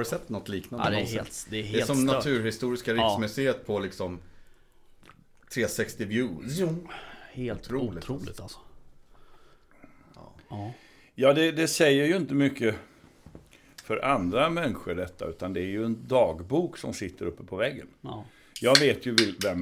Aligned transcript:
Har 0.00 0.04
du 0.04 0.10
sett 0.10 0.28
något 0.28 0.48
liknande 0.48 0.84
Ja, 0.86 0.90
det 0.90 0.96
är 0.96 1.06
helt, 1.06 1.46
det 1.50 1.58
är 1.58 1.62
Det 1.62 1.68
är 1.68 1.72
helt 1.72 1.86
som 1.86 1.96
stört. 1.96 2.16
Naturhistoriska 2.16 2.94
Ja. 2.94 3.02
riksmuseet 3.04 3.66
på 3.66 3.78
liksom 3.78 4.18
360 5.52 6.04
view. 6.04 6.48
Zoom. 6.50 6.88
Helt 7.32 7.60
Otroligt, 7.60 8.04
otroligt, 8.04 8.40
alltså. 8.40 8.58
Ja. 10.50 10.72
Ja, 11.14 11.32
det, 11.32 11.52
det 11.52 11.68
säger 11.68 12.06
ju 12.06 12.16
inte 12.16 12.34
mycket 12.34 12.74
för 13.84 14.04
andra 14.04 14.50
människor 14.50 14.94
detta, 14.94 15.24
utan 15.26 15.52
det 15.52 15.60
är 15.60 15.64
ju 15.66 15.84
en 15.84 15.98
dagbok 16.08 16.78
som 16.78 16.94
sitter 16.94 17.26
uppe 17.26 17.44
på 17.44 17.56
väggen. 17.56 17.86
ja. 18.00 18.24
Jag 18.62 18.78
vet 18.80 19.06
ju 19.06 19.16
vem, 19.42 19.60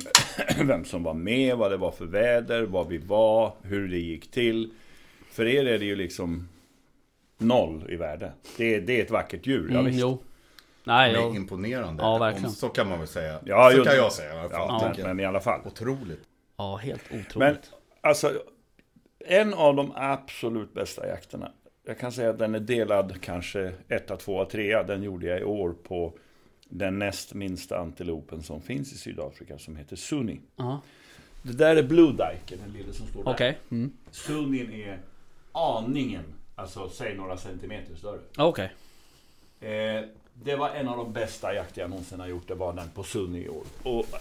vem 0.68 0.84
som 0.84 1.02
var 1.02 1.14
med, 1.14 1.56
vad 1.56 1.70
det 1.70 1.76
var 1.76 1.90
för 1.90 2.04
väder, 2.06 2.62
var 2.62 2.84
vi 2.84 2.98
var, 2.98 3.54
hur 3.62 3.88
det 3.88 3.98
gick 3.98 4.30
till. 4.30 4.70
För 5.30 5.46
er 5.46 5.64
är 5.66 5.78
det 5.78 5.84
ju 5.84 5.96
liksom 5.96 6.48
noll 7.38 7.86
i 7.88 7.96
värde. 7.96 8.32
Det 8.56 8.74
är, 8.74 8.80
det 8.80 9.00
är 9.00 9.04
ett 9.04 9.10
vackert 9.10 9.46
djur, 9.46 9.68
ja, 9.72 9.78
Mm, 9.78 9.84
visst. 9.86 10.00
jo. 10.00 10.18
Nej, 10.88 11.12
Men 11.12 11.22
jag, 11.22 11.36
imponerande. 11.36 12.02
Ja, 12.02 12.18
verkligen. 12.18 12.46
Om- 12.46 12.52
Så 12.54 12.68
kan 12.68 12.88
man 12.88 12.98
väl 12.98 13.08
säga. 13.08 13.40
Ja, 13.44 13.70
så 13.70 13.76
kan 13.76 13.84
det- 13.84 13.96
jag 13.96 14.12
säga 14.12 14.34
i 14.34 14.38
alla 14.38 14.48
fall. 14.48 14.66
Ja, 14.68 14.90
tycker 14.94 15.08
men, 15.08 15.20
i 15.20 15.24
alla 15.24 15.40
fall. 15.40 15.60
Otroligt. 15.64 16.20
ja, 16.56 16.76
helt 16.76 17.02
otroligt. 17.06 17.36
Men 17.36 17.56
alltså, 18.00 18.32
en 19.26 19.54
av 19.54 19.76
de 19.76 19.92
absolut 19.96 20.74
bästa 20.74 21.08
jakterna. 21.08 21.52
Jag 21.86 21.98
kan 21.98 22.12
säga 22.12 22.30
att 22.30 22.38
den 22.38 22.54
är 22.54 22.60
delad 22.60 23.20
kanske 23.20 23.72
etta, 23.88 24.16
tvåa, 24.16 24.44
trea. 24.44 24.82
Den 24.82 25.02
gjorde 25.02 25.26
jag 25.26 25.40
i 25.40 25.44
år 25.44 25.74
på 25.82 26.12
den 26.68 26.98
näst 26.98 27.34
minsta 27.34 27.78
antilopen 27.78 28.42
som 28.42 28.60
finns 28.62 28.92
i 28.92 28.96
Sydafrika 28.98 29.58
som 29.58 29.76
heter 29.76 29.96
Sunni. 29.96 30.40
Ja. 30.56 30.80
Det 31.42 31.52
där 31.52 31.76
är 31.76 31.82
Blue 31.82 32.10
Dyke, 32.12 32.62
den 32.64 32.72
lilla 32.72 32.92
som 32.92 33.06
står 33.06 33.24
där. 33.24 33.30
Okej. 33.30 33.58
Mm. 33.70 33.92
Sunnin 34.10 34.72
är 34.72 34.98
aningen, 35.52 36.24
alltså 36.54 36.88
säg 36.88 37.16
några 37.16 37.36
centimeter 37.36 37.94
större. 37.94 38.20
Okej. 38.38 38.72
Eh, 39.60 40.04
det 40.44 40.56
var 40.56 40.70
en 40.70 40.88
av 40.88 40.96
de 40.96 41.12
bästa 41.12 41.54
jakter 41.54 41.80
jag 41.80 41.90
någonsin 41.90 42.20
har 42.20 42.26
gjort. 42.26 42.48
Det 42.48 42.54
var 42.54 42.72
den 42.72 42.88
på 42.94 43.02
Sunni 43.02 43.38
i 43.38 43.48
år. 43.48 43.64
Och 43.82 43.98
eh, 43.98 44.20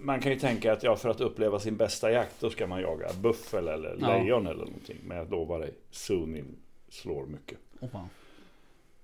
man 0.00 0.20
kan 0.20 0.32
ju 0.32 0.38
tänka 0.38 0.72
att 0.72 0.82
ja, 0.82 0.96
för 0.96 1.08
att 1.08 1.20
uppleva 1.20 1.60
sin 1.60 1.76
bästa 1.76 2.10
jakt 2.10 2.40
då 2.40 2.50
ska 2.50 2.66
man 2.66 2.80
jaga 2.80 3.08
buffel 3.20 3.68
eller 3.68 3.96
Ja. 4.00 4.16
lejon 4.18 4.46
eller 4.46 4.64
någonting. 4.64 4.96
Men 5.04 5.16
jag 5.16 5.30
lovar 5.30 5.58
dig, 5.58 5.74
Sunnin 5.90 6.56
slår 6.88 7.26
mycket. 7.26 7.58
Fan. 7.92 8.08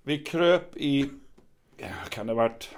Vi 0.02 0.18
kröp 0.18 0.76
i, 0.76 1.10
ja, 1.76 1.86
kan 2.10 2.26
det 2.26 2.34
varit, 2.34 2.70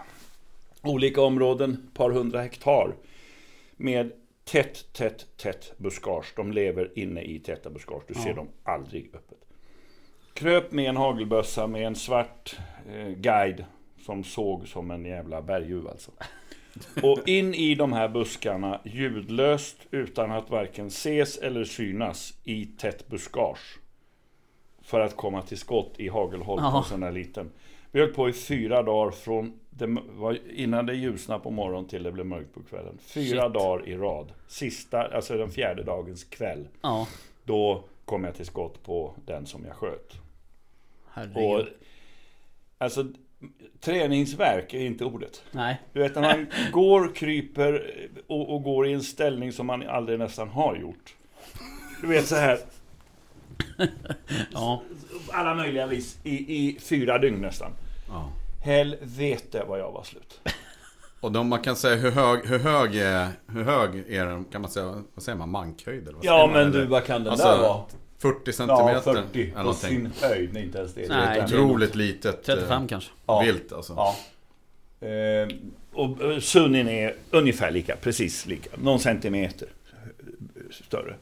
olika 0.83 1.23
områden, 1.23 1.91
par 1.95 2.11
hundra 2.11 2.41
hektar. 2.43 2.95
Med 3.77 4.13
tätt, 4.45 4.93
tätt, 4.93 5.27
tätt 5.37 5.73
buskage. 5.79 6.27
De 6.37 6.53
lever 6.53 6.99
inne 6.99 7.23
i 7.23 7.39
tätta 7.39 7.71
buskage. 7.71 8.03
Du 8.09 8.15
ser 8.15 8.29
Ja. 8.29 8.35
dem 8.35 8.49
aldrig 8.65 9.11
öppet. 9.15 9.39
Kröp 10.35 10.73
med 10.73 10.89
en 10.89 10.97
hagelbössa 10.97 11.67
med 11.67 11.87
en 11.87 11.95
svart 11.95 12.57
guide 13.17 13.65
som 13.99 14.25
såg 14.25 14.69
som 14.69 14.91
en 14.91 15.05
jävla 15.05 15.43
berguv 15.43 15.89
alltså. 15.89 16.11
Och 17.03 17.29
in 17.29 17.55
i 17.55 17.75
de 17.75 17.93
här 17.93 18.09
buskarna 18.09 18.81
ljudlöst 18.85 19.77
utan 19.91 20.33
att 20.33 20.51
varken 20.51 20.87
ses 20.87 21.39
eller 21.39 21.65
synas 21.65 22.39
i 22.45 22.67
tätt 22.67 23.09
buskage. 23.09 23.79
För 24.83 25.01
att 25.01 25.17
komma 25.17 25.43
till 25.43 25.59
skott 25.59 25.95
i 25.97 26.09
hagelhåll 26.09 26.61
på 26.73 26.83
sån 26.83 27.01
där 27.01 27.13
liten. 27.13 27.51
Vi 27.91 28.01
höll 28.01 28.13
på 28.13 28.29
i 28.29 28.33
fyra 28.33 28.83
dagar 28.83 29.11
från 29.11 29.61
det 29.71 29.97
innan 30.51 30.87
det 30.87 30.95
ljusnade 30.95 31.43
på 31.43 31.51
morgonen 31.51 31.89
till 31.89 32.03
det 32.03 32.13
blev 32.13 32.27
mörkt 32.27 32.55
på 32.55 32.63
kvällen. 32.63 32.99
Fyra 33.03 33.43
Shit. 33.43 33.55
dagar 33.55 33.89
i 33.89 33.97
rad. 33.97 34.33
Sista, 34.49 35.03
alltså 35.03 35.37
den 35.37 35.51
fjärde 35.51 35.83
dagens 35.83 36.25
kväll. 36.25 36.69
Ja, 36.81 37.09
Då 37.45 37.85
kom 38.05 38.25
jag 38.25 38.35
till 38.35 38.47
skott 38.47 38.83
på 38.83 39.15
den 39.27 39.47
som 39.47 39.65
jag 39.65 39.75
sköt. 39.77 40.13
Och, 40.13 40.19
herregud. 41.13 41.69
Alltså, 42.79 43.05
träningsverk 43.81 44.75
är 44.75 44.81
inte 44.81 45.05
ordet. 45.05 45.43
Nej. 45.51 45.81
Du 45.93 46.01
vet 46.01 46.15
när 46.15 46.23
man 46.23 46.47
går, 46.73 47.15
kryper 47.15 47.91
och, 48.27 48.55
och 48.55 48.63
går 48.63 48.87
i 48.89 48.93
en 48.93 49.03
ställning 49.03 49.53
som 49.53 49.67
man 49.67 49.89
aldrig 49.89 50.19
nästan 50.19 50.49
har 50.49 50.77
gjort. 50.77 51.15
Du 52.01 52.07
vet 52.07 52.27
så 52.27 52.35
här, 52.37 52.59
Ja. 54.53 54.83
alla 55.33 55.55
möjliga 55.55 55.87
vis, 55.87 56.19
i, 56.25 56.31
i 56.57 56.79
fyra 56.81 57.19
dygn 57.19 57.41
nästan. 57.41 57.71
Ja. 58.09 58.29
Helvete 58.65 59.65
vad 59.69 59.79
jag 59.81 59.93
var 59.93 60.03
slut. 60.03 60.41
Och 61.21 61.33
de, 61.33 61.49
man 61.49 61.61
kan 61.63 61.77
säga 61.77 61.97
hur 61.97 62.11
hög, 62.11 62.47
hur 62.47 62.59
hög 62.59 62.97
är, 62.97 63.29
hur 63.49 63.65
hög 63.65 64.05
är 64.09 64.27
den, 64.27 64.45
kan 64.45 64.61
man 64.61 64.71
säga, 64.71 65.03
vad 65.15 65.23
säger 65.23 65.39
man, 65.39 65.51
mankhöjd 65.51 66.03
eller 66.03 66.13
vad 66.13 66.23
säger 66.25 66.35
Ja 66.39 66.47
man, 66.47 66.53
men 66.57 66.63
eller? 66.69 66.81
du, 66.81 66.87
vad 66.87 67.05
kan 67.05 67.25
den 67.25 67.31
Alltså, 67.33 67.47
där 67.49 67.59
vara? 67.59 67.83
40 68.19 68.53
centimeter 68.53 68.93
Ja, 68.93 69.01
40 69.01 69.43
eller 69.43 69.53
på 69.53 69.59
någonting. 69.59 69.89
sin 69.89 70.13
höjd. 70.21 70.51
Nej, 70.53 70.63
inte 70.65 70.79
ens 70.79 70.95
det. 70.95 71.09
Nej, 71.09 71.35
det 71.35 71.41
är 71.41 71.45
Otroligt 71.65 71.95
litet 71.95 72.45
35 72.45 72.83
eh, 72.83 72.89
kanske. 72.89 73.11
Ja. 73.27 73.41
vilt 73.41 73.73
alltså. 73.73 73.93
Ja. 73.97 74.17
Eh, 75.09 75.49
och 75.93 76.23
eh, 76.33 76.39
Sunnin 76.41 76.89
är 76.89 77.15
ungefär 77.31 77.71
lika, 77.71 77.97
precis 77.97 78.47
lika. 78.47 78.71
Någon 78.77 78.99
centimeter 79.01 79.69
större. 80.71 81.15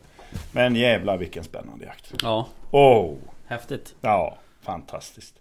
Men 0.52 0.76
jävlar 0.76 1.16
vilken 1.18 1.44
spännande 1.44 1.84
jakt. 1.84 2.14
Ja, 2.22 2.48
Oh, 2.70 3.14
häftigt. 3.46 3.94
ja, 4.00 4.38
fantastiskt. 4.62 5.34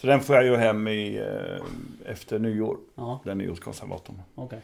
Så 0.00 0.06
den 0.06 0.20
får 0.20 0.36
jag 0.36 0.44
ju 0.44 0.56
hem 0.56 0.88
i, 0.88 1.16
eh, 1.16 2.10
efter 2.12 2.38
nyår. 2.38 2.76
Ja, 2.94 3.20
Den 3.24 3.38
nyårskonservatorn. 3.38 4.22
okej. 4.34 4.60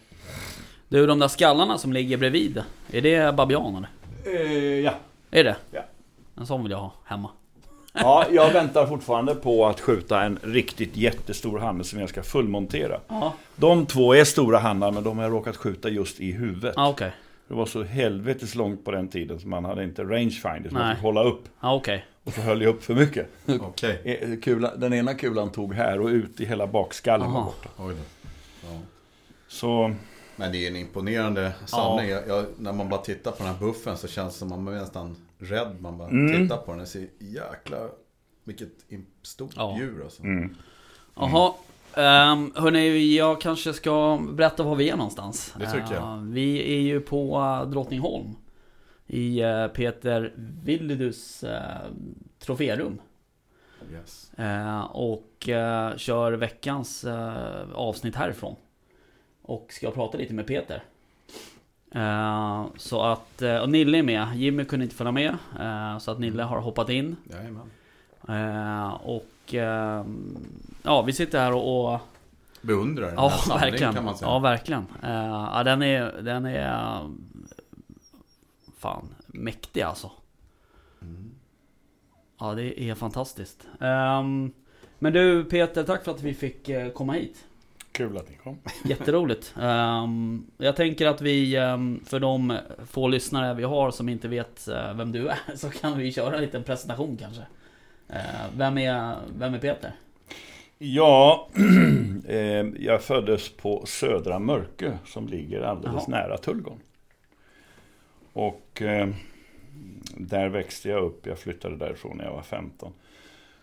Du, 0.88 1.06
de 1.06 1.18
där 1.18 1.28
skallarna 1.28 1.78
som 1.78 1.92
ligger 1.92 2.16
bredvid. 2.16 2.62
Är 2.92 3.00
det 3.00 3.34
babian 3.34 3.76
eller? 3.76 3.88
Eh, 4.40 4.80
ja. 4.80 4.94
Är 5.30 5.44
det? 5.44 5.56
Ja. 5.70 5.80
En 6.42 6.46
sån 6.46 6.62
vill 6.62 6.70
jag 6.72 6.78
ha 6.78 6.92
hemma. 7.04 7.30
ja, 7.92 8.26
jag 8.30 8.52
väntar 8.52 8.86
fortfarande 8.86 9.34
på 9.34 9.66
att 9.66 9.80
skjuta 9.80 10.22
en 10.22 10.38
riktigt 10.42 10.96
jättestor 10.96 11.58
hanne 11.58 11.84
som 11.84 12.00
jag 12.00 12.08
ska 12.08 12.22
fullmontera. 12.22 13.00
Ja, 13.08 13.32
De 13.56 13.86
två 13.86 14.14
är 14.14 14.24
stora 14.24 14.58
hannar 14.58 14.90
men 14.92 15.04
de 15.04 15.16
har 15.18 15.24
jag 15.24 15.32
råkat 15.32 15.56
skjuta 15.56 15.88
just 15.88 16.20
i 16.20 16.32
huvudet. 16.32 16.72
ja 16.76 16.88
okej. 16.88 17.12
Det 17.48 17.54
var 17.54 17.66
så 17.66 17.82
helvetes 17.82 18.54
långt 18.54 18.84
på 18.84 18.90
den 18.90 19.08
tiden 19.08 19.40
så 19.40 19.48
man 19.48 19.64
hade 19.64 19.84
inte 19.84 20.02
rangefinder 20.04 20.68
så 20.68 20.74
man 20.74 20.86
Nej. 20.86 20.94
fick 20.94 21.02
hålla 21.04 21.22
upp. 21.24 21.42
Ja, 21.60 21.74
okej. 21.74 22.04
Och 22.24 22.32
så 22.32 22.40
höll 22.40 22.62
jag 22.62 22.74
upp 22.74 22.84
för 22.84 22.94
mycket. 22.94 23.26
Okej. 23.60 24.18
Eh, 24.22 24.40
Kula, 24.40 24.76
den 24.76 24.92
ena 24.92 25.14
kulan 25.14 25.50
tog 25.52 25.74
här 25.74 26.00
och 26.00 26.08
ut 26.08 26.40
i 26.40 26.44
hela 26.46 26.66
bakskallen 26.66 27.32
var 27.32 27.40
Aha. 27.40 27.44
borta. 27.46 27.68
Oj 27.78 27.94
då. 27.94 28.28
Ja. 28.68 28.78
Så 29.48 29.94
Men 30.36 30.52
det 30.52 30.66
är 30.66 30.70
en 30.70 30.76
imponerande 30.76 31.52
samling. 31.66 32.08
Jag, 32.10 32.28
jag, 32.28 32.44
när 32.58 32.72
man 32.72 32.88
bara 32.88 33.00
tittar 33.00 33.30
på 33.30 33.36
den 33.44 33.46
här 33.52 33.60
buffen 33.60 33.96
så 33.96 34.08
känns 34.08 34.32
det 34.32 34.38
som 34.38 34.48
man 34.48 34.64
blir 34.64 34.74
nästan 34.74 35.16
rädd. 35.42 35.76
Man 35.80 35.98
bara 35.98 36.08
Mm. 36.08 36.42
tittar 36.42 36.56
på 36.56 36.72
den 36.72 36.80
och 36.80 36.88
ser 36.88 37.06
jäkla 37.18 37.88
vilket 38.44 38.68
stort 39.22 39.52
Ja. 39.56 39.76
djur 39.78 40.02
alltså. 40.04 40.22
mm. 40.22 40.56
Jaha. 41.16 41.52
Um, 41.96 42.52
hörni, 42.56 43.16
jag 43.16 43.40
kanske 43.40 43.72
ska 43.72 44.20
berätta 44.32 44.62
var 44.62 44.74
vi 44.76 44.88
är 44.90 44.96
någonstans. 44.96 45.54
Det 45.58 45.66
tycker 45.66 45.94
jag. 45.94 46.02
Eh, 46.02 46.22
vi 46.22 46.74
är 46.76 46.80
ju 46.80 47.00
på 47.00 47.38
uh, 47.38 47.70
Drottningholm. 47.70 48.36
I 49.06 49.40
eh, 49.40 49.66
Peter 49.66 50.32
Willidus 50.36 51.44
uh, 51.44 51.50
troférum. 52.38 53.00
Yes. 53.92 54.32
Eh, 54.38 54.80
och 54.84 55.48
eh, 55.48 55.96
kör 55.96 56.32
veckans 56.32 57.04
eh, 57.04 57.72
avsnitt 57.74 58.16
härifrån. 58.16 58.56
Och 59.42 59.72
ska 59.72 59.90
prata 59.90 60.18
lite 60.18 60.34
med 60.34 60.46
Peter. 60.46 60.82
Eh, 61.94 62.66
så 62.76 63.02
att, 63.02 63.42
eh, 63.42 63.56
och 63.56 63.68
Nille 63.70 63.98
är 63.98 64.02
med. 64.02 64.28
Jimmy 64.36 64.64
kunde 64.64 64.84
inte 64.84 64.96
följa 64.96 65.12
med. 65.12 65.36
eh, 65.60 65.98
så 65.98 66.10
att 66.10 66.18
Nille 66.18 66.42
har 66.42 66.60
hoppat 66.60 66.88
in. 66.88 67.16
Jajamän. 67.24 67.70
Och 69.02 69.54
eh, 69.54 70.04
ja, 70.82 71.02
vi 71.02 71.12
sitter 71.12 71.38
här 71.40 71.52
och... 71.52 71.92
och 71.94 72.00
Beundrar 72.60 73.06
den 73.06 73.14
ja, 73.14 73.28
här 73.48 73.60
verkligen. 73.60 73.94
kan 73.94 74.04
man 74.04 74.16
säga. 74.16 74.30
Ja, 74.30 74.38
verkligen. 74.38 74.86
Ja, 75.02 75.62
den 75.64 75.82
är, 75.82 76.22
den 76.22 76.46
är... 76.46 77.00
Fan, 78.78 79.14
mäktig 79.26 79.82
alltså. 79.82 80.10
Mm. 81.02 81.30
Ja, 82.38 82.54
det 82.54 82.80
är 82.82 82.94
fantastiskt. 82.94 83.66
Ehm, 83.80 84.52
men 84.98 85.12
du 85.12 85.44
Peter, 85.44 85.84
tack 85.84 86.04
för 86.04 86.10
att 86.10 86.22
vi 86.22 86.34
fick 86.34 86.70
komma 86.94 87.12
hit. 87.12 87.44
Kul 87.92 88.16
att 88.16 88.30
ni 88.30 88.36
kom. 88.36 88.58
Jätteroligt. 88.84 89.54
Ehm, 89.60 90.46
jag 90.56 90.76
tänker 90.76 91.06
att 91.06 91.20
vi, 91.20 91.56
ehm, 91.56 92.00
för 92.06 92.20
de 92.20 92.58
få 92.86 93.08
lyssnare 93.08 93.54
vi 93.54 93.62
har 93.62 93.90
som 93.90 94.08
inte 94.08 94.28
vet 94.28 94.68
eh, 94.68 94.94
vem 94.94 95.12
du 95.12 95.28
är, 95.28 95.38
så 95.56 95.70
kan 95.70 95.98
vi 95.98 96.12
köra 96.12 96.34
en 96.34 96.40
liten 96.40 96.62
presentation 96.64 97.16
kanske. 97.16 97.42
Eh, 98.08 98.46
vem, 98.56 98.78
är, 98.78 99.16
vem 99.38 99.54
är 99.54 99.58
Peter? 99.58 99.92
Ja, 100.78 101.48
eh, 102.28 102.66
jag 102.78 103.02
föddes 103.02 103.48
på 103.48 103.86
Södra 103.86 104.38
Mörkö 104.38 104.92
som 105.06 105.28
ligger 105.28 105.60
alldeles 105.60 106.04
Jaha. 106.08 106.20
nära 106.20 106.36
Tullgarn. 106.38 106.80
Och 108.32 108.82
eh, 108.82 109.08
där 110.16 110.48
växte 110.48 110.88
jag 110.88 111.04
upp. 111.04 111.26
Jag 111.26 111.38
flyttade 111.38 111.76
därifrån 111.76 112.16
när 112.16 112.24
jag 112.24 112.32
var 112.32 112.42
15. 112.42 112.92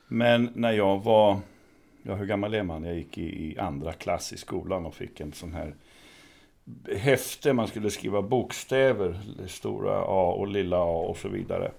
Men 0.07 0.49
när 0.55 0.71
jag 0.71 1.03
var, 1.03 1.39
ja 2.03 2.15
hur 2.15 2.25
gammal 2.25 2.53
är 2.53 2.63
man? 2.63 2.83
Jag 2.83 2.95
gick 2.95 3.17
i, 3.17 3.51
i 3.51 3.59
andra 3.59 3.93
klass 3.93 4.33
i 4.33 4.37
skolan 4.37 4.85
och 4.85 4.95
fick 4.95 5.19
en 5.19 5.33
sån 5.33 5.53
här 5.53 5.75
häfte. 6.95 7.53
Man 7.53 7.67
skulle 7.67 7.89
skriva 7.89 8.21
bokstäver, 8.21 9.19
stora 9.47 9.97
A 9.97 10.31
och 10.31 10.47
lilla 10.47 10.77
A 10.77 11.07
och 11.09 11.17
så 11.17 11.29
vidare. 11.29 11.71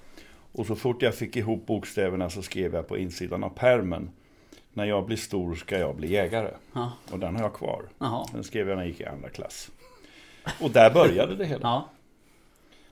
Och 0.53 0.67
så 0.67 0.77
fort 0.77 1.03
jag 1.03 1.15
fick 1.15 1.37
ihop 1.37 1.67
bokstäverna 1.67 2.31
så 2.31 2.43
skrev 2.43 2.75
jag 2.75 2.89
på 2.89 2.99
insidan 2.99 3.45
av 3.45 3.51
permen 3.51 4.11
När 4.73 4.85
jag 4.85 5.07
blir 5.07 5.17
stor 5.17 5.55
ska 5.55 5.79
jag 5.79 5.97
bli 5.97 6.13
jägare. 6.13 6.51
Ja. 6.73 6.93
Och 7.11 7.19
den 7.19 7.37
har 7.37 7.43
jag 7.43 7.55
kvar. 7.55 7.83
Jaha. 7.99 8.27
Den 8.33 8.45
skrev 8.45 8.69
jag 8.69 8.77
när 8.77 8.83
jag 8.83 8.91
gick 8.91 9.01
i 9.01 9.05
andra 9.05 9.29
klass. 9.29 9.71
Och 10.61 10.71
där 10.71 10.91
började 10.91 11.37
det 11.37 11.45
hela. 11.45 11.61
Ja. 11.63 11.89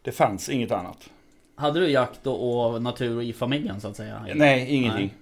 Det 0.02 0.12
fanns 0.12 0.48
inget 0.48 0.70
annat. 0.70 1.10
Hade 1.54 1.80
du 1.80 1.88
jakt 1.88 2.26
och, 2.26 2.72
och 2.74 2.82
natur 2.82 3.22
i 3.22 3.32
familjen 3.32 3.80
så 3.80 3.88
att 3.88 3.96
säga? 3.96 4.26
Nej, 4.34 4.74
ingenting. 4.74 5.14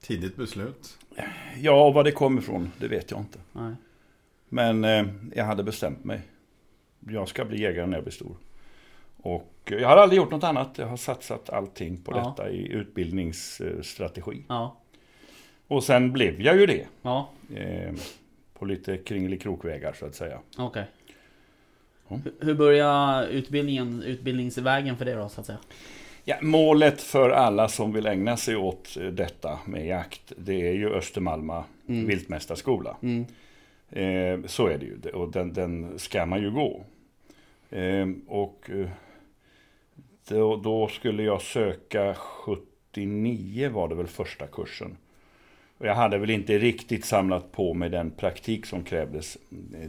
Tidigt 0.00 0.36
beslut. 0.36 0.98
Ja, 1.60 1.86
och 1.86 1.94
var 1.94 2.04
det 2.04 2.12
kom 2.12 2.38
ifrån, 2.38 2.72
det 2.78 2.88
vet 2.88 3.10
jag 3.10 3.20
inte. 3.20 3.38
Nej. 3.52 3.74
Men 4.48 4.84
eh, 4.84 5.04
jag 5.34 5.44
hade 5.44 5.62
bestämt 5.62 6.04
mig. 6.04 6.20
Jag 7.08 7.28
ska 7.28 7.44
bli 7.44 7.60
jägare 7.62 7.86
när 7.86 7.96
jag 7.96 8.04
blir 8.04 8.12
stor. 8.12 8.36
Och 9.16 9.52
eh, 9.64 9.78
jag 9.78 9.88
har 9.88 9.96
aldrig 9.96 10.16
gjort 10.16 10.30
något 10.30 10.44
annat. 10.44 10.78
Jag 10.78 10.86
har 10.86 10.96
satsat 10.96 11.50
allting 11.50 11.96
på 11.96 12.12
Ja. 12.12 12.34
detta 12.36 12.50
i 12.50 12.72
utbildningsstrategi. 12.72 14.42
Ja. 14.48 14.76
Och 15.68 15.84
sen 15.84 16.12
blev 16.12 16.40
jag 16.40 16.56
ju 16.60 16.66
det. 16.66 16.86
Ja. 17.02 17.28
Eh, 17.54 17.92
på 18.58 18.64
lite 18.64 18.96
kringelikrokvägar 18.96 19.92
så 19.92 20.06
att 20.06 20.14
säga. 20.14 20.38
Okej. 20.58 20.84
Ja. 22.08 22.18
Hur- 22.40 22.54
börjar 22.54 23.26
utbildningen, 23.26 24.02
utbildningsvägen 24.02 24.96
för 24.96 25.04
det 25.04 25.14
då 25.14 25.28
så 25.28 25.40
att 25.40 25.46
säga? 25.46 25.58
Ja, 26.24 26.36
målet 26.42 27.02
för 27.02 27.30
alla 27.30 27.68
som 27.68 27.92
vill 27.92 28.06
ägna 28.06 28.36
sig 28.36 28.56
åt 28.56 28.96
eh, 29.00 29.06
detta 29.06 29.58
med 29.66 29.86
jakt, 29.86 30.32
det 30.36 30.68
är 30.68 30.72
ju 30.72 30.94
Östermalma 30.94 31.64
Mm. 31.88 32.06
viltmästarskola. 32.06 32.96
Mm. 33.02 33.24
Eh, 33.90 34.46
så 34.46 34.66
är 34.66 34.78
det 34.78 34.84
ju, 34.84 35.10
och 35.10 35.32
den, 35.32 35.52
den 35.52 35.98
ska 35.98 36.26
man 36.26 36.42
ju 36.42 36.50
gå. 36.50 36.84
Eh, 37.70 38.08
och 38.28 38.70
eh, 38.70 38.88
då, 40.28 40.56
då 40.56 40.88
skulle 40.88 41.22
jag 41.22 41.42
söka 41.42 42.14
79 42.14 43.70
var 43.70 43.88
det 43.88 43.94
väl 43.94 44.06
första 44.06 44.46
kursen. 44.46 44.96
Och 45.78 45.86
jag 45.86 45.94
hade 45.94 46.18
väl 46.18 46.30
inte 46.30 46.58
riktigt 46.58 47.04
samlat 47.04 47.52
på 47.52 47.74
mig 47.74 47.90
den 47.90 48.10
praktik 48.10 48.66
som 48.66 48.84
krävdes. 48.84 49.38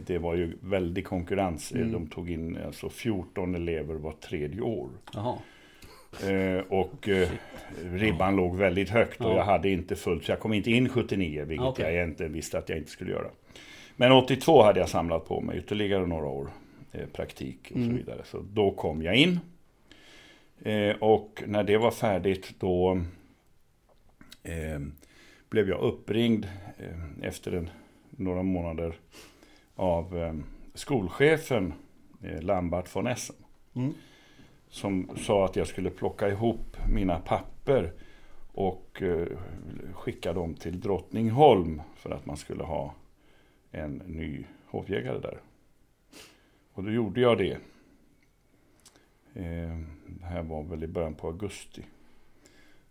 Det 0.06 0.18
var 0.18 0.34
ju 0.34 0.56
väldig 0.60 1.06
konkurrens. 1.06 1.72
Mm. 1.72 1.92
De 1.92 2.06
tog 2.06 2.30
in 2.30 2.58
alltså 2.66 2.88
14 2.88 3.54
elever 3.54 3.94
var 3.94 4.12
tredje 4.12 4.60
år. 4.60 4.88
Jaha. 5.12 5.38
Eh, 6.22 6.64
och 6.68 7.08
eh, 7.08 7.28
ribban 7.92 8.36
låg 8.36 8.56
väldigt 8.56 8.90
högt 8.90 9.20
och 9.20 9.30
Ja. 9.30 9.36
jag 9.36 9.44
hade 9.44 9.70
inte 9.70 9.96
fullt, 9.96 10.24
så 10.24 10.32
jag 10.32 10.40
kom 10.40 10.52
inte 10.52 10.70
in 10.70 10.88
79, 10.88 11.44
vilket 11.44 11.66
Okej. 11.66 11.84
jag 11.84 11.94
egentligen 11.94 12.32
visste 12.32 12.58
att 12.58 12.68
jag 12.68 12.78
inte 12.78 12.90
skulle 12.90 13.10
göra. 13.10 13.28
Men 13.96 14.12
82 14.12 14.62
hade 14.62 14.80
jag 14.80 14.88
samlat 14.88 15.24
på 15.28 15.40
mig 15.40 15.58
ytterligare 15.58 16.06
några 16.06 16.26
år 16.26 16.48
eh, 16.92 17.06
praktik 17.06 17.58
och 17.70 17.76
Mm. 17.76 17.88
så 17.90 17.96
vidare. 17.96 18.20
Så 18.24 18.40
då 18.52 18.70
kom 18.70 19.02
jag 19.02 19.16
in. 19.16 19.40
Eh, 20.62 20.96
och 20.96 21.42
när 21.46 21.64
det 21.64 21.76
var 21.76 21.90
färdigt 21.90 22.54
då 22.58 23.00
eh, 24.42 24.80
blev 25.50 25.68
jag 25.68 25.80
uppringd 25.80 26.44
eh, 26.78 27.26
efter 27.28 27.52
en, 27.52 27.70
några 28.10 28.42
månader 28.42 28.94
av 29.76 30.40
skolchefen 30.74 31.72
eh, 32.22 32.42
Lambart 32.42 32.96
von 32.96 33.06
Essen 33.06 33.36
Mm 33.76 33.94
som 34.74 35.08
sa 35.16 35.44
att 35.44 35.56
jag 35.56 35.66
skulle 35.66 35.90
plocka 35.90 36.28
ihop 36.28 36.76
mina 36.88 37.18
papper 37.18 37.92
och 38.52 39.02
eh, 39.02 39.38
skicka 39.92 40.32
dem 40.32 40.54
till 40.54 40.80
Drottningholm 40.80 41.82
för 41.96 42.10
att 42.10 42.26
man 42.26 42.36
skulle 42.36 42.64
ha 42.64 42.94
en 43.70 43.96
ny 43.96 44.44
hovjägare 44.66 45.18
där. 45.18 45.40
Och 46.72 46.84
då 46.84 46.90
gjorde 46.90 47.20
jag 47.20 47.38
det. 47.38 47.52
Eh, 49.34 49.78
det 50.06 50.26
här 50.26 50.42
var 50.42 50.62
väl 50.62 50.84
i 50.84 50.88
början 50.88 51.14
på 51.14 51.26
augusti. 51.26 51.82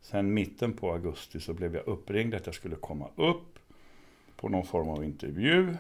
Sen 0.02 0.34
mitten 0.34 0.74
på 0.74 0.92
augusti 0.92 1.40
så 1.40 1.54
blev 1.54 1.76
jag 1.76 1.88
uppringd 1.88 2.36
att 2.36 2.46
jag 2.46 2.56
skulle 2.56 2.76
komma 2.76 3.10
upp 3.16 3.60
på 4.36 4.50
någon 4.50 4.66
form 4.66 4.90
av 4.90 5.04
intervju. 5.04 5.76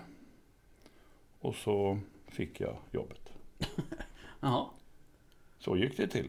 Och 1.39 1.55
så 1.55 1.99
fick 2.27 2.61
jag 2.61 2.75
jobbet. 2.91 3.33
Jaha. 4.39 4.65
Så 5.63 5.77
gick 5.77 5.97
det 5.97 6.07
till. 6.07 6.27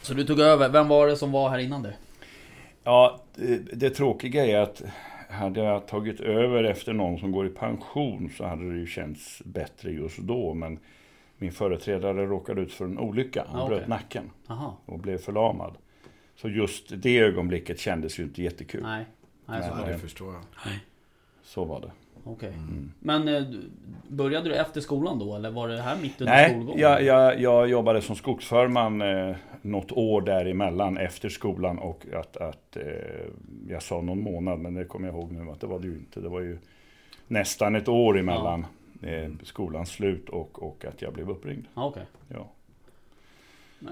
Så 0.00 0.14
du 0.14 0.24
tog 0.24 0.40
över. 0.40 0.68
Vem 0.68 0.88
var 0.88 1.06
det 1.06 1.16
som 1.16 1.32
var 1.32 1.50
här 1.50 1.58
innan 1.58 1.82
du? 1.82 1.92
Ja, 2.84 3.20
det, 3.34 3.56
det 3.80 3.90
tråkiga 3.90 4.46
är 4.46 4.60
att 4.60 4.82
hade 5.30 5.60
jag 5.60 5.86
tagit 5.88 6.20
över 6.20 6.64
efter 6.64 6.92
någon 6.92 7.18
som 7.18 7.32
går 7.32 7.46
i 7.46 7.50
pension 7.50 8.30
så 8.36 8.44
hade 8.46 8.72
det 8.72 8.78
ju 8.78 8.86
känts 8.86 9.42
bättre 9.44 9.90
just 9.90 10.18
då. 10.18 10.54
Men 10.54 10.78
min 11.38 11.52
företrädare 11.52 12.26
råkade 12.26 12.60
ut 12.60 12.72
för 12.72 12.84
en 12.84 12.98
olycka. 12.98 13.44
Han 13.48 13.60
Ja, 13.60 13.66
bröt 13.68 13.78
okej. 13.78 13.88
nacken 13.88 14.30
Jaha. 14.46 14.72
och 14.86 14.98
blev 14.98 15.18
förlamad. 15.18 15.74
Så 16.36 16.48
just 16.48 16.84
det 17.02 17.18
ögonblicket 17.18 17.80
kändes 17.80 18.18
ju 18.18 18.22
inte 18.22 18.42
jättekul. 18.42 18.82
Nej. 18.82 19.04
Nej, 19.46 19.62
så 19.68 19.74
det. 19.74 19.92
det 19.92 19.98
förstår 19.98 20.34
jag. 20.34 20.42
Så 21.42 21.64
var 21.64 21.80
det. 21.80 21.90
Okej. 22.26 22.52
Mm. 22.52 22.92
Men 23.00 23.28
eh, 23.28 23.42
började 24.08 24.48
du 24.48 24.54
efter 24.54 24.80
skolan 24.80 25.18
då? 25.18 25.36
Eller 25.36 25.50
var 25.50 25.68
det 25.68 25.80
här 25.80 25.96
mitt 26.02 26.20
under 26.20 26.32
Nej, 26.32 26.50
skolgången? 26.50 26.80
jag, 26.80 27.02
jag, 27.02 27.40
jag 27.40 27.68
jobbade 27.68 28.02
som 28.02 28.16
skogsförman 28.16 29.02
eh, 29.02 29.36
något 29.62 29.92
år 29.92 30.20
däremellan 30.20 30.96
efter 30.96 31.28
skolan 31.28 31.78
och 31.78 32.06
att, 32.14 32.36
att 32.36 32.76
eh, 32.76 32.82
jag 33.68 33.82
sa 33.82 34.00
någon 34.00 34.20
månad 34.20 34.58
men 34.58 34.74
det 34.74 34.84
kommer 34.84 35.08
jag 35.08 35.16
ihåg 35.16 35.32
nu 35.32 35.50
att 35.50 35.60
det 35.60 35.66
var 35.66 35.78
det 35.78 35.86
ju 35.86 35.94
inte. 35.94 36.20
Det 36.20 36.28
var 36.28 36.40
ju 36.40 36.58
nästan 37.28 37.74
ett 37.74 37.88
år 37.88 38.18
emellan 38.18 38.66
eh, 39.02 39.30
skolans 39.42 39.90
slut 39.90 40.28
och, 40.28 40.62
och 40.62 40.84
att 40.84 41.02
jag 41.02 41.12
blev 41.12 41.30
uppringd. 41.30 41.64
Ja, 41.74 41.84
okej. 41.84 42.04
Ja. 42.28 42.46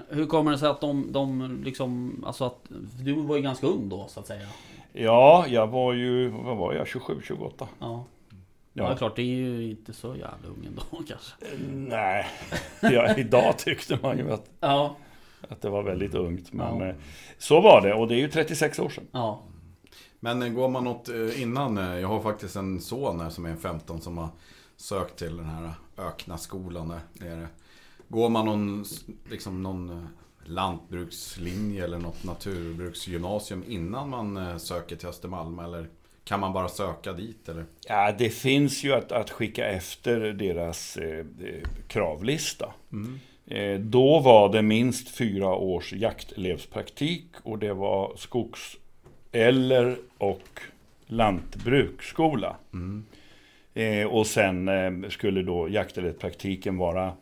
Hur 0.09 0.25
kommer 0.25 0.51
det 0.51 0.57
sig 0.57 0.69
att 0.69 0.81
de, 0.81 1.11
de 1.11 1.61
liksom, 1.63 2.23
alltså 2.27 2.45
att 2.45 2.59
du 3.03 3.13
var 3.13 3.35
ju 3.35 3.41
ganska 3.41 3.67
ung 3.67 3.89
då 3.89 4.05
så 4.07 4.19
att 4.19 4.27
säga. 4.27 4.47
ja, 4.93 5.45
jag 5.47 5.67
var 5.67 5.93
ju, 5.93 6.27
vad 6.27 6.57
var 6.57 6.73
jag, 6.73 6.87
27, 6.87 7.21
28? 7.23 7.67
Ja. 7.79 8.03
Ja, 8.77 8.89
Ja. 8.89 8.97
klart, 8.97 9.15
det 9.15 9.21
är 9.21 9.25
ju 9.25 9.69
inte 9.69 9.93
så 9.93 10.07
jävla 10.07 10.47
ung 10.49 10.65
ändå 10.65 10.81
kanske. 11.07 11.33
Nej, 11.73 12.25
ja, 12.81 13.15
idag 13.15 13.57
tyckte 13.57 13.99
man 14.01 14.17
ju 14.17 14.31
att, 14.31 14.49
Ja. 14.59 14.95
att 15.49 15.61
det 15.61 15.69
var 15.69 15.83
väldigt 15.83 16.13
ungt. 16.13 16.53
Men 16.53 16.79
Ja. 16.79 16.85
eh, 16.87 16.95
så 17.37 17.61
var 17.61 17.81
det 17.81 17.93
och 17.93 18.07
det 18.07 18.15
är 18.15 18.19
ju 18.19 18.29
36 18.29 18.79
år 18.79 18.89
sedan. 18.89 19.07
Ja. 19.11 19.41
Men 20.19 20.41
eh, 20.41 20.49
går 20.49 20.69
man 20.69 20.83
något 20.83 21.09
eh, 21.09 21.41
innan? 21.41 21.77
Jag 21.77 22.07
har 22.07 22.21
faktiskt 22.21 22.55
en 22.55 22.81
son 22.81 23.19
här 23.19 23.29
som 23.29 23.45
är 23.45 23.55
15 23.55 24.01
som 24.01 24.17
har 24.17 24.29
sökt 24.77 25.19
till 25.19 25.37
den 25.37 25.45
här 25.45 25.71
Öknaskolan 25.97 26.87
där 26.87 26.99
nere. 27.13 27.47
Går 28.07 28.29
man 28.29 28.45
någon, 28.45 28.85
liksom 29.29 29.63
någon 29.63 30.07
lantbrukslinje 30.43 31.83
eller 31.83 31.97
något 31.99 32.23
naturbruksgymnasium 32.23 33.63
innan 33.67 34.09
man 34.09 34.59
söker 34.59 34.95
till 34.95 35.07
Östermalm? 35.07 35.59
Eller 35.59 35.87
kan 36.25 36.39
man 36.39 36.53
bara 36.53 36.67
söka 36.67 37.13
dit? 37.13 37.49
Eller? 37.49 37.65
Ja, 37.87 38.11
det 38.17 38.29
finns 38.29 38.83
ju 38.83 38.93
att, 38.93 39.11
att 39.11 39.29
skicka 39.29 39.67
efter 39.67 40.19
deras 40.19 40.97
eh, 40.97 41.19
eh, 41.19 41.69
kravlista. 41.87 42.73
Eh, 43.47 43.79
då 43.79 44.19
var 44.19 44.51
det 44.51 44.61
minst 44.61 45.09
fyra 45.09 45.55
års 45.55 45.93
jaktelevspraktik 45.93 47.25
och 47.43 47.59
det 47.59 47.73
var 47.73 48.13
skogs 48.15 48.77
eller 49.31 49.97
och 50.17 50.61
lantbruksskola. 51.05 52.55
Eh, 53.73 54.07
och 54.07 54.27
sen 54.27 54.67
eh, 54.67 55.09
skulle 55.09 55.41
då 55.41 55.69
jaktelevspraktiken 55.69 56.77
vara 56.77 57.13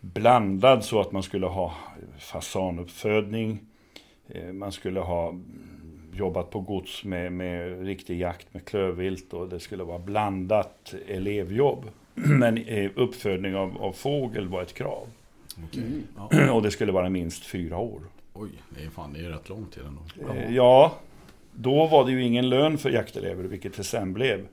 blandad 0.00 0.84
så 0.84 1.00
att 1.00 1.12
man 1.12 1.22
skulle 1.22 1.46
ha 1.46 1.74
fasanuppfödning, 2.18 3.60
eh, 4.28 4.52
man 4.52 4.72
skulle 4.72 5.00
ha 5.00 5.34
jobbat 6.14 6.50
på 6.50 6.60
gods 6.60 7.04
med, 7.04 7.32
med 7.32 7.86
riktig 7.86 8.20
jakt 8.20 8.54
med 8.54 8.64
klövvilt 8.64 9.32
och 9.32 9.48
det 9.48 9.60
skulle 9.60 9.84
vara 9.84 9.98
blandat 9.98 10.94
elevjobb. 11.08 11.84
Men 12.14 12.58
eh, 12.58 12.90
uppfödning 12.96 13.54
av, 13.56 13.82
av 13.82 13.92
fågel 13.92 14.48
var 14.48 14.62
ett 14.62 14.74
krav. 14.74 15.06
Mm. 15.76 16.02
Ja. 16.16 16.52
Och 16.54 16.62
det 16.62 16.70
skulle 16.70 16.92
vara 16.92 17.08
minst 17.10 17.44
fyra 17.46 17.78
år. 17.78 18.00
Oj, 18.34 18.50
det 18.70 18.84
är 18.84 18.90
fan 18.90 19.12
det 19.12 19.20
är 19.20 19.28
rätt 19.28 19.48
lång 19.48 19.66
tid 19.66 19.82
ändå. 19.86 20.32
Eh, 20.34 20.54
Ja, 20.54 20.92
då 21.52 21.86
var 21.86 22.04
det 22.04 22.10
ju 22.12 22.22
ingen 22.24 22.48
lön 22.48 22.78
för 22.78 22.90
jaktelever, 22.90 23.44
vilket 23.44 23.76
det 23.76 23.84
sen 23.84 24.12
blev. 24.12 24.46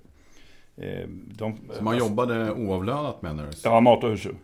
Eh, 0.77 1.07
De, 1.37 1.57
Så 1.73 1.83
man 1.83 1.97
jobbade 1.97 2.51
oavlönat 2.51 3.21
menar 3.21 3.43
du? 3.43 3.49
Ja, 3.63 3.79
mat 3.79 4.03
och 4.03 4.09
husdjur 4.09 4.35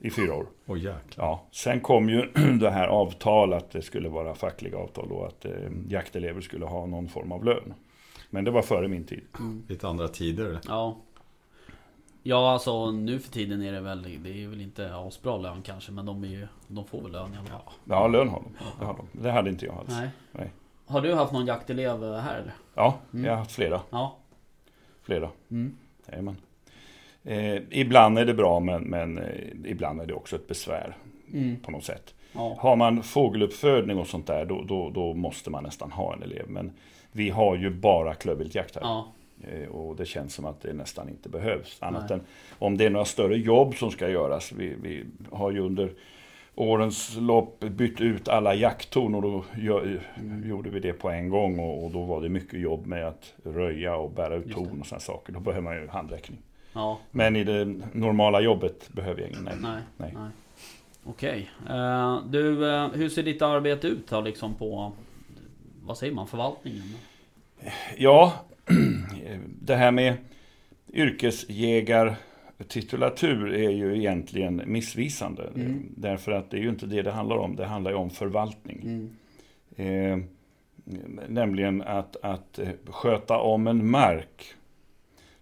i 0.00 0.10
fyra 0.10 0.34
år. 0.34 0.46
Jäklar. 0.76 1.02
Ja, 1.26 1.46
sen 1.52 1.80
kom 1.80 2.08
ju 2.08 2.26
det 2.60 2.70
här 2.70 2.86
avtal 2.88 3.52
att 3.52 3.70
det 3.70 3.82
skulle 3.82 4.08
vara 4.08 4.34
fackliga 4.34 4.78
avtal 4.78 5.12
och 5.12 5.26
att 5.26 5.44
eh, 5.44 5.52
jaktelever 5.88 6.40
skulle 6.40 6.66
ha 6.66 6.86
någon 6.86 7.08
form 7.08 7.32
av 7.32 7.44
lön. 7.44 7.74
Men 8.30 8.44
det 8.44 8.50
var 8.50 8.62
före 8.62 8.88
min 8.88 9.04
tid. 9.04 9.22
Lite 9.68 9.88
andra 9.88 10.08
tider. 10.08 10.58
Ja. 10.68 10.96
Ja, 12.22 12.52
alltså 12.52 12.90
nu 12.90 13.18
för 13.18 13.30
tiden 13.32 13.62
är 13.62 13.72
det 13.72 13.80
väl, 13.80 14.02
det 14.22 14.42
är 14.44 14.48
väl 14.48 14.60
inte 14.60 14.94
asbra 14.96 15.36
lön 15.38 15.62
kanske, 15.62 15.92
men 15.92 16.06
de, 16.06 16.24
är 16.24 16.28
ju, 16.28 16.46
de 16.68 16.84
får 16.86 17.02
väl 17.02 17.12
lön 17.12 17.34
i 17.34 17.36
alla 17.36 17.48
fall. 17.48 17.72
Ja, 17.84 18.06
lön 18.08 18.28
har 18.28 18.40
de. 18.42 18.52
Det, 18.78 18.84
har 18.84 18.94
de. 18.96 19.06
det 19.22 19.30
hade 19.30 19.50
inte 19.50 19.66
jag 19.66 19.74
alls. 19.74 19.88
Nej. 19.88 20.08
Nej. 20.32 20.50
Har 20.86 21.00
du 21.00 21.14
haft 21.14 21.32
någon 21.32 21.46
jaktelev 21.46 22.14
här 22.14 22.38
eller? 22.38 22.52
Ja, 22.74 22.98
Mm. 23.12 23.24
jag 23.24 23.32
har 23.32 23.38
haft 23.38 23.52
flera. 23.52 23.80
Ja. 23.90 24.16
flera. 25.02 25.28
Mm. 25.50 25.76
Jajamän. 26.08 26.36
Eh, 27.24 27.56
ibland 27.70 28.18
är 28.18 28.24
det 28.24 28.34
bra 28.34 28.60
men, 28.60 28.82
men 28.82 29.18
eh, 29.18 29.24
ibland 29.64 30.00
är 30.00 30.06
det 30.06 30.14
också 30.14 30.36
ett 30.36 30.48
besvär 30.48 30.96
Mm. 31.32 31.56
på 31.60 31.70
något 31.70 31.84
sätt. 31.84 32.14
Ja. 32.32 32.56
Har 32.58 32.76
man 32.76 33.02
fågeluppfödning 33.02 33.98
och 33.98 34.06
sånt 34.06 34.26
där, 34.26 34.44
då, 34.44 34.62
då, 34.62 34.90
då 34.90 35.14
måste 35.14 35.50
man 35.50 35.64
nästan 35.64 35.92
ha 35.92 36.14
en 36.14 36.22
elev. 36.22 36.44
Men 36.48 36.72
vi 37.12 37.30
har 37.30 37.56
ju 37.56 37.70
bara 37.70 38.14
klövviltjakt 38.14 38.74
här. 38.74 38.82
Ja. 38.82 39.08
Eh, 39.48 39.68
Och 39.68 39.96
det 39.96 40.04
känns 40.06 40.34
som 40.34 40.44
att 40.44 40.60
det 40.60 40.72
nästan 40.72 41.08
inte 41.08 41.28
behövs. 41.28 41.76
Annat 41.80 42.08
Nej. 42.10 42.18
än 42.18 42.24
om 42.58 42.76
det 42.76 42.84
är 42.86 42.90
några 42.90 43.04
större 43.04 43.36
jobb 43.36 43.74
som 43.74 43.90
ska 43.90 44.08
göras. 44.08 44.52
Vi, 44.52 44.74
vi 44.82 45.04
har 45.30 45.50
ju 45.50 45.58
under 45.60 45.90
årens 46.54 47.16
lopp 47.16 47.60
bytt 47.60 48.00
ut 48.00 48.28
alla 48.28 48.54
jakttorn 48.54 49.14
och 49.14 49.22
då 49.22 49.44
gör, 49.58 50.00
Mm. 50.20 50.48
gjorde 50.48 50.70
vi 50.70 50.80
det 50.80 50.92
på 50.92 51.10
en 51.10 51.28
gång. 51.28 51.58
Och, 51.58 51.84
och 51.84 51.90
då 51.90 52.04
var 52.04 52.20
det 52.20 52.28
mycket 52.28 52.60
jobb 52.60 52.86
med 52.86 53.08
att 53.08 53.34
röja 53.44 53.96
och 53.96 54.10
bära 54.10 54.34
ut 54.34 54.52
torn 54.52 54.80
och 54.80 54.86
sådana 54.86 55.00
saker. 55.00 55.32
Då 55.32 55.40
behöver 55.40 55.62
man 55.64 55.76
ju 55.76 55.88
handräckning. 55.88 56.38
Ja. 56.72 56.98
Men 57.10 57.36
i 57.36 57.44
det 57.44 57.64
normala 57.92 58.40
jobbet 58.40 58.88
behöver 58.92 59.20
jag 59.20 59.30
ingen. 59.30 59.44
Nej. 59.44 59.54
Nej. 59.62 59.82
Nej. 59.96 60.12
Nej. 60.14 60.30
Okej. 61.04 61.50
Eh, 61.68 62.22
du, 62.26 62.74
eh, 62.74 62.88
hur 62.88 63.08
ser 63.08 63.22
ditt 63.22 63.42
arbete 63.42 63.86
ut 63.86 64.08
då 64.08 64.20
liksom 64.20 64.54
på... 64.54 64.92
Vad 65.82 65.98
säger 65.98 66.14
man? 66.14 66.26
Förvaltningen? 66.26 66.82
Ja, 67.96 68.32
det 69.60 69.76
här 69.76 69.90
med 69.90 70.16
yrkesjägartitulatur 70.92 73.54
är 73.54 73.70
ju 73.70 73.98
egentligen 73.98 74.62
missvisande. 74.66 75.50
Mm. 75.54 75.86
Därför 75.96 76.32
att 76.32 76.50
det 76.50 76.56
är 76.56 76.60
ju 76.60 76.68
inte 76.68 76.86
det 76.86 77.02
det 77.02 77.10
handlar 77.10 77.36
om. 77.36 77.56
Det 77.56 77.66
handlar 77.66 77.90
ju 77.90 77.96
om 77.96 78.10
förvaltning. 78.10 78.80
Mm. 78.82 79.10
Eh, 79.76 80.18
nämligen 81.28 81.82
att, 81.82 82.16
att 82.22 82.58
eh, 82.58 82.68
sköta 82.86 83.38
om 83.38 83.66
en 83.66 83.90
mark. 83.90 84.54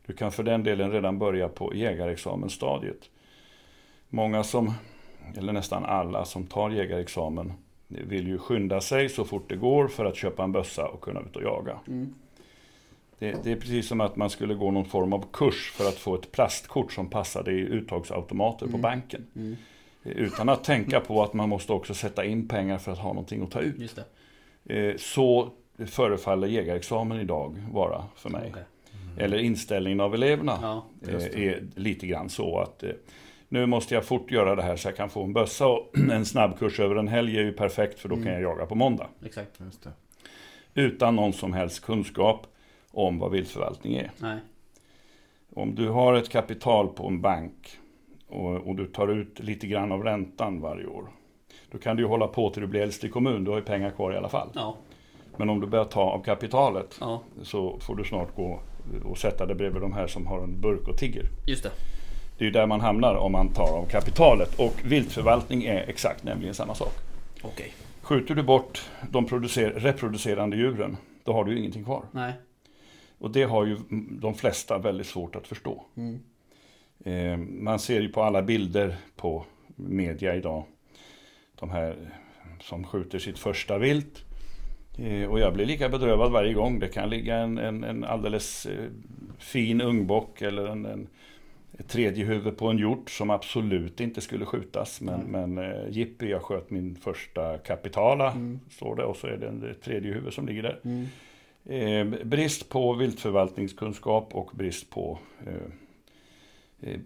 Du 0.08 0.14
kan 0.14 0.32
för 0.32 0.42
den 0.42 0.62
delen 0.62 0.92
redan 0.92 1.18
börja 1.18 1.48
på 1.48 1.74
jägarexamenstadiet. 1.74 3.10
Många 4.08 4.44
som, 4.44 4.74
eller 5.36 5.52
nästan 5.52 5.84
alla 5.84 6.24
som 6.24 6.46
tar 6.46 6.70
jägarexamen 6.70 7.52
vill 7.88 8.28
ju 8.28 8.38
skynda 8.38 8.80
sig 8.80 9.08
så 9.08 9.24
fort 9.24 9.48
det 9.48 9.56
går 9.56 9.88
för 9.88 10.04
att 10.04 10.16
köpa 10.16 10.44
en 10.44 10.52
bössa 10.52 10.88
och 10.88 11.00
kunna 11.00 11.20
ut 11.20 11.36
och 11.36 11.42
jaga. 11.42 11.78
Mm. 11.88 12.14
Det, 13.18 13.44
det 13.44 13.52
är 13.52 13.56
precis 13.56 13.88
som 13.88 14.00
att 14.00 14.16
man 14.16 14.30
skulle 14.30 14.54
gå 14.54 14.70
någon 14.70 14.84
form 14.84 15.12
av 15.12 15.24
kurs 15.32 15.70
för 15.76 15.88
att 15.88 15.94
få 15.94 16.14
ett 16.14 16.32
plastkort 16.32 16.92
som 16.92 17.10
passade 17.10 17.52
i 17.52 17.60
uttagsautomater 17.60 18.66
på 18.66 18.70
Mm. 18.70 18.80
banken. 18.80 19.26
Mm. 19.36 19.56
Utan 20.02 20.48
att 20.48 20.64
tänka 20.64 21.00
på 21.00 21.22
att 21.22 21.34
man 21.34 21.48
måste 21.48 21.72
också 21.72 21.94
sätta 21.94 22.24
in 22.24 22.48
pengar 22.48 22.78
för 22.78 22.92
att 22.92 22.98
ha 22.98 23.08
någonting 23.08 23.42
att 23.42 23.50
ta 23.50 23.60
ut. 23.60 23.78
Just 23.78 23.98
det. 24.64 24.88
Eh, 24.90 24.96
Så 24.96 25.50
förefaller 25.86 26.48
jägarexamen 26.48 27.20
idag 27.20 27.54
vara 27.72 28.04
för 28.16 28.30
mig. 28.30 28.48
Okej. 28.50 28.62
Eller 29.18 29.38
inställningen 29.38 30.00
av 30.00 30.14
eleverna 30.14 30.58
Ja. 30.62 30.84
eh, 31.08 31.16
det. 31.18 31.48
är 31.48 31.62
lite 31.74 32.06
grann 32.06 32.28
så 32.28 32.58
att 32.58 32.82
eh, 32.82 32.90
nu 33.48 33.66
måste 33.66 33.94
jag 33.94 34.04
fort 34.04 34.30
göra 34.30 34.54
det 34.54 34.62
här 34.62 34.76
så 34.76 34.88
jag 34.88 34.96
kan 34.96 35.10
få 35.10 35.22
en 35.24 35.32
bössa 35.32 35.66
och 35.66 35.98
en 36.12 36.24
snabbkurs 36.24 36.80
över 36.80 36.96
en 36.96 37.08
helg 37.08 37.38
är 37.38 37.42
ju 37.42 37.52
perfekt 37.52 37.98
för 37.98 38.08
då 38.08 38.14
kan 38.14 38.22
Mm. 38.26 38.34
jag 38.34 38.42
jaga 38.42 38.66
på 38.66 38.74
måndag. 38.74 39.06
Exakt. 39.24 39.60
Just 39.60 39.82
det. 39.84 39.90
Utan 40.74 41.16
någon 41.16 41.32
som 41.32 41.52
helst 41.52 41.84
kunskap 41.84 42.46
om 42.90 43.18
vad 43.18 43.30
viltförvaltning 43.30 43.94
är. 43.96 44.10
Nej. 44.18 44.38
Om 45.54 45.74
du 45.74 45.88
har 45.88 46.14
ett 46.14 46.28
kapital 46.28 46.88
på 46.88 47.06
en 47.06 47.20
bank 47.20 47.78
och, 48.28 48.54
och 48.56 48.76
du 48.76 48.86
tar 48.86 49.08
ut 49.08 49.40
lite 49.40 49.66
grann 49.66 49.92
av 49.92 50.04
räntan 50.04 50.60
varje 50.60 50.86
år. 50.86 51.04
Då 51.70 51.78
kan 51.78 51.96
du 51.96 52.02
ju 52.02 52.08
hålla 52.08 52.26
på 52.26 52.50
till 52.50 52.60
du 52.62 52.66
blir 52.68 52.80
äldst 52.80 53.04
i 53.04 53.08
kommun, 53.08 53.44
du 53.44 53.50
har 53.50 53.58
ju 53.58 53.64
pengar 53.64 53.90
kvar 53.90 54.12
i 54.12 54.16
alla 54.16 54.28
fall. 54.28 54.48
Ja. 54.54 54.76
Men 55.36 55.50
om 55.50 55.60
du 55.60 55.66
börjar 55.66 55.84
ta 55.84 56.00
av 56.02 56.22
kapitalet 56.22 56.96
Ja. 57.00 57.22
så 57.42 57.78
får 57.80 57.96
du 57.96 58.04
snart 58.04 58.36
gå 58.36 58.60
och 59.04 59.18
sätta 59.18 59.46
dig 59.46 59.56
bredvid 59.56 59.82
de 59.82 59.92
här 59.92 60.06
som 60.06 60.26
har 60.26 60.42
en 60.42 60.60
burk 60.60 60.88
och 60.88 60.98
tigger. 60.98 61.26
Just 61.46 61.62
det. 61.62 61.70
Det 62.38 62.44
är 62.44 62.46
ju 62.46 62.50
där 62.50 62.66
man 62.66 62.80
hamnar 62.80 63.14
om 63.14 63.32
man 63.32 63.48
tar 63.48 63.78
av 63.78 63.86
kapitalet. 63.86 64.58
Och 64.58 64.74
viltförvaltning 64.84 65.64
är 65.64 65.84
exakt 65.88 66.24
nämligen 66.24 66.54
samma 66.54 66.74
sak. 66.74 66.92
Okej. 67.42 67.72
Skjuter 68.02 68.34
du 68.34 68.42
bort 68.42 68.90
de 69.10 69.26
producer- 69.26 69.72
reproducerande 69.76 70.56
djuren, 70.56 70.96
då 71.24 71.32
har 71.32 71.44
du 71.44 71.52
ju 71.52 71.58
ingenting 71.58 71.84
kvar. 71.84 72.04
Nej. 72.12 72.32
Och 73.18 73.30
det 73.30 73.42
har 73.42 73.66
ju 73.66 73.76
de 74.10 74.34
flesta 74.34 74.78
väldigt 74.78 75.06
svårt 75.06 75.36
att 75.36 75.46
förstå. 75.46 75.84
Mm. 75.96 76.20
Eh, 77.04 77.36
man 77.62 77.78
ser 77.78 78.00
ju 78.00 78.08
på 78.08 78.22
alla 78.22 78.42
bilder 78.42 78.96
på 79.16 79.44
media 79.76 80.34
idag. 80.36 80.64
De 81.60 81.70
här 81.70 81.96
som 82.60 82.84
skjuter 82.84 83.18
sitt 83.18 83.38
första 83.38 83.78
vilt. 83.78 84.24
Eh, 84.98 85.30
och 85.30 85.40
jag 85.40 85.54
blir 85.54 85.66
lika 85.66 85.88
bedrövad 85.88 86.32
varje 86.32 86.52
gång. 86.54 86.78
Det 86.78 86.88
kan 86.88 87.10
ligga 87.10 87.36
en, 87.36 87.58
en, 87.58 87.84
en 87.84 88.04
alldeles 88.04 88.66
eh, 88.66 88.84
fin 89.38 89.80
ungbock 89.80 90.42
eller 90.42 90.66
en, 90.66 90.86
en 90.86 91.08
ett 91.78 91.88
tredje 91.88 92.24
huvud 92.24 92.56
på 92.56 92.66
en 92.68 92.78
hjort 92.78 93.10
som 93.10 93.30
absolut 93.30 94.00
inte 94.00 94.20
skulle 94.20 94.44
skjutas. 94.44 95.00
Men, 95.00 95.20
men 95.20 95.58
eh, 95.58 95.88
jippi, 95.90 96.30
jag 96.30 96.42
sköt 96.42 96.70
min 96.70 96.96
första 96.96 97.58
kapitala, 97.58 98.30
Mm. 98.32 98.60
står 98.70 98.96
det. 98.96 99.04
Och 99.04 99.16
så 99.16 99.26
är 99.26 99.36
det 99.36 99.48
en, 99.48 99.70
ett 99.70 99.82
tredje 99.82 100.12
huvud 100.12 100.32
som 100.32 100.46
ligger 100.46 100.62
där. 100.62 100.80
Mm. 100.84 101.06
Eh, 101.66 102.24
brist 102.26 102.68
på 102.68 102.92
viltförvaltningskunskap 102.94 104.34
och 104.34 104.50
brist 104.54 104.90
på 104.90 105.18
eh, 105.46 106.90
eh, 106.90 107.00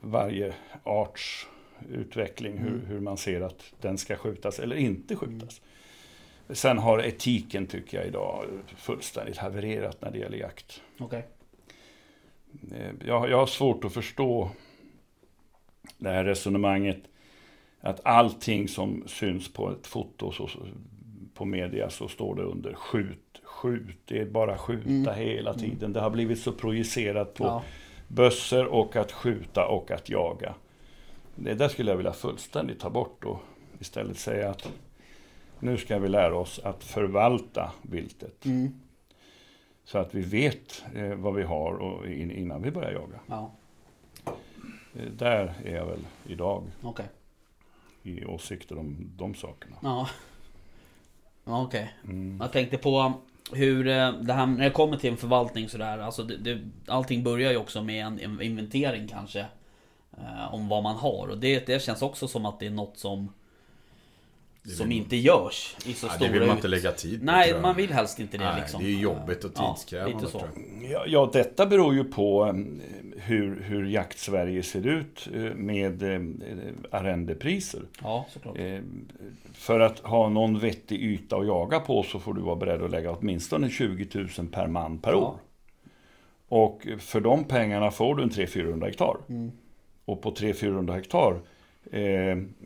varje 0.00 0.54
arts 0.82 1.46
utveckling, 1.92 2.58
hur, 2.58 2.68
Mm. 2.68 2.86
hur 2.86 3.00
man 3.00 3.16
ser 3.16 3.40
att 3.40 3.72
den 3.80 3.98
ska 3.98 4.16
skjutas 4.16 4.58
eller 4.58 4.76
inte 4.76 5.16
skjutas. 5.16 5.60
Sen 6.48 6.78
har 6.78 6.98
etiken, 6.98 7.66
tycker 7.66 7.98
jag 7.98 8.06
idag, 8.06 8.44
fullständigt 8.76 9.36
havererat 9.36 10.02
när 10.02 10.10
det 10.10 10.18
gäller 10.18 10.38
jakt. 10.38 10.82
Okej. 10.98 11.26
Eh, 12.74 12.90
Jag, 13.06 13.30
jag 13.30 13.36
har 13.38 13.46
svårt 13.46 13.84
att 13.84 13.92
förstå 13.92 14.50
det 15.98 16.08
här 16.10 16.24
resonemanget 16.24 16.98
att 17.80 18.00
allting 18.06 18.68
som 18.68 19.02
syns 19.06 19.52
på 19.52 19.70
ett 19.70 19.86
foto 19.86 20.32
så, 20.32 20.48
på 21.34 21.44
media 21.44 21.90
så 21.90 22.08
står 22.08 22.34
det 22.34 22.42
under 22.42 22.74
skjut, 22.74 23.40
skjut. 23.42 23.98
Det 24.04 24.18
är 24.18 24.26
bara 24.26 24.58
skjuta 24.58 24.88
Mm. 24.90 25.14
hela 25.14 25.54
tiden. 25.54 25.92
Det 25.92 26.00
har 26.00 26.10
blivit 26.10 26.38
så 26.40 26.52
projicerat 26.52 27.34
på 27.34 27.44
Ja. 27.44 27.62
bössor 28.08 28.66
och 28.66 28.96
att 28.96 29.12
skjuta 29.12 29.66
och 29.66 29.90
att 29.90 30.08
jaga. 30.08 30.54
Det 31.34 31.54
där 31.54 31.68
skulle 31.68 31.90
jag 31.90 31.96
vilja 31.96 32.12
fullständigt 32.12 32.80
ta 32.80 32.90
bort 32.90 33.24
och 33.24 33.38
istället 33.78 34.18
säga 34.18 34.50
att 34.50 34.72
nu 35.60 35.78
ska 35.78 35.98
vi 35.98 36.08
lära 36.08 36.36
oss 36.36 36.60
att 36.64 36.84
förvalta 36.84 37.72
viltet. 37.82 38.44
Mm. 38.44 38.80
Så 39.84 39.98
att 39.98 40.14
vi 40.14 40.20
vet 40.20 40.84
eh, 40.94 41.14
vad 41.14 41.34
vi 41.34 41.42
har 41.42 41.72
och 41.72 42.06
in, 42.06 42.30
innan 42.30 42.62
vi 42.62 42.70
börjar 42.70 42.92
jaga. 42.92 43.20
Ja. 43.26 43.50
Eh, 44.94 45.10
där 45.18 45.54
är 45.64 45.76
jag 45.76 45.86
väl 45.86 46.06
idag 46.26 46.64
Okej. 46.82 47.06
i 48.02 48.24
åsikter 48.24 48.78
om 48.78 49.10
de 49.16 49.34
sakerna. 49.34 49.76
Ja. 49.82 50.08
Ja, 51.44 51.62
Okej. 51.62 51.94
Mm. 52.04 52.38
Jag 52.40 52.52
tänkte 52.52 52.78
på 52.78 53.12
hur 53.52 53.88
eh, 53.88 54.12
det 54.12 54.32
här 54.32 54.46
när 54.46 54.64
det 54.64 54.70
kommer 54.70 54.96
till 54.96 55.10
en 55.10 55.16
förvaltning 55.16 55.68
sådär. 55.68 55.98
Alltså 55.98 56.22
det, 56.22 56.36
det, 56.36 56.60
allting 56.86 57.22
börjar 57.22 57.50
ju 57.50 57.56
också 57.56 57.82
med 57.82 58.06
en, 58.06 58.20
en 58.20 58.42
inventering 58.42 59.08
kanske. 59.08 59.46
Eh, 60.18 60.54
om 60.54 60.68
vad 60.68 60.82
man 60.82 60.96
har. 60.96 61.28
Och 61.28 61.38
det, 61.38 61.66
det 61.66 61.82
känns 61.82 62.02
också 62.02 62.28
som 62.28 62.46
att 62.46 62.60
det 62.60 62.66
är 62.66 62.70
något 62.70 62.98
som 62.98 63.32
som 64.66 64.92
inte 64.92 65.16
görs 65.16 65.76
i 65.86 65.92
så 65.92 66.06
Ja, 66.06 66.10
stora 66.12 66.28
det 66.28 66.38
vill 66.38 66.46
man 66.48 66.56
inte 66.56 66.68
lägga 66.68 66.92
tid 66.92 67.18
på, 67.20 67.26
Nej, 67.26 67.60
man 67.62 67.76
vill 67.76 67.92
helst 67.92 68.18
inte 68.20 68.38
det 68.38 68.44
Nej, 68.44 68.60
liksom. 68.60 68.82
det 68.82 68.88
är 68.88 68.98
jobbigt 69.00 69.44
och 69.44 69.50
Ja, 69.54 69.74
tidskrävande. 69.74 70.16
lite 70.16 70.30
så. 70.32 70.38
tror 70.38 70.50
jag. 70.82 70.90
Ja, 70.90 71.04
ja, 71.06 71.30
detta 71.32 71.66
beror 71.66 71.94
ju 71.94 72.04
på 72.04 72.46
eh, 72.46 72.54
hur, 73.22 73.60
hur 73.60 73.84
jakt-Sverige 73.86 74.62
ser 74.62 74.86
ut 74.86 75.28
eh, 75.34 75.40
med 75.42 76.02
eh, 76.02 76.20
arrendepriser. 76.90 77.80
Ja, 78.02 78.26
såklart. 78.32 78.56
För 79.52 79.80
att 79.80 79.98
ha 79.98 80.28
någon 80.28 80.58
vettig 80.58 81.00
yta 81.02 81.36
att 81.36 81.46
jaga 81.46 81.80
på 81.80 82.02
så 82.02 82.18
får 82.20 82.34
du 82.34 82.40
vara 82.40 82.56
beredd 82.56 82.82
att 82.82 82.90
lägga 82.90 83.10
åtminstone 83.12 83.70
20 83.70 84.06
000 84.38 84.48
per 84.52 84.66
man 84.66 84.98
per 84.98 85.10
Ja. 85.12 85.16
år. 85.16 85.36
Och 86.48 86.86
för 86.98 87.20
de 87.20 87.44
pengarna 87.44 87.90
får 87.90 88.14
du 88.14 88.22
en 88.22 88.30
300-400 88.30 88.84
hektar. 88.84 89.16
Mm. 89.28 89.50
Och 90.04 90.22
på 90.22 90.30
300-400 90.30 90.92
hektar 90.92 91.40
eh, 91.92 92.00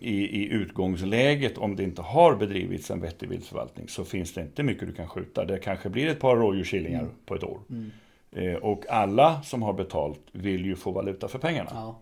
i, 0.01 0.27
i 0.43 0.49
utgångsläget, 0.53 1.59
om 1.59 1.77
det 1.77 1.83
inte 1.83 2.03
har 2.03 2.35
bedrivits 2.35 2.91
en 2.91 3.01
vettig 3.01 3.29
viltförvaltning, 3.29 3.89
så 3.89 4.05
finns 4.05 4.35
det 4.35 4.41
inte 4.41 4.63
mycket 4.63 4.89
du 4.89 4.95
kan 4.95 5.09
skjuta. 5.09 5.45
Det 5.45 5.59
kanske 5.59 5.89
blir 5.89 6.07
ett 6.09 6.21
par 6.21 6.37
rådjurskillingar 6.37 7.01
Mm. 7.01 7.13
på 7.27 7.35
ett 7.35 7.45
år. 7.45 7.59
Mm. 7.71 7.91
Eh, 8.33 8.55
och 8.55 8.85
alla 8.89 9.43
som 9.43 9.63
har 9.63 9.73
betalt 9.73 10.21
vill 10.33 10.67
ju 10.67 10.77
få 10.77 10.91
valuta 10.91 11.29
för 11.29 11.39
pengarna. 11.39 11.71
Ja. 11.75 11.99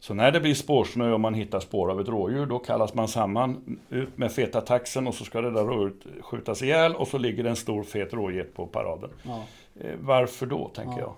Så 0.00 0.14
när 0.14 0.30
det 0.32 0.40
blir 0.40 0.54
spårsnö 0.54 1.12
och 1.12 1.20
man 1.20 1.34
hittar 1.34 1.60
spår 1.60 1.90
av 1.90 2.00
ett 2.00 2.08
rådjur, 2.08 2.46
då 2.46 2.58
kallas 2.58 2.94
man 2.94 3.08
samman 3.08 3.78
ut 3.90 4.18
med 4.18 4.32
feta 4.32 4.60
taxen 4.60 5.06
och 5.06 5.14
så 5.14 5.24
ska 5.24 5.40
det 5.40 5.50
där 5.50 5.64
rådjuret 5.64 5.94
skjutas 6.20 6.62
ihjäl 6.62 6.94
och 6.94 7.08
så 7.08 7.18
ligger 7.18 7.42
det 7.44 7.50
en 7.50 7.56
stor 7.56 7.82
fet 7.82 8.12
råget 8.14 8.54
på 8.54 8.66
paraden. 8.66 9.10
Ja. 9.22 9.44
Eh, 9.80 9.90
varför 10.00 10.46
då, 10.46 10.68
tänker 10.68 11.00
Ja. 11.00 11.00
jag. 11.00 11.14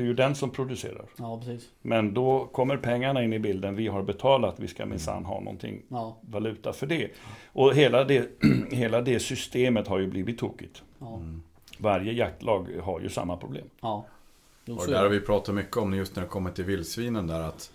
Det 0.00 0.04
är 0.04 0.06
ju 0.08 0.14
den 0.14 0.34
som 0.34 0.50
producerar. 0.50 1.04
ja, 1.16 1.38
precis. 1.44 1.68
Men 1.82 2.14
då 2.14 2.46
kommer 2.52 2.76
pengarna 2.76 3.22
in 3.24 3.32
i 3.32 3.38
bilden. 3.38 3.76
Vi 3.76 3.86
har 3.88 4.02
betalat, 4.02 4.60
vi 4.60 4.68
ska 4.68 4.86
minsann 4.86 5.24
ha 5.24 5.40
någonting 5.40 5.82
Ja. 5.88 6.16
valuta 6.20 6.72
för 6.72 6.86
det. 6.86 7.08
Och 7.52 7.74
hela 7.74 8.04
det, 8.04 8.28
hela 8.70 9.00
det 9.00 9.20
systemet 9.20 9.88
har 9.88 9.98
ju 9.98 10.06
blivit 10.06 10.38
tokigt. 10.38 10.82
Ja. 10.98 11.14
Mm. 11.16 11.42
Varje 11.78 12.12
jaktlag 12.12 12.66
har 12.82 13.00
ju 13.00 13.08
samma 13.08 13.36
problem. 13.36 13.66
Ja. 13.80 14.04
Och 14.68 14.76
det 14.76 14.82
är 14.82 14.86
där 14.86 15.02
har 15.02 15.08
vi 15.08 15.20
pratat 15.20 15.54
mycket 15.54 15.76
om 15.76 15.94
just 15.94 16.16
när 16.16 16.22
det 16.22 16.28
kommer 16.28 16.50
till 16.50 16.64
vildsvinen 16.64 17.26
där 17.26 17.40
att 17.40 17.72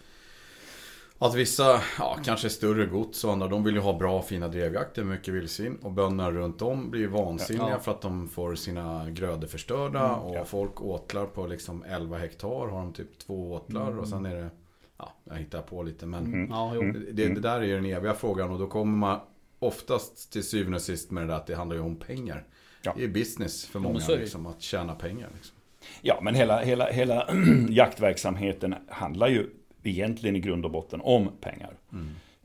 Att 1.19 1.35
vissa, 1.35 1.81
ja 1.99 2.17
kanske 2.23 2.49
större 2.49 2.85
gods 2.85 3.23
och 3.23 3.31
andra, 3.31 3.47
de 3.47 3.63
vill 3.63 3.75
ju 3.75 3.81
ha 3.81 3.97
bra 3.97 4.21
fina 4.21 4.47
drevjakter 4.47 5.03
med 5.03 5.15
mycket 5.17 5.33
vildsvin. 5.33 5.77
Och 5.81 5.91
bönderna 5.91 6.31
runt 6.31 6.61
om 6.61 6.89
blir 6.91 7.01
ju 7.01 7.07
vansinniga 7.07 7.69
Ja. 7.69 7.79
för 7.79 7.91
att 7.91 8.01
de 8.01 8.27
får 8.27 8.55
sina 8.55 9.09
grödor 9.09 9.47
förstörda. 9.47 10.07
Mm, 10.07 10.19
och 10.19 10.35
ja. 10.35 10.45
folk 10.45 10.81
åtlar 10.81 11.25
på 11.25 11.47
liksom 11.47 11.83
11 11.83 12.17
hektar 12.17 12.47
har 12.47 12.67
de 12.67 12.93
typ 12.93 13.19
två 13.19 13.53
åtlar. 13.53 13.99
Och 13.99 14.07
sen 14.07 14.25
är 14.25 14.35
det, 14.35 14.49
ja 14.97 15.13
jag 15.23 15.35
hittar 15.35 15.61
på 15.61 15.83
lite 15.83 16.05
men. 16.05 16.25
Mm. 16.25 16.49
Ja. 16.49 16.75
Mm. 16.75 17.05
Det, 17.13 17.27
det 17.27 17.41
där 17.41 17.61
är 17.61 17.65
ju 17.65 17.75
den 17.75 17.85
eviga 17.85 18.13
frågan 18.13 18.51
och 18.51 18.59
då 18.59 18.67
kommer 18.67 18.97
man 18.97 19.19
oftast 19.59 20.31
till 20.31 20.43
syvende 20.43 20.75
och 20.75 20.81
sist 20.81 21.11
med 21.11 21.23
det 21.23 21.27
där 21.27 21.35
att 21.35 21.47
det 21.47 21.55
handlar 21.55 21.75
ju 21.75 21.81
om 21.81 21.95
pengar. 21.95 22.43
Ja. 22.81 22.93
Det 22.97 23.03
är 23.03 23.07
business 23.07 23.65
för 23.65 23.79
många 23.79 23.99
liksom, 24.07 24.45
att 24.45 24.61
tjäna 24.61 24.95
pengar. 24.95 25.29
Liksom. 25.35 25.55
Ja, 26.01 26.19
men 26.21 26.35
hela, 26.35 26.61
hela, 26.61 26.85
hela 26.91 27.29
jaktverksamheten 27.69 28.75
handlar 28.87 29.27
ju 29.27 29.49
egentligen 29.87 30.35
i 30.35 30.39
grund 30.39 30.65
och 30.65 30.71
botten 30.71 31.01
om 31.03 31.29
pengar. 31.41 31.73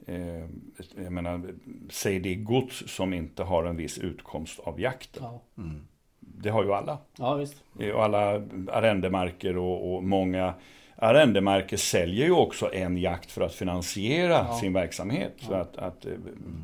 Eh, 0.07 0.45
jag 1.05 1.13
menar, 1.13 1.43
säg 1.91 2.21
det 2.21 2.35
gods 2.35 2.83
som 2.87 3.13
inte 3.15 3.43
har 3.43 3.65
en 3.65 3.77
viss 3.77 3.99
utkomst 3.99 4.61
av 4.61 4.81
jakten. 4.81 5.23
Ja. 5.25 5.41
Mm. 5.59 5.81
Det 6.21 6.51
har 6.51 6.65
ju 6.65 6.73
alla. 6.73 6.99
ja, 7.19 7.35
visst. 7.35 7.63
Eh, 7.81 7.91
Och 7.91 8.05
alla 8.05 8.35
arrendemarker 8.73 9.57
och, 9.57 9.95
och 9.95 10.05
många 10.05 10.55
arrendemarker 10.97 11.77
säljer 11.77 12.27
ju 12.27 12.33
också 12.33 12.73
en 12.75 12.97
jakt 12.97 13.31
för 13.31 13.41
att 13.43 13.55
finansiera 13.55 14.33
Ja. 14.33 14.59
sin 14.61 14.73
verksamhet. 14.73 15.33
Så 15.39 15.55
att, 15.55 15.77
att, 15.77 16.07
eh, 16.07 16.13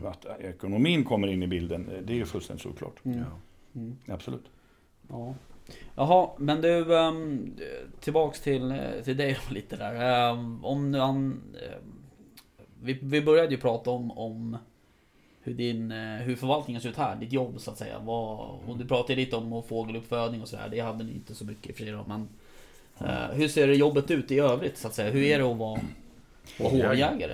att 0.05 0.27
ekonomin 0.41 1.05
kommer 1.05 1.29
in 1.29 1.43
i 1.43 1.47
bilden, 1.47 1.91
det 2.07 2.13
är 2.13 2.17
ju 2.17 2.27
fullständigt 2.27 2.63
såklart. 2.63 3.05
Mm. 3.05 3.19
Ja. 3.19 3.25
Mm. 3.81 3.97
Absolut. 4.09 4.45
Ja. 5.09 5.35
Jaha, 5.95 6.31
men 6.39 6.61
du, 6.61 6.85
um, 6.85 7.51
tillbaks 8.01 8.41
till, 8.41 8.75
till 9.05 9.17
dig 9.17 9.39
lite 9.51 9.77
där. 9.77 10.31
Um, 10.31 10.65
om 10.65 10.91
nu 10.91 10.99
han... 10.99 11.17
ehm, 11.27 11.43
vi, 12.83 12.99
vi 13.03 13.23
började 13.23 13.51
ju 13.51 13.57
prata 13.57 13.91
om, 13.91 14.11
om 14.11 14.57
hur, 15.43 15.55
din, 15.55 15.93
eh, 15.93 16.17
hur 16.17 16.37
förvaltningen 16.37 16.83
ser 16.83 16.89
ut 16.89 16.97
här, 16.97 17.17
ditt 17.17 17.33
jobb 17.33 17.61
så 17.61 17.71
att 17.71 17.79
säga. 17.79 17.99
Vad, 17.99 18.39
och 18.67 18.79
du 18.79 18.85
pratade 18.85 19.15
lite 19.15 19.37
om 19.37 19.63
fågeluppfödning 19.63 20.43
och 20.43 20.49
sådär, 20.49 20.69
det 20.71 20.81
hade 20.81 21.05
ni 21.05 21.13
inte 21.13 21.35
så 21.35 21.45
mycket 21.45 21.67
i 21.67 21.73
och 21.73 21.77
för 21.77 21.85
sig 21.85 21.93
då, 21.93 22.05
men 22.09 22.29
eh, 23.01 23.35
Hur 23.35 23.49
ser 23.49 23.69
jobbet 23.69 24.11
ut 24.11 24.31
i 24.31 24.39
övrigt 24.39 24.79
så 24.79 24.89
att 24.89 24.95
säga? 24.95 25.11
Hur 25.11 25.23
är 25.23 25.39
det 25.39 25.45
att 25.45 25.57
vara, 25.57 25.81
vara 26.59 26.71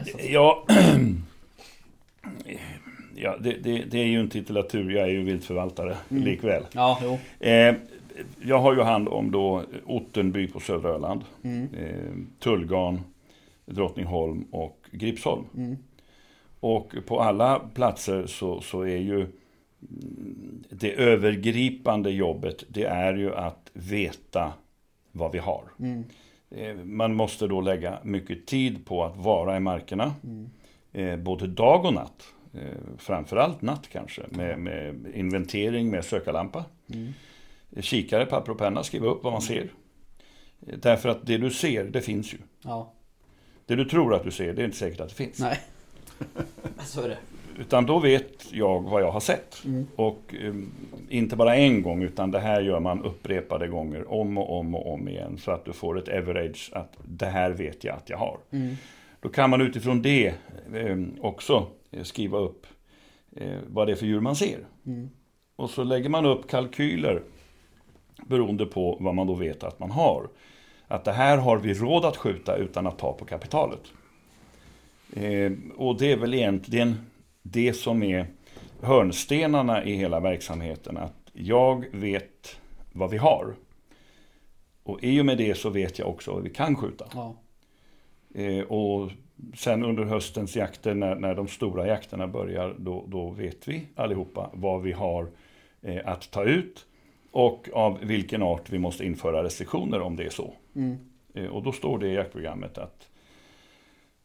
säga? 0.05 0.33
Ja, 0.33 0.65
ja 3.17 3.37
det, 3.41 3.53
det, 3.53 3.85
det 3.91 3.99
är 3.99 4.07
ju 4.07 4.21
en 4.21 4.29
titulatur, 4.31 4.91
jag 4.91 5.05
är 5.05 5.11
ju 5.12 5.23
viltförvaltare 5.23 5.97
Mm. 6.11 6.25
likväl. 6.25 6.62
Ja, 6.73 6.99
jo. 7.03 7.19
Eh, 7.47 7.75
jag 8.43 8.59
har 8.59 8.75
ju 8.75 8.81
hand 8.81 9.09
om 9.09 9.31
då 9.31 9.62
Ottenby 9.87 10.49
på 10.49 10.61
södra 10.61 10.88
Öland, 10.88 11.21
Mm. 11.43 11.69
eh, 11.75 12.12
Tullgarn, 12.38 13.00
Drottningholm 13.67 14.45
och 14.50 14.79
Gripsholm. 14.91 15.45
Mm. 15.57 15.76
Och 16.61 16.95
på 17.07 17.21
alla 17.21 17.59
platser 17.59 18.26
så, 18.26 18.61
så 18.61 18.83
är 18.83 18.97
ju 18.97 19.17
mm, 19.21 20.64
det 20.71 20.93
övergripande 20.93 22.11
jobbet, 22.11 22.64
det 22.69 22.85
är 22.85 23.14
ju 23.14 23.35
att 23.35 23.71
veta 23.73 24.52
vad 25.12 25.33
vi 25.33 25.38
har. 25.38 25.62
Mm. 25.79 26.05
Eh, 26.51 26.75
Man 26.85 27.14
måste 27.14 27.47
då 27.47 27.61
lägga 27.61 27.99
mycket 28.03 28.47
tid 28.47 28.87
på 28.87 29.05
att 29.05 29.16
vara 29.16 29.57
i 29.57 29.61
markerna, 29.61 30.14
Mm. 30.25 30.51
eh, 30.92 31.16
både 31.16 31.47
dag 31.47 31.85
och 31.85 31.94
natt. 31.94 32.23
Framförallt 32.99 33.62
natt 33.62 33.88
kanske, 33.92 34.23
med, 34.31 34.59
med 34.59 35.07
inventering 35.14 35.90
med 35.90 36.05
sökarlampa. 36.05 36.64
Mm. 36.94 37.12
Kikare, 37.81 38.27
papper 38.27 38.53
och 38.53 38.59
penna, 38.59 38.83
skriva 38.83 39.07
upp 39.07 39.25
vad 39.25 39.33
man 39.33 39.43
ser. 39.43 39.69
Därför 40.61 41.09
att 41.09 41.27
det 41.27 41.39
du 41.39 41.51
ser, 41.51 41.85
det 41.85 42.01
finns 42.01 42.35
ju. 42.35 42.39
Ja, 42.63 42.93
Det 43.67 43.75
du 43.75 43.85
tror 43.85 44.15
att 44.15 44.25
du 44.25 44.31
ser, 44.31 44.55
det 44.55 44.63
är 44.63 44.65
inte 44.65 44.77
säkert 44.77 45.01
att 45.01 45.09
det 45.09 45.15
finns. 45.15 45.39
nej. 45.41 45.59
Så 46.85 47.03
är 47.03 47.09
det. 47.09 47.19
Utan 47.59 47.87
då 47.87 47.99
vet 47.99 48.53
jag 48.53 48.81
vad 48.83 49.03
jag 49.03 49.13
har 49.13 49.21
sett. 49.21 49.65
Mm. 49.65 49.87
Och 49.97 50.35
eh, 50.43 50.55
inte 51.09 51.37
bara 51.37 51.57
en 51.57 51.83
gång, 51.83 52.03
utan 52.03 52.31
det 52.31 52.41
här 52.41 52.61
gör 52.63 52.81
man 52.81 53.05
upprepade 53.05 53.69
gånger, 53.69 54.13
om 54.13 54.39
och 54.39 54.59
om 54.59 54.75
och 54.75 54.93
om 54.93 55.09
igen. 55.09 55.39
Så 55.39 55.51
att 55.51 55.65
du 55.65 55.73
får 55.73 55.99
ett 55.99 56.09
average, 56.09 56.71
att 56.73 56.93
det 57.05 57.27
här 57.27 57.51
vet 57.51 57.85
jag 57.85 57.97
att 57.97 58.09
jag 58.11 58.19
har. 58.19 58.39
Mm. 58.51 58.75
Då 59.21 59.29
kan 59.29 59.51
man 59.51 59.61
utifrån 59.61 60.03
det 60.03 60.27
eh, 60.75 60.97
också 61.21 61.67
eh, 61.91 62.03
skriva 62.03 62.39
upp 62.39 62.67
eh, 63.37 63.59
vad 63.67 63.89
det 63.89 63.93
är 63.93 63.97
för 63.97 64.07
djur 64.07 64.21
man 64.21 64.37
ser. 64.37 64.59
Mm. 64.87 65.11
Och 65.57 65.71
så 65.71 65.85
lägger 65.85 66.09
man 66.09 66.27
upp 66.27 66.49
kalkyler 66.51 67.23
beroende 68.27 68.66
på 68.66 68.96
vad 69.01 69.14
man 69.14 69.27
då 69.27 69.35
vet 69.35 69.64
att 69.64 69.79
man 69.79 69.90
har. 69.90 70.29
Att 70.88 71.05
det 71.05 71.12
här 71.12 71.38
har 71.38 71.57
vi 71.57 71.75
råd 71.75 72.05
att 72.05 72.16
skjuta 72.16 72.57
utan 72.57 72.87
att 72.87 72.98
ta 72.98 73.12
på 73.12 73.25
kapitalet. 73.25 73.92
Eh, 75.12 75.53
och 75.77 75.98
det 75.98 76.12
är 76.12 76.16
väl 76.16 76.35
egentligen 76.35 76.96
det 77.42 77.72
som 77.72 78.03
är 78.03 78.27
hörnstenarna 78.81 79.85
i 79.85 79.94
hela 79.94 80.20
verksamheten. 80.20 80.96
Att 80.96 81.31
jag 81.33 81.85
vet 81.92 82.61
vad 82.92 83.11
vi 83.11 83.18
har. 83.18 83.55
Och 84.83 85.05
i 85.05 85.20
och 85.20 85.27
med 85.27 85.38
det 85.38 85.55
så 85.55 85.70
vet 85.70 85.98
jag 85.98 86.09
också 86.09 86.33
vad 86.33 86.42
vi 86.42 86.51
kan 86.51 86.77
skjuta. 86.77 87.07
Ja. 87.14 87.37
Eh, 88.35 88.64
och 88.64 89.11
sen 89.57 89.85
under 89.85 90.05
höstens 90.05 90.57
jakter 90.57 90.94
när, 90.94 91.14
när 91.14 91.35
de 91.35 91.48
stora 91.48 91.87
jakterna 91.87 92.29
börjar 92.29 92.75
då, 92.79 93.05
då 93.09 93.31
vet 93.31 93.68
vi 93.68 93.87
allihopa 93.94 94.51
vad 94.53 94.83
vi 94.83 94.92
har 94.92 95.27
eh, 95.83 96.01
att 96.05 96.31
ta 96.31 96.44
ut 96.44 96.87
och 97.33 97.68
av 97.73 97.99
vilken 98.03 98.42
art 98.42 98.71
vi 98.71 98.79
måste 98.79 99.05
införa 99.05 99.45
restriktioner 99.45 100.01
om 100.01 100.16
det 100.16 100.25
är 100.25 100.31
så. 100.31 100.55
Mm. 100.75 100.99
Eh, 101.35 101.47
och 101.47 101.62
då 101.62 101.73
står 101.73 101.99
det 101.99 102.09
i 102.09 102.14
jaktprogrammet 102.14 102.79
att 102.79 103.09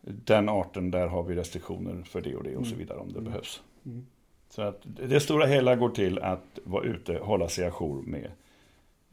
den 0.01 0.49
arten 0.49 0.91
där 0.91 1.07
har 1.07 1.23
vi 1.23 1.35
restriktioner 1.35 2.03
för 2.03 2.21
det 2.21 2.35
och 2.35 2.43
det 2.43 2.55
och 2.55 2.65
så 2.65 2.73
Mm. 2.73 2.79
vidare 2.79 2.97
om 2.99 3.07
det 3.13 3.19
Mm. 3.19 3.23
behövs. 3.31 3.61
Mm. 3.85 4.05
Så 4.49 4.61
att 4.61 4.81
det 4.83 5.19
stora 5.19 5.45
hela 5.45 5.75
går 5.75 5.89
till 5.89 6.19
att 6.19 6.59
vara 6.63 6.83
ute, 6.83 7.17
hålla 7.17 7.49
sig 7.49 7.65
ajour 7.65 8.01
med 8.01 8.31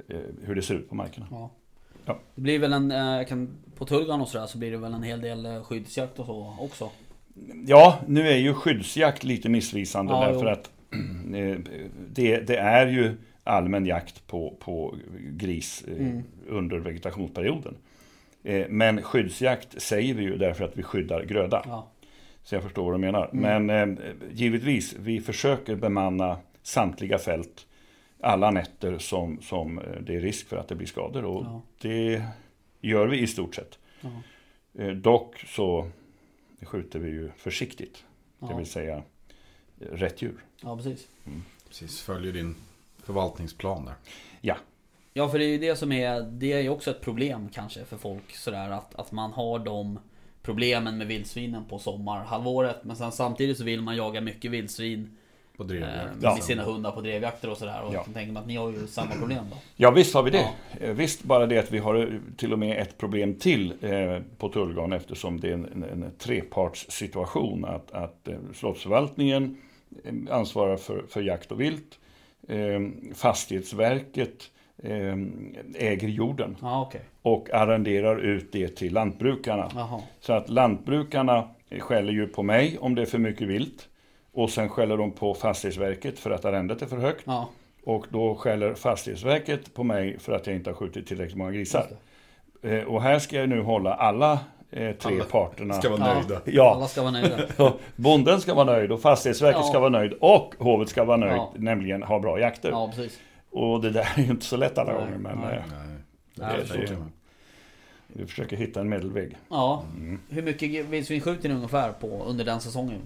eh, 0.09 0.19
hur 0.43 0.55
det 0.55 0.63
ser 0.63 0.75
ut 0.75 0.89
på 0.89 0.95
markerna. 0.95 1.27
Ja. 1.31 1.51
Ja. 2.05 2.19
Det 2.35 2.41
blir 2.41 2.59
väl 2.59 2.73
en, 2.73 2.91
eh, 2.91 3.27
kan, 3.27 3.49
på 3.77 3.85
Tullgarn 3.87 4.21
och 4.21 4.29
sådär 4.29 4.47
så 4.47 4.59
blir 4.59 4.71
det 4.71 4.77
väl 4.77 4.95
en 4.95 5.03
hel 5.03 5.21
del 5.21 5.63
skyddsjakt 5.65 6.19
och 6.19 6.27
så 6.27 6.57
också? 6.61 6.91
Ja, 7.67 7.99
nu 8.07 8.29
är 8.29 8.37
ju 8.37 8.55
skyddsjakt 8.55 9.25
lite 9.25 9.49
missvisande 9.49 10.13
Ja, 10.13 10.21
därför 10.27 10.45
jo. 10.47 10.49
att 10.49 10.71
eh, 11.35 11.59
det, 12.09 12.41
det 12.41 12.57
är 12.57 12.87
ju 12.87 13.17
allmän 13.45 13.87
jakt 13.87 14.27
på, 14.27 14.57
på 14.61 14.97
gris 15.19 15.85
eh, 15.89 15.95
Mm. 15.97 16.23
under 16.49 16.79
vegetationsperioden. 16.79 17.77
Eh, 18.43 18.67
Men 18.69 19.03
skyddsjakt 19.03 19.83
säger 19.83 20.15
vi 20.15 20.23
ju 20.23 20.37
därför 20.37 20.65
att 20.65 20.77
vi 20.77 20.83
skyddar 20.83 21.25
gröda. 21.25 21.63
Ja. 21.67 21.89
Så 22.43 22.55
jag 22.55 22.63
förstår 22.63 22.85
vad 22.85 22.95
du 22.95 22.99
menar. 22.99 23.31
Mm. 23.33 23.67
Men 23.67 23.99
eh, 23.99 24.13
givetvis, 24.33 24.95
vi 24.99 25.21
försöker 25.21 25.77
bemanna 25.77 26.39
samtliga 26.63 27.19
fält 27.19 27.67
alla 28.21 28.51
nätter 28.51 28.99
som, 28.99 29.41
som 29.43 29.79
eh, 29.79 29.85
det 30.01 30.15
är 30.17 30.21
risk 30.21 30.47
för 30.49 30.57
att 30.57 30.69
det 30.69 30.75
blir 30.75 30.87
skador. 30.87 31.25
Och 31.25 31.45
Ja. 31.45 31.63
det 31.81 32.23
gör 32.81 33.07
vi 33.07 33.19
i 33.21 33.27
stort 33.27 33.55
sett. 33.55 33.79
Ja. 34.01 34.09
Eh, 34.79 34.91
Dock 34.91 35.39
så 35.47 35.91
skjuter 36.63 36.99
vi 36.99 37.11
ju 37.11 37.31
försiktigt. 37.37 38.05
Det 38.39 38.55
vill 38.57 38.67
säga 38.67 38.97
eh, 39.81 39.87
rätt 39.93 40.23
djur. 40.23 40.35
ja, 40.63 40.77
precis. 40.77 41.09
Precis, 41.69 42.03
följer 42.03 42.33
din 42.33 42.55
förvaltningsplan 43.07 43.85
där. 43.85 43.95
Ja, 45.17 45.29
för 45.29 45.39
det 45.39 45.45
är 45.45 45.49
ju 45.49 45.59
det 45.59 45.77
som 45.77 45.93
är, 45.93 46.21
det 46.21 46.53
är 46.53 46.61
ju 46.61 46.69
också 46.69 46.91
ett 46.91 47.01
problem 47.01 47.49
kanske 47.53 47.85
för 47.85 47.97
folk 47.97 48.35
sådär 48.37 48.71
att, 48.71 48.95
att 48.95 49.13
man 49.13 49.33
har 49.33 49.59
de 49.59 49.99
problemen 50.43 50.99
med 50.99 51.07
vildsvinen 51.07 51.65
på 51.65 51.79
sommarhalvåret. 51.79 52.77
Men 52.85 52.97
sen 52.97 53.13
samtidigt 53.13 53.59
så 53.59 53.65
vill 53.65 53.81
man 53.83 53.97
jaga 53.97 54.21
mycket 54.21 54.51
vildsvin 54.51 55.17
På 55.57 55.63
eh, 55.63 55.67
drevjakt. 55.69 55.95
med 56.15 56.17
Ja. 56.23 56.37
sina 56.37 56.63
hundar 56.63 56.91
på 56.91 57.01
drevjakter 57.01 57.51
och 57.51 57.57
sådär. 57.57 57.83
Och 57.83 57.95
Ja. 57.95 58.05
tänka 58.15 58.33
mig 58.33 58.41
att 58.41 58.47
ni 58.47 58.57
har 58.57 58.71
ju 58.71 58.87
samma 58.87 59.11
problem 59.15 59.45
då. 59.51 59.57
Ja 59.77 59.91
visst 59.91 60.15
har 60.15 60.23
vi 60.23 60.31
det. 60.31 60.49
Ja. 60.81 60.87
Eh, 60.87 60.95
Visst 60.95 61.23
bara 61.25 61.47
det 61.47 61.59
att 61.59 61.73
vi 61.73 61.79
har 61.79 61.95
eh, 61.95 62.09
till 62.37 62.53
och 62.53 62.59
med 62.59 62.79
ett 62.83 62.99
problem 62.99 63.35
till 63.35 63.73
på 64.39 64.49
Tullgarn 64.49 64.93
eftersom 64.93 65.41
det 65.41 65.49
är 65.49 65.53
en, 65.55 65.65
en, 65.73 65.83
en 66.03 66.11
trepartssituation. 66.19 67.65
Att, 67.65 67.93
att 67.93 68.29
Slottsförvaltningen 68.55 69.57
ansvarar 70.31 70.77
för, 70.77 71.05
för 71.09 71.21
jakt 71.23 71.53
och 71.53 71.61
vilt. 71.61 71.99
Eh, 72.49 72.81
fastighetsverket 73.15 74.51
eh, 74.83 75.17
äger 75.75 76.09
jorden 76.09 76.57
Ja, 76.63 76.83
okej. 76.89 77.01
och 77.23 77.51
arrenderar 77.55 78.17
ut 78.19 78.53
det 78.53 78.69
till 78.69 78.93
lantbrukarna. 78.93 79.71
Jaha. 79.75 80.01
Så 80.21 80.33
att 80.33 80.49
lantbrukarna 80.49 81.49
skäller 81.81 82.13
ju 82.13 82.27
på 82.27 82.43
mig 82.43 82.79
om 82.79 82.95
det 82.95 83.03
är 83.03 83.07
för 83.07 83.19
mycket 83.19 83.49
vilt. 83.49 83.89
Och 84.33 84.51
sen 84.51 84.69
skäller 84.69 84.97
de 84.97 85.11
på 85.13 85.35
Fastighetsverket 85.35 86.19
för 86.19 86.31
att 86.31 86.45
arrendet 86.45 86.83
är 86.83 86.87
för 86.87 86.97
högt. 86.97 87.23
Ja, 87.27 87.49
Och 87.85 88.07
då 88.11 88.35
skäller 88.35 88.75
Fastighetsverket 88.75 89.75
på 89.75 89.85
mig 89.85 90.19
för 90.19 90.33
att 90.33 90.47
jag 90.47 90.57
inte 90.57 90.71
har 90.71 90.75
skjutit 90.75 91.07
tillräckligt 91.07 91.39
många 91.39 91.51
grisar. 91.53 91.87
Eh, 92.63 92.83
och 92.85 93.03
här 93.03 93.19
ska 93.19 93.37
jag 93.37 93.49
nu 93.49 93.61
hålla 93.61 93.95
alla 93.95 94.39
eh, 94.77 94.93
tre 94.97 95.15
Alla 95.15 95.25
parterna. 95.25 95.75
Ska 95.75 95.91
vara 95.97 96.15
nöjda. 96.15 96.41
Ja, 96.45 96.75
Alla 96.77 96.89
ska 96.89 97.03
vara 97.03 97.11
nöjda. 97.13 97.39
bonden 97.97 98.41
ska 98.41 98.55
vara 98.55 98.65
nöjd 98.65 98.93
och 98.93 99.01
Fastighetsverket 99.01 99.61
Ja. 99.61 99.69
ska 99.69 99.79
vara 99.79 99.91
nöjd 99.91 100.13
och 100.21 100.55
hovet 100.59 100.89
ska 100.89 101.05
vara 101.05 101.17
nöjd, 101.17 101.33
Ja. 101.37 101.53
nämligen 101.57 102.03
ha 102.03 102.19
bra 102.21 102.41
jakter. 102.41 102.71
Ja, 102.71 102.93
precis. 102.95 103.21
Och 103.51 103.81
det 103.81 103.91
där 103.91 104.09
är 104.17 104.23
ju 104.23 104.31
inte 104.31 104.45
så 104.45 104.57
lätt 104.57 104.79
alla 104.79 104.93
Nej, 104.93 105.01
gånger. 105.01 105.19
Men, 105.19 105.39
nej. 105.39 105.57
eh, 105.57 105.63
Nej, 105.71 105.97
Nej, 106.35 106.65
det 106.69 106.75
är 106.75 106.87
det-. 106.87 107.07
Vi 108.07 108.27
försöker 108.27 108.57
hitta 108.57 108.81
en 108.81 108.89
medelväg. 108.89 109.37
Ja. 109.49 109.85
Mm. 109.97 110.19
Hur 110.29 110.43
mycket 110.43 110.87
vildsvin 110.87 111.21
skjuter 111.21 111.49
ni 111.49 111.55
ungefär 111.55 111.93
på 111.93 112.25
under 112.27 112.45
den 112.45 112.61
säsongen? 112.61 113.01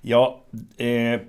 Ja, 0.00 0.40
eh, 0.76 1.20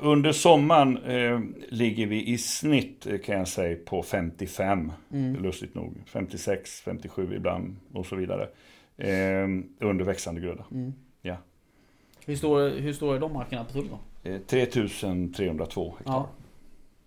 under 0.00 0.32
sommaren 0.32 0.96
eh, 0.98 1.40
ligger 1.68 2.06
vi 2.06 2.26
i 2.28 2.38
snitt 2.38 3.06
eh, 3.06 3.18
kan 3.18 3.38
jag 3.38 3.48
säga 3.48 3.76
på 3.86 4.02
55. 4.02 4.92
Mm. 5.12 5.42
Lustigt 5.42 5.74
nog. 5.74 5.94
56, 6.06 6.80
57 6.80 7.34
ibland 7.36 7.76
och 7.94 8.06
så 8.06 8.16
vidare. 8.16 8.48
Eh, 8.98 9.48
under 9.78 10.04
växande 10.04 10.40
gröda. 10.40 10.64
Mm. 10.70 10.92
Ja. 11.22 11.36
Hur, 12.26 12.36
stor, 12.36 12.68
hur 12.68 12.92
stora 12.92 13.16
är 13.16 13.20
de 13.20 13.32
markerna 13.32 13.64
på 13.64 13.72
Tull 13.72 13.88
då? 13.88 14.30
Eh, 14.30 14.40
3302 14.40 15.94
hektar. 15.98 16.12
Ja. 16.12 16.28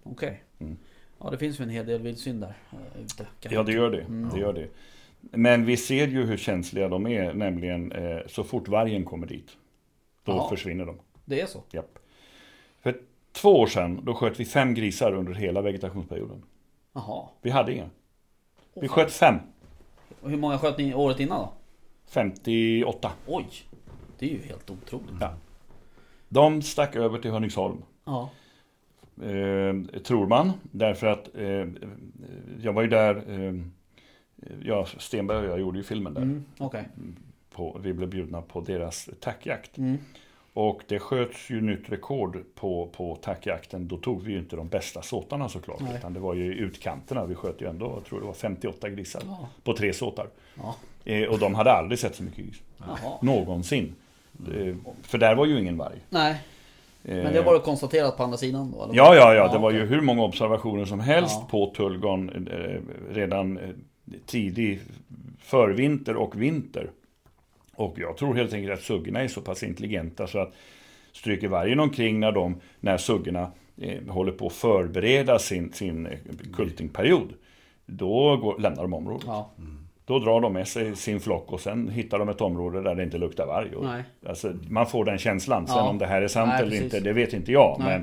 Okej. 0.04 0.44
Mm. 0.60 0.78
Ja 1.20 1.30
det 1.30 1.38
finns 1.38 1.60
ju 1.60 1.64
en 1.64 1.70
hel 1.70 1.86
del 1.86 2.02
vildsvin 2.02 2.40
där 2.40 2.54
eh, 2.72 3.02
ute. 3.02 3.28
kan 3.40 3.54
Ja, 3.54 3.64
det 3.64 3.72
gör 3.72 3.92
det. 3.92 4.02
Mm. 4.02 4.30
det 4.34 4.40
gör 4.40 4.54
det. 4.54 4.68
Men 5.22 5.66
vi 5.66 5.78
ser 5.78 6.08
ju 6.08 6.26
hur 6.26 6.38
känsliga 6.38 6.90
de 6.90 7.08
är, 7.08 7.34
nämligen 7.34 7.92
eh, 7.92 8.20
så 8.28 8.44
fort 8.44 8.68
vargen 8.68 9.06
kommer 9.06 9.28
dit. 9.28 9.58
Då 10.24 10.32
Jaha. 10.32 10.50
försvinner 10.50 10.86
de. 10.86 11.00
Det 11.26 11.42
är 11.42 11.46
så? 11.46 11.64
Japp. 11.72 12.00
För 12.82 13.02
två 13.32 13.60
år 13.60 13.68
sedan, 13.68 14.00
då 14.04 14.14
sköt 14.14 14.40
vi 14.40 14.46
fem 14.46 14.74
grisar 14.74 15.14
under 15.14 15.34
hela 15.34 15.62
vegetationsperioden. 15.62 16.44
Jaha. 16.94 17.28
Vi 17.42 17.50
hade 17.50 17.74
inga. 17.74 17.90
Vi 18.74 18.88
sköt 18.88 19.12
fem. 19.12 19.36
Och 20.22 20.30
hur 20.30 20.38
många 20.38 20.58
sköt 20.58 20.78
ni 20.78 20.94
året 20.94 21.20
innan 21.20 21.40
då? 21.40 21.54
58. 22.12 23.12
Oj! 23.28 23.46
Det 24.20 24.26
är 24.26 24.30
ju 24.30 24.42
helt 24.42 24.70
otroligt. 24.70 25.16
Ja. 25.20 25.34
De 26.30 26.62
stack 26.62 26.96
över 26.96 27.20
till 27.20 27.32
Hörningsholm. 27.32 27.84
Ja. 28.06 28.30
Eh, 29.22 30.02
tror 30.04 30.28
man. 30.28 30.52
Därför 30.62 31.08
att 31.08 31.36
eh, 31.36 31.68
jag 32.62 32.74
var 32.74 32.82
ju 32.82 32.88
där. 32.88 33.16
Eh, 33.16 33.54
ja, 34.64 34.86
Stenberg 34.98 35.38
och 35.38 35.52
jag 35.52 35.60
gjorde 35.60 35.78
ju 35.78 35.84
filmen 35.84 36.14
där. 36.14 36.22
Mm. 36.22 36.46
Okej. 36.58 36.88
På, 37.52 37.80
vi 37.84 37.94
blev 37.94 38.10
bjudna 38.10 38.42
på 38.42 38.62
deras 38.62 39.10
tackjakt. 39.20 39.78
Mm. 39.78 39.98
Och 40.54 40.82
det 40.88 41.00
sköts 41.00 41.50
ju 41.50 41.62
nytt 41.62 41.90
rekord 41.90 42.44
på, 42.56 42.90
på 42.96 43.16
tackjakten. 43.16 43.88
Då 43.88 43.98
tog 43.98 44.24
vi 44.24 44.32
ju 44.32 44.40
inte 44.40 44.56
de 44.56 44.68
bästa 44.68 45.02
såtarna 45.02 45.50
såklart. 45.50 45.82
Nej. 45.82 45.96
Utan 45.98 46.14
det 46.14 46.20
var 46.20 46.34
ju 46.34 46.54
utkanterna. 46.54 47.26
Vi 47.26 47.36
sköt 47.36 47.62
ju 47.62 47.70
ändå, 47.70 47.86
jag 47.86 48.06
tror 48.06 48.20
det 48.20 48.26
var 48.26 48.34
58 48.34 48.90
grisar. 48.90 49.22
Ja. 49.26 49.50
På 49.64 49.74
tre 49.74 49.94
såtar. 49.94 50.28
Ja. 50.56 50.76
Eh, 51.06 51.24
och 51.30 51.40
de 51.40 51.56
hade 51.56 51.72
aldrig 51.72 52.00
sett 52.00 52.16
så 52.16 52.24
mycket 52.24 52.46
gris. 52.46 52.62
Jaha. 52.78 53.18
Någonsin. 53.22 53.96
Eh, 54.56 54.76
för 55.02 55.18
där 55.18 55.36
var 55.36 55.46
ju 55.46 55.60
ingen 55.60 55.78
varg. 55.78 55.98
Nej. 56.10 56.36
Men 57.04 57.34
det 57.34 57.42
var 57.42 57.54
det 57.54 57.60
konstaterat 57.60 58.18
på 58.18 58.24
andra 58.24 58.38
sidan 58.38 58.72
då? 58.72 58.84
Eller? 58.84 58.96
Ja, 58.96 59.16
ja, 59.16 59.34
ja. 59.34 59.48
Det 59.54 59.58
var 59.60 59.72
ju 59.72 59.86
hur 59.86 60.02
många 60.02 60.24
observationer 60.24 60.86
som 60.86 61.00
helst 61.00 61.38
Ja. 61.42 61.48
på 61.52 61.74
Tullgarn 61.76 62.48
eh, 62.52 62.82
redan 63.16 63.58
eh, 63.58 63.70
tidig 64.26 64.80
förvinter 65.40 66.16
och 66.16 66.42
vinter. 66.42 66.90
Och 67.76 67.96
jag 68.00 68.18
tror 68.18 68.36
helt 68.36 68.54
enkelt 68.54 68.74
att 68.80 68.86
suggorna 68.86 69.22
är 69.22 69.28
så 69.28 69.42
pass 69.42 69.64
intelligenta 69.64 70.28
så 70.28 70.40
att 70.40 70.54
stryker 71.14 71.48
vargen 71.48 71.80
omkring 71.80 72.20
när 72.20 72.32
de, 72.32 72.56
när 72.80 72.98
suggorna 72.98 73.52
eh, 73.78 74.04
håller 74.08 74.32
på 74.32 74.48
att 74.48 74.54
förbereda 74.54 75.40
sin, 75.40 75.74
sin 75.74 76.06
eh, 76.06 76.18
kultingperiod. 76.54 77.34
Då 77.86 78.38
går, 78.38 78.60
lämnar 78.60 78.82
de 78.82 78.94
området. 78.94 79.24
Ja. 79.28 79.52
Då 80.12 80.20
drar 80.20 80.42
de 80.42 80.54
med 80.54 80.68
sig 80.68 80.96
sin 80.96 81.20
flock 81.20 81.52
och 81.54 81.60
sen 81.60 81.90
hittar 81.90 82.20
de 82.20 82.30
ett 82.30 82.42
område 82.42 82.82
där 82.82 82.96
det 82.96 83.04
inte 83.04 83.18
luktar 83.18 83.46
varg. 83.46 83.76
Och, 83.76 83.84
Nej. 83.86 84.04
Alltså, 84.26 84.54
man 84.70 84.88
får 84.88 85.06
den 85.06 85.18
känslan. 85.18 85.68
Sen 85.68 85.76
Ja. 85.78 85.90
om 85.90 85.98
det 85.98 86.06
här 86.06 86.22
är 86.22 86.28
sant 86.28 86.50
Nej, 86.50 86.60
eller 86.60 86.70
precis. 86.70 86.84
inte, 86.84 87.00
det 87.00 87.14
vet 87.14 87.34
inte 87.34 87.52
jag. 87.52 87.76
Nej. 87.80 88.02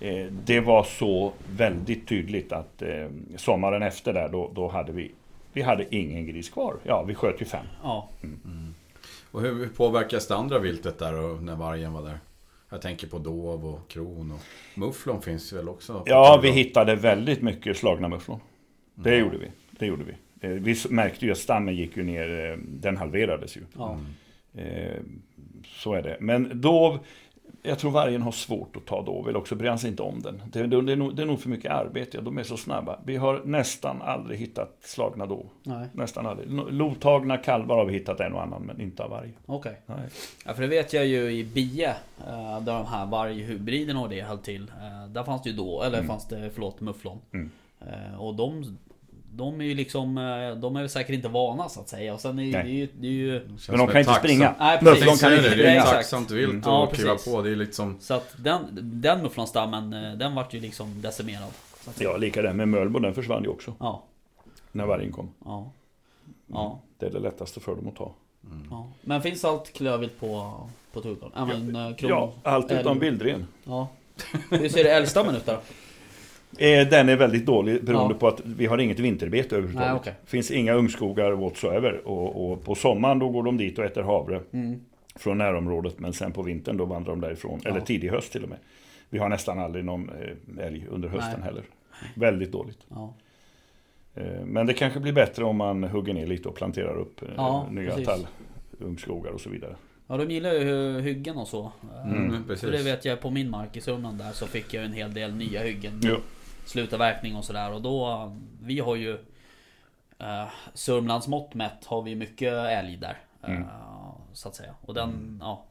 Men 0.00 0.24
eh, 0.26 0.32
det 0.44 0.60
var 0.60 0.82
så 0.82 1.32
väldigt 1.56 2.08
tydligt 2.08 2.52
att 2.52 2.82
eh, 2.82 3.06
sommaren 3.36 3.82
efter 3.82 4.12
där, 4.12 4.28
då, 4.28 4.50
då 4.54 4.68
hade 4.68 4.92
vi 4.92 5.12
vi 5.52 5.62
hade 5.62 5.94
ingen 5.96 6.26
gris 6.26 6.50
kvar. 6.50 6.76
Ja, 6.82 7.02
vi 7.02 7.14
sköt 7.14 7.40
ju 7.40 7.44
fem. 7.44 7.66
Ja. 7.82 8.08
Och 9.30 9.40
hur 9.40 9.68
påverkas 9.68 10.26
det 10.26 10.36
andra 10.36 10.58
viltet 10.58 10.98
där 10.98 11.18
och 11.24 11.42
när 11.42 11.56
vargen 11.56 11.92
var 11.92 12.02
där? 12.02 12.18
Jag 12.70 12.82
tänker 12.82 13.06
på 13.06 13.18
dov 13.18 13.66
och 13.66 13.88
kron 13.88 14.32
och 14.32 14.40
mufflon 14.78 15.22
finns 15.22 15.52
väl 15.52 15.68
också? 15.68 16.02
Ja, 16.06 16.40
vi 16.42 16.50
hittade 16.50 16.94
väldigt 16.94 17.42
mycket 17.42 17.76
slagna 17.76 18.08
mufflon. 18.08 18.40
Det 18.94 19.16
gjorde 19.16 19.38
vi. 19.38 19.50
Det 19.70 19.86
gjorde 19.86 20.04
vi. 20.04 20.12
Eh, 20.40 20.50
Vi 20.50 20.76
märkte 20.90 21.26
ju 21.26 21.32
att 21.32 21.38
stammen 21.38 21.74
gick 21.76 21.96
ju 21.96 22.02
ner, 22.02 22.50
eh, 22.52 22.58
den 22.58 22.96
halverades 22.96 23.56
ju. 23.56 23.60
Ja. 23.78 23.98
Eh, 24.54 25.00
Så 25.66 25.94
är 25.94 26.02
det. 26.02 26.16
Men 26.20 26.60
dov, 26.60 26.98
jag 27.62 27.78
tror 27.78 27.90
vargen 27.90 28.22
har 28.22 28.32
svårt 28.32 28.76
att 28.76 28.84
ta 28.86 29.02
dov, 29.02 29.28
eller 29.28 29.38
också 29.38 29.54
bryr 29.54 29.68
han 29.68 29.78
sig 29.78 29.90
inte 29.90 30.02
om 30.02 30.22
den. 30.22 30.42
Det, 30.52 30.66
det, 30.66 30.82
det, 30.82 30.92
är 30.92 30.96
nog, 30.96 31.16
det 31.16 31.22
är 31.22 31.26
nog 31.26 31.40
för 31.40 31.48
mycket 31.48 31.70
arbete, 31.72 32.20
de 32.20 32.38
är 32.38 32.42
så 32.42 32.56
snabba. 32.56 32.98
Vi 33.06 33.16
har 33.16 33.42
nästan 33.44 34.02
aldrig 34.02 34.38
hittat 34.38 34.76
slagna 34.80 35.26
dov. 35.26 35.46
Nej. 35.62 35.88
Nästan 35.92 36.26
aldrig. 36.26 36.48
Lotagna 36.72 37.36
kalvar 37.36 37.76
har 37.76 37.84
vi 37.84 37.92
hittat 37.92 38.20
en 38.20 38.32
och 38.32 38.42
annan, 38.42 38.62
men 38.62 38.80
inte 38.80 39.04
av 39.04 39.10
varg. 39.10 39.32
Okej. 39.46 39.80
Nej. 39.86 40.08
Ja, 40.46 40.54
för 40.54 40.62
det 40.62 40.68
vet 40.68 40.92
jag 40.92 41.06
ju 41.06 41.30
i 41.30 41.44
Bie, 41.44 41.94
där 42.60 42.60
de 42.78 42.86
här 42.86 43.06
varghybriderna 43.06 44.00
och 44.00 44.08
det 44.08 44.20
höll 44.22 44.38
till. 44.38 44.70
Där 45.08 45.24
fanns 45.24 45.42
det 45.42 45.50
ju 45.50 45.56
då, 45.56 45.82
eller 45.82 46.02
fanns 46.02 46.28
det, 46.28 46.50
förlåt, 46.54 46.80
mufflon. 46.80 47.18
Mm. 47.32 47.50
Och 48.18 48.34
de, 48.34 48.78
de 49.36 49.60
är 49.60 49.64
ju 49.64 49.74
liksom, 49.74 50.18
eh, 50.18 50.56
de 50.60 50.76
är 50.76 50.80
väl 50.80 50.88
säkert 50.88 51.14
inte 51.14 51.28
vana 51.28 51.68
så 51.68 51.80
att 51.80 51.88
säga. 51.88 52.14
Och 52.14 52.20
sen 52.20 52.38
är 52.38 52.42
ju- 52.42 52.52
det 52.52 52.68
ju, 52.68 52.88
det 53.00 53.06
är 53.06 53.10
ju 53.12 53.40
Men 53.68 53.78
de 53.78 53.86
kan 53.86 53.96
ett 53.96 53.96
inte 54.08 54.18
springa. 54.20 54.54
Nej, 54.58 54.78
precis. 54.78 55.20
kan 55.20 55.30
det, 55.30 55.36
inte 55.36 55.48
det 55.48 55.54
är 55.54 55.58
springa. 55.58 55.70
Exakt. 55.76 55.92
tacksamt 55.94 56.30
vilt 56.30 56.50
Mm. 56.50 56.58
att 56.60 56.66
Ja, 56.66 56.86
kliva 56.94 57.12
precis. 57.12 57.32
på. 57.32 57.42
Det 57.42 57.50
är 57.50 57.56
liksom... 57.56 57.96
Så 58.00 58.14
att 58.14 58.34
den, 58.38 58.60
den 59.00 59.22
mufflonstammen, 59.22 59.92
eh, 59.92 60.12
den 60.12 60.34
vart 60.34 60.54
ju 60.54 60.60
liksom 60.60 61.02
decimerad. 61.02 61.50
Så 61.84 61.90
att 61.90 61.96
säga. 61.96 62.10
Ja, 62.10 62.16
lika 62.16 62.42
det 62.42 62.52
med 62.52 62.68
Mölbo, 62.68 62.98
den 62.98 63.14
försvann 63.14 63.42
ju 63.42 63.48
också 63.48 63.74
Ja. 63.78 64.02
när 64.72 64.86
vargen 64.86 65.12
kom. 65.12 65.30
Ja. 65.44 65.70
Ja. 66.46 66.78
Det 66.98 67.06
är 67.06 67.10
det 67.10 67.18
lättaste 67.20 67.60
för 67.60 67.74
dem 67.76 67.88
att 67.88 67.96
ta. 67.96 68.12
ja. 68.70 68.86
Men 69.00 69.22
finns 69.22 69.44
allt 69.44 69.72
klövvilt 69.72 70.20
på, 70.20 70.52
på 70.92 71.00
Tullgarn? 71.00 71.30
Ja, 71.34 71.44
men 71.44 71.76
eh, 71.76 71.94
kron... 71.96 72.10
Ja, 72.10 72.32
allt 72.42 72.72
utom 72.72 72.98
vildren. 72.98 73.46
Ja. 73.64 73.88
Hur 74.50 74.68
ser 74.68 74.84
älgstammen 74.84 75.36
ut 75.36 75.46
där 75.46 75.58
Den 76.58 77.08
är 77.08 77.16
väldigt 77.16 77.46
dålig 77.46 77.84
beroende 77.84 78.14
Ja. 78.14 78.18
på 78.18 78.28
att 78.28 78.40
vi 78.44 78.66
har 78.66 78.78
inget 78.78 78.98
vinterbete 78.98 79.56
överhuvudtaget. 79.56 79.90
Nej, 79.92 80.00
okej. 80.00 80.14
finns 80.26 80.50
inga 80.50 80.72
ungskogar 80.74 81.32
whatsoever. 81.32 82.08
Och, 82.08 82.50
och 82.52 82.64
på 82.64 82.74
sommaren 82.74 83.18
då 83.18 83.28
går 83.28 83.42
de 83.42 83.56
dit 83.56 83.78
och 83.78 83.84
äter 83.84 84.02
havre 84.02 84.40
Mm. 84.52 84.80
från 85.16 85.38
närområdet. 85.38 85.98
Men 85.98 86.12
sen 86.12 86.32
på 86.32 86.42
vintern 86.42 86.76
då 86.76 86.84
vandrar 86.84 87.12
de 87.12 87.20
därifrån. 87.20 87.60
Eller 87.64 87.78
Ja. 87.78 87.84
tidig 87.84 88.08
höst 88.10 88.32
till 88.32 88.42
och 88.42 88.48
med. 88.48 88.58
Vi 89.10 89.18
har 89.18 89.28
nästan 89.28 89.58
aldrig 89.58 89.84
någon 89.84 90.08
eh, 90.58 90.66
älg 90.66 90.86
under 90.90 91.08
hösten 91.08 91.34
Nej. 91.40 91.42
heller. 91.48 91.62
Väldigt 92.14 92.52
dåligt. 92.52 92.78
Ja. 92.88 93.14
Eh, 94.14 94.44
Men 94.44 94.66
det 94.66 94.72
kanske 94.74 95.00
blir 95.00 95.12
bättre 95.12 95.44
om 95.44 95.56
man 95.56 95.84
hugger 95.84 96.14
ner 96.14 96.26
lite 96.26 96.48
och 96.48 96.54
planterar 96.54 96.96
upp 96.98 97.22
eh, 97.22 97.28
Ja, 97.36 97.66
nya 97.70 97.90
precis. 97.94 98.08
tallungskogar 98.78 99.30
och 99.32 99.40
så 99.40 99.50
vidare. 99.50 99.76
Ja, 100.06 100.16
de 100.16 100.30
gillar 100.30 100.52
ju 100.52 101.00
hyggen 101.00 101.36
och 101.36 101.48
så. 101.48 101.72
Mm, 102.04 102.30
För 102.32 102.48
precis. 102.48 102.70
det 102.70 102.82
vet 102.82 103.04
jag 103.04 103.20
på 103.20 103.30
min 103.30 103.50
mark 103.50 103.76
i 103.76 103.80
Sörmland 103.80 104.18
där 104.18 104.32
så 104.32 104.46
fick 104.46 104.74
jag 104.74 104.84
en 104.84 104.92
hel 104.92 105.14
del 105.14 105.34
nya 105.34 105.62
hyggen. 105.62 106.00
Jo. 106.02 106.16
Slutavverkning 106.64 107.36
och 107.36 107.44
sådär. 107.44 107.72
Och 107.72 107.82
då, 107.82 108.32
vi 108.62 108.78
har 108.78 108.96
ju 108.96 109.12
uh, 109.12 110.48
Sörmlands 110.74 111.28
mått 111.28 111.54
mätt 111.54 111.84
har 111.84 112.02
vi 112.02 112.14
mycket 112.14 112.52
älg 112.52 112.96
där. 112.96 113.18
eh, 113.42 113.50
Mm. 113.50 113.64
Så 114.32 114.48
att 114.48 114.54
säga. 114.54 114.74
Och 114.80 114.94
den, 114.94 115.38
ja. 115.42 115.64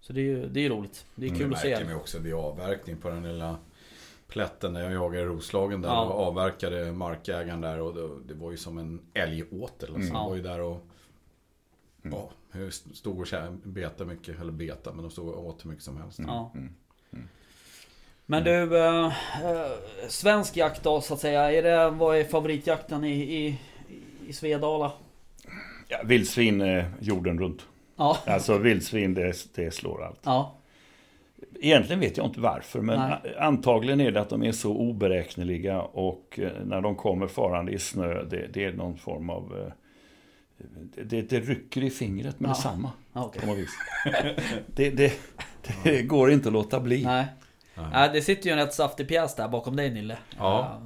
Så 0.00 0.12
det 0.12 0.20
är 0.20 0.24
ju 0.24 0.48
det 0.48 0.66
är 0.66 0.70
roligt. 0.70 1.06
Det 1.14 1.26
är 1.26 1.30
kul 1.30 1.50
det 1.50 1.56
att 1.56 1.62
se. 1.62 1.68
märker 1.70 1.84
man 1.84 1.92
ju 1.94 2.00
också 2.00 2.18
vid 2.18 2.34
avverkning 2.34 2.96
på 2.96 3.08
den 3.08 3.22
lilla 3.22 3.58
plätten 4.28 4.72
där 4.72 4.80
jag 4.82 4.92
jagade 4.92 5.24
Roslagen 5.24 5.82
där 5.82 5.88
Ja. 5.88 6.04
och 6.04 6.26
avverkade 6.26 6.92
markägaren 6.92 7.60
där 7.60 7.80
och 7.80 7.94
det, 7.94 8.08
det 8.28 8.34
var 8.34 8.50
ju 8.50 8.56
som 8.56 8.78
en 8.78 9.00
älgåtel. 9.14 9.94
Alltså. 9.94 10.10
Mm. 10.10 10.12
De 10.22 10.28
var 10.28 10.36
ju 10.36 10.42
där 10.42 10.60
och 10.60 10.86
ja, 12.02 12.30
hur 12.50 12.70
stod 12.70 13.20
och 13.20 13.26
betade 13.62 14.10
mycket, 14.10 14.40
eller 14.40 14.52
beta, 14.52 14.92
men 14.92 15.02
de 15.02 15.10
stod 15.10 15.28
och 15.28 15.46
åt 15.46 15.64
hur 15.64 15.70
mycket 15.70 15.84
som 15.84 15.96
helst. 15.96 16.18
Ja. 16.26 16.50
Mm. 16.54 16.74
Men 18.30 18.44
du, 18.44 18.78
eh, 18.78 19.06
eh, 19.06 19.12
svensk 20.08 20.56
jakt 20.56 20.82
då 20.82 21.00
så 21.00 21.14
att 21.14 21.20
säga. 21.20 21.52
Är 21.52 21.62
det, 21.62 21.90
vad 21.90 22.16
är 22.16 22.24
favoritjakten 22.24 23.04
i, 23.04 23.12
i, 23.46 23.58
i 24.28 24.32
Svedala? 24.32 24.92
Ja, 25.88 25.98
vildsvin 26.04 26.60
eh, 26.60 26.84
jorden 27.00 27.38
runt. 27.38 27.66
Ja. 27.96 28.16
Alltså 28.26 28.58
vildsvin 28.58 29.14
det, 29.14 29.34
det 29.54 29.70
slår 29.74 30.04
allt. 30.04 30.20
Ja. 30.24 30.54
Egentligen 31.60 32.00
vet 32.00 32.16
jag 32.16 32.26
inte 32.26 32.40
varför, 32.40 32.80
men 32.80 32.98
Nej. 32.98 33.36
antagligen 33.38 34.00
är 34.00 34.10
det 34.10 34.20
att 34.20 34.28
de 34.30 34.42
är 34.42 34.52
så 34.52 34.76
oberäkneliga 34.76 35.80
och 35.82 36.38
eh, 36.42 36.50
när 36.64 36.80
de 36.80 36.96
kommer 36.96 37.26
farande 37.26 37.72
i 37.72 37.78
snö, 37.78 38.22
det, 38.24 38.46
det 38.52 38.64
är 38.64 38.72
någon 38.72 38.96
form 38.98 39.30
av... 39.30 39.58
eh, 39.66 39.72
Det, 41.04 41.22
det 41.30 41.40
rycker 41.40 41.82
i 41.84 41.90
fingret 41.90 42.40
med 42.40 42.48
Ja. 42.48 42.54
detsamma. 42.54 42.90
ja 43.12 43.30
vis. 43.56 43.70
det, 44.66 44.90
det, 44.90 45.12
det 45.84 46.02
går 46.02 46.30
inte 46.30 46.48
att 46.48 46.52
låta 46.52 46.80
bli. 46.80 47.04
Nej. 47.04 47.26
Nej, 47.92 48.10
det 48.12 48.22
sitter 48.22 48.46
ju 48.46 48.52
en 48.52 48.58
rätt 48.58 48.74
saftig 48.74 49.08
pjäs 49.08 49.34
där 49.34 49.48
bakom 49.48 49.76
dig 49.76 49.90
Nille. 49.90 50.18
Ja. 50.38 50.80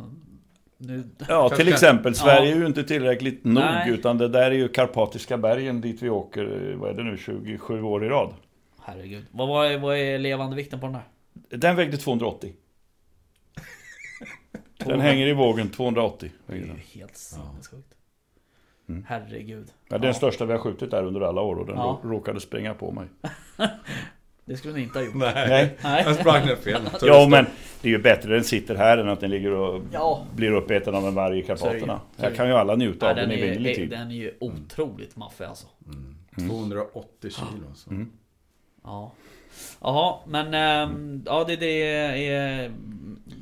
Nu, 0.79 1.05
Ja, 1.29 1.49
till 1.49 1.69
exempel. 1.69 2.15
Sverige 2.15 2.49
Ja. 2.51 2.57
är 2.57 2.61
ju 2.61 2.67
inte 2.67 2.85
tillräckligt 2.85 3.45
nog, 3.45 3.55
Nej. 3.55 3.91
utan 3.91 4.19
det 4.19 4.29
där 4.29 4.51
är 4.51 4.55
ju 4.55 4.69
Karpatiska 4.69 5.39
bergen 5.39 5.81
dit 5.81 6.03
vi 6.03 6.11
åker, 6.11 6.71
eh, 6.71 6.77
vad 6.79 6.91
är 6.91 6.95
det 6.95 7.03
nu, 7.05 7.17
27 7.19 7.83
år 7.83 8.05
i 8.05 8.09
rad. 8.09 8.35
herregud. 8.83 9.25
Vad, 9.31 9.49
vad, 9.49 9.67
är, 9.67 9.79
vad 9.79 9.97
är 9.97 10.19
levande 10.19 10.57
vikten 10.57 10.81
på 10.81 10.87
den 10.87 10.93
där? 10.93 11.59
Den 11.59 11.77
vägde 11.77 11.97
280. 11.97 12.53
Den 14.79 15.01
hänger 15.01 15.27
i 15.27 15.33
vågen 15.33 15.69
280. 15.71 16.31
Det 16.47 16.53
är 16.53 16.57
ju 16.57 16.73
helt 16.95 17.17
sinnessjukt. 17.17 17.95
Herregud. 19.07 19.67
Ja, 19.89 19.99
det 19.99 20.05
är 20.05 20.07
den 20.07 20.15
största 20.15 20.45
vi 20.45 20.53
har 20.53 20.59
skjutit 20.61 20.91
där 20.91 21.05
under 21.05 21.21
alla 21.21 21.41
år 21.41 21.57
och 21.57 21.67
den 21.67 21.77
Ja. 21.77 22.01
rå- 22.03 22.09
råkade 22.11 22.41
springa 22.41 22.75
på 22.75 22.93
mig. 22.93 23.07
Det 24.45 24.57
skulle 24.57 24.75
ni 24.75 24.83
inte 24.83 24.99
ha 24.99 25.07
gjort. 25.07 25.15
Nej, 25.15 25.33
Nej. 25.49 25.77
Nej. 25.83 26.03
jag 26.07 26.15
sprang 26.17 26.47
den 26.47 26.57
fel. 26.57 26.81
Ja 27.03 27.27
men 27.31 27.47
det 27.83 27.89
är 27.89 27.93
ju 27.93 27.99
bättre 27.99 28.35
den 28.35 28.45
sitter 28.45 28.75
här 28.75 28.99
än 28.99 29.09
att 29.09 29.21
den 29.21 29.31
ligger 29.31 29.51
och 29.53 29.83
Ja. 29.93 30.27
blir 30.37 30.51
uppäten 30.53 30.95
av 30.95 31.07
en 31.07 31.15
varg 31.15 31.39
i 31.39 31.43
Karpaterna. 31.43 32.01
Här 32.19 32.31
det 32.31 32.37
kan 32.37 32.47
ju 32.49 32.53
alla 32.55 32.75
njuta 32.77 33.07
Ja, 33.07 33.11
av 33.11 33.17
den 33.17 33.29
den, 33.29 33.39
i 33.39 33.43
är, 33.43 33.53
rimlig 33.55 33.77
tid. 33.77 33.91
den 33.91 34.11
är 34.11 34.15
ju 34.15 34.35
otroligt 34.41 35.17
maffig 35.17 35.45
alltså. 35.45 35.67
280 36.49 37.31
kilo. 37.31 37.75
Så. 37.75 37.91
Mm. 37.91 38.11
Ja. 38.85 39.13
Jaha, 39.81 40.15
men 40.27 40.55
ehm, 40.55 41.23
ja 41.27 41.45
det, 41.45 41.57
det 41.57 41.83
är 42.29 42.73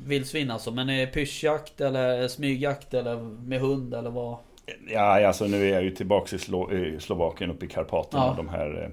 vildsvin 0.05 0.51
alltså. 0.51 0.71
Men 0.71 0.89
är 0.89 0.99
det 1.05 1.07
pyrschjakt 1.07 1.81
eller 1.81 2.27
smygjakt 2.27 2.93
eller 2.93 3.15
med 3.21 3.59
hund 3.61 3.93
eller 3.93 4.09
vad? 4.09 4.37
Ja, 4.87 5.27
alltså 5.27 5.45
nu 5.45 5.69
är 5.69 5.73
jag 5.73 5.83
ju 5.83 5.91
tillbaks 5.91 6.33
i, 6.33 6.39
Slo 6.39 6.69
Slovakien 6.99 7.49
uppe 7.51 7.65
i 7.65 7.69
Karpaterna. 7.69 8.23
Ja. 8.25 8.33
De 8.37 8.49
här 8.49 8.91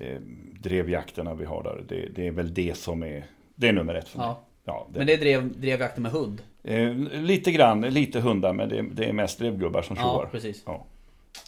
eh, 0.00 0.06
eh, 0.08 0.18
drevjakterna 0.62 1.34
vi 1.34 1.44
har 1.44 1.62
där. 1.62 1.82
Det, 1.88 2.08
det 2.14 2.26
är 2.26 2.30
väl 2.32 2.54
det 2.54 2.76
som 2.76 3.02
är, 3.02 3.24
det 3.54 3.68
är 3.68 3.72
nummer 3.72 3.94
ett 3.94 4.08
för 4.08 4.18
mig. 4.18 4.26
Ja. 4.26 4.42
Ja, 4.64 4.86
det, 4.92 4.98
Men 4.98 5.06
det 5.06 5.12
är 5.12 5.18
drev, 5.18 5.60
drevjakten 5.60 6.02
med 6.02 6.12
hund? 6.12 6.42
eh, 6.64 6.94
lite 7.22 7.52
grann, 7.52 7.80
lite 7.80 8.20
hundar 8.20 8.52
men 8.52 8.68
det, 8.68 8.82
det 8.92 9.04
är 9.04 9.12
mest 9.12 9.38
drevgubbar 9.38 9.82
som 9.82 9.96
Ja, 9.96 10.02
tjoar. 10.02 10.26
precis. 10.32 10.62
Ja. 10.66 10.84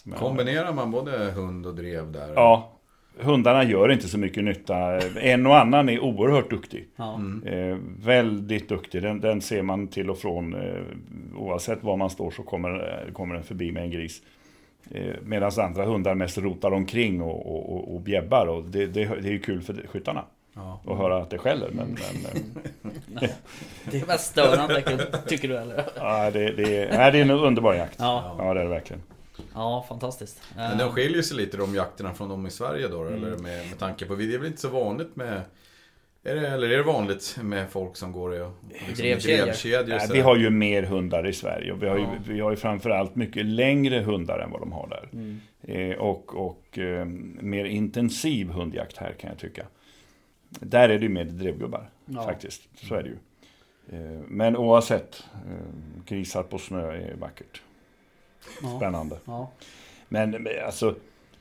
Men- 0.03 0.19
Kombinerar 0.19 0.73
man 0.73 0.91
både 0.91 1.31
hund 1.31 1.65
och 1.65 1.75
drev 1.75 2.11
där? 2.11 2.33
Ja, 2.35 2.71
hundarna 3.19 3.63
gör 3.63 3.91
inte 3.91 4.07
så 4.07 4.17
mycket 4.17 4.43
nytta. 4.43 4.99
En 5.19 5.45
och 5.47 5.57
annan 5.57 5.89
är 5.89 5.99
oerhört 5.99 6.49
duktig. 6.49 6.87
Ja. 6.95 7.21
Eh, 7.45 7.77
väldigt 8.05 8.69
duktig. 8.69 9.01
Den, 9.01 9.19
den 9.21 9.41
ser 9.41 9.61
man 9.61 9.87
till 9.87 10.09
och 10.09 10.17
från. 10.17 10.53
Eh, 10.53 10.81
oavsett 11.37 11.83
var 11.83 11.97
man 11.97 12.09
står 12.09 12.31
så 12.31 12.43
kommer, 12.43 13.05
kommer 13.13 13.35
den 13.35 13.43
förbi 13.43 13.71
med 13.71 13.83
en 13.83 13.91
gris. 13.91 14.21
Eh, 14.91 15.15
Medan 15.23 15.51
andra 15.59 15.85
hundar 15.85 16.15
mest 16.15 16.37
rotar 16.37 16.71
omkring 16.71 17.21
och, 17.21 17.45
och, 17.55 17.73
och, 17.75 17.93
och 17.95 18.01
bjäbbar. 18.01 18.47
Och 18.47 18.63
det, 18.63 18.85
det, 18.85 19.05
det 19.05 19.27
är 19.27 19.31
ju 19.31 19.39
kul 19.39 19.61
för 19.61 19.73
skyttarna 19.87 20.23
Ja. 20.57 20.81
att 20.87 20.97
höra 20.97 21.17
att 21.21 21.29
det 21.29 21.37
skäller. 21.37 21.69
Men, 21.71 21.87
men 21.87 22.25
eh, 23.23 23.29
Det 23.91 24.01
är 24.01 24.05
mest 24.05 24.31
störande 24.31 24.81
tycker 25.27 25.47
du 25.47 25.57
eller? 25.57 25.85
ja, 25.95 26.31
det, 26.31 26.51
det, 26.51 26.77
är, 26.77 26.97
nej, 26.97 27.11
det 27.11 27.17
är 27.17 27.21
en 27.21 27.31
underbar 27.31 27.73
jakt. 27.73 27.95
Ja, 27.99 28.35
Ja, 28.39 28.53
det 28.53 28.59
är 28.59 28.63
det 28.63 28.69
verkligen. 28.69 29.01
ja 29.53 29.85
fantastiskt. 29.89 30.41
Men 30.55 30.77
de 30.77 30.91
skiljer 30.91 31.21
sig 31.21 31.37
lite 31.37 31.57
de 31.57 31.75
jakterna 31.75 32.13
från 32.13 32.29
de 32.29 32.47
i 32.47 32.49
Sverige 32.49 32.87
då? 32.87 33.01
Mm. 33.01 33.13
Eller 33.13 33.29
med, 33.37 33.41
med 33.69 33.79
tanke 33.79 34.05
på, 34.05 34.15
det 34.15 34.33
är 34.33 34.37
väl 34.37 34.47
inte 34.47 34.61
så 34.61 34.69
vanligt 34.69 35.15
med 35.15 35.41
är 36.25 36.35
det, 36.35 36.47
eller 36.47 36.69
är 36.69 36.77
det 36.77 36.83
vanligt 36.83 37.37
med 37.41 37.69
folk 37.69 37.95
som 37.97 38.11
går 38.11 38.35
i 38.35 38.37
liksom, 38.39 38.53
Drevkedjor. 38.95 39.45
drevkedjor? 39.45 39.87
Nej, 39.87 39.99
så 40.07 40.13
vi 40.13 40.19
har 40.21 40.35
ju 40.35 40.49
mer 40.49 40.83
hundar 40.83 41.27
i 41.27 41.33
Sverige 41.33 41.71
och 41.71 41.83
vi 41.83 41.87
har 41.87 41.97
ju, 41.97 42.03
Ja. 42.03 42.09
vi 42.27 42.39
har 42.39 42.51
ju 42.51 42.57
framförallt 42.57 43.15
mycket 43.15 43.45
längre 43.45 43.99
hundar 43.99 44.39
än 44.39 44.51
vad 44.51 44.61
de 44.61 44.71
har 44.71 44.87
där. 44.87 45.09
Mm. 45.13 45.39
Eh, 45.91 45.97
och 45.97 46.35
och 46.35 46.77
eh, 46.79 47.05
mer 47.05 47.65
intensiv 47.65 48.49
hundjakt 48.49 48.97
här 48.97 49.11
kan 49.19 49.29
jag 49.29 49.39
tycka. 49.39 49.65
Där 50.49 50.89
är 50.89 50.99
det 50.99 51.03
ju 51.05 51.09
mer 51.09 51.23
drevgubbar 51.25 51.89
Ja. 52.05 52.23
faktiskt, 52.23 52.61
så 52.87 52.95
är 52.95 53.03
det 53.03 53.09
ju. 53.09 53.17
Eh, 53.99 54.21
men 54.27 54.57
oavsett, 54.57 55.23
eh, 55.33 56.05
grisar 56.07 56.43
på 56.43 56.57
snö 56.57 56.91
är 56.91 57.15
vackert, 57.15 57.61
ja. 58.61 58.77
spännande. 58.77 59.17
Men, 60.07 60.47
alltså, 60.65 60.95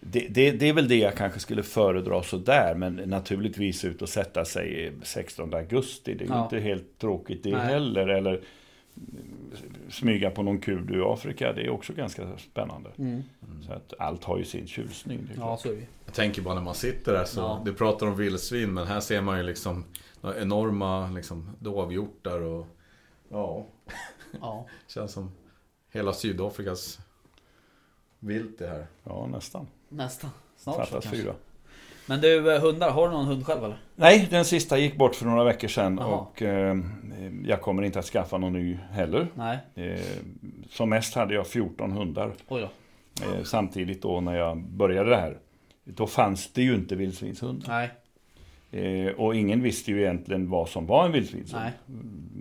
det, 0.06 0.26
det, 0.30 0.50
det 0.50 0.68
är 0.68 0.72
väl 0.72 0.88
det 0.88 0.96
jag 0.96 1.14
kanske 1.16 1.40
skulle 1.40 1.62
föredra 1.62 2.22
sådär, 2.22 2.74
men 2.74 2.94
naturligtvis 2.94 3.84
ut 3.84 4.02
och 4.02 4.08
sätta 4.08 4.44
sig 4.44 4.92
16 5.02 5.54
augusti, 5.54 6.14
det 6.14 6.24
är 6.24 6.28
ju 6.28 6.32
Ja. 6.34 6.42
inte 6.44 6.58
helt 6.58 6.98
tråkigt 6.98 7.42
det 7.42 7.50
Nej. 7.50 7.60
heller. 7.66 8.06
Eller 8.08 8.30
mm, 8.32 9.50
smyga 9.90 10.30
på 10.30 10.42
någon 10.42 10.58
kud 10.58 10.90
i 10.90 11.00
Afrika, 11.00 11.52
det 11.52 11.62
är 11.62 11.70
också 11.70 11.92
ganska 11.92 12.38
spännande. 12.38 12.90
Mm. 12.98 13.22
Så 13.66 13.72
att 13.72 13.94
allt 13.98 14.24
har 14.24 14.38
ju 14.38 14.44
sin 14.44 14.66
tjusning. 14.66 15.20
Det 15.28 15.34
är 15.34 15.38
ja, 15.38 15.56
så 15.56 15.68
är 15.68 15.72
det. 15.76 15.86
Jag 16.04 16.14
tänker 16.14 16.42
bara 16.42 16.54
när 16.54 16.62
man 16.62 16.74
sitter 16.74 17.12
där 17.12 17.24
så, 17.24 17.40
Ja. 17.40 17.62
du 17.64 17.74
pratar 17.74 18.06
om 18.06 18.16
vildsvin 18.16 18.74
men 18.74 18.86
här 18.86 19.00
ser 19.00 19.20
man 19.20 19.36
ju 19.38 19.42
liksom 19.42 19.84
enorma 20.36 21.10
liksom, 21.10 21.50
dovhjortar 21.58 22.40
och 22.40 22.66
ja, 23.28 23.66
Ja. 24.40 24.66
känns 24.88 25.12
som 25.12 25.30
hela 25.92 26.12
Sydafrikas 26.12 26.98
vilt 28.18 28.58
det 28.58 28.66
här. 28.66 28.86
ja 29.04 29.26
nästan. 29.26 29.66
Nästan. 29.96 30.30
Snart 30.56 30.76
så 30.76 30.80
Fattas 30.80 31.04
kanske. 31.04 31.22
fyra. 31.22 31.32
Men 32.06 32.20
du, 32.20 32.54
eh, 32.54 32.60
hundar, 32.62 32.90
har 32.90 33.08
du 33.08 33.14
någon 33.14 33.26
hund 33.26 33.46
själv 33.46 33.64
eller? 33.64 33.76
Nej, 33.96 34.26
den 34.30 34.44
sista 34.44 34.78
gick 34.78 34.96
bort 34.96 35.14
för 35.14 35.26
några 35.26 35.44
veckor 35.44 35.68
sedan 35.68 35.98
Jaha. 36.00 36.06
och 36.16 36.42
eh, 36.42 36.76
jag 37.44 37.60
kommer 37.60 37.82
inte 37.82 37.98
att 37.98 38.04
skaffa 38.04 38.38
någon 38.38 38.52
ny 38.52 38.78
heller. 38.90 39.28
Nej. 39.34 39.58
Eh, 39.74 40.00
som 40.70 40.90
mest 40.90 41.14
hade 41.14 41.34
jag 41.34 41.46
14 41.46 41.92
hundar. 41.92 42.32
Oj 42.48 42.60
då. 42.60 42.68
Eh, 43.24 43.42
samtidigt 43.44 44.02
då 44.02 44.20
när 44.20 44.36
jag 44.36 44.58
började 44.58 45.10
det 45.10 45.16
här. 45.16 45.38
Då 45.84 46.06
fanns 46.06 46.52
det 46.52 46.62
ju 46.62 46.74
inte 46.74 46.96
vildsvinshund. 46.96 47.64
Nej. 47.68 47.90
Eh, 48.74 49.12
och 49.12 49.36
ingen 49.36 49.62
visste 49.62 49.90
ju 49.90 50.00
egentligen 50.00 50.50
vad 50.50 50.68
som 50.68 50.86
var 50.86 51.06
en 51.06 51.12
vildsvinshund. 51.12 51.62
Nej. 51.62 51.72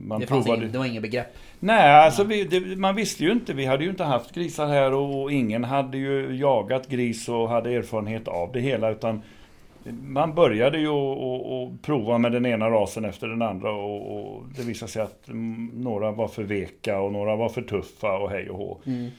Man 0.08 0.20
Det, 0.20 0.28
provade... 0.28 0.58
ingen, 0.58 0.72
det 0.72 0.78
var 0.78 0.86
inget 0.86 1.02
begrepp. 1.02 1.28
Nej, 1.60 2.06
alltså 2.06 2.24
vi, 2.24 2.44
det, 2.44 2.60
man 2.60 2.96
visste 2.96 3.24
ju 3.24 3.32
inte. 3.32 3.54
Vi 3.54 3.66
hade 3.66 3.84
ju 3.84 3.90
inte 3.90 4.04
haft 4.04 4.36
grisar 4.36 4.68
här 4.68 4.94
och 4.94 5.32
ingen 5.32 5.64
hade 5.64 5.98
ju 5.98 6.36
jagat 6.36 6.88
gris 6.90 7.30
och 7.30 7.50
hade 7.50 7.74
erfarenhet 7.74 8.28
av 8.28 8.52
det 8.52 8.60
hela. 8.60 8.92
Utan 8.92 9.22
man 10.04 10.36
började 10.36 10.80
ju 10.80 10.88
att 10.88 11.82
prova 11.82 12.18
med 12.18 12.32
den 12.32 12.46
ena 12.46 12.70
rasen 12.70 13.06
efter 13.06 13.28
den 13.28 13.42
andra 13.42 13.72
och, 13.72 14.18
och 14.18 14.44
det 14.58 14.64
visade 14.64 14.92
sig 14.92 15.02
att 15.02 15.28
mm, 15.28 15.72
några 15.74 16.12
var 16.12 16.28
för 16.28 16.44
veka 16.44 17.00
och 17.00 17.12
några 17.12 17.36
var 17.36 17.50
för 17.50 17.62
tuffa 17.62 18.18
och 18.18 18.30
hej 18.30 18.50
och 18.50 18.58
hå. 18.58 18.78
Mm. 18.86 19.10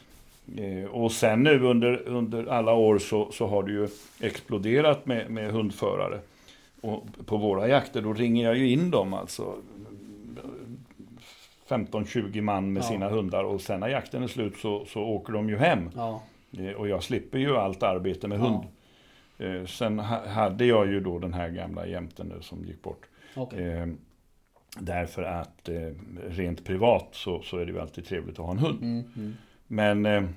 Eh, 0.59 0.91
och 0.91 1.13
sen 1.13 1.43
nu 1.43 1.61
under, 1.61 2.09
under 2.09 2.47
alla 2.47 2.73
år 2.73 2.99
så, 2.99 3.33
så 3.33 3.47
har 3.47 3.63
det 3.63 3.73
ju 3.73 3.89
exploderat 4.21 5.07
med, 5.07 5.31
med 5.31 5.53
hundförare. 5.53 6.19
Och 6.85 7.27
på 7.27 7.37
våra 7.37 7.69
jakter 7.69 8.03
då 8.03 8.13
ringer 8.13 8.45
jag 8.45 8.59
ju 8.59 8.69
in 8.71 8.91
dem 8.91 9.15
alltså. 9.15 9.55
15-20 11.69 12.41
man 12.41 12.73
med 12.73 12.83
Ja. 12.83 12.87
sina 12.89 13.09
hundar 13.09 13.45
och 13.45 13.61
sen 13.61 13.81
när 13.81 13.89
jakten 13.89 14.23
är 14.23 14.27
slut 14.27 14.57
så, 14.57 14.85
så 14.85 15.01
åker 15.03 15.33
de 15.33 15.49
ju 15.49 15.57
hem. 15.57 15.91
Ja. 15.95 16.23
Eh, 16.59 16.71
Och 16.73 16.89
jag 16.89 17.03
slipper 17.03 17.39
ju 17.39 17.57
allt 17.57 17.83
arbete 17.83 18.29
med 18.29 18.39
Ja. 18.41 18.43
hund. 18.45 18.65
Eh, 19.61 19.67
Sen 19.67 19.99
ha- 19.99 20.27
hade 20.29 20.65
jag 20.65 20.87
ju 20.87 21.01
då 21.01 21.19
den 21.19 21.35
här 21.35 21.49
gamla 21.49 21.87
jämten 21.87 22.27
nu 22.27 22.43
som 22.43 22.65
gick 22.65 22.83
bort. 22.83 23.07
Okej. 23.37 23.69
Eh, 23.69 23.87
Därför 24.79 25.23
att 25.23 25.69
rent 26.29 26.65
privat 26.65 27.09
så, 27.13 27.43
så 27.43 27.59
är 27.59 27.67
det 27.67 27.73
ju 27.73 27.81
alltid 27.81 28.05
trevligt 28.07 28.39
att 28.39 28.45
ha 28.45 28.51
en 28.53 28.59
hund. 28.59 28.83
Mm, 28.83 29.05
mm. 29.17 29.35
Men 29.67 30.29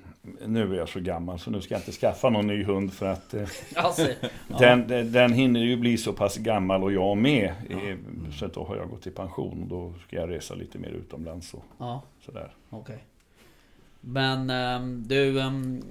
nu 0.46 0.74
är 0.74 0.78
jag 0.78 0.88
så 0.88 1.00
gammal 1.00 1.38
så 1.38 1.50
nu 1.50 1.60
ska 1.60 1.74
jag 1.74 1.80
inte 1.80 1.92
skaffa 1.92 2.30
någon 2.30 2.46
ny 2.46 2.64
hund 2.64 2.92
för 2.92 3.06
att 3.06 3.34
eh, 3.34 3.48
Alltså, 3.76 4.02
ja. 4.48 4.58
den, 4.58 4.86
den, 4.88 5.12
den 5.12 5.32
hinner 5.32 5.60
ju 5.60 5.76
bli 5.76 5.96
så 5.98 6.12
pass 6.12 6.36
gammal 6.36 6.82
och 6.84 6.92
jag 6.92 7.16
med. 7.16 7.52
Eh, 7.70 7.96
så 8.38 8.44
att 8.46 8.54
då 8.54 8.64
har 8.64 8.76
jag 8.76 8.90
gått 8.90 9.06
i 9.06 9.10
pension 9.10 9.62
och 9.62 9.68
då 9.68 9.92
ska 10.06 10.16
jag 10.16 10.30
resa 10.30 10.54
lite 10.54 10.78
mer 10.78 10.88
utomlands 10.90 11.54
och 11.54 11.64
Ja, 11.78 12.02
sådär. 12.26 12.54
okej. 12.70 13.04
Men 14.00 14.50
ehm, 14.50 15.04
du, 15.06 15.38
um, 15.40 15.82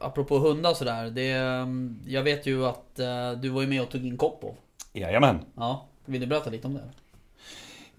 apropå 0.00 0.38
hundar 0.38 0.74
sådär. 0.74 1.10
Det, 1.10 1.30
ehm, 1.32 1.98
jag 2.06 2.22
vet 2.22 2.46
ju 2.46 2.64
att 2.66 2.98
eh, 2.98 3.32
du 3.32 3.48
var 3.48 3.62
ju 3.62 3.68
med 3.68 3.82
och 3.82 3.88
tog 3.88 4.06
in 4.06 4.16
Koppo. 4.16 4.54
Jajamän. 4.92 5.38
Ja, 5.54 5.86
vill 6.04 6.20
du 6.20 6.26
berätta 6.26 6.50
lite 6.50 6.66
om 6.66 6.74
det? 6.74 6.90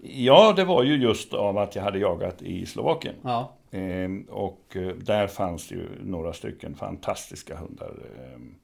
Ja, 0.02 0.52
det 0.56 0.64
var 0.64 0.82
ju 0.82 0.96
just 0.96 1.34
av 1.34 1.58
att 1.58 1.76
jag 1.76 1.82
hade 1.82 1.98
jagat 1.98 2.42
i 2.42 2.66
Slovakien. 2.66 3.14
Ja, 3.22 3.52
Ehm, 3.70 4.26
och 4.30 4.76
eh, 4.76 4.88
där 4.88 5.26
fanns 5.26 5.68
det 5.68 5.74
ju 5.74 5.88
några 6.04 6.32
stycken 6.32 6.74
fantastiska 6.74 7.56
hundar. 7.56 7.92
Ehm, 8.34 8.54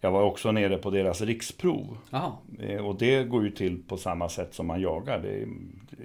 jag 0.00 0.10
var 0.10 0.22
också 0.22 0.52
nere 0.52 0.76
på 0.78 0.90
deras 0.90 1.20
riksprov. 1.20 1.98
jaha. 2.10 2.32
Eh, 2.58 2.86
och 2.86 2.94
det 2.94 3.24
går 3.24 3.44
ju 3.44 3.50
till 3.50 3.82
på 3.88 3.96
samma 3.96 4.28
sätt 4.28 4.54
som 4.54 4.66
man 4.66 4.80
jagar. 4.80 5.18
Är, 5.18 5.46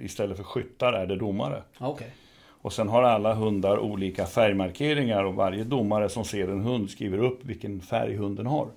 istället 0.00 0.36
för 0.36 0.44
skyttar 0.44 0.92
är 0.92 1.06
det 1.06 1.16
domare. 1.16 1.62
Okej. 1.78 2.10
Och 2.48 2.72
sen 2.72 2.88
har 2.88 3.02
alla 3.02 3.34
hundar 3.34 3.78
olika 3.78 4.26
färgmarkeringar 4.26 5.24
och 5.24 5.34
varje 5.34 5.64
domare 5.64 6.08
som 6.08 6.24
ser 6.24 6.48
en 6.48 6.60
hund 6.60 6.90
skriver 6.90 7.18
upp 7.18 7.44
vilken 7.44 7.80
färg 7.80 8.16
hunden 8.16 8.46
har. 8.46 8.68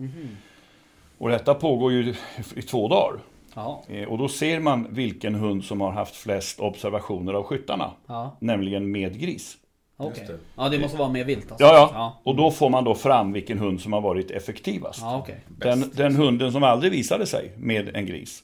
Och 1.18 1.30
detta 1.30 1.54
pågår 1.54 1.92
ju 1.92 2.16
i 2.56 2.62
två 2.62 2.88
dagar. 2.88 3.20
Ja, 3.60 3.84
Eh, 3.96 4.08
Och 4.08 4.18
då 4.18 4.28
ser 4.28 4.60
man 4.60 4.88
vilken 4.90 5.36
hund 5.36 5.64
som 5.64 5.82
har 5.82 5.92
haft 5.92 6.16
flest 6.16 6.60
observationer 6.60 7.34
av 7.34 7.44
skyttarna. 7.44 7.92
ja, 8.08 8.38
Nämligen 8.42 8.92
med 8.92 9.20
gris. 9.20 9.58
det. 9.98 10.40
Ja, 10.56 10.70
det 10.70 10.80
måste 10.80 10.98
vara 10.98 11.10
mer 11.10 11.24
vilt 11.26 11.52
alltså. 11.52 11.66
Ja, 11.68 11.74
ja. 11.74 11.90
Ja, 11.94 12.20
Och 12.24 12.36
då 12.36 12.52
får 12.52 12.70
man 12.70 12.84
då 12.84 12.96
fram 12.96 13.32
vilken 13.34 13.60
hund 13.60 13.82
som 13.82 13.94
har 13.94 14.02
varit 14.02 14.32
effektivast. 14.32 15.00
ja 15.02 15.18
okej. 15.18 15.40
Den, 15.48 15.92
den 15.94 16.16
hunden 16.16 16.52
som 16.52 16.64
aldrig 16.64 16.92
visade 16.92 17.26
sig 17.26 17.52
med 17.58 17.96
en 17.96 18.06
gris. 18.06 18.44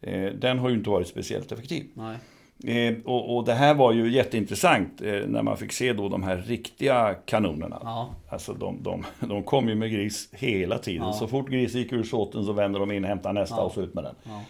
Eh, 0.00 0.24
den 0.24 0.58
har 0.58 0.68
ju 0.68 0.74
inte 0.74 0.90
varit 0.90 1.08
speciellt 1.08 1.52
effektiv. 1.52 1.84
Nej. 1.94 2.16
Eh, 2.64 2.94
och, 3.04 3.36
och 3.36 3.44
det 3.44 3.52
här 3.54 3.74
var 3.74 3.92
ju 3.92 4.10
jätteintressant 4.12 5.00
eh, 5.02 5.12
när 5.26 5.42
man 5.42 5.56
fick 5.56 5.72
se 5.72 5.92
då 5.92 6.08
de 6.08 6.22
här 6.22 6.36
riktiga 6.36 7.14
kanonerna. 7.14 7.78
Ja, 7.82 8.10
Alltså 8.28 8.52
de, 8.54 8.82
de, 8.82 9.04
de 9.20 9.42
kom 9.42 9.68
ju 9.68 9.74
med 9.74 9.90
gris 9.92 10.28
hela 10.32 10.78
tiden. 10.78 11.06
Ja. 11.06 11.12
Så 11.12 11.26
fort 11.26 11.48
grisen 11.48 11.80
gick 11.80 11.92
ur 11.92 12.02
såten 12.02 12.44
så 12.44 12.52
vände 12.52 12.78
de 12.78 12.92
in, 12.92 13.04
hämtade 13.04 13.40
nästa 13.40 13.56
Ja. 13.56 13.62
och 13.62 13.72
så 13.72 13.80
ut 13.82 13.94
med 13.94 14.04
den. 14.04 14.14
ja, 14.22 14.40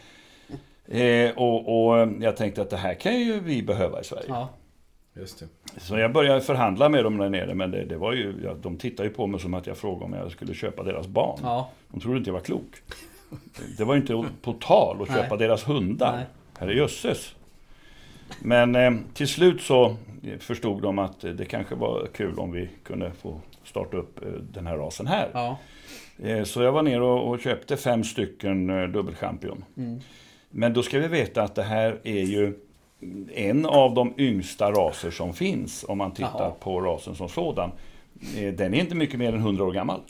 Eh, 0.99 1.31
och, 1.37 1.89
och 1.91 2.09
jag 2.21 2.37
tänkte 2.37 2.63
att 2.63 2.71
det 2.71 2.77
här 2.77 2.95
kan 2.95 3.21
ju 3.21 3.41
vi 3.41 3.63
behöva 3.63 4.01
i 4.01 4.05
Sverige. 4.05 4.25
ja. 4.29 4.49
Just 5.17 5.43
Så 5.77 5.99
jag 5.99 6.13
började 6.13 6.41
förhandla 6.41 6.89
med 6.89 7.05
dem 7.05 7.17
där 7.19 7.29
nere, 7.29 7.55
men 7.55 7.71
det, 7.71 7.85
det 7.85 7.97
var 7.97 8.13
ju, 8.13 8.35
ja, 8.45 8.55
de 8.63 8.77
tittade 8.77 9.09
ju 9.09 9.15
på 9.15 9.27
mig 9.27 9.41
som 9.41 9.55
att 9.55 9.67
jag 9.67 9.77
frågade 9.77 10.05
om 10.05 10.13
jag 10.13 10.33
skulle 10.33 10.55
köpa 10.55 10.83
deras 10.83 11.07
barn. 11.07 11.39
Ja. 11.43 11.69
De 11.89 12.01
trodde 12.01 12.19
inte 12.19 12.31
jag 12.31 12.35
var 12.35 12.41
klok. 12.41 12.75
Det 13.79 13.85
var 13.85 13.95
ju 13.95 14.01
inte 14.01 14.25
på 14.43 14.53
tal 14.53 15.03
att 15.03 15.09
köpa 15.09 15.29
Nej. 15.37 15.39
deras 15.39 15.69
hundar. 15.69 16.17
Nej. 16.17 16.25
Herrejösses. 16.59 17.35
Men 18.43 18.75
eh, 18.75 18.93
till 19.15 19.29
slut 19.29 19.61
så 19.61 19.97
förstod 20.41 20.83
de 20.83 20.99
att 20.99 21.21
det 21.21 21.45
kanske 21.45 21.75
var 21.75 22.09
kul 22.15 22.39
om 22.39 22.53
vi 22.53 22.69
kunde 22.85 23.13
få 23.13 23.41
starta 23.65 23.97
upp 23.97 24.23
eh, 24.25 24.29
den 24.33 24.67
här 24.67 24.77
rasen 24.77 25.07
här. 25.07 25.29
Ja. 25.33 25.59
Eh, 26.23 26.45
så 26.45 26.63
jag 26.63 26.73
var 26.73 26.83
ner 26.83 27.01
och, 27.03 27.29
och 27.31 27.41
köpte 27.41 27.77
fem 27.77 28.05
stycken 28.05 28.71
eh, 28.71 28.89
dubbelchampion. 28.89 29.65
Mm. 29.77 30.01
Men 30.51 30.73
då 30.73 30.83
ska 30.83 30.99
vi 30.99 31.09
veta 31.09 31.43
att 31.43 31.55
det 31.55 31.63
här 31.63 31.99
är 32.05 32.23
ju 32.25 32.55
en 33.35 33.67
av 33.67 33.95
de 33.95 34.15
yngsta 34.19 34.71
raser 34.71 35.11
som 35.11 35.33
finns 35.35 35.85
om 35.89 35.99
man 35.99 36.13
tittar 36.15 36.31
Jaha. 36.39 36.51
på 36.51 36.81
rasen 36.81 37.15
som 37.15 37.29
sådan. 37.29 37.71
Eh, 38.39 38.53
Den 38.55 38.75
är 38.75 38.81
inte 38.81 38.95
mycket 38.95 39.19
mer 39.19 39.29
än 39.33 39.41
100 39.41 39.65
år 39.65 39.73
gammal. 39.73 40.01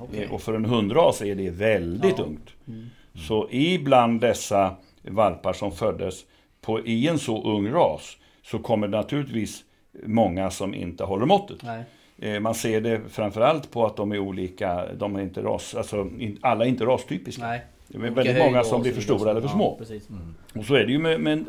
Okej. 0.00 0.22
Eh, 0.24 0.32
Och 0.32 0.42
för 0.42 0.54
en 0.54 0.64
hundras 0.64 1.22
är 1.22 1.34
det 1.34 1.50
väldigt 1.50 2.18
Ja. 2.18 2.24
ungt. 2.24 2.50
Mm. 2.68 2.86
Så 3.28 3.48
ibland 3.50 4.20
dessa 4.20 4.76
valpar 5.02 5.52
som 5.52 5.72
föddes 5.72 6.24
på, 6.66 6.80
i 6.86 7.08
en 7.08 7.18
så 7.18 7.42
ung 7.44 7.70
ras 7.72 8.16
så 8.42 8.58
kommer 8.58 8.88
det 8.88 8.96
naturligtvis 8.96 9.64
många 10.04 10.50
som 10.50 10.74
inte 10.74 11.04
håller 11.04 11.26
måttet. 11.26 11.62
Nej. 11.62 11.84
Eh, 12.18 12.40
Man 12.40 12.54
ser 12.54 12.80
det 12.80 13.00
framförallt 13.08 13.70
på 13.70 13.86
att 13.86 13.96
de 13.96 14.12
är 14.12 14.18
olika, 14.18 14.86
de 14.94 15.16
är 15.16 15.20
inte 15.22 15.42
ras, 15.42 15.74
alltså 15.74 16.00
in- 16.18 16.38
alla 16.40 16.64
är 16.64 16.68
inte 16.68 16.84
rastypiska. 16.84 17.42
Nej. 17.46 17.60
Det 17.88 17.96
är 17.96 18.00
Olika 18.00 18.14
väldigt 18.14 18.38
många 18.38 18.62
som 18.64 18.82
blir 18.82 18.92
för 18.92 19.00
stora 19.02 19.30
eller 19.30 19.40
för 19.40 19.48
Ja, 19.48 19.52
små. 19.52 19.76
Precis. 19.78 20.08
Och 20.54 20.64
så 20.64 20.74
är 20.74 20.84
det 20.86 20.92
ju 20.92 20.98
med, 20.98 21.20
med 21.20 21.38
eh, 21.38 21.44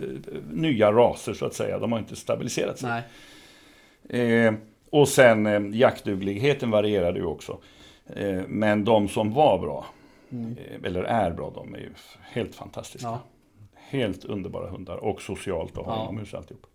nya 0.51 0.91
raser 0.91 1.33
så 1.33 1.45
att 1.45 1.53
säga, 1.53 1.79
de 1.79 1.91
har 1.91 1.99
inte 1.99 2.15
stabiliserat 2.15 2.79
sig. 2.79 2.89
Nej. 4.09 4.45
Eh, 4.45 4.53
och 4.89 5.07
sen 5.07 5.45
eh, 5.45 5.79
jaktdugligheten 5.79 6.71
varierade 6.71 7.19
ju 7.19 7.25
också. 7.25 7.57
Eh, 8.15 8.41
men 8.47 8.83
de 8.85 9.07
som 9.07 9.33
var 9.33 9.59
bra, 9.59 9.85
Mm. 10.31 10.57
eh, 10.57 10.87
eller 10.89 11.03
är 11.03 11.31
bra, 11.31 11.51
de 11.55 11.73
är 11.75 11.77
ju 11.79 11.89
helt 12.31 12.55
fantastiska. 12.55 13.07
Ja. 13.07 13.19
Helt 13.89 14.25
underbara 14.25 14.69
hundar 14.69 14.97
och 14.97 15.21
socialt 15.21 15.77
att 15.77 15.85
ha 15.85 15.95
Ja. 15.95 16.03
inomhus 16.03 16.33
alltihop. 16.33 16.65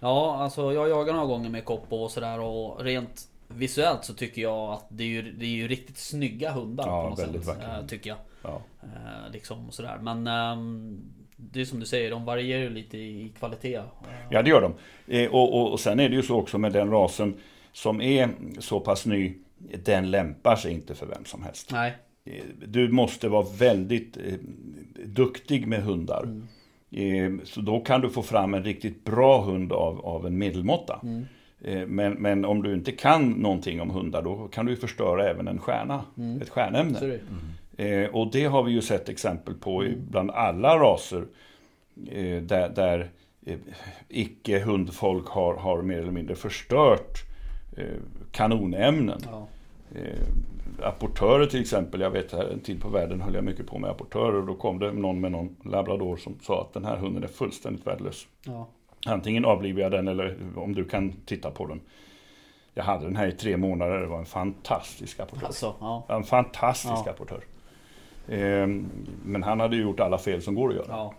Ja, 0.00 0.36
alltså 0.36 0.72
jag 0.72 0.88
jagar 0.88 1.12
några 1.12 1.26
gånger 1.26 1.50
med 1.50 1.64
Koppo 1.64 1.96
och 1.96 2.10
sådär 2.10 2.40
och 2.40 2.80
rent 2.84 3.28
visuellt 3.48 4.04
så 4.04 4.14
tycker 4.14 4.42
jag 4.42 4.72
att 4.72 4.86
det 4.88 5.02
är 5.04 5.08
ju, 5.08 5.32
det 5.32 5.44
är 5.44 5.50
ju 5.50 5.68
riktigt 5.68 5.98
snygga 5.98 6.50
hundar 6.52 6.86
Ja, 6.86 7.02
på 7.04 7.10
något 7.10 7.18
väldigt 7.18 7.44
sätt. 7.44 7.56
vackra. 7.56 7.78
eh, 7.78 7.86
Tycker 7.86 8.10
jag. 8.10 8.18
Ja. 8.42 8.60
Eh, 8.82 9.32
liksom 9.32 9.68
och 9.68 9.74
sådär. 9.74 9.98
Men 10.02 10.26
ehm, 10.26 11.00
det 11.36 11.60
är 11.60 11.64
som 11.64 11.80
du 11.80 11.86
säger, 11.86 12.10
de 12.10 12.24
varierar 12.24 12.60
ju 12.62 12.70
lite 12.70 12.98
i 12.98 13.32
kvalitet. 13.38 13.74
Eh, 13.76 13.82
ja, 14.30 14.42
det 14.42 14.50
gör 14.50 14.60
de. 14.60 15.28
Och, 15.28 15.54
och, 15.60 15.72
och 15.72 15.80
sen 15.80 16.00
är 16.00 16.08
det 16.08 16.14
ju 16.14 16.22
så 16.22 16.36
också 16.36 16.58
med 16.58 16.72
den 16.72 16.90
rasen 16.90 17.36
som 17.72 18.00
är 18.00 18.30
så 18.58 18.80
pass 18.80 19.06
ny, 19.06 19.34
den 19.84 20.10
lämpar 20.10 20.56
sig 20.56 20.72
inte 20.72 20.94
för 20.94 21.06
vem 21.06 21.24
som 21.24 21.42
helst. 21.42 21.72
Nej. 21.72 21.96
Eh, 22.32 22.42
Du 22.66 22.88
måste 22.88 23.28
vara 23.28 23.46
väldigt 23.58 24.16
eh, 24.16 24.34
duktig 25.04 25.66
med 25.66 25.82
hundar. 25.82 26.22
Mm. 26.24 27.38
Eh, 27.40 27.44
så 27.44 27.60
då 27.60 27.80
kan 27.80 28.00
du 28.00 28.10
få 28.10 28.22
fram 28.22 28.54
en 28.54 28.64
riktigt 28.64 29.04
bra 29.04 29.42
hund 29.44 29.72
av, 29.72 30.06
av 30.06 30.26
en 30.26 30.38
medelmåtta. 30.38 31.00
Mm. 31.02 31.26
Eh, 31.60 31.86
men, 31.86 32.12
men 32.12 32.44
om 32.44 32.62
du 32.62 32.74
inte 32.74 32.92
kan 32.92 33.30
någonting 33.30 33.80
om 33.80 33.90
hundar, 33.90 34.22
då 34.22 34.48
kan 34.48 34.66
du 34.66 34.76
förstöra 34.76 35.30
även 35.30 35.48
en 35.48 35.58
stjärna. 35.58 36.04
Mm. 36.18 36.42
Ett 36.42 36.48
stjärnämne. 36.48 36.98
Det. 37.00 37.20
Eh, 37.84 38.10
och 38.14 38.32
det 38.32 38.44
har 38.44 38.62
vi 38.62 38.72
ju 38.72 38.80
sett 38.82 39.08
exempel 39.08 39.54
på 39.54 39.82
Mm. 39.82 39.94
bland 40.10 40.30
alla 40.30 40.78
raser. 40.78 41.24
Eh, 42.10 42.42
där 42.42 42.68
där 42.68 43.10
eh, 43.46 43.56
icke-hundfolk 44.08 45.26
har, 45.28 45.54
har 45.54 45.82
mer 45.82 45.98
eller 45.98 46.10
mindre 46.12 46.34
förstört 46.34 47.24
kanonämnen. 48.32 49.20
Ja. 49.30 49.48
Eh, 49.94 50.26
apportörer 50.82 51.46
till 51.46 51.60
exempel, 51.60 52.00
jag 52.00 52.10
vet 52.10 52.32
en 52.32 52.60
tid 52.60 52.80
på 52.82 52.88
världen 52.88 53.20
höll 53.20 53.34
jag 53.34 53.44
mycket 53.44 53.66
på 53.66 53.78
med 53.78 53.90
apportörer 53.90 54.34
och 54.34 54.46
då 54.46 54.54
kom 54.54 54.78
det 54.78 54.92
någon 54.92 55.20
med 55.20 55.32
någon 55.32 55.56
labrador 55.64 56.16
som 56.16 56.38
sa 56.42 56.60
att 56.62 56.72
den 56.72 56.84
här 56.84 56.96
hunden 56.96 57.22
är 57.22 57.28
fullständigt 57.28 57.86
värdelös. 57.86 58.26
Ja. 58.44 58.68
Antingen 59.06 59.44
avlivar 59.44 59.80
jag 59.80 59.90
den 59.92 60.08
eller 60.08 60.36
om 60.56 60.74
du 60.74 60.84
kan 60.84 61.12
titta 61.26 61.50
på 61.50 61.66
den. 61.66 61.80
Jag 62.74 62.84
hade 62.84 63.04
den 63.04 63.16
här 63.16 63.26
i 63.28 63.32
tre 63.32 63.56
månader, 63.56 64.00
det 64.00 64.06
var 64.06 64.18
en 64.18 64.26
fantastisk 64.26 65.20
apportör. 65.20 65.46
Alltså, 65.46 65.74
ja. 65.80 66.06
En 66.08 66.24
fantastisk 66.24 67.02
Ja. 67.06 67.10
apportör. 67.10 67.40
Eh, 68.28 68.66
men 69.24 69.42
han 69.42 69.60
hade 69.60 69.76
ju 69.76 69.82
gjort 69.82 70.00
alla 70.00 70.18
fel 70.18 70.42
som 70.42 70.54
går 70.54 70.68
att 70.68 70.74
göra. 70.76 70.86
Ja. 70.88 71.14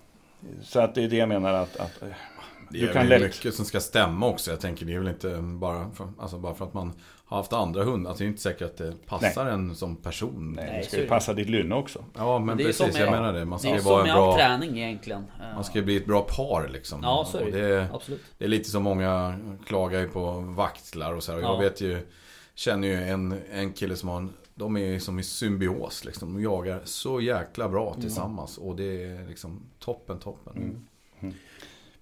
Så 0.62 0.80
att 0.80 0.96
det 0.96 1.04
är 1.04 1.08
det 1.10 1.18
jag 1.18 1.30
menar 1.30 1.54
att, 1.54 1.78
att 1.78 2.00
Det 2.00 2.80
Du 2.80 2.90
är 2.90 2.94
kan 2.94 3.08
väl 3.08 3.22
lätt- 3.22 3.22
mycket 3.30 3.54
som 3.54 3.66
ska 3.66 3.80
stämma 3.80 4.28
också. 4.28 4.52
Jag 4.52 4.60
tänker 4.60 4.86
det 4.86 4.94
är 4.94 5.00
väl 5.00 5.08
inte 5.08 5.38
bara 5.42 5.90
för, 5.94 6.08
alltså 6.20 6.38
bara 6.38 6.54
för 6.54 6.66
att 6.66 6.74
man 6.74 6.92
har 7.30 7.38
haft 7.38 7.54
andra 7.54 7.84
hundar. 7.84 8.10
Alltså 8.10 8.24
det 8.24 8.26
är 8.26 8.30
inte 8.30 8.42
säkert 8.42 8.62
att 8.62 8.78
det 8.78 9.06
passar 9.06 9.46
en 9.46 9.76
som 9.76 9.96
person. 9.96 10.54
nej, 10.56 10.66
Nej, 10.66 10.80
det 10.80 10.86
ska 10.88 10.96
är 10.96 11.00
ju 11.00 11.06
det. 11.06 11.10
passa 11.10 11.34
ditt 11.34 11.50
lynne 11.50 11.76
också. 11.76 12.04
Ja 12.18 12.40
men 12.40 12.58
Det 12.58 12.64
är 12.64 12.66
precis, 12.66 12.78
som 12.94 13.02
jag 13.02 13.12
med- 13.12 13.22
menar 13.22 13.34
det. 13.34 13.46
Man 13.46 13.58
Det 13.58 13.62
ska 13.62 13.70
är 13.70 13.76
ju 13.76 13.82
som 13.82 14.02
med 14.04 14.12
all 14.12 14.22
bra... 14.22 14.36
träning 14.36 14.80
egentligen. 14.80 15.24
Man 15.56 15.64
ska 15.64 15.80
ju 15.80 15.86
bli 15.86 15.98
ett 15.98 16.06
bra 16.06 16.22
par 16.22 16.68
liksom. 16.74 17.00
Ja, 17.04 17.26
så 17.32 17.38
är 17.38 17.46
det 17.46 17.52
det, 17.52 17.76
är, 17.76 17.88
Absolut. 17.94 18.22
det 18.38 18.46
är 18.46 18.50
lite 18.50 18.70
som 18.70 18.84
många 18.84 19.40
klagar 19.66 20.00
ju 20.00 20.08
på 20.10 20.32
vaktlar 20.40 21.14
och 21.14 21.24
så 21.24 21.32
här. 21.32 21.40
Och 21.40 21.46
Ja. 21.46 21.54
Jag 21.54 21.60
vet 21.62 21.82
ju, 21.82 22.08
känner 22.56 22.88
ju 22.88 23.04
en, 23.04 23.40
en 23.52 23.74
kille 23.74 23.96
som 23.96 24.10
har 24.10 24.18
en, 24.18 24.34
de 24.56 24.78
är 24.78 25.00
som 25.00 25.20
i 25.20 25.24
symbios 25.24 26.06
liksom. 26.06 26.34
De 26.34 26.44
jagar 26.44 26.82
så 26.84 27.22
jäkla 27.22 27.70
bra 27.70 27.88
Mm. 27.90 28.02
tillsammans. 28.02 28.58
Och 28.58 28.76
det 28.76 29.04
är 29.04 29.28
liksom 29.28 29.62
toppen, 29.80 30.20
toppen. 30.20 30.88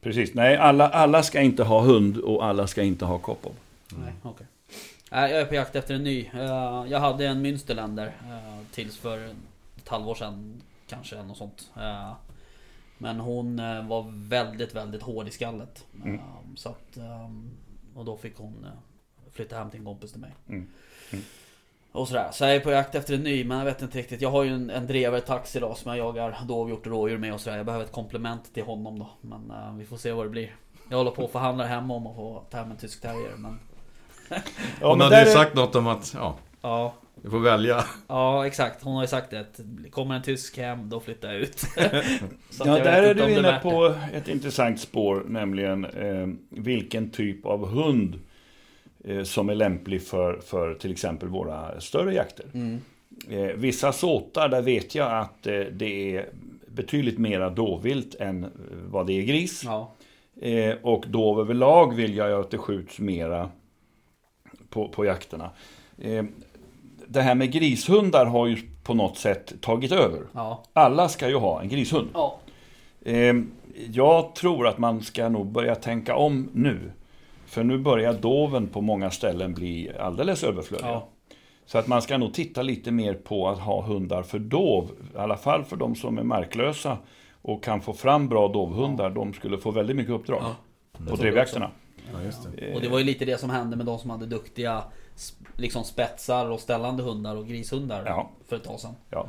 Precis, 0.02 0.34
nej 0.34 0.58
alla, 0.58 0.90
alla 0.90 1.24
ska 1.24 1.42
inte 1.42 1.64
ha 1.64 1.82
hund 1.82 2.18
och 2.18 2.46
alla 2.46 2.68
ska 2.68 2.84
inte 2.84 3.06
ha 3.06 3.18
koppel. 3.18 3.52
Nej, 3.90 4.14
okej. 4.24 4.48
Nej, 5.12 5.32
jag 5.32 5.42
är 5.42 5.46
på 5.46 5.56
jakt 5.56 5.76
efter 5.76 5.94
en 5.96 6.04
ny. 6.04 6.30
Eh, 6.34 6.86
Jag 6.88 7.00
hade 7.00 7.28
en 7.28 7.46
Münsterländer 7.46 8.08
eh, 8.08 8.66
tills 8.72 8.98
för 8.98 9.28
ett 9.78 9.88
halvår 9.88 10.16
sedan. 10.16 10.62
Kanske 10.88 11.24
något 11.24 11.38
sånt. 11.38 11.72
Eh, 11.78 12.14
Men 12.98 13.20
hon 13.20 13.58
var 13.88 14.28
väldigt, 14.30 14.76
väldigt 14.76 15.02
hård 15.02 15.28
i 15.28 15.32
skallet. 15.32 15.86
Mm. 16.04 16.20
Så 16.56 16.70
att, 16.70 16.98
och 17.96 18.06
då 18.06 18.18
fick 18.18 18.38
hon 18.38 18.68
flytta 19.32 19.58
hem 19.58 19.70
till 19.70 19.80
en 19.80 19.86
kompis 19.86 20.12
till 20.12 20.22
mig. 20.22 20.32
Mm. 20.50 20.68
Mm. 21.12 21.24
Och 21.92 22.08
sådär. 22.08 22.30
Så 22.32 22.44
jag 22.44 22.56
är 22.56 22.60
på 22.60 22.72
jakt 22.72 22.96
efter 22.96 23.14
en 23.14 23.24
ny, 23.24 23.44
men 23.44 23.58
jag 23.58 23.66
vet 23.66 23.82
inte 23.82 23.98
riktigt. 23.98 24.22
Jag 24.22 24.32
har 24.32 24.44
ju 24.44 24.54
en, 24.54 24.70
en 24.70 24.88
drevare 24.88 25.22
taxi 25.22 25.60
då 25.60 25.76
som 25.76 25.98
jag 25.98 26.08
jagar 26.08 26.38
dovhjort 26.48 26.86
och 26.86 26.92
rådjur 26.92 27.18
med 27.18 27.34
och 27.34 27.42
sådär. 27.42 27.58
Jag 27.58 27.66
behöver 27.66 27.86
ett 27.86 27.92
komplement 27.92 28.54
till 28.54 28.64
honom 28.64 29.00
då. 29.00 29.10
Men 29.22 29.78
vi 29.78 29.86
får 29.86 29.98
se 29.98 30.12
vad 30.12 30.26
det 30.26 30.30
blir. 30.30 30.56
Jag 30.90 30.98
håller 30.98 31.12
på 31.12 31.24
och 31.24 31.32
förhandlar 31.32 31.66
hem 31.66 31.92
om 31.92 32.08
att 32.08 32.16
få 32.16 32.44
ta 32.50 32.58
hem 32.58 32.72
en 32.72 32.78
tysk 32.78 33.02
terrier. 33.02 33.36
Men 33.38 33.60
Ja, 34.82 34.90
Hon 34.90 34.98
men 34.98 35.02
hade 35.06 35.22
ju 35.24 35.28
är- 35.30 35.34
sagt 35.34 35.56
något 35.56 35.76
om 35.76 35.88
att, 35.88 36.14
ja, 36.18 36.38
ja, 36.62 36.94
du 37.24 37.30
får 37.30 37.40
välja. 37.40 37.84
Ja 38.08 38.48
exakt, 38.48 38.84
hon 38.84 38.96
har 38.96 39.02
ju 39.02 39.08
sagt 39.08 39.30
det 39.32 39.40
att 39.40 39.60
kommer 39.92 40.16
en 40.16 40.22
tysk 40.22 40.58
hem 40.58 40.90
då 40.90 41.00
flyttar 41.00 41.28
jag 41.32 41.38
ut. 41.38 41.62
Ja, 41.76 41.92
jag 42.66 42.84
där 42.84 43.04
är 43.04 43.14
du 43.14 43.32
inne 43.32 43.60
på 43.64 43.96
ett 44.14 44.28
intressant 44.28 44.80
spår, 44.80 45.24
nämligen 45.28 45.86
eh, 45.86 46.28
vilken 46.50 47.10
typ 47.10 47.46
av 47.46 47.68
hund 47.68 48.20
eh, 49.04 49.24
som 49.24 49.50
är 49.50 49.56
lämplig 49.56 50.08
för, 50.08 50.40
för 50.40 50.74
till 50.74 50.92
exempel 50.92 51.30
våra 51.30 51.82
större 51.82 52.14
jakter. 52.14 52.46
Mm. 52.54 52.80
Eh, 53.30 53.56
vissa 53.56 53.92
såtar, 53.94 54.50
där 54.50 54.62
vet 54.62 54.96
jag 54.96 55.12
att 55.20 55.48
eh, 55.48 55.60
det 55.60 56.16
är 56.18 56.30
betydligt 56.68 57.18
mera 57.18 57.50
dåvilt 57.50 58.16
än 58.16 58.44
eh, 58.44 58.50
vad 58.72 59.08
det 59.08 59.14
är 59.14 59.24
gris. 59.24 59.62
Ja, 59.66 59.94
Eh, 60.42 60.76
och 60.82 61.06
dov 61.08 61.40
överlag 61.40 61.96
vill 61.96 62.16
jag 62.16 62.32
att 62.40 62.52
det 62.52 62.58
skjuts 62.58 63.00
mera 63.00 63.50
på, 64.70 64.88
på 64.88 65.06
jakterna. 65.06 65.50
Eh, 66.02 66.24
det 67.08 67.22
här 67.22 67.36
med 67.36 67.52
grishundar 67.52 68.26
har 68.26 68.48
ju 68.48 68.58
på 68.84 68.94
något 68.94 69.18
sätt 69.18 69.54
tagit 69.62 69.92
över. 69.92 70.22
ja, 70.34 70.64
Alla 70.74 71.10
ska 71.10 71.30
ju 71.30 71.36
ha 71.36 71.62
en 71.62 71.70
grishund. 71.70 72.08
ja. 72.14 72.40
Eh, 73.02 73.36
jag 73.92 74.36
tror 74.36 74.68
att 74.68 74.78
man 74.78 75.02
ska 75.02 75.30
nog 75.30 75.46
börja 75.52 75.76
tänka 75.76 76.16
om 76.16 76.50
nu. 76.54 76.92
För 77.46 77.64
nu 77.64 77.78
börjar 77.78 78.14
doven 78.14 78.68
på 78.68 78.82
många 78.82 79.12
ställen 79.12 79.54
bli 79.54 79.92
alldeles 80.00 80.44
överflödiga. 80.44 80.88
Ja. 80.90 81.08
Så 81.66 81.78
att 81.78 81.88
man 81.88 82.02
ska 82.02 82.18
nog 82.18 82.34
titta 82.34 82.62
lite 82.62 82.92
mer 82.92 83.14
på 83.14 83.48
att 83.50 83.60
ha 83.60 83.82
hundar 83.82 84.24
för 84.24 84.40
dov. 84.40 84.92
I 85.16 85.18
alla 85.18 85.38
fall 85.38 85.64
för 85.64 85.76
de 85.76 85.96
som 85.96 86.18
är 86.18 86.24
marklösa 86.24 86.98
och 87.42 87.64
kan 87.64 87.82
få 87.82 87.94
fram 87.94 88.28
bra 88.30 88.48
dovhundar. 88.48 89.10
De 89.10 89.34
skulle 89.34 89.58
få 89.58 89.72
väldigt 89.72 89.96
mycket 89.96 90.14
uppdrag 90.14 90.42
Ja. 90.44 91.06
på 91.10 91.16
drevjakterna. 91.16 91.72
Ja, 92.14 92.22
just 92.24 92.48
det. 92.58 92.76
Och 92.76 92.82
det 92.82 92.90
var 92.90 92.98
ju 93.00 93.04
lite 93.04 93.26
det 93.26 93.40
som 93.40 93.50
hände 93.50 93.76
med 93.78 93.86
de 93.86 94.00
som 94.00 94.10
hade 94.10 94.26
duktiga 94.26 94.84
liksom 95.56 95.84
spetsar 95.84 96.50
och 96.52 96.60
ställande 96.60 97.04
hundar 97.04 97.36
och 97.36 97.48
grishundar 97.48 98.04
Ja. 98.06 98.30
för 98.48 98.56
ett 98.56 98.64
tag 98.64 98.80
sedan. 98.80 98.96
Ja. 99.10 99.28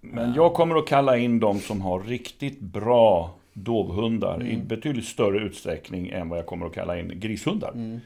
Men 0.00 0.34
jag 0.34 0.54
kommer 0.54 0.76
att 0.76 0.86
kalla 0.86 1.16
in 1.18 1.40
de 1.40 1.60
som 1.60 1.80
har 1.80 2.00
riktigt 2.00 2.60
bra 2.60 3.34
dovhundar 3.52 4.46
i 4.46 4.56
betydligt 4.56 5.04
större 5.04 5.38
utsträckning 5.38 6.08
än 6.08 6.28
vad 6.28 6.38
jag 6.38 6.46
kommer 6.46 6.66
att 6.66 6.74
kalla 6.74 6.98
in 6.98 7.12
grishundar. 7.20 7.72
Mm. 7.72 8.00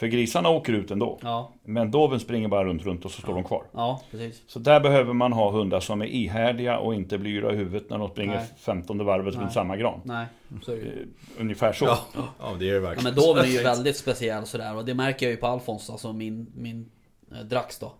För 0.00 0.06
grisarna 0.06 0.48
åker 0.48 0.72
ut 0.72 0.90
ändå. 0.90 1.18
Ja, 1.22 1.50
Men 1.64 1.90
doven 1.90 2.20
springer 2.20 2.48
bara 2.48 2.64
runt, 2.64 2.82
runt 2.84 3.04
och 3.04 3.10
så 3.10 3.20
står 3.22 3.34
de 3.34 3.44
kvar. 3.44 3.64
ja 3.72 4.00
precis. 4.10 4.42
Så 4.46 4.58
där 4.58 4.80
behöver 4.80 5.12
man 5.12 5.32
ha 5.32 5.50
hundar 5.50 5.80
som 5.80 6.02
är 6.02 6.06
ihärdiga 6.06 6.78
och 6.78 6.94
inte 6.94 7.18
blir 7.18 7.30
yra 7.32 7.52
i 7.52 7.56
huvudet 7.56 7.90
när 7.90 7.98
de 7.98 8.08
springer 8.08 8.34
Nej. 8.36 8.46
15 8.56 9.04
varvet 9.04 9.34
runt 9.34 9.52
samma 9.52 9.76
gran. 9.76 10.00
Nej, 10.04 10.26
så 10.62 10.72
är 10.72 10.76
det 10.76 10.82
ju. 10.82 11.02
Eh, 11.02 11.40
Ungefär 11.40 11.72
så. 11.72 11.84
Ja, 11.84 11.98
ja 12.38 12.52
det 12.58 12.64
är 12.64 12.68
det 12.70 12.74
Ja, 12.74 12.80
verkligen. 12.80 13.14
men 13.14 13.22
Doven 13.24 13.44
är 13.44 13.48
ju 13.48 13.58
väldigt 13.62 13.96
speciell 13.96 14.46
sådär 14.46 14.76
och 14.76 14.84
det 14.84 14.94
märker 14.94 15.26
jag 15.26 15.30
ju 15.30 15.36
på 15.36 15.46
Alfons, 15.46 15.90
alltså 15.90 16.12
min, 16.12 16.46
min 16.54 16.90
eh, 17.32 17.38
Drax 17.38 17.78
då. 17.78 17.92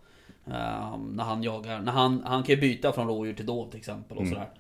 Ehm, 0.47 1.07
när 1.17 1.25
han 1.25 1.43
jagar, 1.43 1.81
när 1.81 1.93
han, 1.93 2.23
han 2.27 2.43
kan 2.43 2.55
ju 2.55 2.61
byta 2.61 2.93
från 2.93 3.07
rådjur 3.09 3.35
till 3.35 3.47
dov 3.47 3.71
till 3.71 3.79
exempel 3.79 4.17
och 4.19 4.23
Mm. 4.25 4.35
sådär. 4.35 4.51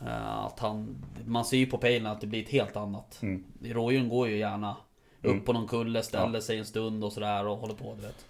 Eh, 0.00 0.38
att 0.38 0.58
han, 0.58 1.04
man 1.26 1.44
ser 1.44 1.56
ju 1.56 1.66
på 1.66 1.78
pejlen 1.78 2.06
att 2.12 2.20
det 2.20 2.26
blir 2.26 2.42
ett 2.42 2.48
helt 2.50 2.76
annat. 2.76 3.18
Mm. 3.22 3.44
Rådjuren 3.64 4.08
går 4.08 4.28
ju 4.28 4.36
gärna 4.38 4.76
upp 5.22 5.30
Mm. 5.32 5.44
på 5.44 5.52
någon 5.52 5.68
kulle, 5.68 6.02
ställer 6.02 6.40
sig 6.40 6.58
en 6.58 6.64
stund 6.64 7.04
och 7.04 7.12
sådär 7.12 7.46
och 7.46 7.56
håller 7.56 7.74
på 7.74 7.94
du 8.00 8.02
vet. 8.06 8.24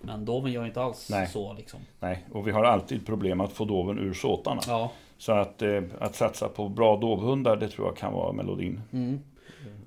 Men 0.00 0.24
Doven 0.24 0.52
gör 0.52 0.66
inte 0.66 0.82
alls 0.82 1.08
Nej. 1.10 1.26
så 1.28 1.52
liksom. 1.52 1.80
Nej, 2.00 2.24
och 2.32 2.46
vi 2.46 2.50
har 2.52 2.64
alltid 2.64 3.06
problem 3.06 3.40
att 3.40 3.52
få 3.52 3.64
doven 3.64 3.98
ur 3.98 4.14
såtarna. 4.14 4.60
Ja. 4.66 4.92
Så 5.18 5.32
att, 5.32 5.62
eh, 5.62 5.82
att 6.00 6.14
satsa 6.14 6.48
på 6.48 6.68
bra 6.68 6.96
dovhundar, 6.96 7.56
det 7.56 7.68
tror 7.68 7.86
jag 7.86 7.96
kan 7.96 8.12
vara 8.12 8.32
melodin 8.32 8.80
Mm. 8.92 9.20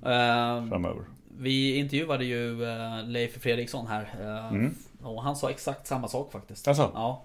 Ehm, 0.04 0.68
framöver. 0.70 1.02
vi 1.38 1.76
intervjuade 1.76 2.24
ju 2.24 2.64
eh, 2.64 3.04
Leif 3.04 3.42
Fredriksson 3.42 3.86
här. 3.86 4.14
eh, 4.20 4.48
Mm. 4.54 4.74
Och 5.02 5.22
han 5.22 5.36
sa 5.36 5.50
exakt 5.50 5.86
samma 5.86 6.08
sak 6.08 6.32
faktiskt. 6.32 6.68
Alltså, 6.68 6.90
Ja. 6.94 7.22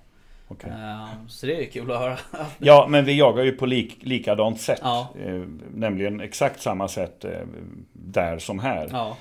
Okej. 0.48 0.70
Ehm, 0.72 1.30
Så 1.30 1.46
det 1.46 1.64
är 1.66 1.72
kul 1.72 1.92
att 1.92 2.00
höra. 2.00 2.18
Ja, 2.58 2.86
men 2.90 3.06
vi 3.06 3.18
jagar 3.18 3.44
ju 3.44 3.52
på 3.52 3.66
lik, 3.66 3.98
likadant 4.02 4.62
sätt. 4.62 4.80
Ja. 4.84 5.08
Eh, 5.26 5.42
nämligen 5.74 6.20
exakt 6.22 6.62
samma 6.62 6.88
sätt 6.88 7.26
eh, 7.26 7.32
där 7.94 8.40
som 8.40 8.60
här. 8.60 8.90
Ja, 8.92 9.18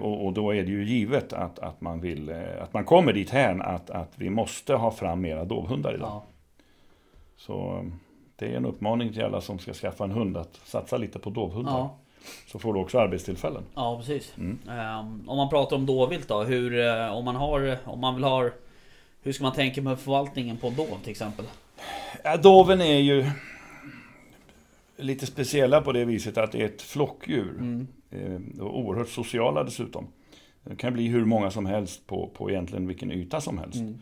och, 0.00 0.26
och 0.26 0.32
då 0.32 0.54
är 0.54 0.62
det 0.62 0.70
ju 0.70 0.84
givet 0.84 1.32
att, 1.32 1.58
att 1.58 1.80
man 1.80 2.00
vill, 2.00 2.28
eh, 2.28 2.62
att 2.62 2.72
man 2.74 2.84
kommer 2.84 3.12
dit 3.12 3.30
här 3.30 3.58
att, 3.62 3.90
att 3.90 4.12
vi 4.16 4.30
måste 4.30 4.74
ha 4.74 4.90
fram 4.90 5.20
mera 5.20 5.44
dovhundar 5.44 5.94
idag. 5.94 6.08
ja, 6.08 6.24
Så 7.36 7.84
det 8.36 8.46
är 8.52 8.56
en 8.56 8.66
uppmaning 8.66 9.12
till 9.12 9.24
alla 9.24 9.40
som 9.40 9.58
ska 9.58 9.72
skaffa 9.72 10.04
en 10.04 10.10
hund 10.10 10.36
att 10.36 10.60
satsa 10.64 10.96
lite 10.96 11.18
på 11.18 11.30
dovhundar. 11.30 11.72
ja, 11.72 11.96
Så 12.52 12.58
får 12.58 12.74
du 12.74 12.80
också 12.80 12.98
arbetstillfällen. 12.98 13.62
ja 13.74 13.96
precis. 13.98 14.34
Mm. 14.38 14.58
Ehm, 14.70 15.24
om 15.28 15.36
man 15.36 15.48
pratar 15.48 15.76
om 15.76 15.86
dåvilt 15.86 16.28
då, 16.28 16.42
hur, 16.42 16.78
eh, 16.86 17.12
om 17.16 17.24
man 17.24 17.36
har, 17.36 17.76
om 17.84 18.00
man 18.00 18.14
vill 18.14 18.24
ha 18.24 18.50
Hur 19.26 19.32
ska 19.32 19.44
man 19.44 19.52
tänka 19.52 19.82
med 19.82 19.98
förvaltningen 19.98 20.56
på 20.56 20.70
dov 20.70 20.98
till 21.02 21.10
exempel? 21.10 21.44
Ja, 22.24 22.36
doven 22.36 22.80
är 22.80 22.98
ju 22.98 23.30
lite 24.96 25.26
speciella 25.26 25.80
på 25.80 25.92
det 25.92 26.04
viset 26.04 26.38
att 26.38 26.52
det 26.52 26.62
är 26.62 26.66
ett 26.66 26.82
flockdjur. 26.82 27.50
Mm. 27.58 27.86
Eh, 28.10 28.62
och 28.62 28.78
oerhört 28.78 29.08
sociala 29.08 29.64
dessutom. 29.64 30.06
Det 30.64 30.76
kan 30.76 30.92
bli 30.92 31.06
hur 31.06 31.24
många 31.24 31.50
som 31.50 31.66
helst 31.66 32.06
på, 32.06 32.30
på 32.34 32.50
egentligen 32.50 32.86
vilken 32.86 33.12
yta 33.12 33.40
som 33.40 33.58
helst. 33.58 33.80
Mm. 33.80 33.98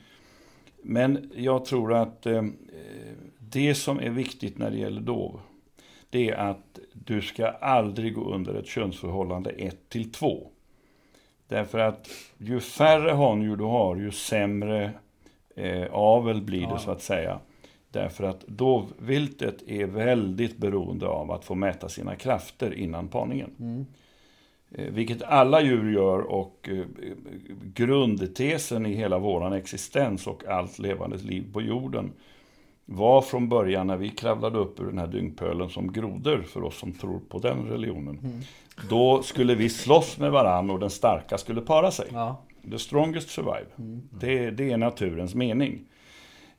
Men 0.82 1.30
jag 1.36 1.64
tror 1.64 1.94
att 1.94 2.26
eh, 2.26 2.42
det 3.38 3.74
som 3.74 4.00
är 4.00 4.10
viktigt 4.10 4.58
när 4.58 4.70
det 4.70 4.78
gäller 4.78 5.00
dov, 5.00 5.40
det 6.10 6.30
är 6.30 6.36
att 6.36 6.78
du 6.92 7.22
ska 7.22 7.46
aldrig 7.46 8.14
gå 8.14 8.34
under 8.34 8.54
ett 8.54 8.66
könsförhållande 8.66 9.50
1 9.50 9.88
till 9.88 10.12
2. 10.12 10.50
Därför 11.48 11.78
att 11.78 12.08
ju 12.38 12.60
färre 12.60 13.10
handjur 13.10 13.56
du 13.56 13.64
har, 13.64 13.96
ju 13.96 14.10
sämre 14.10 14.92
eh, 15.54 15.86
avel 15.92 16.42
blir 16.42 16.60
det 16.60 16.66
Ja. 16.66 16.78
så 16.78 16.90
att 16.90 17.02
säga. 17.02 17.38
Därför 17.90 18.24
att 18.24 18.40
dovviltet 18.46 19.62
är 19.66 19.86
väldigt 19.86 20.56
beroende 20.56 21.06
av 21.06 21.30
att 21.30 21.44
få 21.44 21.54
mäta 21.54 21.88
sina 21.88 22.16
krafter 22.16 22.74
innan 22.74 23.08
parningen. 23.08 23.50
Mm. 23.60 23.86
Eh, 24.70 24.84
Vilket 24.92 25.22
alla 25.22 25.60
djur 25.62 25.92
gör 25.92 26.18
och 26.20 26.68
eh, 26.72 26.84
grundtesen 27.74 28.86
i 28.86 28.94
hela 28.94 29.18
våran 29.18 29.52
existens 29.52 30.26
och 30.26 30.44
allt 30.44 30.78
levande 30.78 31.16
liv 31.16 31.52
på 31.52 31.62
jorden 31.62 32.12
var 32.86 33.22
från 33.22 33.48
början 33.48 33.86
när 33.86 33.96
vi 33.96 34.08
kravlade 34.08 34.58
upp 34.58 34.80
ur 34.80 34.86
den 34.86 34.98
här 34.98 35.06
dyngpölen 35.06 35.68
som 35.70 35.92
grodor 35.92 36.42
för 36.42 36.62
oss 36.64 36.78
som 36.78 36.92
tror 36.92 37.20
på 37.28 37.38
den 37.38 37.66
religionen. 37.68 38.18
Mm. 38.22 38.40
Då 38.90 39.22
skulle 39.22 39.54
vi 39.54 39.68
slåss 39.68 40.18
med 40.18 40.30
varann 40.32 40.70
och 40.70 40.78
den 40.80 40.90
starka 40.90 41.38
skulle 41.38 41.60
para 41.60 41.90
sig. 41.90 42.06
Ja. 42.12 42.42
The 42.70 42.78
strongest 42.78 43.28
survive. 43.30 43.66
Mm. 43.78 44.02
Det, 44.20 44.50
det 44.50 44.70
är 44.72 44.76
naturens 44.76 45.34
mening. 45.34 45.80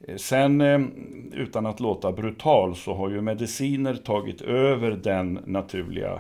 Eh, 0.07 0.15
Sen, 0.17 0.61
eh, 0.61 0.79
utan 1.33 1.65
att 1.65 1.79
låta 1.79 2.11
brutal, 2.11 2.75
så 2.75 2.93
har 2.93 3.09
ju 3.09 3.21
mediciner 3.21 3.93
tagit 3.95 4.41
över 4.41 4.91
den 4.91 5.39
naturliga 5.45 6.19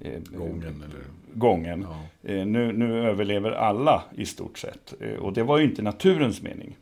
eh, 0.00 0.20
Gången 0.32 0.62
eller... 0.84 1.00
gången. 1.34 1.86
Ja. 2.22 2.30
Eh, 2.32 2.46
Nu, 2.46 2.72
nu 2.72 3.08
överlever 3.08 3.50
alla 3.50 4.02
i 4.16 4.26
stort 4.26 4.58
sett. 4.58 4.94
Eh, 5.00 5.14
Och 5.14 5.32
det 5.32 5.42
var 5.42 5.58
ju 5.58 5.64
inte 5.64 5.82
naturens 5.82 6.42
mening 6.42 6.76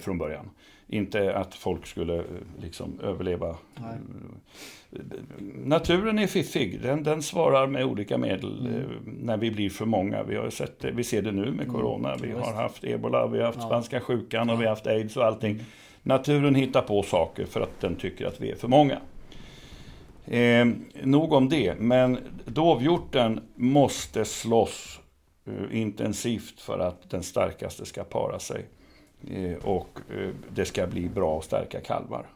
från 0.00 0.18
början. 0.18 0.50
Inte 0.90 1.34
att 1.34 1.54
folk 1.54 1.86
skulle 1.86 2.16
eh, 2.18 2.24
liksom 2.62 3.00
överleva. 3.02 3.56
Nej. 3.74 3.96
Naturen 5.64 6.18
är 6.18 6.26
fiffig. 6.26 6.82
Den, 6.82 7.02
den 7.02 7.22
svarar 7.22 7.66
med 7.66 7.84
olika 7.84 8.18
medel 8.18 8.66
Mm. 8.66 8.80
eh, 8.80 8.86
när 9.04 9.36
vi 9.36 9.50
blir 9.50 9.70
för 9.70 9.84
många. 9.86 10.22
Vi 10.22 10.36
har 10.36 10.50
sett 10.50 10.80
det, 10.80 10.90
vi 10.90 11.04
ser 11.04 11.22
det 11.22 11.32
nu 11.32 11.44
med 11.50 11.64
Mm. 11.64 11.72
corona. 11.74 12.16
Vi 12.22 12.32
har 12.32 12.52
haft 12.54 12.84
ebola, 12.84 13.26
vi 13.26 13.38
har 13.38 13.46
haft 13.46 13.62
spanska 13.62 14.00
sjukan 14.00 14.50
och 14.50 14.60
vi 14.60 14.64
har 14.64 14.70
haft 14.70 14.86
aids 14.86 15.16
och 15.16 15.24
allting. 15.24 15.60
Naturen 16.02 16.54
hittar 16.54 16.82
på 16.82 17.02
saker 17.02 17.44
för 17.46 17.60
att 17.60 17.80
den 17.80 17.94
tycker 17.96 18.26
att 18.26 18.40
vi 18.40 18.50
är 18.50 18.56
för 18.56 18.68
många. 18.68 18.98
Eh, 20.26 20.66
nog 21.02 21.32
om 21.32 21.48
det, 21.48 21.74
men 21.80 22.18
dovhjorten 22.44 23.40
måste 23.54 24.24
slåss 24.24 25.00
eh, 25.46 25.80
intensivt 25.80 26.60
för 26.60 26.78
att 26.78 27.10
den 27.10 27.22
starkaste 27.22 27.86
ska 27.86 28.04
para 28.04 28.38
sig. 28.38 28.64
Eh, 29.26 29.64
och 29.64 30.00
eh, 30.10 30.30
det 30.54 30.64
ska 30.64 30.86
bli 30.86 31.08
bra 31.08 31.36
och 31.36 31.44
starka 31.44 31.80
kalvar. 31.80 32.26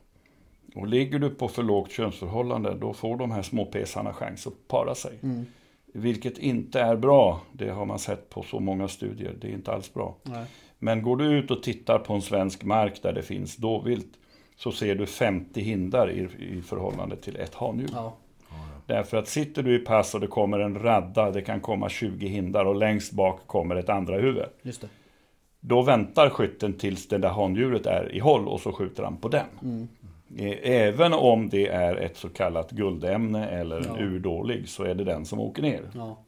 Och 0.75 0.87
ligger 0.87 1.19
du 1.19 1.31
på 1.31 1.49
för 1.49 1.63
lågt 1.63 1.91
könsförhållande, 1.91 2.75
då 2.75 2.93
får 2.93 3.17
de 3.17 3.31
här 3.31 3.43
små 3.43 3.65
pesarna 3.65 4.13
chans 4.13 4.47
att 4.47 4.69
para 4.69 4.95
sig. 4.95 5.19
Mm. 5.23 5.47
Vilket 5.95 6.39
inte 6.39 6.81
är 6.81 6.97
bra, 6.97 7.41
det 7.53 7.71
har 7.71 7.87
man 7.87 7.99
sett 7.99 8.31
på 8.31 8.43
så 8.43 8.61
många 8.61 8.89
studier, 8.89 9.35
det 9.41 9.49
är 9.49 9.53
inte 9.53 9.73
alls 9.73 9.95
bra. 9.95 10.17
Nej. 10.23 10.45
Men 10.79 11.03
går 11.03 11.17
du 11.17 11.25
ut 11.25 11.51
och 11.51 11.63
tittar 11.63 11.99
på 11.99 12.13
en 12.13 12.23
svensk 12.23 12.65
mark 12.65 13.03
där 13.03 13.13
det 13.13 13.23
finns 13.23 13.57
dovvilt, 13.57 14.13
så 14.57 14.73
ser 14.73 14.95
du 14.95 15.07
50 15.07 15.61
hindar 15.61 16.11
i, 16.11 16.29
i 16.39 16.63
förhållande 16.63 17.17
till 17.17 17.37
ett 17.37 17.55
handjur. 17.55 17.91
Ja. 17.93 18.17
Därför 18.87 19.17
att 19.17 19.29
sitter 19.29 19.63
du 19.63 19.77
i 19.77 19.79
pass 19.79 20.15
och 20.15 20.21
det 20.21 20.27
kommer 20.27 20.59
en 20.59 20.79
radda, 20.83 21.31
det 21.31 21.43
kan 21.43 21.61
komma 21.61 21.89
20 21.89 22.27
hindar 22.27 22.65
och 22.65 22.75
längst 22.75 23.13
bak 23.13 23.47
kommer 23.47 23.77
ett 23.77 23.89
andra 23.89 24.17
huvud. 24.17 24.47
Just 24.63 24.81
det. 24.81 24.89
Då 25.65 25.83
väntar 25.83 26.31
skytten 26.31 26.73
tills 26.73 27.09
det 27.09 27.19
där 27.19 27.29
handjuret 27.29 27.87
är 27.87 28.15
i 28.15 28.19
håll 28.19 28.49
och 28.49 28.61
så 28.61 28.73
skjuter 28.73 29.03
han 29.03 29.17
på 29.17 29.29
den. 29.29 29.47
Mm. 29.63 29.89
Eh, 30.39 30.59
Även 30.63 31.13
om 31.13 31.49
det 31.49 31.69
är 31.69 31.97
ett 31.97 32.17
så 32.17 32.29
kallat 32.29 32.71
guldämne 32.71 33.49
eller 33.49 33.77
en 33.77 33.85
Ja. 33.85 34.01
urdålig 34.05 34.69
så 34.69 34.83
är 34.85 34.95
det 34.95 35.05
den 35.05 35.27
som 35.27 35.41
åker 35.41 35.63
ner. 35.63 35.91
Ja. 35.95 36.19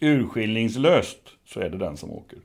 Urskillningslöst 0.00 1.18
så 1.46 1.60
är 1.60 1.70
det 1.70 1.76
den 1.78 1.96
som 1.96 2.10
åker. 2.10 2.38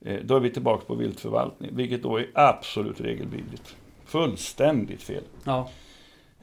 Eh, 0.00 0.16
Då 0.24 0.36
är 0.36 0.40
vi 0.40 0.50
tillbaka 0.50 0.84
på 0.86 0.94
viltförvaltning, 0.94 1.70
vilket 1.76 2.02
då 2.02 2.16
är 2.18 2.26
absolut 2.34 3.00
regelvidrigt. 3.00 3.76
Fullständigt 4.04 5.02
fel. 5.02 5.22
Ja. 5.44 5.70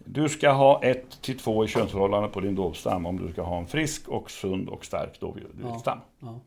Du 0.05 0.29
ska 0.29 0.49
ha 0.51 0.83
ett 0.83 1.21
till 1.21 1.37
två 1.39 1.65
i 1.65 1.67
könsförhållande 1.67 2.29
på 2.29 2.39
din 2.39 2.55
dovstam 2.55 3.05
om 3.05 3.17
du 3.25 3.31
ska 3.33 3.41
ha 3.41 3.57
en 3.57 3.67
frisk 3.67 4.07
och 4.07 4.31
sund 4.31 4.69
och 4.69 4.85
stark 4.85 5.19
dovviltstam. 5.19 5.97
Ja. 6.19 6.39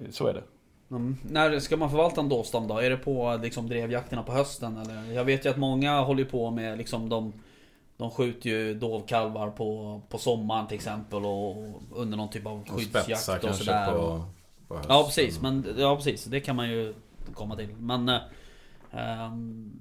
Eh, 0.00 0.10
Så 0.10 0.26
är 0.26 0.34
det. 0.34 0.42
Mm. 0.96 1.16
När 1.22 1.58
ska 1.60 1.76
man 1.76 1.90
förvalta 1.90 2.20
en 2.20 2.28
dovstam 2.28 2.68
då? 2.68 2.78
Är 2.78 2.90
det 2.90 2.96
på 2.96 3.38
liksom, 3.42 3.68
drevjakterna 3.68 4.22
på 4.22 4.32
hösten? 4.32 4.76
Eller? 4.76 5.12
Jag 5.12 5.24
vet 5.24 5.44
ju 5.44 5.50
att 5.50 5.56
många 5.56 6.00
håller 6.00 6.24
på 6.24 6.50
med 6.50 6.78
liksom 6.78 7.08
de 7.08 7.32
De 7.96 8.10
skjuter 8.10 8.50
ju 8.50 8.74
dovkalvar 8.74 9.50
på, 9.50 10.00
på 10.08 10.18
sommaren 10.18 10.66
till 10.66 10.74
exempel 10.74 11.24
och 11.24 11.56
under 11.94 12.16
någon 12.16 12.28
typ 12.30 12.46
av 12.46 12.60
Och 12.60 12.68
skyddsjakt 12.70 13.28
och 13.28 13.40
kanske 13.40 13.64
sådär. 13.64 13.92
på, 13.92 13.98
och- 13.98 14.20
på 14.68 14.74
hösten. 14.74 14.94
Ja 14.96 15.04
precis, 15.04 15.40
men 15.42 15.66
ja 15.78 15.96
precis, 15.96 16.24
det 16.24 16.40
kan 16.40 16.56
man 16.56 16.68
ju 16.70 16.94
komma 17.34 17.56
till. 17.56 17.68
Men 17.78 18.08
eh, 18.08 18.20
ehm, 18.92 19.72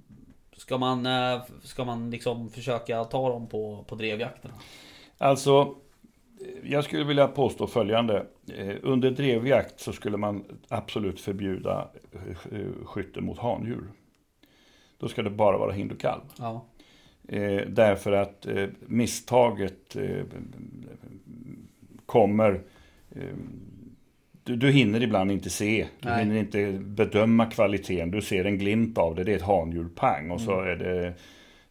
Ska 0.57 0.77
man, 0.77 1.05
eh, 1.05 1.41
ska 1.63 1.83
man 1.83 2.09
liksom 2.11 2.49
försöka 2.49 3.03
ta 3.03 3.29
dem 3.29 3.47
på, 3.47 3.83
på 3.87 3.95
drevjakterna? 3.95 4.53
Alltså, 5.17 5.75
jag 6.63 6.83
skulle 6.83 7.03
vilja 7.03 7.27
påstå 7.27 7.67
följande. 7.67 8.25
Eh, 8.57 8.75
Under 8.81 9.11
drevjakt 9.11 9.79
så 9.79 9.93
skulle 9.93 10.17
man 10.17 10.43
absolut 10.67 11.19
förbjuda 11.21 11.87
eh, 12.51 12.85
skytte 12.85 13.21
mot 13.21 13.37
handjur. 13.39 13.83
Då 14.97 15.07
ska 15.07 15.21
det 15.21 15.29
bara 15.29 15.57
vara 15.57 15.71
hind 15.71 15.91
och 15.91 15.99
kalv. 15.99 16.21
Ja, 16.39 16.65
Eh, 17.27 17.61
därför 17.67 18.11
att 18.11 18.47
misstaget 18.79 19.95
kommer... 22.05 22.61
Du, 24.43 24.55
du 24.55 24.71
hinner 24.71 25.03
ibland 25.03 25.31
inte 25.31 25.49
se, 25.49 25.87
du 25.99 26.09
Nej. 26.09 26.23
hinner 26.23 26.35
inte 26.39 26.71
bedöma 26.71 27.45
kvaliteten. 27.45 28.11
Du 28.11 28.21
ser 28.21 28.45
en 28.45 28.57
glimt 28.57 28.97
av 28.97 29.15
det, 29.15 29.23
det 29.23 29.31
är 29.31 29.35
ett 29.35 29.41
handjur, 29.41 29.89
pang. 29.95 30.31
Och 30.31 30.41
så 30.41 30.61
är 30.61 30.75
det 30.75 31.13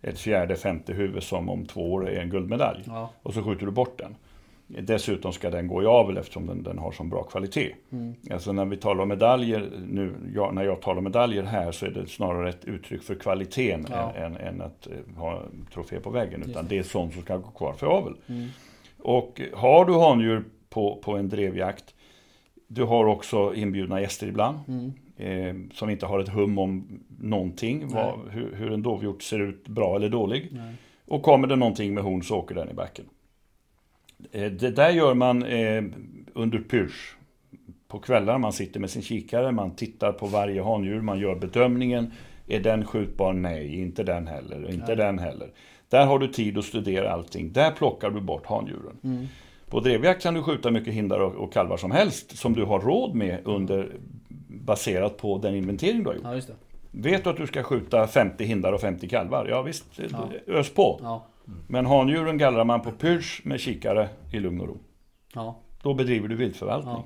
ett 0.03 0.18
fjärde, 0.18 0.57
femte 0.57 0.93
huvud 0.93 1.23
som 1.23 1.49
om 1.49 1.66
två 1.66 1.93
år 1.93 2.09
är 2.09 2.20
en 2.20 2.31
guldmedalj. 2.31 2.83
ja, 2.87 3.11
Och 3.23 3.35
så 3.35 3.43
skjuter 3.43 3.66
du 3.66 3.73
bort 3.73 3.99
den. 3.99 4.14
Dessutom 4.67 5.33
ska 5.33 5.51
den 5.51 5.69
gå 5.69 5.83
i 5.83 5.87
avel 5.87 6.17
eftersom 6.17 6.47
den, 6.47 6.63
den 6.63 6.79
har 6.79 6.93
så 6.93 7.05
bra 7.05 7.23
kvalitet. 7.23 7.75
Mm. 7.93 8.15
Alltså 8.31 8.53
när 8.53 8.65
vi 8.65 8.77
talar 8.77 9.03
om 9.03 9.09
medaljer 9.09 9.71
nu, 9.87 10.15
jag, 10.35 10.55
när 10.55 10.65
jag 10.65 10.81
talar 10.81 10.99
om 10.99 11.05
medaljer 11.05 11.43
här 11.43 11.73
så 11.73 11.87
är 11.87 11.91
det 11.91 12.07
snarare 12.07 12.49
ett 12.49 12.65
uttryck 12.65 13.03
för 13.03 13.15
kvaliteten 13.15 13.87
Ja. 13.91 14.13
än, 14.13 14.37
än 14.37 14.61
att 14.61 14.87
eh, 14.87 15.17
ha 15.17 15.43
trofé 15.75 16.01
på 16.01 16.11
väggen. 16.11 16.43
Utan 16.43 16.65
det. 16.65 16.69
det 16.69 16.79
är 16.79 16.83
sånt 16.83 17.13
som 17.13 17.23
ska 17.23 17.37
gå 17.37 17.51
kvar 17.51 17.73
för 17.73 17.87
avel. 17.87 18.15
Mm. 18.27 18.49
Och 18.99 19.41
har 19.55 19.85
du 19.85 19.99
handjur 19.99 20.45
på, 20.71 20.97
på 21.05 21.17
en 21.17 21.29
drevjakt, 21.29 21.95
du 22.67 22.83
har 22.83 23.05
också 23.05 23.55
inbjudna 23.55 24.01
gäster 24.01 24.27
ibland. 24.27 24.59
Mm. 24.69 24.93
Eh, 25.17 25.75
som 25.75 25.91
inte 25.91 26.07
har 26.07 26.21
ett 26.21 26.29
hum 26.29 26.59
om 26.59 27.01
någonting, 27.19 27.89
vad, 27.89 28.19
hur, 28.31 28.55
hur 28.55 28.73
en 28.73 28.83
dovhjort 28.83 29.23
ser 29.23 29.39
ut, 29.39 29.69
bra 29.69 29.97
eller 29.97 30.09
dålig. 30.09 30.49
Nej. 30.53 30.75
Och 31.09 31.23
kommer 31.23 31.49
det 31.49 31.57
någonting 31.57 31.95
med 31.95 32.05
horn 32.05 32.23
så 32.23 32.37
åker 32.37 32.55
den 32.55 32.71
i 32.71 32.75
backen. 32.75 33.05
Eh, 34.33 34.53
Det 34.53 34.70
där 34.70 34.91
gör 34.91 35.14
man 35.14 35.43
eh, 35.43 35.83
under 36.35 36.59
pyrsch. 36.59 37.16
På 37.89 37.99
kvällar 37.99 38.39
man 38.39 38.53
sitter 38.53 38.81
med 38.81 38.91
sin 38.91 39.03
kikare, 39.03 39.53
man 39.53 39.75
tittar 39.77 40.12
på 40.12 40.27
varje 40.27 40.62
handjur, 40.62 41.01
man 41.01 41.18
gör 41.18 41.35
bedömningen. 41.35 42.11
Är 42.47 42.61
den 42.61 42.85
skjutbar? 42.87 43.33
Nej, 43.33 43.81
inte 43.81 44.03
den 44.03 44.27
heller, 44.27 44.70
inte 44.70 44.87
Nej. 44.87 44.97
den 44.97 45.18
heller. 45.18 45.49
Där 45.89 46.07
har 46.07 46.18
du 46.18 46.29
tid 46.29 46.59
att 46.59 46.64
studera 46.64 47.11
allting. 47.12 47.53
Där 47.53 47.70
plockar 47.70 48.11
du 48.11 48.20
bort 48.20 48.47
handjuren. 48.47 48.97
Mm. 49.05 49.27
På 49.68 49.81
drevjakt 49.81 50.23
kan 50.23 50.35
du 50.35 50.43
skjuta 50.43 50.70
mycket 50.70 50.95
hindar 50.95 51.18
och, 51.20 51.53
kalvar 51.53 51.77
som 51.77 51.91
helst 51.91 52.37
som 52.39 52.53
du 52.53 52.64
har 52.64 52.81
råd 52.81 53.14
med 53.14 53.39
under 53.45 53.89
baserat 54.49 55.16
på 55.16 55.39
den 55.39 55.55
inventering 55.55 56.03
du 56.03 56.09
har 56.09 56.14
gjort. 56.14 56.25
Ja. 56.49 56.55
Vet 56.91 57.25
du 57.25 57.31
att 57.31 57.37
du 57.37 57.47
ska 57.47 57.62
skjuta 57.62 58.07
50 58.07 58.45
hindar 58.45 58.73
och 58.73 58.81
50 58.81 59.09
kalvar? 59.09 59.47
Ja 59.51 59.62
visst, 59.62 59.85
Ja. 60.11 60.29
ös 60.47 60.70
på. 60.70 61.01
Ja. 61.03 61.27
Men 61.66 61.86
handjuren 61.86 62.38
gallrar 62.38 62.64
man 62.64 62.80
på 62.80 62.90
pyrsch 62.90 63.40
med 63.44 63.61
kikare 63.61 64.09
i 64.32 64.40
lugn 64.40 64.61
och 64.61 64.68
ro. 64.68 64.78
Ja. 65.34 65.59
Då 65.82 65.94
bedriver 65.94 66.28
du 66.28 66.36
viltförvaltning. 66.36 66.94
Ja. 66.94 67.05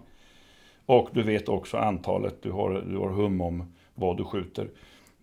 Och 0.86 1.08
du 1.12 1.22
vet 1.22 1.48
också 1.48 1.76
antalet, 1.76 2.42
du 2.42 2.50
har, 2.50 2.84
du 2.88 2.98
har 2.98 3.08
hum 3.08 3.40
om 3.40 3.74
vad 3.94 4.16
du 4.16 4.24
skjuter. 4.24 4.68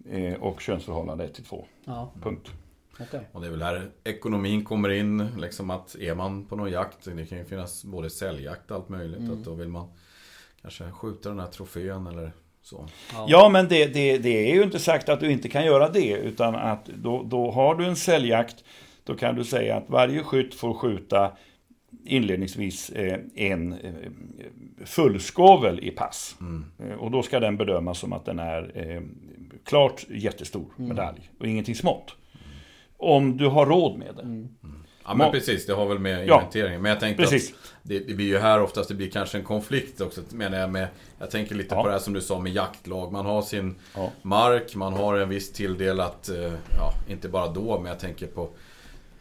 Eh, 0.10 0.34
och 0.34 0.62
könsförhållande 0.62 1.24
1 1.24 1.34
till 1.34 1.44
2. 1.44 1.66
Ja. 1.86 2.12
Punkt. 2.22 2.52
Okej. 3.00 3.28
Och 3.32 3.42
det 3.42 3.48
är 3.48 3.52
väl 3.52 3.62
här 3.62 3.90
ekonomin 4.04 4.64
kommer 4.64 4.90
in. 4.90 5.28
Liksom 5.38 5.70
att 5.70 5.96
är 5.96 6.16
man 6.16 6.46
på 6.46 6.56
någon 6.56 6.72
jakt. 6.72 7.06
Det 7.06 7.26
kan 7.26 7.38
ju 7.38 7.46
finnas 7.46 7.84
både 7.84 8.10
säljjakt 8.10 8.72
och 8.72 8.78
allt 8.78 8.90
möjligt. 8.90 9.20
Mm. 9.20 9.34
Att 9.34 9.46
då 9.46 9.54
vill 9.54 9.68
man 9.68 9.88
kanske 10.62 10.92
skjuta 10.92 11.30
den 11.30 11.40
här 11.40 11.48
trofén 11.48 12.08
eller 12.08 12.32
så. 12.62 12.88
Ja. 13.14 13.26
Ja, 13.30 13.50
men 13.50 13.68
det, 13.68 13.86
det, 13.86 14.18
det 14.18 14.52
är 14.52 14.56
ju 14.56 14.64
inte 14.64 14.80
sagt 14.80 15.10
att 15.10 15.20
du 15.20 15.32
inte 15.32 15.50
kan 15.50 15.66
göra 15.66 15.90
det. 15.90 16.12
Utan 16.12 16.56
att 16.56 16.86
då, 16.86 17.24
då 17.24 17.52
har 17.52 17.76
du 17.76 17.86
en 17.86 17.96
säljjakt. 17.96 18.64
Då 19.04 19.16
kan 19.16 19.36
du 19.36 19.44
säga 19.44 19.76
att 19.78 19.90
varje 19.90 20.24
skytt 20.24 20.56
får 20.56 20.74
skjuta 20.74 21.32
inledningsvis 22.06 22.90
eh, 22.90 23.20
en 23.36 23.74
eh, 23.74 23.94
fullskovel 24.86 25.80
i 25.84 25.92
pass. 25.92 26.36
Mm. 26.42 26.66
Eh, 26.80 26.96
Och 26.98 27.12
då 27.12 27.24
ska 27.24 27.40
den 27.40 27.58
bedömas 27.58 28.00
som 28.00 28.14
att 28.14 28.26
den 28.26 28.40
är 28.40 29.02
klart 29.66 30.06
jättestor 30.10 30.66
Mm. 30.78 30.90
medalj 30.90 31.30
och 31.40 31.48
ingenting 31.48 31.76
smått. 31.76 32.16
Om 32.98 33.38
du 33.38 33.48
har 33.48 33.66
råd 33.66 33.98
med 34.00 34.16
det. 34.16 34.22
Mm. 34.22 34.50
Ja 35.06 35.14
men 35.16 35.32
precis, 35.32 35.66
det 35.66 35.74
har 35.74 35.86
väl 35.86 36.00
med 36.00 36.28
Ja, 36.28 36.36
inventeringen. 36.36 36.82
Men 36.82 36.90
jag 36.90 37.00
tänkte 37.00 37.24
precis. 37.24 37.52
att 37.52 37.74
det, 37.84 38.00
det 38.00 38.14
blir 38.14 38.26
ju 38.28 38.38
här 38.38 38.62
oftast, 38.62 38.90
det 38.90 38.96
blir 38.96 39.10
kanske 39.10 39.38
en 39.38 39.44
konflikt 39.44 40.02
också 40.02 40.22
menar 40.32 40.58
jag 40.58 40.70
med. 40.72 40.88
Jag 41.20 41.32
tänker 41.32 41.56
lite 41.56 41.76
Ja. 41.76 41.82
på 41.82 41.88
det 41.88 41.94
här 41.94 42.00
som 42.00 42.14
du 42.14 42.22
sa 42.22 42.40
med 42.40 42.52
jaktlag. 42.52 43.12
Man 43.12 43.26
har 43.26 43.42
sin 43.42 43.76
Ja. 43.96 44.12
mark, 44.22 44.76
man 44.76 44.94
har 44.94 45.18
en 45.18 45.30
viss 45.30 45.52
tilldelat, 45.54 46.30
ja 46.78 46.94
inte 47.10 47.30
bara 47.30 47.48
då 47.48 47.80
men 47.80 47.90
jag 47.90 48.00
tänker 48.00 48.28
på 48.28 48.50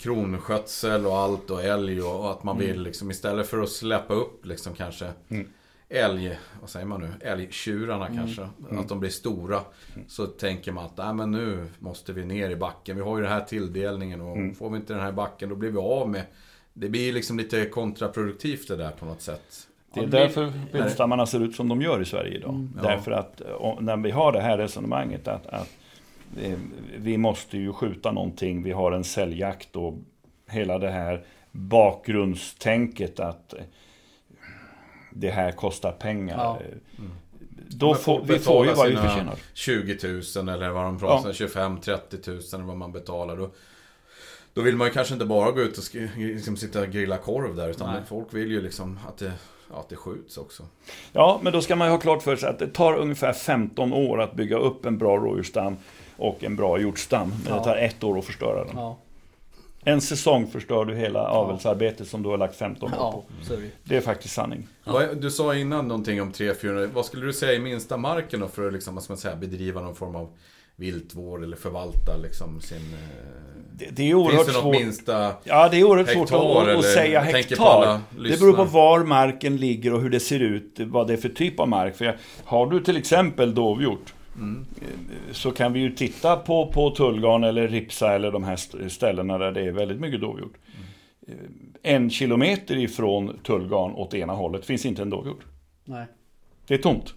kronskötsel 0.03 1.07
och 1.07 1.17
allt 1.19 1.51
och 1.51 1.63
älg 1.65 2.03
och, 2.03 2.21
och 2.21 2.31
att 2.31 2.45
man 2.45 2.59
vill 2.59 2.83
liksom 2.83 3.11
istället 3.11 3.47
för 3.49 3.63
att 3.63 3.69
släppa 3.69 4.15
upp 4.15 4.47
liksom 4.47 4.75
kanske 4.75 5.07
Mm. 5.31 5.49
älg, 5.89 6.39
vad 6.61 6.71
säger 6.71 6.87
man 6.87 7.01
nu, 7.01 7.09
älgtjurarna 7.21 8.07
kanske. 8.07 8.43
Att 8.71 8.89
de 8.89 9.01
blir 9.01 9.11
stora. 9.11 9.61
Så 10.09 10.27
tänker 10.27 10.73
man 10.73 10.85
att 10.85 10.97
nej, 10.97 11.15
men 11.15 11.31
nu 11.31 11.67
måste 11.79 12.13
vi 12.13 12.25
ner 12.25 12.51
i 12.51 12.57
backen. 12.57 12.97
Vi 12.97 13.03
har 13.03 13.17
ju 13.17 13.23
den 13.23 13.33
här 13.33 13.41
tilldelningen 13.45 14.21
och 14.21 14.37
Mm. 14.37 14.55
får 14.55 14.71
vi 14.71 14.77
inte 14.77 14.93
den 14.93 15.03
här 15.03 15.13
backen 15.13 15.49
då 15.49 15.55
blir 15.55 15.71
vi 15.71 15.79
av 15.79 16.09
med. 16.09 16.23
Det 16.73 16.89
blir 16.89 17.13
liksom 17.13 17.39
lite 17.39 17.65
kontraproduktivt 17.65 18.69
det 18.69 18.77
där 18.77 18.91
på 18.91 19.05
något 19.07 19.21
sätt. 19.23 19.69
Det 19.95 20.01
är 20.01 20.07
därför 20.07 20.53
viltstammarna 20.73 21.27
ser 21.27 21.41
ut 21.41 21.57
som 21.57 21.69
de 21.69 21.83
gör 21.83 22.03
i 22.03 22.05
Sverige 22.05 22.37
idag. 22.37 22.51
Mm. 22.51 22.71
Ja. 22.77 22.89
Därför 22.89 23.11
att 23.11 23.43
när 23.81 23.97
vi 23.97 24.11
har 24.11 24.33
det 24.33 24.41
här 24.41 24.59
resonemanget 24.59 25.29
att, 25.29 25.47
att 25.47 25.69
vi 26.97 27.19
måste 27.19 27.59
ju 27.59 27.73
skjuta 27.73 28.13
någonting, 28.13 28.63
vi 28.63 28.73
har 28.73 28.93
en 28.93 29.05
säljjakt 29.05 29.77
och 29.77 29.95
hela 30.51 30.79
det 30.79 30.91
här 30.91 31.25
bakgrundstänket 31.53 33.21
att 33.21 33.53
eh, 33.53 33.61
det 35.11 35.31
här 35.31 35.53
kostar 35.53 35.93
pengar. 35.93 36.37
Ja. 36.39 36.61
Eh, 36.61 37.05
Då 37.69 37.87
Men 37.87 37.97
får, 37.97 38.23
vi 38.25 38.39
får 38.39 38.67
ju 38.67 38.73
vad 38.73 38.89
vi 38.89 38.97
förtjänar. 38.97 39.35
20 39.55 39.99
000 40.37 40.49
eller 40.49 40.71
vad 40.71 40.85
de 40.85 40.99
pratar 40.99 41.29
Ja. 41.29 41.47
25-30 41.47 42.29
000 42.29 42.41
eller 42.55 42.65
vad 42.65 42.77
man 42.77 42.93
betalar. 42.93 43.37
Då, 43.37 43.51
då 44.55 44.61
vill 44.61 44.77
man 44.77 44.87
ju 44.87 44.93
kanske 44.93 45.15
inte 45.15 45.27
bara 45.27 45.51
gå 45.51 45.61
ut 45.61 45.79
och 45.79 45.85
liksom 46.17 46.57
sitta 46.57 46.81
och 46.81 46.89
grilla 46.89 47.17
korv 47.17 47.57
där. 47.57 47.69
Utan 47.69 47.93
Nej. 47.93 48.03
folk 48.09 48.35
vill 48.35 48.51
ju 48.51 48.63
liksom 48.63 48.99
att 49.09 49.19
det, 49.19 49.33
ja, 49.71 49.81
att 49.81 49.89
det 49.89 49.97
skjuts 49.97 50.39
också. 50.39 50.63
Ja, 51.13 51.41
men 51.43 51.53
då 51.53 51.61
ska 51.63 51.77
man 51.77 51.89
ju 51.89 51.93
ha 51.93 52.01
klart 52.01 52.23
för 52.23 52.37
sig 52.37 52.49
att 52.49 52.59
det 52.59 52.67
tar 52.69 52.95
ungefär 52.95 53.33
15 53.33 53.93
år 53.93 54.21
att 54.21 54.35
bygga 54.35 54.57
upp 54.57 54.87
en 54.87 54.99
bra 54.99 55.17
rådjursstam 55.17 55.77
och 56.17 56.45
en 56.45 56.57
bra 56.57 56.81
hjortstam. 56.81 57.29
Men 57.29 57.53
Ja. 57.53 57.59
det 57.59 57.65
tar 57.65 57.77
ett 57.77 58.05
år 58.05 58.19
att 58.19 58.25
förstöra 58.25 58.65
den. 58.65 58.73
Ja. 58.77 58.99
En 59.85 60.01
säsong 60.01 60.47
förstör 60.47 60.85
du 60.85 60.95
hela 60.95 61.21
avelsarbetet 61.29 62.09
som 62.09 62.23
du 62.23 62.29
har 62.29 62.39
lagt 62.39 62.57
15 62.57 62.89
år 62.89 62.95
Ja, 62.99 63.25
på. 63.49 63.55
är 63.55 63.71
det 63.85 63.97
är 63.97 64.01
faktiskt 64.01 64.35
sanning. 64.35 64.67
Ja. 64.85 65.03
Du 65.21 65.31
sa 65.31 65.55
innan 65.57 65.89
någonting 65.89 66.23
om 66.23 66.33
300-400. 66.33 66.91
Vad 66.95 67.05
skulle 67.05 67.27
du 67.27 67.33
säga 67.33 67.53
i 67.53 67.59
minsta 67.59 67.97
marken 67.97 68.41
då 68.41 68.49
för 68.49 68.67
att 68.67 68.73
liksom, 68.73 68.95
vad 68.95 69.05
ska 69.05 69.13
man 69.13 69.19
säga, 69.19 69.37
bedriva 69.37 69.81
någon 69.81 69.95
form 69.95 70.17
av 70.17 70.29
viltvård 70.77 71.43
eller 71.43 71.57
förvalta 71.57 72.17
liksom 72.23 72.61
sin... 72.61 72.77
Eh... 72.79 72.99
Det, 73.77 73.87
det 73.91 74.11
är 74.11 74.15
oerhört 74.15 74.33
Finns 74.35 74.47
det 74.47 74.53
något 74.53 74.63
svårt. 74.63 74.75
minsta... 74.85 75.33
Ja, 75.45 75.69
det 75.69 75.77
är 75.81 75.85
oerhört 75.85 76.09
svårt 76.11 76.33
att, 76.33 76.63
eller? 76.69 76.75
att 76.79 76.85
säga 76.85 77.21
hektar. 77.21 78.01
Det 78.11 78.41
beror 78.41 78.53
på 78.53 78.65
var 78.65 79.05
marken 79.05 79.57
ligger 79.57 79.95
och 79.95 80.01
hur 80.03 80.11
det 80.11 80.21
ser 80.21 80.41
ut, 80.41 80.75
vad 80.79 81.07
det 81.07 81.13
är 81.13 81.17
för 81.17 81.29
typ 81.29 81.61
av 81.61 81.69
mark. 81.69 81.97
För 81.97 82.05
jag- 82.05 82.15
har 82.45 82.67
du 82.71 82.81
till 82.81 82.97
exempel 82.97 83.55
dovhjort, 83.55 84.15
Mm. 84.37 84.67
så 85.33 85.51
kan 85.51 85.73
vi 85.73 85.81
ju 85.81 85.91
titta 85.91 86.37
på, 86.37 86.67
på 86.67 86.91
Tullgarn 86.91 87.45
eller 87.45 87.69
Ripsa 87.69 88.15
eller 88.15 88.31
de 88.33 88.45
här 88.45 88.55
st- 88.55 88.91
ställena 88.91 89.39
där 89.39 89.53
det 89.53 89.61
är 89.61 89.73
väldigt 89.73 90.01
mycket 90.01 90.21
dovhjort. 90.21 90.55
Mm. 91.29 91.39
En 91.83 92.11
kilometer 92.11 92.77
ifrån 92.77 93.39
Tullgarn 93.43 93.93
åt 93.95 94.15
ena 94.15 94.33
hållet 94.33 94.65
finns 94.65 94.87
inte 94.87 95.03
en 95.03 95.11
dovhjort. 95.11 95.41
Nej. 95.85 96.07
Det 96.67 96.75
är 96.75 96.79
tomt. 96.79 97.15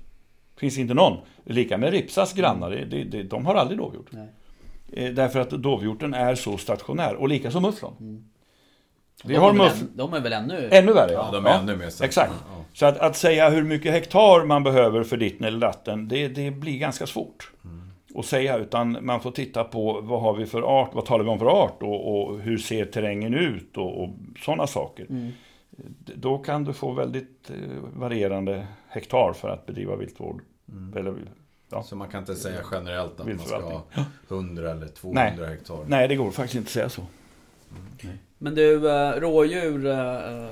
Finns 0.57 0.77
inte 0.77 0.93
någon. 0.93 1.17
Lika 1.45 1.77
med 1.77 1.91
Ripsas 1.91 2.33
grannar, 2.33 2.69
det, 2.71 2.85
det, 2.85 3.03
det, 3.03 3.23
de 3.23 3.45
har 3.45 3.55
aldrig 3.55 3.77
dovhjort. 3.79 4.07
Nej. 4.09 4.27
Eh, 4.93 5.13
Därför 5.13 5.39
att 5.39 5.49
dovhjorten 5.49 6.13
är 6.13 6.35
så 6.35 6.57
stationär. 6.57 7.15
Och 7.15 7.29
lika 7.29 7.51
som 7.51 7.63
mufflon. 7.63 8.25
Vi 9.23 9.33
de, 9.33 9.39
har 9.39 9.49
är 9.49 9.53
väl 9.53 9.61
muff... 9.61 9.81
än, 9.81 9.89
de 9.95 10.13
är 10.13 10.19
väl 10.19 10.33
ännu... 10.33 10.69
Ännu 10.71 10.93
värre 10.93 11.13
Ja, 11.13 11.29
de 11.33 11.45
är 11.45 11.59
ännu 11.59 11.75
mer. 11.75 12.03
Exakt. 12.03 12.33
Ja. 12.49 12.54
Så 12.75 12.85
att, 12.85 12.97
att 12.97 13.15
säga 13.15 13.49
hur 13.49 13.63
mycket 13.63 13.91
hektar 13.91 14.45
man 14.45 14.63
behöver 14.63 15.03
för 15.03 15.17
ditten 15.17 15.47
eller 15.47 15.59
datten, 15.59 16.07
det, 16.07 16.27
det 16.27 16.51
blir 16.51 16.77
ganska 16.77 17.07
svårt 17.07 17.51
att 18.15 18.25
säga. 18.25 18.57
Utan 18.57 18.97
man 19.01 19.21
får 19.21 19.31
titta 19.31 19.63
på 19.63 20.01
vad 20.01 20.21
har 20.21 20.33
vi 20.33 20.45
för 20.45 20.61
art, 20.61 20.89
vad 20.93 21.05
talar 21.05 21.23
vi 21.23 21.29
om 21.29 21.39
för 21.39 21.45
art 21.45 21.83
och, 21.83 22.29
och 22.29 22.39
hur 22.39 22.57
ser 22.57 22.85
terrängen 22.85 23.33
ut 23.33 23.77
och, 23.77 24.03
och 24.03 24.09
sådana 24.39 24.67
saker. 24.67 25.05
Mm. 25.09 25.31
Då 26.15 26.37
kan 26.37 26.63
du 26.63 26.73
få 26.73 26.91
väldigt 26.91 27.49
eh, 27.49 27.55
varierande 27.93 28.67
hektar 28.87 29.33
för 29.33 29.49
att 29.49 29.65
bedriva 29.65 29.95
viltvård. 29.95 30.41
Eller, 30.95 31.13
Ja. 31.69 31.83
Så 31.83 31.95
man 31.95 32.07
kan 32.07 32.19
inte 32.19 32.35
säga 32.35 32.61
generellt 32.71 33.19
att 33.19 33.27
man 33.27 33.39
ska 33.39 33.55
ha 33.55 33.61
Viltförvaltning. 33.61 34.05
100 34.29 34.71
eller 34.71 34.87
200 34.87 35.23
Nej. 35.23 35.49
hektar. 35.49 35.77
nej, 35.87 36.07
det 36.07 36.15
går 36.15 36.31
faktiskt 36.31 36.55
inte 36.55 36.67
att 36.67 36.71
säga 36.71 36.89
så. 36.89 37.01
Men 38.37 38.55
du, 38.55 38.89
eh, 38.89 39.11
rådjur 39.11 39.85
eh, 39.85 40.47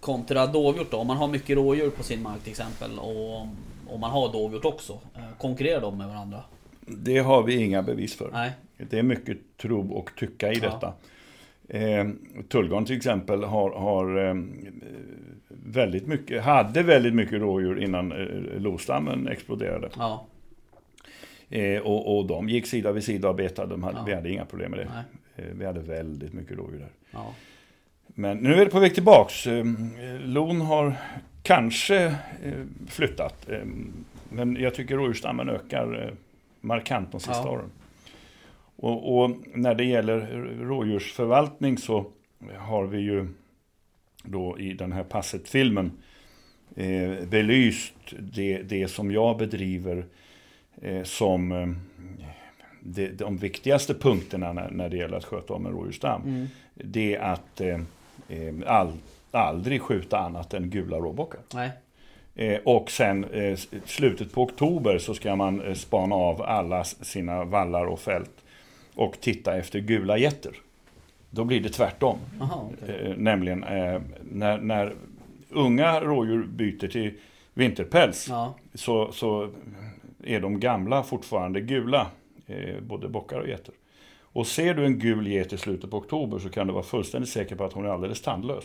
kontra 0.00 0.46
dovhjort 0.46 0.90
då? 0.90 0.96
Om 0.96 1.06
man 1.06 1.16
har 1.16 1.28
mycket 1.28 1.56
rådjur 1.56 1.90
på 1.90 2.02
sin 2.02 2.22
mark 2.22 2.40
till 2.42 2.50
exempel 2.50 2.98
och 2.98 3.40
om 3.88 4.00
man 4.00 4.10
har 4.10 4.32
dovhjort 4.32 4.64
också. 4.64 4.92
eh, 5.14 5.22
Konkurrerar 5.38 5.80
de 5.80 5.98
med 5.98 6.08
varandra? 6.08 6.40
Det 6.86 7.18
har 7.18 7.42
vi 7.42 7.62
inga 7.64 7.82
bevis 7.82 8.16
för. 8.16 8.30
Nej. 8.32 8.50
Det 8.90 8.98
är 8.98 9.02
mycket 9.02 9.38
tro 9.56 9.92
och 9.92 10.10
tycka 10.16 10.52
i 10.52 10.58
Ja. 10.58 10.60
detta. 10.70 10.92
Eh, 11.68 12.08
Tullgarn 12.48 12.84
till 12.84 12.96
exempel 12.96 13.44
har, 13.44 13.70
har 13.70 14.28
eh, 14.28 14.34
väldigt 15.48 16.06
mycket, 16.06 16.42
hade 16.44 16.82
väldigt 16.82 17.14
mycket 17.14 17.40
rådjur 17.40 17.82
innan 17.82 18.12
eh, 18.12 18.60
lostammen 18.60 19.28
exploderade. 19.28 19.88
Ja. 19.98 20.26
Eh, 21.50 21.80
och, 21.82 22.18
och 22.18 22.26
de 22.26 22.48
gick 22.48 22.66
sida 22.66 22.92
vid 22.92 23.04
sida 23.04 23.28
och 23.28 23.34
betade. 23.34 23.70
De 23.70 23.82
hade, 23.82 23.98
Ja. 23.98 24.04
Vi 24.04 24.14
hade 24.14 24.30
inga 24.30 24.44
problem 24.44 24.70
med 24.70 24.80
det. 24.80 24.90
Nej. 24.94 25.04
Eh, 25.46 25.54
vi 25.58 25.64
hade 25.66 25.80
väldigt 25.80 26.32
mycket 26.32 26.58
rådjur 26.58 26.78
där. 26.78 27.20
Men 28.14 28.36
nu 28.38 28.54
är 28.54 28.64
det 28.64 28.70
på 28.70 28.80
väg 28.80 28.94
tillbaks. 28.94 29.46
Eh, 29.46 29.64
Lon 30.24 30.60
har 30.60 30.94
kanske 31.42 32.04
eh, 32.44 32.64
flyttat. 32.86 33.48
Eh, 33.48 33.64
men 34.28 34.56
jag 34.56 34.74
tycker 34.74 34.96
rådjursstammen 34.96 35.48
ökar 35.48 36.14
markant 36.60 37.12
de 37.12 37.20
sista 37.20 37.42
Ja. 37.44 37.50
åren. 37.50 37.70
Och, 38.76 39.18
och 39.22 39.30
när 39.54 39.74
det 39.74 39.84
gäller 39.84 40.20
rådjursförvaltning 40.60 41.78
så 41.78 42.04
har 42.56 42.84
vi 42.86 42.98
ju 42.98 43.28
då 44.22 44.58
i 44.58 44.72
den 44.72 44.92
här 44.92 45.02
Passet-filmen 45.02 45.92
eh, 46.76 47.28
belyst 47.28 47.94
det, 48.18 48.62
det 48.62 48.88
som 48.88 49.10
jag 49.12 49.38
bedriver 49.38 50.04
eh, 50.82 51.02
som 51.02 51.52
eh, 51.52 51.68
de, 52.80 53.08
de 53.08 53.36
viktigaste 53.36 53.94
punkterna 53.94 54.52
när, 54.52 54.70
när 54.70 54.88
det 54.88 54.96
gäller 54.96 55.16
att 55.16 55.24
sköta 55.24 55.54
om 55.54 55.66
en 55.66 55.72
rådjursstam. 55.72 56.22
Mm. 56.22 56.46
Det 56.74 57.14
är 57.14 57.20
att 57.20 57.60
all, 58.66 58.92
aldrig 59.30 59.82
skjuta 59.82 60.18
annat 60.18 60.54
än 60.54 60.70
gula 60.70 60.96
råbockar. 60.96 61.40
Nej. 61.54 61.70
Eh, 62.34 62.60
och 62.64 62.90
sen 62.90 63.24
eh, 63.24 63.58
slutet 63.84 64.32
på 64.32 64.42
oktober 64.42 64.98
så 64.98 65.14
ska 65.14 65.36
man 65.36 65.60
eh, 65.62 65.74
spana 65.74 66.14
av 66.14 66.42
alla 66.42 66.84
sina 66.84 67.44
vallar 67.44 67.84
och 67.86 68.00
fält 68.00 68.30
och 68.94 69.20
titta 69.20 69.56
efter 69.56 69.78
gula 69.80 70.18
getter. 70.18 70.52
Då 71.30 71.44
blir 71.44 71.60
det 71.60 71.68
tvärtom. 71.68 72.18
Aha. 72.40 72.70
Eh, 72.88 73.16
nämligen 73.16 73.64
eh, 73.64 74.00
när, 74.30 74.58
när 74.58 74.94
unga 75.50 76.00
rådjur 76.00 76.44
byter 76.46 76.88
till 76.88 77.12
vinterpäls 77.54 78.26
Ja. 78.28 78.54
så, 78.74 79.12
så 79.12 79.50
är 80.24 80.40
de 80.40 80.60
gamla 80.60 81.02
fortfarande 81.02 81.60
gula, 81.60 82.06
eh, 82.46 82.80
både 82.80 83.08
bockar 83.08 83.38
och 83.40 83.48
getter. 83.48 83.74
Och 84.38 84.46
ser 84.46 84.74
du 84.74 84.84
en 84.84 84.98
gul 84.98 85.26
get 85.26 85.52
i 85.52 85.56
slutet 85.58 85.90
på 85.90 85.96
oktober 85.96 86.38
så 86.38 86.48
kan 86.48 86.66
du 86.66 86.72
vara 86.72 86.82
fullständigt 86.82 87.30
säker 87.30 87.56
på 87.56 87.64
att 87.64 87.72
hon 87.72 87.84
är 87.86 87.88
alldeles 87.90 88.22
tandlös. 88.22 88.64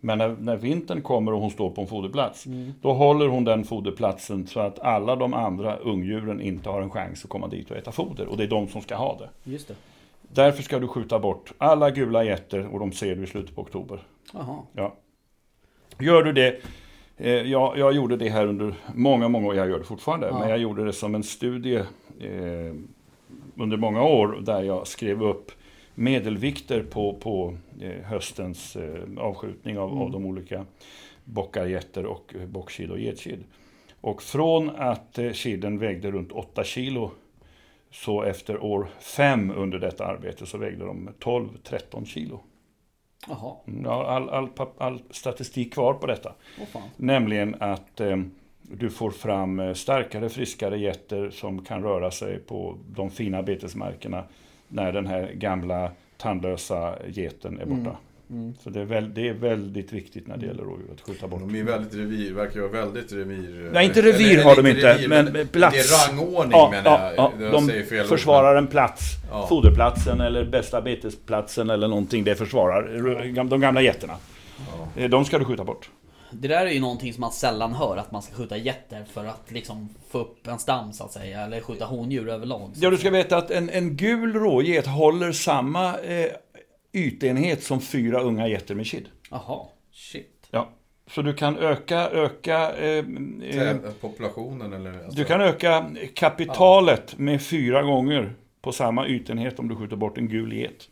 Men 0.00 0.18
när, 0.18 0.28
när 0.40 0.56
vintern 0.56 1.02
kommer 1.02 1.32
och 1.32 1.40
hon 1.40 1.50
står 1.50 1.70
på 1.70 1.80
en 1.80 1.86
foderplats, 1.86 2.46
Mm. 2.46 2.72
då 2.82 2.92
håller 2.92 3.26
hon 3.26 3.44
den 3.44 3.64
foderplatsen 3.64 4.46
så 4.46 4.60
att 4.60 4.78
alla 4.78 5.16
de 5.16 5.34
andra 5.34 5.76
ungdjuren 5.76 6.40
inte 6.40 6.68
har 6.70 6.82
en 6.82 6.90
chans 6.90 7.24
att 7.24 7.30
komma 7.30 7.48
dit 7.48 7.70
och 7.70 7.76
äta 7.76 7.92
foder. 7.92 8.26
Och 8.26 8.36
det 8.36 8.44
är 8.44 8.48
de 8.48 8.68
som 8.68 8.80
ska 8.80 8.94
ha 8.96 9.18
det. 9.18 9.50
Just 9.50 9.68
det. 9.68 9.74
Därför 10.22 10.62
ska 10.62 10.78
du 10.78 10.88
skjuta 10.88 11.18
bort 11.18 11.52
alla 11.58 11.90
gula 11.90 12.24
getter 12.24 12.66
och 12.66 12.78
de 12.80 12.92
ser 12.92 13.16
du 13.16 13.22
i 13.24 13.26
slutet 13.26 13.54
på 13.54 13.62
oktober. 13.62 13.98
Jaha. 14.32 14.58
Ja. 14.72 14.94
Gör 15.98 16.22
du 16.22 16.32
det, 16.32 16.60
eh, 17.16 17.30
jag, 17.32 17.78
jag 17.78 17.92
gjorde 17.92 18.16
det 18.16 18.28
här 18.28 18.46
under 18.46 18.74
många, 18.94 19.28
många 19.28 19.46
år, 19.48 19.54
jag 19.56 19.68
gör 19.68 19.78
det 19.78 19.84
fortfarande, 19.84 20.26
Ja. 20.26 20.38
men 20.38 20.48
jag 20.48 20.58
gjorde 20.58 20.84
det 20.84 20.92
som 20.92 21.14
en 21.14 21.22
studie 21.22 21.76
eh, 22.20 22.74
under 23.56 23.76
många 23.76 24.02
år 24.02 24.38
där 24.42 24.62
jag 24.62 24.86
skrev 24.86 25.22
upp 25.22 25.52
medelvikter 25.94 26.82
på, 26.82 27.14
på 27.14 27.56
eh, 27.80 28.02
höstens 28.04 28.76
eh, 28.76 29.02
avskjutning 29.18 29.78
av, 29.78 29.90
Mm. 29.90 30.02
av 30.02 30.10
de 30.10 30.26
olika 30.26 30.66
bockar, 31.24 31.66
getter 31.66 32.06
och 32.06 32.34
eh, 32.40 32.46
bockkid 32.46 32.90
och 32.90 32.98
getkid. 32.98 33.44
Och 34.00 34.22
från 34.22 34.70
att 34.70 35.18
kidden 35.34 35.78
vägde 35.78 36.10
runt 36.10 36.32
8 36.32 36.64
kilo 36.64 37.10
så 37.90 38.22
efter 38.22 38.62
år 38.62 38.88
5 39.00 39.50
under 39.56 39.78
detta 39.78 40.06
arbete 40.06 40.46
så 40.46 40.58
vägde 40.58 40.84
de 40.84 41.08
12-13 41.20 42.04
kilo. 42.04 42.40
Jaha. 43.28 43.52
Mm, 43.66 43.86
all, 43.86 44.28
all, 44.30 44.46
pap- 44.48 44.78
all 44.78 45.02
statistik 45.10 45.72
kvar 45.74 45.94
på 45.94 46.06
detta. 46.06 46.34
Fan. 46.72 46.82
Nämligen 46.96 47.56
att 47.60 48.00
du 48.78 48.90
får 48.90 49.10
fram 49.10 49.60
eh, 49.60 49.74
starkare, 49.74 50.28
friskare 50.28 50.78
getter 50.78 51.30
som 51.30 51.64
kan 51.64 51.82
röra 51.82 52.10
sig 52.10 52.38
på 52.38 52.78
de 52.96 53.10
fina 53.10 53.42
betesmarkerna 53.42 54.24
när 54.68 54.92
den 54.92 55.06
här 55.06 55.32
gamla 55.34 55.90
tandlösa 56.16 56.94
geten 57.08 57.60
är 57.60 57.66
borta. 57.66 57.96
Mm. 58.30 58.54
Så 58.62 58.70
det 58.70 58.80
är, 58.80 58.84
väl, 58.84 59.14
det 59.14 59.28
är 59.28 59.32
väldigt 59.32 59.92
viktigt 59.92 60.26
när 60.26 60.36
det 60.36 60.46
gäller 60.46 60.62
rådjur 60.62 60.86
att 60.94 61.00
skjuta 61.00 61.28
bort. 61.28 61.40
De 61.40 61.54
är 61.54 61.64
väldigt 61.64 61.94
revir, 61.94 62.32
verkar 62.32 62.54
ju 62.54 62.60
vara 62.68 62.72
väldigt 62.84 63.12
revir... 63.12 63.70
Nej, 63.72 63.86
inte 63.86 64.02
revir 64.02 64.32
eller 64.32 64.44
har 64.44 64.56
de 64.56 64.66
inte 64.66 64.94
revir, 64.94 65.08
men 65.08 65.48
plats. 65.48 65.76
Det 65.90 65.94
är 65.94 66.08
rangordning 66.10 66.52
Ja, 66.58 66.70
menar 66.70 66.90
ja, 66.90 67.12
jag. 67.16 67.32
ja, 67.38 67.44
Jag 67.44 67.52
de 67.52 67.66
säger 67.66 67.84
fel 67.84 68.00
ord, 68.00 68.06
försvarar 68.08 68.56
en 68.56 68.66
plats. 68.66 69.02
Ja. 69.30 69.46
Foderplatsen 69.48 70.20
eller 70.20 70.44
bästa 70.44 70.82
betesplatsen 70.82 71.70
eller 71.70 71.88
någonting. 71.88 72.24
Det 72.24 72.34
försvarar 72.34 73.42
de 73.44 73.60
gamla 73.60 73.82
getterna. 73.82 74.14
Ja. 74.96 75.02
Eh, 75.02 75.10
De 75.10 75.24
ska 75.24 75.38
du 75.38 75.44
skjuta 75.44 75.64
bort. 75.64 75.90
Det 76.32 76.48
där 76.48 76.66
är 76.66 76.70
ju 76.70 76.80
någonting 76.80 77.12
som 77.12 77.20
man 77.20 77.32
sällan 77.32 77.72
hör, 77.74 77.96
att 77.96 78.12
man 78.12 78.22
ska 78.22 78.34
skjuta 78.34 78.56
getter 78.56 79.04
för 79.04 79.24
att 79.24 79.50
liksom 79.50 79.88
få 80.10 80.18
upp 80.18 80.46
en 80.46 80.58
stam 80.58 80.92
så 80.92 81.04
att 81.04 81.12
säga, 81.12 81.40
eller 81.40 81.60
skjuta 81.60 81.84
hondjur 81.84 82.28
överlag. 82.28 82.70
Ja, 82.74 82.90
du 82.90 82.96
ska 82.96 83.10
veta 83.10 83.36
att 83.36 83.50
en, 83.50 83.70
en 83.70 83.96
gul 83.96 84.32
råget 84.32 84.86
håller 84.86 85.32
samma 85.32 85.98
eh, 85.98 86.26
ytenhet 86.92 87.62
som 87.62 87.80
fyra 87.80 88.20
unga 88.20 88.48
getter 88.48 88.74
med 88.74 88.86
kid. 88.86 89.08
Jaha, 89.30 89.66
shit. 89.92 90.48
Ja. 90.50 90.68
Så 91.06 91.22
du 91.22 91.34
kan 91.34 91.58
öka, 91.58 92.08
öka 92.10 92.72
eh, 92.72 93.04
eh, 93.42 93.76
Populationen 94.00 94.72
eller? 94.72 95.04
Alltså, 95.04 95.18
du 95.18 95.24
kan 95.24 95.40
öka 95.40 95.86
kapitalet 96.14 97.18
med 97.18 97.42
fyra 97.42 97.82
gånger 97.82 98.34
på 98.62 98.72
samma 98.72 99.06
ytenhet 99.06 99.58
om 99.58 99.68
du 99.68 99.76
skjuter 99.76 99.96
bort 99.96 100.18
en 100.18 100.28
gul 100.28 100.52
get. 100.52 100.88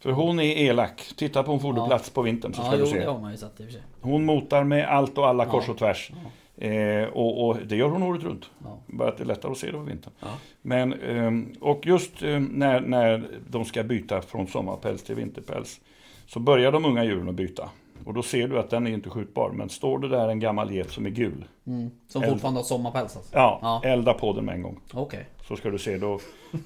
För 0.00 0.10
hon 0.12 0.40
är 0.40 0.44
elak. 0.58 1.12
Titta 1.16 1.42
på 1.42 1.52
en 1.52 1.60
foderplats 1.60 2.10
på 2.10 2.22
vintern 2.22 2.54
så 2.54 2.62
ska 2.62 2.70
Ja, 2.70 2.76
du 2.76 2.82
jo, 2.82 2.86
se. 2.86 2.98
det 2.98 3.06
man 3.18 3.30
ju 3.30 3.38
i 3.38 3.44
och 3.46 3.52
för 3.56 3.72
sig. 3.72 3.82
Hon 4.00 4.24
motar 4.24 4.64
med 4.64 4.88
allt 4.88 5.18
och 5.18 5.28
alla 5.28 5.44
Ja. 5.44 5.50
kors 5.50 5.68
och 5.68 5.78
tvärs. 5.78 6.10
Eh, 6.56 7.04
och, 7.04 7.46
och 7.48 7.56
det 7.66 7.76
gör 7.76 7.88
hon 7.88 8.02
året 8.02 8.22
runt. 8.22 8.50
Ja. 8.64 8.78
Bara 8.86 9.08
att 9.08 9.16
det 9.16 9.22
är 9.22 9.26
lättare 9.26 9.52
att 9.52 9.58
se 9.58 9.66
det 9.66 9.72
på 9.72 9.78
vintern. 9.78 10.12
Ja. 10.20 10.26
Men, 10.62 10.92
ehm, 10.92 11.52
och 11.60 11.86
just 11.86 12.22
ehm, 12.22 12.44
när, 12.44 12.80
när 12.80 13.28
de 13.48 13.64
ska 13.64 13.82
byta 13.82 14.22
från 14.22 14.46
sommarpäls 14.46 15.02
till 15.02 15.14
vinterpäls 15.14 15.80
så 16.26 16.40
börjar 16.40 16.72
de 16.72 16.84
unga 16.84 17.04
djuren 17.04 17.28
att 17.28 17.34
byta. 17.34 17.68
Och 18.04 18.14
då 18.14 18.22
ser 18.22 18.48
du 18.48 18.58
att 18.58 18.70
den 18.70 18.86
är 18.86 18.90
inte 18.90 19.10
skjutbar. 19.10 19.50
Men 19.50 19.68
står 19.68 19.98
det 19.98 20.08
där 20.08 20.28
en 20.28 20.40
gammal 20.40 20.70
get 20.74 20.90
som 20.90 21.06
är 21.06 21.10
gul, 21.10 21.44
Mm. 21.66 21.90
Som 22.08 22.22
Eld. 22.22 22.32
fortfarande 22.32 22.60
har 22.60 22.64
sommarpäls 22.64 23.16
alltså? 23.16 23.30
ja, 23.36 23.58
Ja. 23.62 23.82
elda 23.88 24.14
på 24.14 24.32
den 24.32 24.44
med 24.44 24.54
en 24.54 24.62
gång. 24.62 24.80
Okej. 24.94 25.26
Så 25.48 25.56
ska 25.56 25.70
du 25.70 25.78
se, 25.78 25.98
då 25.98 26.18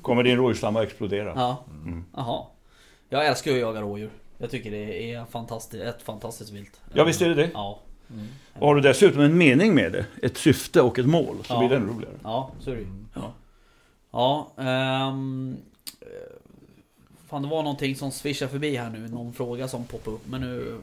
kommer 0.02 0.22
din 0.22 0.36
rådjursstam 0.36 0.76
att 0.76 0.82
explodera. 0.82 1.32
Ja. 1.36 1.56
Mm. 1.84 2.04
Jaha. 2.16 2.42
Jag 3.12 3.26
älskar 3.26 3.50
ju 3.50 3.56
att 3.56 3.60
jaga 3.62 3.80
rådjur. 3.80 4.10
Jag 4.38 4.50
tycker 4.50 4.70
det 4.70 5.12
är 5.14 5.24
fantastiskt, 5.24 5.82
ett 5.84 6.02
fantastiskt 6.02 6.50
vilt. 6.52 6.80
Ja, 6.94 7.04
visst 7.04 7.22
är 7.22 7.28
det 7.28 7.34
det. 7.34 7.50
Ja. 7.54 7.80
Mm. 8.10 8.26
Och 8.58 8.66
har 8.68 8.74
du 8.74 8.80
dessutom 8.80 9.20
en 9.20 9.38
mening 9.38 9.74
med 9.74 9.92
det, 9.92 10.06
ett 10.22 10.36
syfte 10.36 10.80
och 10.82 10.98
ett 10.98 11.06
mål, 11.06 11.36
så 11.44 11.52
Ja. 11.54 11.58
blir 11.58 11.68
det 11.68 11.76
ännu 11.76 11.86
roligare. 11.92 12.14
Ja, 12.22 12.50
så 12.60 12.70
är 12.70 12.74
det 12.74 12.80
ju. 12.80 12.86
Ja. 13.14 13.32
Ja, 14.12 14.52
eh, 14.58 15.14
Fan 17.28 17.42
det 17.42 17.48
var 17.48 17.62
någonting 17.62 17.96
som 17.96 18.10
swishade 18.10 18.50
förbi 18.50 18.76
här 18.76 18.90
nu, 18.90 19.08
någon 19.08 19.32
fråga 19.32 19.68
som 19.68 19.84
poppade 19.84 20.16
upp 20.16 20.26
men 20.26 20.40
nu 20.40 20.78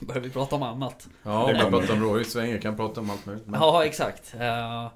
börjar 0.00 0.20
vi 0.20 0.30
prata 0.30 0.56
om 0.56 0.62
annat. 0.62 1.08
Ja, 1.22 1.30
man 1.30 1.54
kommer. 1.60 1.70
pratar 1.70 1.94
om 1.94 2.02
rådjurssvänger 2.02 2.58
kan 2.58 2.76
prata 2.76 3.00
om 3.00 3.10
allt 3.10 3.26
möjligt. 3.26 3.46
Men... 3.46 3.60
Ja, 3.60 3.84
exakt. 3.84 4.34
Eh, 4.40 4.86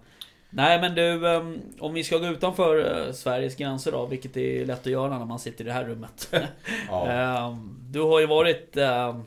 nej 0.51 0.81
men 0.81 0.95
du, 0.95 1.29
ehm, 1.29 1.61
om 1.79 1.95
vi 1.95 2.05
ska 2.05 2.19
gå 2.19 2.27
utanför 2.27 3.07
eh, 3.07 3.13
Sveriges 3.13 3.57
gränser 3.57 3.93
då, 3.93 4.07
vilket 4.07 4.37
är 4.37 4.67
lätt 4.67 4.81
att 4.81 4.87
göra 4.87 5.19
när 5.19 5.27
man 5.27 5.39
sitter 5.39 5.65
i 5.65 5.67
det 5.67 5.73
här 5.73 5.85
rummet. 5.85 6.35
Ja. 6.89 7.07
Ehm, 7.09 7.77
du 7.91 8.01
har 8.01 8.21
ju 8.21 8.27
varit 8.27 8.77
ehm, 8.77 9.25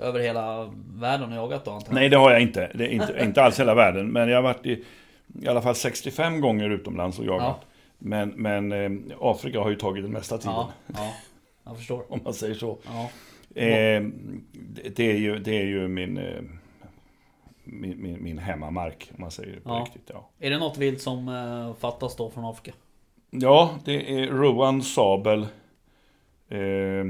över 0.00 0.20
hela 0.20 0.72
världen 0.94 1.32
och 1.32 1.36
jagat 1.36 1.64
då 1.64 1.70
antar 1.70 1.88
jag? 1.88 1.94
Nej, 1.94 2.08
det 2.08 2.16
har 2.16 2.30
jag 2.30 2.42
inte. 2.42 2.70
Det 2.74 2.84
är 2.84 2.88
inte, 2.88 3.18
inte 3.22 3.42
alls 3.42 3.60
hela 3.60 3.74
världen. 3.74 4.12
Men 4.12 4.28
jag 4.28 4.36
har 4.36 4.42
varit 4.42 4.66
i, 4.66 4.84
i 5.42 5.48
alla 5.48 5.62
fall 5.62 5.74
65 5.74 6.40
gånger 6.40 6.70
utomlands 6.70 7.18
och 7.18 7.24
jagat. 7.24 7.58
Ja. 7.60 7.68
Men, 7.98 8.28
men 8.28 9.12
Afrika 9.20 9.60
har 9.60 9.70
ju 9.70 9.76
tagit 9.76 10.04
den 10.04 10.12
mesta 10.12 10.38
tiden. 10.38 10.54
Ja, 10.54 10.72
ja, 10.86 11.12
jag 11.64 11.76
förstår. 11.76 12.04
Om 12.12 12.20
man 12.24 12.34
säger 12.34 12.54
så. 12.54 12.78
Ja. 12.84 13.10
Eh, 13.60 14.02
det, 14.52 14.96
det 14.96 15.10
är 15.10 15.16
ju, 15.16 15.38
det 15.38 15.60
är 15.60 15.64
ju 15.64 15.88
min, 15.88 16.16
eh, 16.16 16.42
min, 17.64 18.02
min, 18.02 18.22
min 18.22 18.38
hemmamark, 18.38 19.10
om 19.14 19.20
man 19.20 19.30
säger 19.30 19.54
det 19.54 19.60
på 19.60 19.70
Ja. 19.70 19.84
riktigt. 19.86 20.10
Ja. 20.14 20.28
Är 20.38 20.50
det 20.50 20.58
något 20.58 20.78
vilt 20.78 21.00
som 21.02 21.28
eh, 21.28 21.74
fattas 21.80 22.16
då 22.16 22.30
från 22.30 22.44
Afrika? 22.44 22.72
ja, 23.30 23.70
det 23.84 24.14
är 24.22 24.26
Rowan 24.26 24.82
Sabel, 24.82 25.46
eh, 26.48 27.04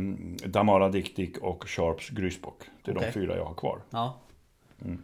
Damara 0.47 0.89
Diktik 0.89 1.39
och 1.39 1.69
Sharps 1.69 2.09
Grysbock. 2.09 2.59
Det 2.85 2.91
är 2.91 2.97
Okej. 2.97 3.07
de 3.07 3.13
fyra 3.21 3.37
jag 3.37 3.45
har 3.45 3.55
kvar. 3.55 3.79
Ja. 3.91 4.15
Mm. 4.85 5.03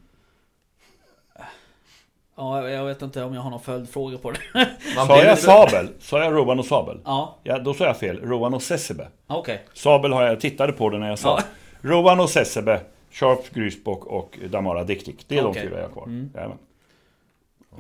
Ja, 2.37 2.69
jag- 2.71 2.85
vet 2.85 3.03
inte 3.03 3.25
om 3.25 3.35
jag 3.35 3.41
har 3.41 3.51
någon 3.51 3.61
följdfråga 3.61 4.19
på 4.19 4.31
det. 4.31 4.39
Sa 5.07 5.23
jag 5.23 5.39
Sabel? 5.39 5.89
Sa 6.01 6.25
jag 6.25 6.33
Rowan 6.33 6.59
och 6.59 6.65
Sabel? 6.67 7.01
Ja, 7.05 7.37
Ja, 7.43 7.59
då 7.59 7.75
sa 7.75 7.85
jag 7.85 7.97
fel. 7.97 8.21
Rowan 8.21 8.55
och 8.55 8.63
Sessebe. 8.63 9.09
okej. 9.27 9.65
Sabel 9.75 10.13
har 10.13 10.23
jag 10.23 10.41
tittade 10.41 10.73
på 10.73 10.91
det 10.91 10.99
när 10.99 11.09
jag 11.09 11.19
sa. 11.19 11.39
Ja. 11.41 11.45
Rowan 11.91 12.21
och 12.21 12.31
Sessebe, 12.31 12.81
Sharps 13.11 13.51
Grysbock 13.51 14.05
och 14.07 14.39
Damara 14.51 14.85
Diktik. 14.85 15.25
Det 15.29 15.39
är 15.39 15.45
Okej. 15.47 15.63
de 15.63 15.69
fyra 15.69 15.79
jag 15.81 15.87
har 15.89 15.93
kvar. 15.93 16.05
Mm. 16.07 16.31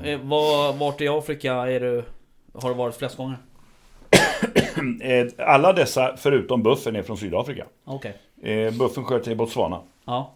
Eh, 0.05 0.21
var, 0.21 0.73
vart 0.73 1.01
i 1.01 1.09
Afrika 1.09 1.53
är 1.55 1.81
du, 1.81 2.05
har 2.55 2.69
du 2.69 2.75
varit 2.75 2.97
flest 2.97 3.17
gånger? 3.17 3.37
Eh, 5.03 5.27
Alla 5.39 5.73
dessa, 5.73 6.17
förutom 6.17 6.63
buffen, 6.63 6.97
är 6.97 7.03
från 7.03 7.17
Sydafrika. 7.17 7.67
Okej. 7.85 8.17
Eh, 8.43 8.75
Buffen 8.75 9.05
sköt 9.05 9.27
jag 9.27 9.33
i 9.33 9.37
Botswana. 9.37 9.81
Ja. 10.05 10.35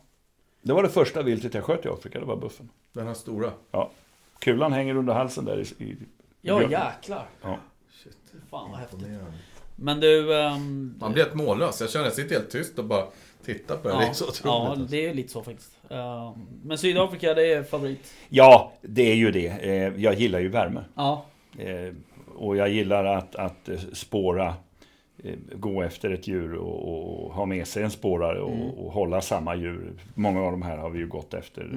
Det 0.62 0.72
var 0.72 0.82
det 0.82 0.88
första 0.88 1.22
viltet 1.22 1.55
jag 1.55 1.64
sköt 1.64 1.86
i 1.86 1.88
Afrika, 1.88 2.20
det 2.20 2.26
var 2.26 2.36
buffen. 2.36 2.68
Den 2.93 3.07
här 3.07 3.14
stora. 3.14 3.51
Kulan 4.38 4.72
hänger 4.72 4.97
under 4.97 5.14
halsen 5.14 5.45
där 5.45 5.59
i... 5.59 5.84
i 5.84 5.97
Ja 6.40 6.59
björken. 6.59 6.70
jäklar. 6.70 7.26
Ja. 7.43 7.57
Shit, 8.03 8.16
Fan 8.51 8.70
vad 8.70 8.80
häftigt. 8.80 8.99
Men 9.76 10.01
du... 10.01 10.36
ehm, 10.40 10.95
Man 11.01 11.12
blir 11.12 11.22
helt 11.24 11.34
mållös. 11.34 11.80
Jag 11.80 11.90
känner 11.90 12.05
jag 12.07 12.14
sitter 12.14 12.34
helt 12.34 12.51
tyst 12.51 12.78
och 12.78 12.84
bara 12.84 13.07
tittar 13.45 13.76
på 13.76 13.88
det. 13.88 13.95
Det 13.99 14.05
är 14.07 14.12
så 14.12 14.24
ja, 14.45 14.70
otroligt. 14.72 14.90
det 14.90 15.07
är 15.07 15.14
lite 15.14 15.28
så 15.32 15.43
faktiskt. 15.43 15.78
Ehm, 15.90 16.32
men 16.64 16.78
Sydafrika, 16.78 17.34
det 17.34 17.53
är 17.53 17.62
favorit. 17.62 18.14
ja, 18.28 18.72
det 18.82 19.11
är 19.11 19.14
ju 19.14 19.30
det. 19.30 19.47
Eh, 19.49 19.93
Jag 20.03 20.14
gillar 20.14 20.38
ju 20.38 20.49
värme. 20.49 20.84
Ja. 20.95 21.24
Eh, 21.59 21.95
Och 22.36 22.57
jag 22.57 22.68
gillar 22.68 23.05
att, 23.05 23.36
att 23.36 23.68
eh, 23.68 23.78
spåra 23.93 24.55
gå 25.55 25.82
efter 25.82 26.11
ett 26.11 26.28
djur 26.28 26.55
och, 26.55 26.88
och 27.24 27.32
ha 27.34 27.47
med 27.47 27.66
sig 27.68 27.82
en 27.82 27.90
spårare 27.90 28.40
och, 28.40 28.53
Mm. 28.53 28.70
och 28.70 28.93
hålla 28.93 29.20
samma 29.20 29.55
djur. 29.57 29.93
Många 30.14 30.43
av 30.43 30.51
de 30.53 30.62
här 30.62 30.76
har 30.78 30.90
vi 30.90 30.99
ju 30.99 31.07
gått 31.07 31.34
efter 31.34 31.62
Mm. 31.62 31.76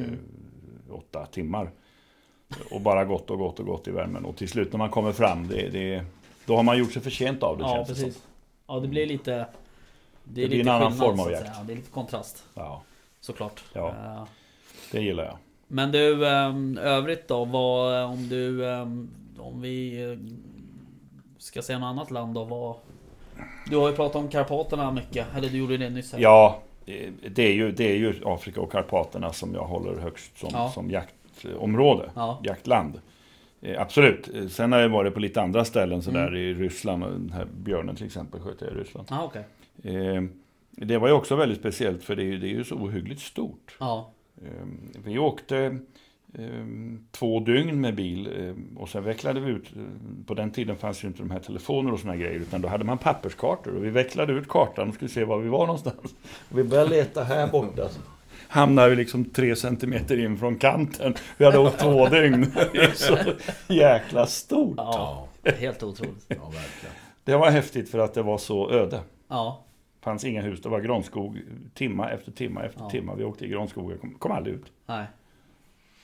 eh, 0.90 0.96
åtta 0.96 1.26
timmar. 1.26 1.70
Och 2.72 2.82
bara 2.82 3.06
gått 3.06 3.30
och 3.30 3.38
gått 3.38 3.60
och 3.60 3.66
gått 3.66 3.88
i 3.88 3.92
värmen. 3.92 4.26
Och 4.26 4.36
till 4.38 4.50
slut 4.50 4.72
när 4.72 4.78
man 4.78 4.90
kommer 4.90 5.12
fram, 5.12 5.48
det, 5.48 5.70
det, 5.70 6.04
då 6.46 6.56
har 6.56 6.64
man 6.64 6.78
gjort 6.78 6.94
sig 6.94 7.02
förtjänt 7.02 7.44
av 7.44 7.58
det 7.58 7.64
Ja, 7.64 7.74
känns 7.76 7.88
det 7.88 7.94
precis. 7.94 8.14
som. 8.14 8.24
Ja, 8.68 8.80
det 8.80 8.88
blir 8.88 9.06
lite... 9.06 9.46
Det, 10.26 10.34
blir 10.34 10.44
är 10.46 10.50
lite 10.50 10.62
en 10.70 10.76
annan 10.76 10.92
skillnad, 10.92 11.08
form 11.18 11.20
av 11.20 11.32
jakt. 11.32 11.52
Det 11.68 11.74
är 11.74 11.76
lite 11.76 11.92
kontrast, 11.92 12.44
Ja, 12.54 12.82
såklart. 13.20 13.64
Ja. 13.74 13.88
Eh, 13.90 14.24
det 14.92 15.02
gillar 15.02 15.24
jag. 15.24 15.38
Men 15.68 15.92
du, 15.92 16.26
um, 16.26 16.78
övrigt 16.78 17.28
då? 17.28 17.46
Vad, 17.46 18.04
om 18.04 18.28
du... 18.30 18.70
ehm, 18.70 19.10
om 19.40 19.62
vi 19.62 20.04
eh, 20.12 20.18
ska 21.38 21.62
säga 21.62 21.80
något 21.80 21.88
annat 21.88 22.12
land 22.12 22.34
då? 22.36 22.44
Vad, 22.44 22.76
du 23.70 23.78
har 23.78 23.90
ju 23.90 23.96
pratat 23.96 24.16
om 24.16 24.30
Karpaterna 24.30 24.92
mycket. 24.92 25.28
Eller 25.36 25.50
du 25.50 25.58
gjorde 25.58 25.78
det 25.78 25.90
nyss. 25.90 26.14
här. 26.14 26.20
Ja, 26.20 26.60
eh, 26.86 27.12
det 27.32 27.44
är, 27.44 27.54
ju, 27.54 27.72
det 27.72 27.92
är 27.92 27.96
ju 27.98 28.22
Afrika 28.26 28.62
och 28.62 28.72
Karpaterna 28.72 29.34
som 29.34 29.54
jag 29.54 29.64
håller 29.64 30.00
högst 30.00 30.38
som, 30.40 30.50
Ja. 30.54 30.72
som 30.74 30.90
jaktområde. 30.90 32.10
Ja. 32.16 32.40
Jaktland. 32.44 33.02
Eh, 33.62 33.82
absolut. 33.82 34.30
Eh, 34.36 34.48
Sen 34.48 34.72
har 34.72 34.80
jag 34.80 34.90
varit 34.90 35.14
på 35.14 35.20
lite 35.20 35.42
andra 35.42 35.66
ställen 35.66 36.02
sådär 36.02 36.28
Mm. 36.28 36.40
i 36.40 36.54
Ryssland. 36.54 37.04
Den 37.04 37.32
här 37.34 37.46
björnen 37.46 37.96
till 37.96 38.06
exempel 38.06 38.42
sköt 38.42 38.62
jag 38.62 38.72
i 38.72 38.74
Ryssland. 38.74 39.08
Ah, 39.12 39.24
okej. 39.24 39.44
Eh, 39.84 40.24
det 40.72 40.98
var 40.98 41.08
ju 41.08 41.14
också 41.14 41.36
väldigt 41.36 41.60
speciellt 41.60 42.04
för 42.04 42.16
det 42.16 42.24
är, 42.24 42.26
ju- 42.26 42.38
det 42.38 42.48
är 42.48 42.54
ju 42.54 42.64
så 42.64 42.76
ohyggligt 42.76 43.22
stort. 43.22 43.76
Ja. 43.80 44.12
Eh, 44.42 44.66
vi 45.06 45.18
åkte 45.20 45.78
eh, 46.34 46.66
två 47.12 47.40
dygn 47.40 47.82
med 47.82 47.96
bil 47.96 48.54
och 48.78 48.90
sen 48.90 49.04
vecklade 49.04 49.40
vi 49.40 49.52
ut. 49.52 49.70
På 50.26 50.34
den 50.34 50.52
tiden 50.52 50.76
fanns 50.76 51.04
ju 51.04 51.08
inte 51.08 51.20
de 51.20 51.32
här 51.32 51.40
telefoner 51.40 51.92
och 51.94 52.00
såna 52.00 52.16
grejer 52.16 52.40
utan 52.40 52.62
då 52.62 52.68
hade 52.68 52.84
man 52.84 52.98
papperskartor 52.98 53.76
och 53.76 53.86
vi 53.86 53.90
vecklade 53.90 54.34
ut 54.34 54.48
kartan 54.48 54.88
och 54.90 54.96
skulle 54.96 55.10
se 55.10 55.24
var 55.24 55.40
vi 55.40 55.50
var 55.50 55.66
någonstans. 55.66 55.96
Och 56.52 56.58
vi 56.58 56.64
började 56.64 56.90
leta 56.90 57.24
här 57.24 57.48
borta. 57.48 57.90
Hamnade 58.48 58.90
vi 58.90 58.96
liksom 58.96 59.26
tre 59.26 59.56
centimeter 59.56 60.20
in 60.26 60.38
från 60.38 60.56
kanten. 60.56 61.14
Vi 61.38 61.46
hade 61.46 61.58
åkt 61.60 61.80
två 61.80 62.08
dygn. 62.10 62.52
Det 62.74 62.78
är 62.78 62.92
så 62.92 63.18
jäkla 63.74 64.26
stort. 64.26 64.74
Ja. 64.78 65.28
Helt 65.60 65.84
otroligt. 65.84 66.26
ja. 66.28 66.52
Det 67.24 67.36
var 67.38 67.52
häftigt 67.52 67.90
för 67.90 68.00
att 68.00 68.14
det 68.14 68.22
var 68.22 68.38
så 68.38 68.72
öde. 68.72 69.00
Ja. 69.28 69.64
Det 70.00 70.04
fanns 70.04 70.24
inga 70.24 70.42
hus, 70.42 70.62
det 70.62 70.70
var 70.70 70.80
granskog 70.82 71.42
timma 71.74 72.10
efter 72.10 72.32
timma 72.32 72.64
efter 72.64 72.82
Ja. 72.82 72.90
timma. 72.90 73.16
Vi 73.16 73.24
åkte 73.24 73.46
i 73.46 73.48
granskog, 73.48 73.92
jag 73.92 74.02
kom, 74.02 74.14
kom 74.14 74.32
aldrig 74.32 74.56
ut. 74.56 74.66
Nej. 74.86 75.06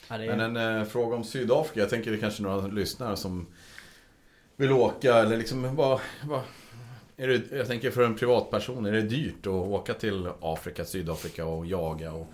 Ja, 0.09 0.17
det 0.17 0.25
är... 0.25 0.37
Men 0.37 0.55
en 0.55 0.77
eh, 0.79 0.85
fråga 0.87 1.15
om 1.15 1.23
Sydafrika. 1.23 1.79
Jag 1.79 1.89
tänker 1.89 2.11
det 2.11 2.17
är 2.17 2.21
kanske 2.21 2.43
några 2.43 2.67
lyssnare 2.67 3.15
som 3.15 3.47
vill 4.55 4.71
åka 4.71 5.15
eller 5.15 5.37
liksom 5.37 5.75
vad, 5.75 5.99
vad 6.23 6.41
är 7.17 7.27
det, 7.27 7.51
Jag 7.57 7.67
tänker 7.67 7.91
för 7.91 8.03
en 8.03 8.15
privatperson, 8.15 8.85
är 8.85 8.91
det 8.91 9.01
dyrt 9.01 9.39
att 9.47 9.47
åka 9.47 9.93
till 9.93 10.29
Afrika, 10.41 10.85
Sydafrika 10.85 11.45
och 11.45 11.65
jaga 11.65 12.13
och 12.13 12.27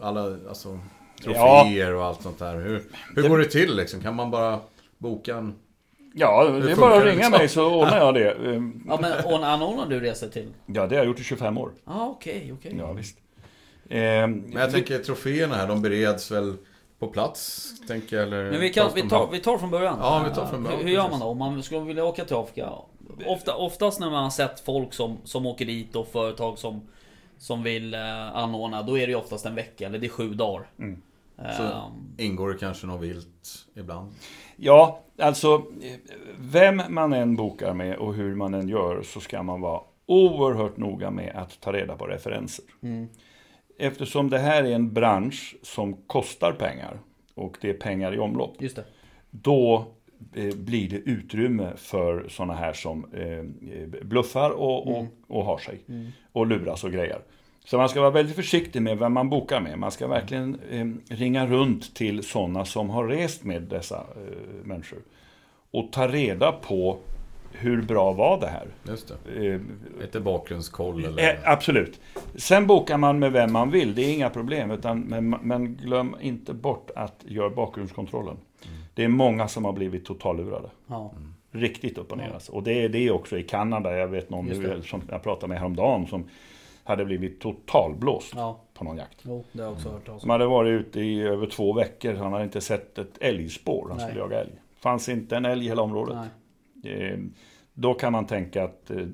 alla, 0.00 0.20
alltså 0.48 0.78
troféer 1.24 1.94
och 1.94 2.04
allt 2.04 2.22
sånt 2.22 2.38
där. 2.38 2.54
Hur, 2.54 2.82
hur 3.14 3.22
Det- 3.22 3.28
går 3.28 3.38
det 3.38 3.44
till 3.44 3.76
liksom? 3.76 4.00
Kan 4.00 4.14
man 4.16 4.30
bara 4.30 4.60
boka 4.98 5.36
en... 5.36 5.54
Ja, 6.18 6.44
det 6.44 6.72
är 6.72 6.76
bara 6.76 6.96
att 6.96 7.04
ringa 7.04 7.14
liksom? 7.16 7.32
mig 7.32 7.48
så 7.48 7.74
ordnar 7.74 7.98
jag 7.98 8.14
det. 8.14 8.30
Ehm, 8.32 8.82
Ja 8.88 8.98
men 9.00 9.24
och 9.24 9.46
anordnar 9.46 9.86
du 9.86 10.00
resor 10.00 10.28
till? 10.28 10.48
Ja, 10.66 10.72
det 10.86 10.94
har 10.94 10.94
jag 10.94 11.06
gjort 11.06 11.20
i 11.20 11.24
25 11.24 11.58
år. 11.58 11.70
Ja 11.84 11.92
ah, 11.92 12.06
okej, 12.06 12.52
okej. 12.58 12.74
Ja, 12.78 12.92
visst. 12.92 13.18
Ehm, 13.90 14.32
Men 14.32 14.60
jag 14.62 14.72
tänker 14.72 14.98
troféerna 14.98 15.54
här, 15.54 15.66
de 15.68 15.82
bereds 15.82 16.30
väl 16.30 16.56
på 16.98 17.06
plats, 17.06 17.72
tänker 17.88 18.16
jag 18.16 18.26
eller? 18.26 18.50
Men 18.50 18.60
vi, 18.60 18.70
kan, 18.70 18.90
vi, 18.94 19.08
tar, 19.08 19.28
vi 19.32 19.38
tar 19.40 19.58
från 19.58 19.70
början. 19.70 19.98
Ja, 20.00 20.24
vi 20.28 20.34
tar 20.34 20.46
från 20.46 20.62
början, 20.62 20.78
Hur, 20.78 20.86
hur 20.86 20.92
gör 20.94 21.10
man 21.10 21.20
då? 21.20 21.26
Om 21.26 21.38
man 21.38 21.62
skulle 21.62 21.80
vilja 21.80 22.04
åka 22.04 22.24
till 22.24 22.36
Afrika? 22.36 22.68
Ofta, 23.26 23.54
oftast 23.54 24.00
när 24.00 24.10
man 24.10 24.22
har 24.22 24.30
sett 24.30 24.60
folk 24.60 24.92
som, 24.94 25.16
som 25.24 25.46
åker 25.46 25.64
dit 25.64 25.96
och 25.96 26.08
företag 26.08 26.58
som, 26.58 26.80
som 27.38 27.62
vill 27.62 27.94
eh, 27.94 28.36
anordna, 28.36 28.82
då 28.82 28.98
är 28.98 29.06
det 29.06 29.10
ju 29.10 29.18
oftast 29.18 29.46
en 29.46 29.54
vecka, 29.54 29.86
eller 29.86 29.98
det 29.98 30.06
är 30.06 30.10
sju 30.10 30.28
dagar. 30.34 30.66
Mm. 30.78 31.02
Så- 31.56 31.62
Ehm, 31.62 32.14
Ingår 32.18 32.48
det 32.52 32.58
kanske 32.58 32.86
något 32.86 33.00
vilt 33.00 33.66
ibland? 33.74 34.12
Ja, 34.60 35.00
alltså 35.18 35.64
vem 36.38 36.82
man 36.88 37.12
än 37.12 37.36
bokar 37.36 37.74
med 37.74 37.96
och 37.96 38.14
hur 38.14 38.34
man 38.34 38.54
än 38.54 38.68
gör 38.68 39.02
så 39.02 39.20
ska 39.20 39.42
man 39.42 39.60
vara 39.60 39.80
oerhört 40.06 40.76
noga 40.76 41.10
med 41.10 41.32
att 41.36 41.60
ta 41.60 41.72
reda 41.72 41.96
på 41.96 42.06
referenser. 42.06 42.64
mm, 42.82 43.08
Eftersom 43.78 44.30
det 44.30 44.38
här 44.38 44.64
är 44.64 44.70
en 44.74 44.92
bransch 44.92 45.56
som 45.62 45.94
kostar 46.06 46.52
pengar 46.52 46.98
och 47.34 47.58
det 47.60 47.70
är 47.70 47.74
pengar 47.74 48.14
i 48.14 48.18
omlopp. 48.18 48.56
just 48.62 48.76
det. 48.76 48.84
Då 49.30 49.84
eh, 50.34 50.54
blir 50.56 50.88
det 50.90 50.96
utrymme 50.96 51.72
för 51.76 52.26
sådana 52.28 52.54
här 52.54 52.72
som 52.72 53.04
eh, 53.12 53.44
bluffar 54.04 54.50
och, 54.50 54.86
och, 54.88 54.98
Mm. 54.98 55.06
och 55.28 55.44
har 55.44 55.58
sig. 55.58 55.80
Mm. 55.88 56.06
och 56.32 56.46
luras 56.46 56.84
och 56.84 56.92
grejer. 56.92 57.20
Så 57.70 57.76
man 57.78 57.88
ska 57.88 58.00
vara 58.00 58.10
väldigt 58.10 58.36
försiktig 58.36 58.82
med 58.82 58.98
vem 58.98 59.12
man 59.12 59.30
bokar 59.30 59.60
med. 59.60 59.78
Man 59.78 59.90
ska 59.90 60.06
verkligen 60.06 60.60
eh, 60.70 61.14
ringa 61.16 61.46
runt 61.46 61.94
till 61.94 62.22
sådana 62.22 62.64
som 62.64 62.90
har 62.90 63.06
rest 63.06 63.44
med 63.44 63.62
dessa 63.62 63.96
eh, 63.96 64.64
människor. 64.64 64.98
Och 65.70 65.92
ta 65.92 66.08
reda 66.08 66.52
på 66.52 66.98
hur 67.52 67.82
bra 67.82 68.12
var 68.12 68.40
det 68.40 68.46
här. 68.46 68.66
Just 68.88 69.12
det. 69.26 69.46
Eh, 69.46 69.60
Lite 70.00 70.20
bakgrundskoll 70.20 71.04
eller? 71.04 71.28
eh, 71.30 71.36
absolut. 71.44 72.00
Sen 72.34 72.66
bokar 72.66 72.98
man 72.98 73.18
med 73.18 73.32
vem 73.32 73.52
man 73.52 73.70
vill, 73.70 73.94
det 73.94 74.02
är 74.02 74.14
inga 74.14 74.30
problem. 74.30 74.70
Utan, 74.70 75.00
men, 75.00 75.30
men 75.30 75.74
glöm 75.76 76.16
inte 76.20 76.54
bort 76.54 76.90
att 76.96 77.24
göra 77.28 77.50
bakgrundskontrollen. 77.50 78.36
Det 78.94 79.04
är 79.04 79.08
många 79.08 79.48
som 79.48 79.64
har 79.64 79.72
blivit 79.72 80.04
totallurade. 80.04 80.70
Ja. 80.86 81.12
Riktigt 81.50 81.98
upp 81.98 82.12
och 82.12 82.18
ner 82.18 82.26
Ja. 82.28 82.34
alltså. 82.34 82.52
Och 82.52 82.62
det 82.62 82.84
är 82.84 82.88
det 82.88 83.10
också 83.10 83.38
i 83.38 83.42
Kanada. 83.42 83.96
Jag 83.96 84.08
vet 84.08 84.30
någon 84.30 84.46
nu, 84.46 84.82
som 84.82 85.02
jag 85.10 85.22
pratade 85.22 85.48
med 85.48 85.58
häromdagen 85.58 86.06
som 86.06 86.24
hade 86.88 87.04
blivit 87.04 87.40
totalblåst 87.40 88.32
ja. 88.36 88.60
på 88.74 88.84
någon 88.84 88.96
jakt. 88.96 89.18
Jo, 89.22 89.44
det 89.52 89.62
har 89.62 89.68
jag 89.68 89.76
också 89.76 89.88
hört 89.88 90.06
talas 90.06 90.24
om. 90.24 90.30
hade 90.30 90.46
varit 90.46 90.80
ute 90.80 91.00
i 91.00 91.20
över 91.20 91.46
två 91.46 91.72
veckor. 91.72 92.14
Han 92.14 92.32
hade 92.32 92.44
inte 92.44 92.60
sett 92.60 92.98
ett 92.98 93.18
älgspår. 93.20 93.88
Han 93.88 93.96
Nej. 93.96 94.06
skulle 94.06 94.20
jaga 94.20 94.40
älg. 94.40 94.52
Fanns 94.74 95.08
inte 95.08 95.36
en 95.36 95.44
älg 95.44 95.64
i 95.64 95.68
hela 95.68 95.82
området. 95.82 96.16
Eh, 96.84 97.18
då 97.74 97.94
kan 97.94 98.12
man 98.12 98.26
tänka 98.26 98.64
att 98.64 98.90
eh, 98.90 99.06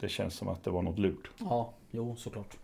det 0.00 0.08
känns 0.08 0.34
som 0.34 0.48
att 0.48 0.64
det 0.64 0.70
var 0.70 0.82
något 0.82 0.98
lurt. 0.98 1.30
Ja, 1.38 1.72
jo 1.90 2.16
såklart. 2.16 2.56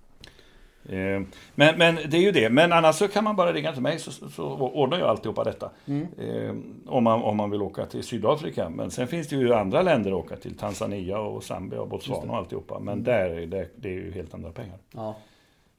Eh, 0.89 1.23
men, 1.55 1.79
men 1.79 1.95
det 1.95 2.17
är 2.17 2.21
ju 2.21 2.33
det. 2.33 2.51
Men 2.51 2.73
annars 2.73 2.97
så 2.97 3.09
kan 3.09 3.25
man 3.25 3.37
bara 3.37 3.53
ringa 3.53 3.73
till 3.73 3.83
mig 3.83 3.99
så, 3.99 4.11
så, 4.11 4.29
så 4.31 4.45
ordnar 4.57 4.99
jag 4.99 5.09
alltihopa 5.09 5.45
detta. 5.45 5.71
Mm. 5.87 6.07
Eh, 6.19 6.55
om, 6.93 7.05
man, 7.05 7.23
om 7.23 7.37
man 7.37 7.51
vill 7.51 7.63
åka 7.63 7.87
till 7.87 8.03
Sydafrika. 8.03 8.69
Men 8.71 8.91
sen 8.91 9.07
finns 9.07 9.29
det 9.29 9.37
ju 9.37 9.55
andra 9.55 9.83
länder 9.83 10.11
att 10.11 10.25
åka 10.25 10.37
till. 10.37 10.57
Tanzania 10.57 11.19
och 11.19 11.45
Zambia 11.45 11.81
och 11.81 11.89
Botswana 11.89 12.33
och 12.33 12.39
alltihopa. 12.39 12.79
Men 12.79 12.93
Mm. 12.93 13.05
där, 13.05 13.31
är 13.31 13.47
det, 13.47 13.69
det 13.77 13.89
är 13.89 13.93
ju 13.93 14.13
helt 14.13 14.35
andra 14.35 14.53
pengar. 14.53 14.79
Ja. 14.93 15.17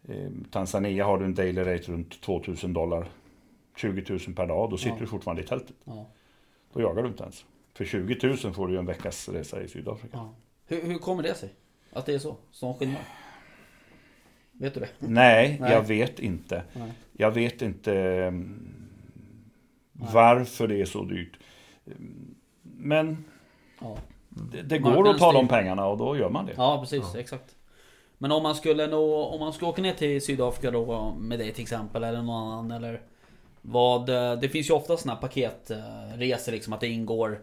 Eh, 0.09 0.29
Tanzania 0.51 1.05
har 1.05 1.17
du 1.17 1.25
en 1.25 1.35
daily 1.35 1.61
rate 1.61 1.91
runt 1.91 2.21
2000 2.21 2.73
dollar. 2.73 3.05
20 3.77 4.03
000 4.09 4.19
per 4.35 4.47
dag. 4.47 4.69
Då 4.69 4.77
sitter 4.77 4.91
Ja. 4.91 4.99
du 4.99 5.07
fortfarande 5.07 5.41
i 5.41 5.45
tältet. 5.45 5.75
Ja. 5.83 6.05
Då 6.73 6.81
jagar 6.81 7.03
du 7.03 7.07
inte 7.09 7.23
ens. 7.23 7.45
För 7.73 7.85
20 7.85 8.27
000 8.43 8.53
får 8.53 8.67
du 8.67 8.73
ju 8.73 8.79
en 8.79 8.85
veckas 8.85 9.29
resa 9.29 9.61
i 9.61 9.67
Sydafrika. 9.67 10.17
ja. 10.17 10.33
Hur, 10.67 10.81
hur 10.81 10.97
kommer 10.97 11.23
det 11.23 11.33
sig? 11.35 11.49
Att 11.93 12.05
det 12.05 12.13
är 12.13 12.19
så? 12.19 12.35
Sån 12.51 12.73
skillnad? 12.73 13.01
Vet 14.59 14.73
du 14.73 14.79
det? 14.79 14.89
Nej, 14.99 15.57
Nej. 15.61 15.71
jag 15.71 15.81
vet 15.81 16.19
inte. 16.19 16.63
Nej. 16.73 16.91
Jag 17.13 17.31
vet 17.31 17.61
inte 17.61 17.93
mm, 17.95 18.73
varför 19.93 20.67
det 20.67 20.81
är 20.81 20.85
så 20.85 21.03
dyrt. 21.03 21.37
Men 22.63 23.25
Ja. 23.81 23.97
det, 24.29 24.61
det 24.61 24.77
går 24.77 24.89
Marknaden 24.89 25.13
att 25.13 25.19
ta 25.19 25.31
de 25.31 25.47
styr. 25.47 25.55
pengarna 25.57 25.85
och 25.87 25.97
då 25.97 26.17
gör 26.17 26.29
man 26.29 26.45
det. 26.45 26.53
Ja 26.57 26.79
precis, 26.81 27.15
exakt. 27.15 27.55
Men 28.17 28.31
om 28.31 28.43
man 28.43 28.55
skulle 28.55 28.87
nå, 28.87 29.23
om 29.23 29.39
man 29.39 29.53
skulle 29.53 29.69
åka 29.69 29.81
ner 29.81 29.93
till 29.93 30.21
Sydafrika 30.21 30.71
då 30.71 31.13
med 31.17 31.39
dig 31.39 31.51
till 31.53 31.61
exempel 31.61 32.03
eller 32.03 32.21
någon 32.21 32.51
annan 32.51 32.71
eller 32.71 33.01
vad, 33.61 34.09
eh, 34.09 34.39
det 34.39 34.49
finns 34.49 34.69
ju 34.69 34.73
ofta 34.73 34.97
såna 34.97 35.13
här 35.13 35.21
paketresor 35.21 36.51
liksom 36.51 36.73
att 36.73 36.79
det 36.79 36.87
ingår 36.87 37.39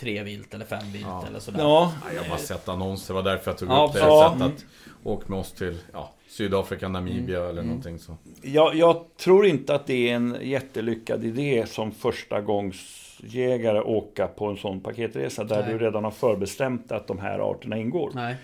tre 0.00 0.22
vilt 0.22 0.54
eller 0.54 0.64
fem 0.64 0.92
vilt 0.92 1.04
Ja. 1.06 1.24
eller 1.28 1.38
sådär. 1.40 1.58
Ja, 1.60 1.92
Nej, 2.04 2.14
jag 2.16 2.22
har 2.22 2.28
bara 2.28 2.38
sett 2.38 2.68
annonser, 2.68 3.14
det 3.14 3.22
var 3.22 3.30
därför 3.30 3.50
jag 3.50 3.58
tog 3.58 3.68
Ja, 3.68 3.86
upp 3.88 3.92
det. 3.92 3.98
ja. 3.98 4.34
Sätt 4.38 4.42
att 4.42 4.64
åk 5.06 5.28
med 5.28 5.38
oss 5.38 5.52
till 5.52 5.78
ja, 5.92 6.10
Sydafrika, 6.28 6.88
Namibia 6.88 7.38
Mm. 7.38 7.50
eller 7.50 7.62
någonting 7.62 7.98
så. 7.98 8.16
jag, 8.42 8.74
jag 8.74 9.04
tror 9.16 9.46
inte 9.46 9.74
att 9.74 9.86
det 9.86 10.10
är 10.10 10.14
en 10.16 10.36
jättelyckad 10.42 11.24
idé 11.24 11.64
som 11.68 11.92
första 11.92 12.40
gångs-jägare 12.40 13.80
åka 13.80 14.26
på 14.26 14.46
en 14.46 14.56
sån 14.56 14.80
paketresa 14.80 15.44
där 15.44 15.62
Nej. 15.62 15.72
du 15.72 15.78
redan 15.78 16.04
har 16.04 16.10
förbestämt 16.10 16.92
att 16.92 17.06
de 17.06 17.18
här 17.18 17.38
arterna 17.50 17.78
ingår. 17.78 18.10
Nej. 18.14 18.36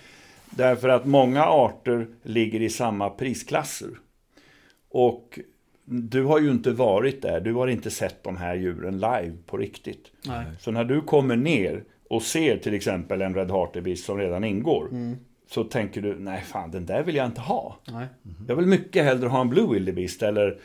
Därför 0.50 0.88
att 0.88 1.04
många 1.06 1.44
arter 1.44 2.06
ligger 2.22 2.62
i 2.62 2.70
samma 2.70 3.10
prisklasser. 3.10 3.88
Och 4.90 5.38
du 5.88 6.24
har 6.24 6.40
ju 6.40 6.50
inte 6.50 6.70
varit 6.70 7.22
där, 7.22 7.40
du 7.40 7.54
har 7.54 7.66
inte 7.66 7.90
sett 7.90 8.22
de 8.22 8.36
här 8.36 8.54
djuren 8.54 8.94
live 8.94 9.32
på 9.46 9.56
riktigt. 9.56 10.12
Nej. 10.24 10.44
Så 10.58 10.70
när 10.70 10.84
du 10.84 11.00
kommer 11.00 11.36
ner 11.36 11.82
och 12.10 12.22
ser 12.22 12.56
till 12.56 12.74
exempel 12.74 13.22
en 13.22 13.34
Red 13.34 13.50
Hartebeest 13.50 14.04
som 14.04 14.18
redan 14.18 14.44
ingår. 14.44 14.88
Mm. 14.90 15.16
Så 15.50 15.64
tänker 15.64 16.02
du, 16.02 16.16
nej 16.18 16.42
fan 16.42 16.70
den 16.70 16.86
där 16.86 17.02
vill 17.02 17.14
jag 17.16 17.26
inte 17.26 17.40
ha. 17.40 17.76
Nej. 17.92 18.06
Jag 18.48 18.56
vill 18.56 18.66
mycket 18.66 19.04
hellre 19.04 19.28
ha 19.28 19.40
en 19.40 19.48
Blue 19.48 19.74
Wildebeest 19.74 20.22
eller 20.22 20.58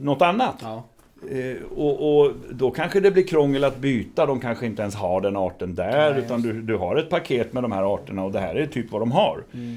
något 0.00 0.22
annat. 0.22 0.56
Ja. 0.62 0.84
Eh, 1.30 1.62
och, 1.76 2.20
och 2.20 2.32
då 2.50 2.70
kanske 2.70 3.00
det 3.00 3.10
blir 3.10 3.26
krångel 3.26 3.64
att 3.64 3.78
byta. 3.78 4.26
De 4.26 4.40
kanske 4.40 4.66
inte 4.66 4.82
ens 4.82 4.94
har 4.94 5.20
den 5.20 5.36
arten 5.36 5.74
där. 5.74 6.12
Nej, 6.12 6.24
utan 6.24 6.42
du, 6.42 6.62
du 6.62 6.76
har 6.76 6.96
ett 6.96 7.10
paket 7.10 7.52
med 7.52 7.62
de 7.64 7.72
här 7.72 7.94
arterna 7.94 8.24
och 8.24 8.32
det 8.32 8.40
här 8.40 8.54
är 8.54 8.66
typ 8.66 8.90
vad 8.90 9.02
de 9.02 9.12
har. 9.12 9.44
Mm. 9.52 9.76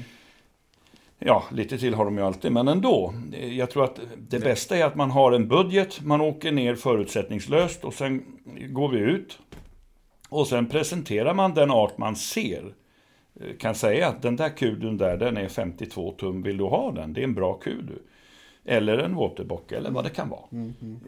Ja, 1.18 1.44
lite 1.52 1.78
till 1.78 1.94
har 1.94 2.04
de 2.04 2.18
ju 2.18 2.24
alltid, 2.24 2.52
men 2.52 2.68
ändå. 2.68 3.14
Eh, 3.32 3.58
Jag 3.58 3.70
tror 3.70 3.84
att 3.84 4.00
det 4.18 4.38
bästa 4.38 4.76
är 4.76 4.84
att 4.84 4.94
man 4.96 5.10
har 5.10 5.32
en 5.32 5.48
budget, 5.48 6.00
man 6.02 6.20
åker 6.20 6.52
ner 6.52 6.74
förutsättningslöst 6.74 7.84
och 7.84 7.94
sen 7.94 8.22
går 8.70 8.88
vi 8.88 8.98
ut. 8.98 9.38
Och 10.28 10.46
sen 10.46 10.66
presenterar 10.66 11.34
man 11.34 11.54
den 11.54 11.70
art 11.70 11.98
man 11.98 12.16
ser. 12.16 12.74
Eh, 13.40 13.56
Kan 13.58 13.74
säga 13.74 14.08
att 14.08 14.22
den 14.22 14.36
där 14.36 14.48
kudeln 14.48 14.96
där, 14.96 15.16
den 15.16 15.36
är 15.36 15.48
52 15.48 16.12
tum, 16.18 16.42
vill 16.42 16.56
du 16.56 16.64
ha 16.64 16.92
den? 16.92 17.12
Det 17.12 17.20
är 17.20 17.24
en 17.24 17.34
bra 17.34 17.54
kudel. 17.54 17.98
Eller 18.68 18.98
en 18.98 19.14
waterbock 19.14 19.72
eller 19.72 19.90
vad 19.90 20.04
det 20.04 20.10
kan 20.10 20.28
vara. 20.28 20.40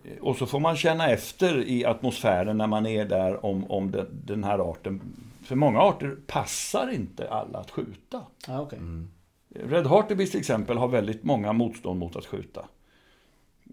Eh, 0.04 0.18
Och 0.20 0.36
så 0.36 0.46
får 0.46 0.60
man 0.60 0.76
känna 0.76 1.10
efter 1.10 1.68
i 1.68 1.84
atmosfären 1.84 2.58
när 2.58 2.66
man 2.66 2.86
är 2.86 3.04
där 3.04 3.46
om, 3.46 3.70
om 3.70 3.90
den, 3.90 4.06
den 4.24 4.44
här 4.44 4.70
arten. 4.70 5.00
För 5.42 5.56
många 5.56 5.80
arter 5.80 6.16
passar 6.26 6.90
inte 6.94 7.28
alla 7.30 7.58
att 7.58 7.70
skjuta. 7.70 8.22
Ja, 8.46 8.60
okej. 8.60 8.78
Red 9.64 9.86
Hartebeest 9.86 10.32
till 10.32 10.40
exempel 10.40 10.76
har 10.76 10.88
väldigt 10.88 11.24
många 11.24 11.52
motstånd 11.52 11.98
mot 12.00 12.16
att 12.16 12.26
skjuta. 12.26 12.64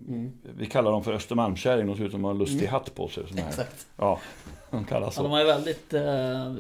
Mm. 0.07 0.31
Vi 0.57 0.65
kallar 0.65 0.91
dem 0.91 1.03
för 1.03 1.13
Östermalmskärring, 1.13 1.88
de 1.88 1.97
ser 1.97 2.03
ut 2.03 2.11
som 2.11 2.21
de 2.21 2.25
har 2.25 2.31
en 2.31 2.38
lustig 2.38 2.67
hatt 2.67 2.95
på 2.95 3.07
sig. 3.07 3.23
Exakt. 3.47 3.88
Ja, 3.97 4.19
de 4.71 4.86
kallas 4.86 5.17
Ja, 5.17 5.23
de 5.23 5.27
så. 5.29 5.33
har 5.33 5.39
ju 5.39 5.45
väldigt, 5.45 5.93
eh, 5.93 6.53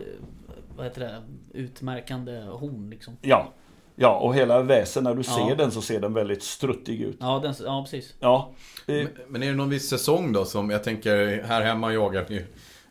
vad 0.75 0.85
heter 0.85 1.01
det, 1.01 1.21
utmärkande 1.53 2.41
horn 2.41 2.89
liksom. 2.89 3.17
Ja, 3.21 3.47
ja, 3.95 4.19
och 4.19 4.35
hela 4.35 4.61
väsen, 4.61 5.03
när 5.03 5.13
du 5.15 5.21
Ja. 5.27 5.47
ser 5.49 5.55
den 5.55 5.71
så 5.71 5.81
ser 5.81 5.99
den 6.01 6.13
väldigt 6.13 6.43
struttig 6.43 7.01
ut. 7.01 7.17
Ja, 7.19 7.39
den, 7.43 7.53
ja 7.65 7.81
precis. 7.83 8.13
Ja, 8.19 8.51
Men- 8.85 9.07
Men 9.27 9.43
är 9.43 9.47
det 9.47 9.55
någon 9.55 9.69
viss 9.69 9.89
säsong 9.89 10.33
då 10.33 10.45
som 10.45 10.69
jag 10.69 10.83
tänker 10.83 11.43
här 11.43 11.61
hemma 11.61 11.93
jagar 11.93 12.25
vi 12.29 12.45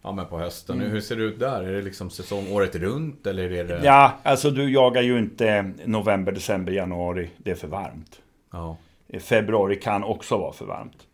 ja, 0.04 0.12
men 0.12 0.26
på 0.26 0.38
hösten. 0.38 0.80
Mm. 0.80 0.90
Hur 0.90 1.00
ser 1.00 1.16
det 1.16 1.22
ut 1.22 1.38
där? 1.38 1.62
Är 1.62 1.72
det 1.72 1.82
liksom 1.82 2.10
säsong 2.10 2.52
året 2.52 2.74
runt 2.74 3.26
eller 3.26 3.52
är 3.52 3.64
det... 3.64 3.80
ja, 3.84 4.18
alltså 4.22 4.50
du 4.50 4.72
jagar 4.72 5.02
ju 5.02 5.18
inte 5.18 5.72
november, 5.84 6.32
december, 6.32 6.72
januari. 6.72 7.30
Det 7.36 7.50
är 7.50 7.54
för 7.54 7.68
varmt. 7.68 8.20
Ja. 8.52 8.76
Februari 9.20 9.76
kan 9.76 10.04
också 10.04 10.38
vara 10.38 10.52
för 10.52 10.64
varmt. 10.64 11.06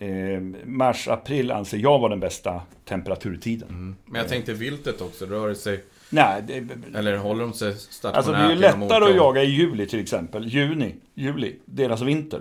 Eh, 0.00 0.40
mars, 0.64 1.08
april 1.08 1.50
anser 1.50 1.78
jag 1.78 1.98
var 1.98 2.08
den 2.08 2.20
bästa 2.20 2.62
temperaturtiden. 2.84 3.68
Mm. 3.68 3.96
Men 4.04 4.20
jag 4.20 4.28
tänkte 4.28 4.52
viltet 4.52 5.00
också, 5.00 5.26
rör 5.26 5.48
det 5.48 5.54
sig... 5.54 5.84
Nej, 6.10 6.42
det, 6.46 6.68
Eller 6.98 7.16
håller 7.16 7.42
de 7.42 7.52
sig 7.52 7.74
stationärt 7.74 8.16
Alltså 8.16 8.32
det 8.32 8.38
är 8.38 8.50
ju 8.50 8.56
lättare 8.56 9.04
att 9.04 9.16
jaga 9.16 9.42
i 9.42 9.50
juli 9.50 9.86
till 9.86 10.00
exempel. 10.00 10.48
Juni, 10.48 10.94
juli, 11.14 11.56
deras 11.64 12.00
vinter. 12.00 12.40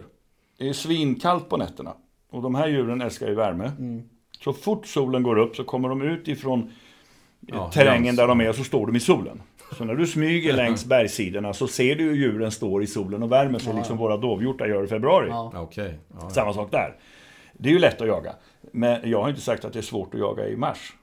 Det 0.58 0.70
är 0.70 0.74
svinkallt 0.74 1.50
på 1.50 1.58
nätterna. 1.58 1.94
Och 2.30 2.42
de 2.42 2.56
här 2.56 2.68
djuren 2.68 3.02
älskar 3.02 3.28
ju 3.28 3.36
värme. 3.36 3.72
Mm. 3.80 4.10
Så 4.48 4.54
fort 4.54 4.88
solen 4.88 5.24
går 5.24 5.38
upp 5.38 5.56
så 5.56 5.64
kommer 5.64 5.90
de 5.90 6.02
ut 6.02 6.28
ifrån 6.28 6.60
eh, 6.62 6.68
Ja, 7.48 7.72
terrängen 7.72 8.04
längs. 8.04 8.18
där 8.18 8.28
de 8.28 8.42
är 8.42 8.50
och 8.50 8.56
så 8.56 8.64
står 8.64 8.88
de 8.88 8.96
i 8.96 9.00
solen. 9.00 9.42
Så 9.78 9.86
när 9.86 9.96
du 9.96 10.08
smyger 10.08 10.54
längs 10.64 10.86
bergssidorna 10.86 11.54
så 11.54 11.68
ser 11.68 11.96
du 11.96 12.04
hur 12.04 12.16
djuren 12.16 12.52
står 12.52 12.84
i 12.84 12.88
solen 12.88 13.24
och 13.24 13.32
värmer 13.32 13.60
sig 13.60 13.70
Ja. 13.72 13.78
liksom 13.78 13.98
våra 13.98 14.18
dovhjortar 14.18 14.68
gör 14.68 14.84
i 14.84 14.88
februari. 14.88 15.28
Ja. 15.30 15.70
Ja. 15.76 16.30
Samma 16.30 16.54
sak 16.54 16.72
där. 16.72 16.96
Det 17.54 17.70
är 17.70 17.74
ju 17.74 17.80
lätt 17.80 18.02
att 18.02 18.08
jaga. 18.08 18.34
Men 18.72 19.10
jag 19.10 19.22
har 19.22 19.30
inte 19.30 19.42
sagt 19.42 19.66
att 19.66 19.74
det 19.74 19.80
är 19.80 19.84
svårt 19.84 20.14
att 20.14 20.20
jaga 20.20 20.48
i 20.48 20.56
mars. 20.56 20.94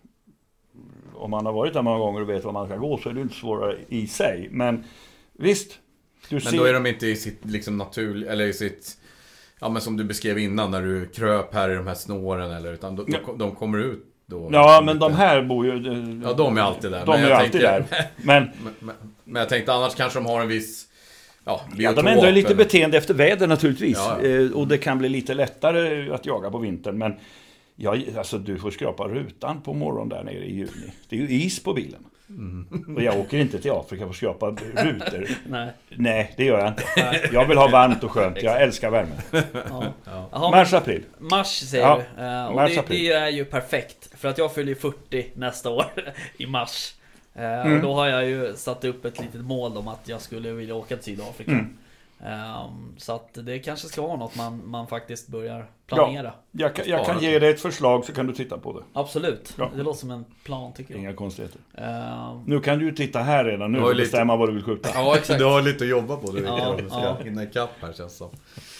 Om 1.15 1.31
man 1.31 1.47
har 1.47 1.53
varit 1.53 1.73
där 1.73 1.83
många 1.83 1.99
gånger 1.99 2.21
och 2.21 2.29
vet 2.29 2.45
var 2.45 2.53
man 2.53 2.67
ska 2.67 2.77
gå 2.77 2.99
så 2.99 3.09
är 3.09 3.13
det 3.13 3.21
inte 3.21 3.35
svårare 3.35 3.77
i 3.89 4.07
sig. 4.07 4.49
Men 4.51 4.85
visst. 5.33 5.79
Du 6.29 6.41
Men 6.45 6.57
då 6.57 6.65
är 6.65 6.73
de 6.73 6.87
inte 6.87 7.07
i 7.07 7.17
sitt 7.17 7.45
liksom 7.45 7.79
natur... 7.79 8.27
Eller 8.29 8.45
i 8.47 8.53
sitt... 8.53 8.99
Ja 9.65 9.71
men 9.71 9.83
som 9.83 9.97
du 9.97 10.05
beskrev 10.05 10.39
innan 10.39 10.71
när 10.71 10.83
du 10.83 11.07
kröp 11.07 11.55
här 11.55 11.71
i 11.71 11.75
de 11.75 11.87
här 11.87 11.95
snåren 11.95 12.51
eller 12.51 12.73
utan 12.73 12.97
de, 12.97 13.07
de, 13.27 13.39
de 13.39 13.55
kommer 13.55 13.79
ut 13.79 14.05
då? 14.27 14.49
Ja, 14.53 14.83
men 14.85 14.99
de 14.99 15.15
här 15.15 15.43
bor 15.43 15.67
ju... 15.67 15.73
Ja, 16.25 16.33
de 16.33 16.57
är 16.57 16.61
alltid 16.61 16.91
där. 16.91 17.07
De 17.07 17.21
Men 17.21 17.25
är 17.25 17.31
alltid 17.35 17.53
tänker- 17.53 17.87
där. 17.91 18.07
Men 18.17 18.51
Men, 18.81 18.95
men, 19.25 19.41
jag 19.41 19.49
tänkte 19.49 19.73
annars 19.73 19.95
kanske 19.95 20.19
de 20.19 20.27
har 20.27 20.41
en 20.41 20.49
viss... 20.49 20.87
Ja, 21.45 21.61
ja, 21.77 21.93
de 21.93 22.07
ändrar 22.07 22.33
lite 22.33 22.47
eller- 22.49 22.57
beteende 22.57 22.99
efter 22.99 23.15
väder 23.15 23.47
naturligtvis. 23.47 23.97
Ja, 23.97 24.19
ja. 24.23 24.29
Eh, 24.29 24.51
Och 24.53 24.69
det 24.69 24.79
kan 24.79 24.99
bli 24.99 25.09
lite 25.09 25.35
lättare 25.35 26.11
att 26.11 26.27
jaga 26.27 26.51
på 26.51 26.59
vintern. 26.59 26.99
Men 26.99 27.15
ja, 27.77 27.97
alltså, 28.19 28.39
du 28.39 28.59
får 28.59 28.71
skrapa 28.71 29.09
rutan 29.09 29.61
på 29.63 29.75
morgonen 29.75 30.09
där 30.09 30.25
nere 30.25 30.45
i 30.45 30.55
juni. 30.55 30.93
Det 31.09 31.17
är 31.17 31.21
ju 31.21 31.31
is 31.45 31.63
på 31.63 31.73
bilen. 31.75 32.05
Mm. 32.29 32.95
Och 32.97 33.03
jag 33.03 33.19
åker 33.21 33.39
inte 33.39 33.59
till 33.59 33.71
Afrika 33.71 34.03
för 34.05 34.11
att 34.11 34.17
skrapa 34.17 34.47
rutor. 34.77 35.29
Nej. 35.49 35.71
Nej, 35.89 36.35
det 36.37 36.45
gör 36.45 36.59
jag 36.59 36.69
inte. 36.69 36.83
Jag 37.33 37.47
vill 37.49 37.59
ha 37.59 37.69
varmt 37.69 38.05
och 38.05 38.11
skönt. 38.11 38.43
Jag 38.43 38.63
älskar 38.63 38.91
värme. 38.91 39.11
Ja. 39.71 40.29
Men 40.33 40.51
Mars, 40.51 40.73
april. 40.73 41.03
Mars 41.19 41.47
säger 41.61 41.85
Ja, 41.85 42.01
du. 42.17 42.23
Eh, 42.25 42.47
och 42.47 42.55
mars, 42.55 42.75
det, 42.75 42.81
april. 42.81 43.05
det 43.05 43.13
är 43.13 43.29
ju 43.29 43.45
perfekt. 43.45 44.11
För 44.19 44.29
att 44.29 44.39
jag 44.39 44.55
fyller 44.55 44.69
ju 44.69 44.75
40 44.75 45.27
nästa 45.35 45.71
år 45.71 45.85
i 46.37 46.47
mars. 46.47 46.95
Eh, 47.35 47.45
Mm. 47.45 47.77
Och 47.77 47.83
då 47.83 47.95
har 47.95 48.07
jag 48.07 48.25
ju 48.27 48.55
satt 48.57 48.85
upp 48.85 49.05
ett 49.05 49.21
litet 49.21 49.41
mål 49.41 49.77
om 49.77 49.89
att 49.89 50.09
jag 50.09 50.21
skulle 50.21 50.53
vilja 50.53 50.75
åka 50.75 50.97
till 50.97 51.05
Sydafrika. 51.05 51.51
Mm. 51.51 51.77
Ehm, 52.21 52.95
så 52.99 53.13
att 53.15 53.29
det 53.33 53.59
kanske 53.59 53.89
ska 53.89 54.03
vara 54.03 54.17
något 54.17 54.37
man, 54.37 54.63
man 54.69 54.87
faktiskt 54.87 55.29
börjar 55.29 55.67
planera. 55.87 56.33
Jag, 56.53 56.75
kan- 56.75 56.85
jag 56.89 57.07
kan 57.07 57.21
ge 57.21 57.39
dig 57.39 57.51
ett 57.51 57.61
förslag 57.61 58.05
så 58.05 58.13
kan 58.13 58.27
du 58.27 58.33
titta 58.33 58.59
på 58.59 58.73
det. 58.79 58.85
Absolut. 58.93 59.55
Ja. 59.59 59.71
Det 59.77 59.83
låter 59.83 59.99
som 60.01 60.11
en 60.11 60.25
plan 60.45 60.73
tycker 60.73 60.95
jag. 60.95 61.01
Inga 61.01 61.13
konstigheter. 61.13 61.61
Ehm, 61.75 62.43
Nu 62.47 62.61
kan 62.61 62.79
du 62.79 62.85
ju 62.85 62.93
titta 62.93 63.19
här 63.19 63.45
redan 63.45 63.73
nu 63.73 63.79
och 63.81 63.89
ju 63.89 63.95
lite- 63.95 64.05
bestämma 64.05 64.37
vad 64.37 64.49
du 64.49 64.53
vill 64.53 64.63
skjuta. 64.65 64.89
Ja 64.95 65.17
exakt. 65.17 65.39
Du 65.39 65.45
har 65.45 65.63
lite 65.63 65.85
att 65.85 65.91
jobba 65.91 66.17
på 66.17 66.33
du 66.33 66.45
Ja, 66.45 66.59
jag. 66.59 66.85
Du 66.85 66.91
ska 66.91 67.01
ja. 67.03 67.17
hinna 67.25 67.43
ikapp 67.43 67.71
här 67.81 67.93
känns 67.93 67.99
det 68.13 68.19
som. 68.19 68.31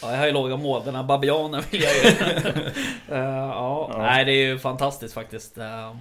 Ja, 0.01 0.11
jag 0.11 0.17
har 0.19 0.25
ju 0.25 0.31
låga 0.33 0.57
mål. 0.57 0.81
Den 0.85 0.95
här 0.95 1.03
babianen 1.03 1.63
vill 1.71 1.81
jag 1.83 1.93
ju... 1.95 2.01
Eh, 3.09 3.17
ja, 3.19 3.89
Ja. 3.93 3.97
nej 4.01 4.25
det 4.25 4.31
är 4.31 4.47
ju 4.47 4.59
fantastiskt 4.59 5.13
faktiskt. 5.13 5.57
eh, 5.57 5.95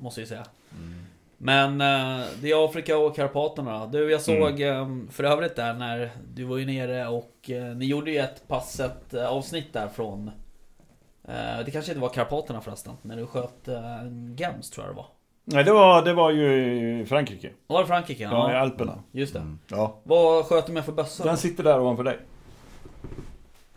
måste 0.00 0.20
jag 0.20 0.24
ju 0.24 0.28
säga. 0.28 0.44
Men 1.46 1.80
eh, 1.80 2.26
det 2.40 2.50
är 2.50 2.64
Afrika 2.64 2.98
och 2.98 3.16
Karpaterna. 3.16 3.86
Du, 3.86 4.10
jag 4.10 4.20
såg 4.20 4.60
eh, 4.60 4.88
för 5.10 5.24
övrigt 5.24 5.56
där 5.56 5.74
när 5.74 6.10
du 6.34 6.44
var 6.44 6.58
ju 6.58 6.66
nere 6.66 7.08
och 7.08 7.50
eh, 7.50 7.64
ni 7.76 7.86
gjorde 7.86 8.10
ju 8.10 8.18
ett 8.18 8.48
passet 8.48 9.14
eh, 9.14 9.26
avsnitt 9.26 9.72
där 9.72 9.88
från... 9.88 10.30
eh, 11.28 11.64
det 11.64 11.70
kanske 11.70 11.90
inte 11.92 12.00
var 12.00 12.08
Karpaterna 12.08 12.60
förresten. 12.60 12.92
När 13.02 13.16
du 13.16 13.26
sköt 13.26 13.68
eh, 13.68 13.76
Gems 14.36 14.70
tror 14.70 14.86
jag 14.86 14.94
det 14.94 14.96
var. 14.96 15.06
Nej, 15.44 15.64
det 15.64 15.72
var, 15.72 16.02
det 16.04 16.12
var 16.14 16.30
ju 16.30 17.00
i 17.00 17.06
Frankrike. 17.06 17.50
Var 17.66 17.80
det 17.80 17.86
Frankrike? 17.86 18.22
Ja, 18.22 18.50
i 18.50 18.54
Ja, 18.54 18.58
Alperna. 18.58 18.98
just 19.12 19.32
det. 19.32 19.38
Mm. 19.40 19.58
Ja. 19.68 19.98
Vad 20.02 20.44
sköt 20.44 20.66
du 20.66 20.72
med 20.72 20.84
för 20.84 20.92
bössa? 20.92 21.24
Den 21.24 21.36
sitter 21.36 21.64
där 21.64 21.80
ovanför 21.80 22.04
dig. 22.04 22.18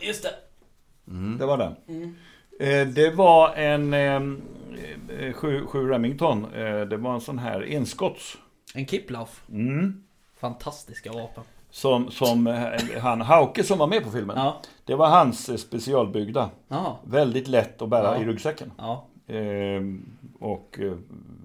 Just 0.00 0.22
det. 0.22 0.30
Det 1.38 1.46
var 1.46 1.58
den. 1.58 1.76
Mm. 1.88 2.14
Eh, 2.60 2.86
det 2.94 3.10
var 3.10 3.54
en 3.54 3.94
eh, 3.94 4.20
7, 5.34 5.66
Remington. 5.88 6.44
Eh, 6.54 6.80
det 6.80 6.96
var 6.96 7.14
en 7.14 7.20
sån 7.20 7.38
här 7.38 7.60
enskotts. 7.72 8.36
En 8.74 8.86
Kiplauf. 8.86 9.42
Mm. 9.48 10.04
Fantastiska 10.40 11.12
vapen. 11.12 11.44
Som, 11.70 12.10
som 12.10 12.46
eh, 12.46 13.00
han 13.00 13.20
Hauke 13.20 13.64
som 13.64 13.78
var 13.78 13.86
med 13.86 14.04
på 14.04 14.10
filmen. 14.10 14.36
Ja. 14.38 14.60
Det 14.84 14.94
var 14.94 15.08
hans 15.08 15.48
eh, 15.48 15.56
specialbyggda. 15.56 16.50
Ja. 16.68 16.98
Väldigt 17.04 17.48
lätt 17.48 17.82
att 17.82 17.88
bära 17.88 18.16
Ja. 18.16 18.22
i 18.22 18.26
ryggsäcken. 18.26 18.72
Ja. 18.78 19.06
Eh, 19.34 19.82
och 20.40 20.78
eh, 20.80 20.92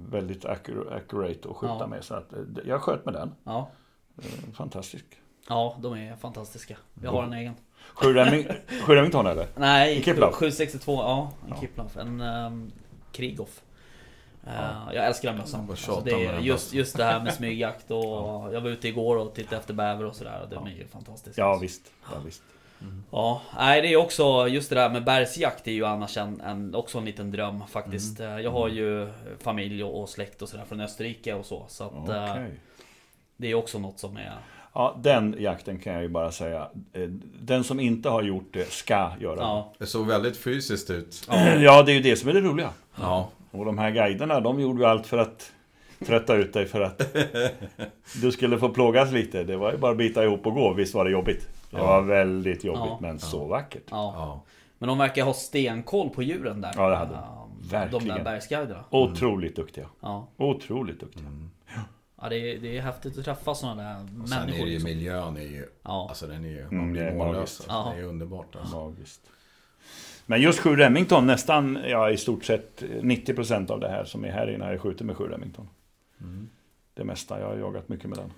väldigt 0.10 0.46
accur- 0.46 0.94
accurate 0.96 1.50
att 1.50 1.56
skjuta 1.56 1.88
med. 1.88 2.04
Så 2.04 2.14
att, 2.16 2.34
eh, 2.34 2.40
jag 2.66 2.82
sköt 2.82 3.06
med 3.06 3.14
den. 3.14 3.32
Ja. 3.44 3.70
Eh, 4.18 4.54
fantastisk. 4.54 5.06
Ja, 5.50 5.78
de 5.82 5.94
är 5.94 6.16
fantastiska. 6.16 6.78
Jag 7.04 7.12
har 7.12 7.24
en 7.24 7.34
egen. 7.34 7.54
7 7.96 8.08
Reming- 8.14 8.54
sju 8.86 8.94
Remington 8.96 9.28
eller? 9.28 9.48
Nej, 9.56 9.98
En 9.98 10.04
Kiplauf? 10.04 10.34
762. 10.36 10.94
Ja, 10.94 11.32
en 11.44 11.50
Ja. 11.50 11.62
Kiplauf. 11.62 11.98
En 11.98 12.22
um, 12.22 12.72
Krigoff. 13.14 13.62
Eh, 14.48 14.94
jag 14.94 15.06
älskar 15.06 15.30
den 15.30 15.38
mössan. 15.38 15.68
Alltså, 15.70 16.02
det 16.06 16.12
med 16.12 16.26
är 16.26 16.34
den 16.34 16.44
just, 16.44 16.74
just 16.74 16.98
det 16.98 17.04
här 17.04 17.24
med 17.24 17.34
smygjakt 17.34 17.92
och 17.92 18.54
jag 18.54 18.62
var 18.62 18.70
ute 18.70 18.88
igår 18.88 19.18
och 19.18 19.34
tittade 19.36 19.58
efter 19.58 19.74
bäver 19.74 20.06
och 20.06 20.16
sådär. 20.16 20.48
De 20.52 20.68
är 20.68 20.72
ju 20.72 20.88
fantastiska. 20.88 21.42
Ja 21.42 21.58
visst. 21.62 21.92
Ja, 22.12 22.20
visst. 22.26 22.44
Ja, 23.12 23.42
nej 23.58 23.82
det 23.82 23.88
är 23.94 23.98
också 23.98 24.48
just 24.48 24.70
det 24.70 24.76
där 24.76 24.90
med 24.90 25.04
bergsjakt 25.04 25.68
är 25.68 25.72
ju 25.72 25.86
annars 25.86 26.18
en, 26.18 26.42
en, 26.42 26.76
också 26.76 26.98
en 26.98 27.06
liten 27.06 27.32
dröm 27.32 27.68
faktiskt. 27.68 28.20
Mm. 28.20 28.34
Eh, 28.34 28.40
Jag 28.44 28.52
har 28.52 28.70
ju 28.70 29.14
familj 29.40 29.84
och, 29.84 30.10
släkt 30.10 30.42
och 30.42 30.50
sådär 30.50 30.66
från 30.66 30.82
Österrike 30.82 31.34
och 31.34 31.46
så. 31.46 31.66
Så 31.68 31.84
att 31.84 32.10
eh, 32.10 32.32
Okej. 32.32 32.52
det 33.38 33.48
är 33.48 33.56
också 33.56 33.80
något 33.80 34.00
som 34.00 34.18
är... 34.18 34.38
Ja, 34.74 34.96
den 35.02 35.36
jakten 35.40 35.80
kan 35.80 35.94
jag 35.94 36.02
ju 36.02 36.10
bara 36.10 36.32
säga. 36.32 36.68
eh, 36.94 37.02
Den 37.42 37.64
som 37.64 37.80
inte 37.80 38.10
har 38.10 38.22
gjort 38.24 38.50
det 38.54 38.72
ska 38.72 39.12
göra 39.20 39.40
Ja, 39.40 39.74
Det 39.78 39.86
såg 39.86 40.08
väldigt 40.08 40.38
fysiskt 40.38 40.90
ut. 40.90 41.28
Ja, 41.60 41.84
det 41.84 41.92
är 41.92 41.96
ju 41.96 42.02
det 42.02 42.16
som 42.16 42.30
är 42.30 42.34
det 42.34 42.42
roliga. 42.42 42.70
Ja. 43.02 43.30
Och 43.52 43.66
de 43.66 43.78
här 43.78 43.92
guiderna, 43.92 44.40
de 44.40 44.60
gjorde 44.60 44.80
ju 44.80 44.86
allt 44.86 45.08
för 45.08 45.18
att 45.18 45.52
trötta 46.06 46.36
ut 46.36 46.54
dig 46.54 46.66
för 46.66 46.82
att 46.82 47.16
du 48.22 48.32
skulle 48.32 48.58
få 48.58 48.70
plågas 48.70 49.12
lite. 49.12 49.44
Det 49.44 49.58
var 49.58 49.72
ju 49.72 49.78
bara 49.78 49.92
att 49.92 49.98
bita 49.98 50.24
ihop 50.24 50.46
och 50.48 50.54
gå. 50.54 50.74
Visst 50.74 50.94
var 50.94 51.06
det 51.06 51.12
jobbigt? 51.12 51.48
Det 51.72 51.78
Ja. 51.78 51.86
var 51.86 52.02
väldigt 52.02 52.64
jobbigt, 52.64 52.84
Ja. 52.86 52.98
men 53.02 53.20
så 53.20 53.46
vackert. 53.46 53.84
ja. 53.90 54.14
ja. 54.18 54.42
Men 54.78 54.88
de 54.90 54.98
verkar 54.98 55.24
ha 55.26 55.34
stenkoll 55.34 56.10
på 56.10 56.24
djuren 56.24 56.62
där. 56.62 56.72
Ja, 56.76 56.90
det 56.90 56.96
hade 56.96 57.12
de. 57.12 57.18
Eh, 57.18 57.30
De 57.62 57.70
Verkligen. 57.70 58.08
där 58.18 58.24
bergsguiderna. 58.24 58.84
Otroligt 58.90 59.56
duktiga. 59.56 59.86
Ja. 60.00 60.28
Otroligt 60.38 61.00
duktiga. 61.00 61.24
Ja, 62.24 62.30
det 62.30 62.38
är, 62.38 62.58
det 62.58 62.78
är 62.78 62.82
häftigt 62.82 63.18
att 63.18 63.26
träffa 63.26 63.56
sådana 63.56 63.84
där 63.84 64.22
Och 64.24 64.30
sen 64.30 64.38
är 64.38 64.46
människor. 64.46 64.66
det 64.66 64.72
ju 64.72 64.74
liksom. 64.80 64.90
miljön 64.90 65.38
är 65.38 65.42
ju... 65.42 65.66
Ja. 65.84 66.06
Alltså 66.10 66.28
den 66.28 66.46
är 66.46 66.50
ju... 66.50 66.62
Mm, 66.62 66.78
Man 66.78 66.92
blir 66.92 67.02
är 67.04 67.16
mållös. 67.16 67.40
Alltså, 67.40 67.64
Ja. 67.68 67.94
Det 67.96 68.02
är 68.02 68.06
underbart 68.06 68.56
alltså. 68.56 68.76
Magiskt. 68.90 69.22
Men 70.26 70.42
just 70.42 70.60
7 70.60 70.76
Remington, 70.76 71.28
nästan, 71.28 71.80
ja 71.88 72.10
i 72.12 72.18
stort 72.18 72.46
sett 72.46 72.82
90% 72.82 73.72
av 73.72 73.80
det 73.80 73.90
här 73.90 74.06
som 74.06 74.26
är 74.26 74.32
här 74.32 74.50
inne 74.54 74.64
har 74.66 74.72
jag 74.72 74.82
skjutit 74.82 75.06
med 75.08 75.16
7 75.18 75.24
Remington. 75.28 75.70
Det 76.94 77.04
mesta, 77.04 77.40
jag 77.40 77.48
har 77.48 77.56
jagat 77.56 77.90
mycket 77.90 78.10
med 78.10 78.18
den. 78.18 78.32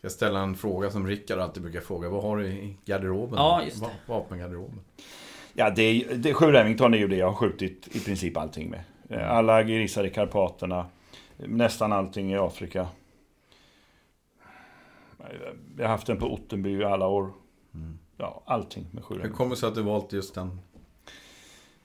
Jag 0.00 0.12
ställer 0.12 0.40
en 0.40 0.54
fråga 0.54 0.90
som 0.90 1.06
Rickard 1.06 1.38
alltid 1.38 1.62
brukar 1.62 1.80
fråga. 1.80 2.08
Vad 2.08 2.22
har 2.22 2.36
du 2.36 2.46
i 2.46 2.76
garderoben? 2.84 3.34
Ja, 3.38 3.62
just 3.64 3.80
det. 3.80 3.86
Va- 3.86 3.92
Vapengarderoben. 4.06 4.80
Ja, 5.52 5.70
det, 5.70 5.82
är- 5.82 6.14
det, 6.14 6.34
7 6.34 6.46
Remington 6.46 6.94
är 6.94 6.98
ju 6.98 7.08
det 7.08 7.16
jag 7.16 7.26
har 7.26 7.34
skjutit 7.34 7.88
i 7.96 8.00
princip 8.00 8.36
allting 8.36 8.70
med. 8.70 8.80
Eh, 9.08 9.30
Alla 9.30 9.62
grisar 9.62 10.04
i 10.04 10.10
Karpaterna, 10.10 10.86
nästan 11.36 11.92
allting 11.92 12.32
i 12.32 12.36
Afrika. 12.38 12.88
Jag 15.76 15.84
har 15.84 15.88
haft 15.88 16.06
den 16.06 16.18
på 16.18 16.32
Ottenby 16.32 16.70
i 16.70 16.84
alla 16.84 17.06
år. 17.06 17.32
Ja, 18.16 18.42
allting 18.46 18.86
med 18.90 19.04
7 19.04 19.20
Hur 19.22 19.30
kommer 19.30 19.50
det 19.50 19.56
sig 19.56 19.68
att 19.68 19.74
du 19.74 19.82
valt 19.82 20.12
just 20.12 20.34
den? 20.34 20.60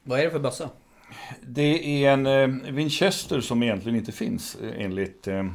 Vad 0.03 0.19
är 0.19 0.23
det 0.23 0.31
för 0.31 0.39
bössa? 0.39 0.69
Det 1.41 2.03
är 2.05 2.13
en 2.13 2.25
eh, 2.25 2.71
Winchester 2.73 3.41
som 3.41 3.63
egentligen 3.63 3.97
inte 3.97 4.11
finns 4.11 4.55
eh, 4.55 4.85
enligt 4.85 5.27
eh, 5.27 5.45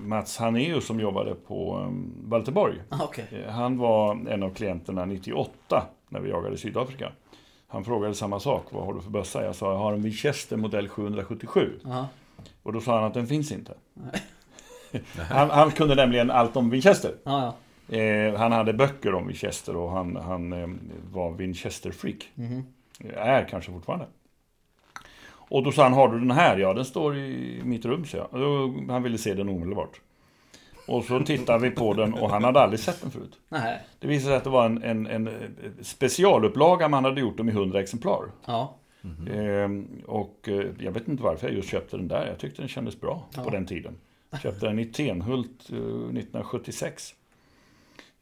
Mats 0.00 0.36
Haneus 0.38 0.86
som 0.86 1.00
jobbade 1.00 1.34
på 1.34 1.80
eh, 1.80 1.88
Valterborg. 2.28 2.82
Ah, 2.88 3.04
Okej. 3.04 3.24
Eh, 3.32 3.52
Han 3.52 3.78
var 3.78 4.28
en 4.28 4.42
av 4.42 4.54
klienterna 4.54 5.04
98 5.04 5.86
när 6.08 6.20
vi 6.20 6.30
jagade 6.30 6.54
i 6.54 6.58
Sydafrika. 6.58 7.12
Han 7.68 7.84
frågade 7.84 8.14
samma 8.14 8.40
sak. 8.40 8.64
Vad 8.70 8.84
har 8.84 8.94
du 8.94 9.00
för 9.00 9.10
bössa? 9.10 9.44
Jag 9.44 9.54
sa 9.56 9.72
jag 9.72 9.78
har 9.78 9.92
en 9.92 10.02
Winchester 10.02 10.56
modell 10.56 10.88
777. 10.88 11.80
Ja. 11.84 12.08
Och 12.62 12.72
då 12.72 12.80
sa 12.80 12.94
han 12.94 13.04
att 13.04 13.14
den 13.14 13.26
finns 13.26 13.52
inte. 13.52 13.74
han, 15.30 15.50
han 15.50 15.70
kunde 15.70 15.94
nämligen 15.94 16.30
allt 16.30 16.56
om 16.56 16.70
Winchester. 16.70 17.12
Ja, 17.24 17.54
ja. 17.88 17.96
Eh, 17.96 18.34
han 18.34 18.52
hade 18.52 18.72
böcker 18.72 19.14
om 19.14 19.26
Winchester 19.26 19.76
och 19.76 19.90
han, 19.90 20.16
han 20.16 20.52
eh, 20.52 20.68
var 21.12 21.30
Winchester-freak. 21.30 22.24
Mhm. 22.34 22.66
Är 23.16 23.48
kanske 23.48 23.72
fortfarande. 23.72 24.06
Och 25.48 25.62
då 25.62 25.72
sa 25.72 25.82
han, 25.82 25.92
har 25.92 26.08
du 26.08 26.18
den 26.18 26.30
här? 26.30 26.56
Ja, 26.56 26.72
den 26.74 26.84
står 26.84 27.16
i 27.16 27.60
mitt 27.64 27.84
rum, 27.84 28.04
så 28.04 28.16
jag. 28.16 28.28
Han 28.90 29.02
ville 29.02 29.18
se 29.18 29.34
den 29.34 29.48
omedelbart. 29.48 30.00
Och 30.86 31.04
så 31.04 31.20
tittade 31.20 31.58
vi 31.58 31.70
på 31.70 31.94
den 31.94 32.14
och 32.14 32.30
han 32.30 32.44
hade 32.44 32.60
aldrig 32.60 32.80
sett 32.80 33.00
den 33.02 33.10
förut. 33.10 33.38
Nej. 33.48 33.80
Det 33.98 34.08
visade 34.08 34.28
sig 34.30 34.36
att 34.36 34.44
det 34.44 34.50
var 34.50 34.66
en, 34.66 34.82
en, 34.82 35.06
en 35.06 35.28
specialupplaga 35.82 36.88
man 36.88 37.04
hade 37.04 37.20
gjort 37.20 37.36
dem 37.36 37.48
i 37.48 37.52
100 37.52 37.80
exemplar. 37.80 38.24
Ja. 38.46 38.74
Ehm, 39.34 39.88
och 40.06 40.48
eh, 40.48 40.64
jag 40.78 40.92
vet 40.92 41.08
inte 41.08 41.22
varför 41.22 41.46
jag 41.46 41.56
just 41.56 41.68
köpte 41.68 41.96
den 41.96 42.08
där. 42.08 42.26
Jag 42.26 42.38
tyckte 42.38 42.62
den 42.62 42.68
kändes 42.68 43.00
bra 43.00 43.24
Ja. 43.36 43.42
på 43.44 43.50
den 43.50 43.66
tiden. 43.66 43.96
Köpte 44.42 44.66
den 44.66 44.78
i 44.78 44.84
Tenhult 44.84 45.70
eh, 45.70 45.76
1976. 45.76 47.14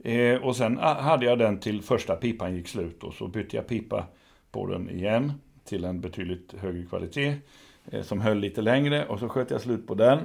Eh, 0.04 0.36
och 0.36 0.56
sen 0.56 0.78
ah, 0.80 1.00
hade 1.00 1.26
jag 1.26 1.38
den 1.38 1.60
till 1.60 1.82
första 1.82 2.16
pipan 2.16 2.56
gick 2.56 2.68
slut 2.68 3.04
och 3.04 3.14
så 3.14 3.28
bytte 3.28 3.56
jag 3.56 3.66
pipa 3.66 4.06
på 4.50 4.66
den 4.66 4.90
igen 4.90 5.32
till 5.64 5.84
en 5.84 6.00
betydligt 6.00 6.52
högre 6.58 6.86
kvalitet 6.86 7.36
eh, 7.90 8.02
som 8.02 8.20
höll 8.20 8.38
lite 8.38 8.62
längre 8.62 9.06
och 9.06 9.18
så 9.18 9.28
sköt 9.28 9.50
jag 9.50 9.60
slut 9.60 9.86
på 9.86 9.94
den 9.94 10.18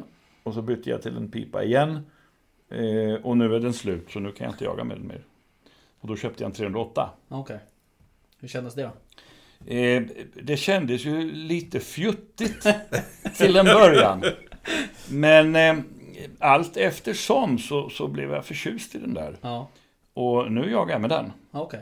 och 0.43 0.53
så 0.53 0.61
bytte 0.61 0.89
jag 0.89 1.01
till 1.01 1.17
en 1.17 1.31
pipa 1.31 1.63
igen 1.63 1.99
eh, 2.69 3.13
och 3.23 3.37
nu 3.37 3.55
är 3.55 3.59
den 3.59 3.73
slut 3.73 4.11
så 4.11 4.19
nu 4.19 4.31
kan 4.31 4.45
jag 4.45 4.53
inte 4.53 4.63
jaga 4.63 4.83
med 4.83 4.97
den 4.97 5.07
mer. 5.07 5.23
Och 5.99 6.07
då 6.07 6.15
köpte 6.15 6.43
jag 6.43 6.49
en 6.49 6.55
308. 6.55 7.09
Okej. 7.27 7.59
Hur 8.39 8.47
kändes 8.47 8.75
det 8.75 8.81
då? 8.81 8.91
Eh, 9.73 10.03
det 10.33 10.57
kändes 10.57 11.05
ju 11.05 11.31
lite 11.31 11.79
fjuttigt 11.79 12.67
till 13.37 13.55
en 13.55 13.65
början. 13.65 14.23
Men 15.11 15.55
eh, 15.55 15.75
allt 16.39 16.77
eftersom 16.77 17.57
så, 17.57 17.89
så 17.89 18.07
blev 18.07 18.31
jag 18.31 18.45
förtjust 18.45 18.95
i 18.95 18.97
den 18.97 19.13
där. 19.13 19.35
Ja. 19.41 19.67
Och 20.13 20.51
nu 20.51 20.71
jagar 20.71 20.91
jag 20.91 21.01
med 21.01 21.09
den. 21.09 21.31
Okej. 21.51 21.79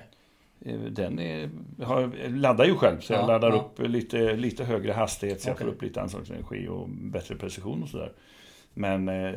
Eh, 0.66 0.76
Den 0.80 1.20
är, 1.20 1.50
jag 1.80 1.86
har- 1.88 2.02
jag 2.24 2.38
laddar 2.38 2.66
ju 2.66 2.76
själv 2.76 3.00
så 3.00 3.14
jag 3.14 3.22
Ja, 3.22 3.28
laddar 3.28 3.50
ja. 3.50 3.56
upp 3.56 3.80
lite, 3.90 4.34
lite 4.36 4.64
högre 4.64 4.92
hastighet 4.92 5.42
så 5.42 5.50
jag 5.50 5.56
Okej. 5.56 5.66
får 5.68 5.74
upp 5.74 5.82
lite 5.82 6.02
anslagsenergi 6.02 6.68
och 6.68 6.90
bättre 6.90 7.36
precision 7.36 7.84
och 7.84 7.90
sådär. 7.90 8.12
Men 8.74 9.10
eh, 9.10 9.32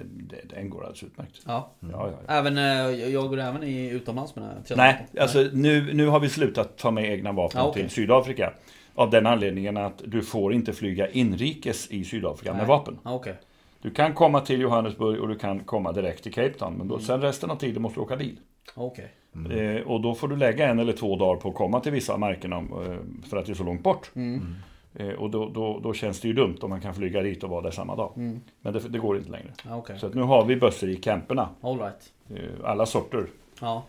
den 0.45 0.71
går 0.71 0.81
alldeles 0.83 1.03
utmärkt. 1.03 1.41
Ja. 1.47 1.71
Ja, 1.81 1.89
ja, 1.93 2.11
ja. 2.27 2.35
Även, 2.35 2.59
eh, 2.59 3.11
jag 3.11 3.29
går 3.29 3.41
även 3.41 3.63
i 3.63 3.89
utomlands 3.91 4.37
med 4.37 4.45
den 4.45 4.51
här 4.57 4.63
308. 4.63 4.83
Nej, 5.13 5.23
alltså 5.23 5.47
nu, 5.53 5.95
nu 5.95 6.07
har 6.07 6.21
vi 6.21 6.29
slutat 6.29 6.79
ta 6.79 6.91
med 6.91 7.05
egna 7.13 7.33
vapen 7.33 7.61
okej. 7.61 7.83
till 7.83 7.91
Sydafrika. 7.91 8.53
Av 8.95 9.11
den 9.11 9.27
anledningen 9.27 9.77
att 9.77 10.03
du 10.07 10.23
får 10.23 10.53
inte 10.55 10.73
flyga 10.73 11.09
inrikes 11.11 11.91
i 11.91 12.05
Sydafrika 12.05 12.51
med 12.53 12.59
Nej. 12.59 12.69
vapen. 12.69 12.99
Ja, 13.05 13.15
Okej. 13.15 13.35
Du 13.83 13.91
kan 13.91 14.15
komma 14.15 14.41
till 14.41 14.61
Johannesburg 14.61 15.21
och 15.21 15.29
du 15.29 15.35
kan 15.39 15.61
komma 15.61 15.93
direkt 15.93 16.23
till 16.23 16.33
Cape 16.33 16.53
Town. 16.53 16.75
Men 16.75 16.89
då, 16.89 16.95
Mm. 16.95 17.05
sen 17.07 17.21
resten 17.21 17.51
av 17.51 17.57
tiden 17.57 17.83
måste 17.83 18.01
du 18.01 18.05
åka 18.05 18.17
bil. 18.17 18.39
Okej. 18.75 19.13
Eh, 19.51 19.83
och 19.87 20.01
då 20.01 20.15
får 20.15 20.29
du 20.29 20.37
lägga 20.37 20.69
en 20.69 20.79
eller 20.79 20.93
två 20.93 21.17
dagar 21.17 21.41
på 21.41 21.49
att 21.49 21.55
komma 21.55 21.81
till 21.81 21.93
vissa 21.93 22.17
markerna 22.17 22.57
eh, 22.57 22.97
för 23.31 23.37
att 23.37 23.47
det 23.47 23.53
är 23.53 23.55
så 23.55 23.65
långt 23.65 23.83
bort. 23.83 24.11
Mm. 24.15 24.55
Eh, 24.95 25.09
och 25.09 25.31
då, 25.31 25.49
då, 25.49 25.81
då 25.83 25.93
känns 25.93 26.21
det 26.21 26.29
ju 26.29 26.35
dumt 26.35 26.57
om 26.61 26.71
man 26.71 26.81
kan 26.81 26.95
flyga 26.95 27.23
dit 27.23 27.45
och 27.45 27.51
vara 27.51 27.61
där 27.63 27.71
samma 27.71 27.97
dag. 27.97 28.13
Mm. 28.17 28.41
Men 28.61 28.73
det, 28.73 28.79
det 28.89 28.99
går 28.99 29.17
inte 29.17 29.31
längre. 29.31 29.53
Ja, 29.69 29.77
Okej. 29.77 29.99
Så 29.99 30.07
att 30.07 30.15
nu 30.15 30.23
har 30.23 30.45
vi 30.45 30.57
bössor 30.57 30.89
i 30.89 30.97
camperna. 30.97 31.49
All 31.61 31.79
right. 31.79 32.13
Eh, 32.31 32.71
alla 32.71 32.87
sorter. 32.87 33.27
Ja. 33.61 33.83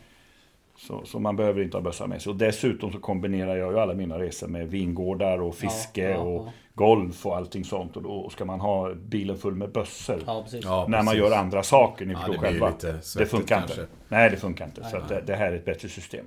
Så, 0.87 1.05
så 1.05 1.19
man 1.19 1.35
behöver 1.35 1.61
inte 1.61 1.77
ha 1.77 1.81
bössa 1.81 2.07
med 2.07 2.21
sig. 2.21 2.29
Och 2.29 2.35
dessutom 2.35 2.91
så 2.91 2.99
kombinerar 2.99 3.55
jag 3.55 3.71
ju 3.73 3.79
alla 3.79 3.93
mina 3.93 4.19
resor 4.19 4.47
med 4.47 4.67
vingårdar 4.67 5.41
och 5.41 5.55
fiske 5.55 6.01
Ja, 6.03 6.09
ja, 6.09 6.17
och 6.17 6.45
ja. 6.47 6.51
golf 6.73 7.25
och 7.25 7.37
allting 7.37 7.65
sånt. 7.65 7.95
Och 7.97 8.03
då 8.03 8.29
ska 8.29 8.45
man 8.45 8.59
ha 8.59 8.93
bilen 8.93 9.37
full 9.37 9.55
med 9.55 9.71
bössor. 9.71 10.19
Ja, 10.25 10.43
precis. 10.43 10.65
Ja, 10.65 10.85
när 10.89 11.03
man 11.03 11.17
gör 11.17 11.31
andra 11.37 11.63
saker, 11.63 12.05
ni 12.05 12.13
Ja, 12.13 12.19
förstår 12.19 12.37
själva. 12.41 12.69
lite 12.69 12.99
Det 13.17 13.25
funkar 13.25 13.57
kanske. 13.59 13.81
inte. 13.81 13.93
Nej, 14.07 14.29
det 14.29 14.37
funkar 14.37 14.65
inte. 14.65 14.81
Nej, 14.81 14.91
så 14.91 15.13
det, 15.13 15.21
det 15.21 15.35
här 15.35 15.51
är 15.51 15.55
ett 15.55 15.65
bättre 15.65 15.89
system. 15.89 16.25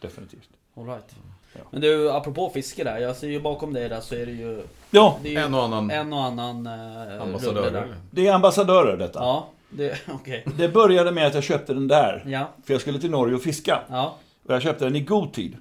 Definitivt. 0.00 0.48
All 0.76 0.86
right. 0.86 1.16
Ja. 1.52 1.60
Men 1.70 1.80
du, 1.80 2.10
apropå 2.12 2.50
fiske 2.54 2.84
där. 2.84 2.98
Jag 2.98 3.16
ser 3.16 3.28
ju 3.28 3.40
bakom 3.40 3.72
dig 3.72 3.88
där 3.88 4.00
så 4.00 4.14
är 4.14 4.26
det 4.26 4.32
ju... 4.32 4.62
Ja, 4.90 5.18
Det 5.22 5.28
är 5.28 5.32
ju 5.32 5.38
En 5.38 5.54
och 5.54 5.62
annan 5.64 5.90
en 5.90 6.12
och 6.12 6.22
annan 6.22 6.66
eh, 6.66 7.22
ambassadör. 7.22 7.60
rulle 7.62 7.70
där. 7.70 7.82
eller? 7.82 7.96
det 8.10 8.26
är 8.26 8.32
ambassadörer 8.34 8.96
detta. 8.96 9.18
Ja, 9.20 9.48
det... 9.70 9.98
Okej. 10.08 10.44
Det 10.58 10.68
började 10.68 11.12
med 11.12 11.26
att 11.26 11.34
jag 11.34 11.44
köpte 11.44 11.74
den 11.74 11.88
där. 11.88 12.22
Ja. 12.26 12.54
För 12.66 12.74
jag 12.74 12.80
skulle 12.80 13.00
till 13.00 13.10
Norge 13.10 13.34
och 13.34 13.42
fiska. 13.42 13.80
Ja. 13.88 14.18
Och 14.46 14.54
jag 14.54 14.62
köpte 14.62 14.84
den 14.84 14.96
i 14.96 15.00
god 15.00 15.32
tid. 15.32 15.56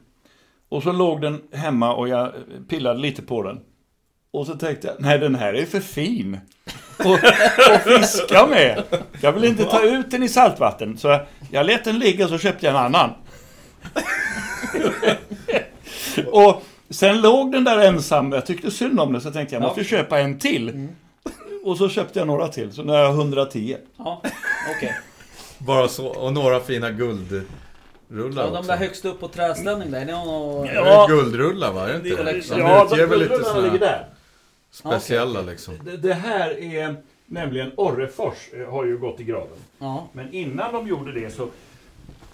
Och 0.69 0.83
så 0.83 0.91
låg 0.91 1.21
den 1.21 1.41
hemma 1.51 1.95
och 1.95 2.07
jag 2.07 2.33
pillade 2.69 2.99
lite 2.99 3.21
på 3.21 3.43
den. 3.43 3.59
Och 4.31 4.45
så 4.45 4.55
tänkte 4.55 4.87
jag, 4.87 4.95
nej 4.99 5.19
den 5.19 5.35
här 5.35 5.53
är 5.53 5.65
för 5.65 5.79
fin. 5.79 6.39
Och, 6.99 7.11
och 7.75 7.81
fiska 7.81 8.47
med. 8.47 8.83
Jag 9.21 9.31
vill 9.31 9.43
inte 9.43 9.63
ta 9.63 9.83
ut 9.83 10.11
den 10.11 10.23
i 10.23 10.29
saltvatten. 10.29 10.97
Så 10.97 11.07
jag, 11.07 11.21
jag 11.51 11.65
lät 11.65 11.83
den 11.83 11.99
ligga 11.99 12.23
och 12.25 12.29
så 12.29 12.37
köpte 12.37 12.65
jag 12.65 12.75
en 12.75 12.81
annan. 12.81 13.09
och 16.31 16.63
sen 16.89 17.21
låg 17.21 17.51
den 17.51 17.63
där 17.63 17.77
ensam. 17.77 18.31
Jag 18.31 18.45
tyckte 18.45 18.71
synd 18.71 18.99
om 18.99 19.13
den 19.13 19.21
så 19.21 19.27
jag 19.27 19.33
tänkte 19.33 19.55
jag 19.55 19.61
måste 19.61 19.83
köpa 19.83 20.19
en 20.19 20.39
till. 20.39 20.87
Och 21.65 21.77
så 21.77 21.89
köpte 21.89 22.19
jag 22.19 22.27
några 22.27 22.47
till. 22.47 22.71
Så 22.73 22.83
nu 22.83 22.91
har 22.91 22.99
jag 22.99 23.13
110. 23.15 23.77
Ja. 23.97 24.21
Okej. 24.77 24.95
Bara 25.57 25.87
så. 25.87 26.07
Och 26.07 26.33
några 26.33 26.59
fina 26.59 26.91
guldrullar 26.91 27.45
Ja, 28.09 28.49
de 28.49 28.57
också. 28.57 28.61
där 28.71 28.77
högst 28.77 29.05
upp 29.05 29.19
på 29.19 29.27
träställning 29.27 29.91
där. 29.91 30.01
Är 30.01 30.05
det 30.05 30.11
någon... 30.11 30.65
Ja. 30.65 30.71
Är 30.71 31.07
det 31.09 31.13
guldrullar 31.15 31.73
va? 31.73 31.89
Är 31.89 31.93
det 31.93 32.09
inte? 32.09 32.23
collection. 32.23 32.57
De 32.59 32.63
Ja, 32.65 32.83
lite 32.83 32.95
guldrullarna 33.05 33.43
såna 33.43 33.59
ligger 33.61 33.79
där. 33.79 34.05
speciella 34.71 35.41
liksom. 35.41 35.73
Det, 35.85 35.97
det 35.97 36.13
här 36.13 36.59
är 36.63 36.95
nämligen 37.25 37.71
Orrefors 37.77 38.49
eh, 38.53 38.71
har 38.71 38.85
ju 38.85 38.97
gått 38.97 39.19
i 39.19 39.23
graven. 39.23 39.57
Ja. 39.79 40.07
Men 40.13 40.33
innan 40.33 40.73
de 40.73 40.87
gjorde 40.87 41.11
det 41.19 41.29
så 41.33 41.47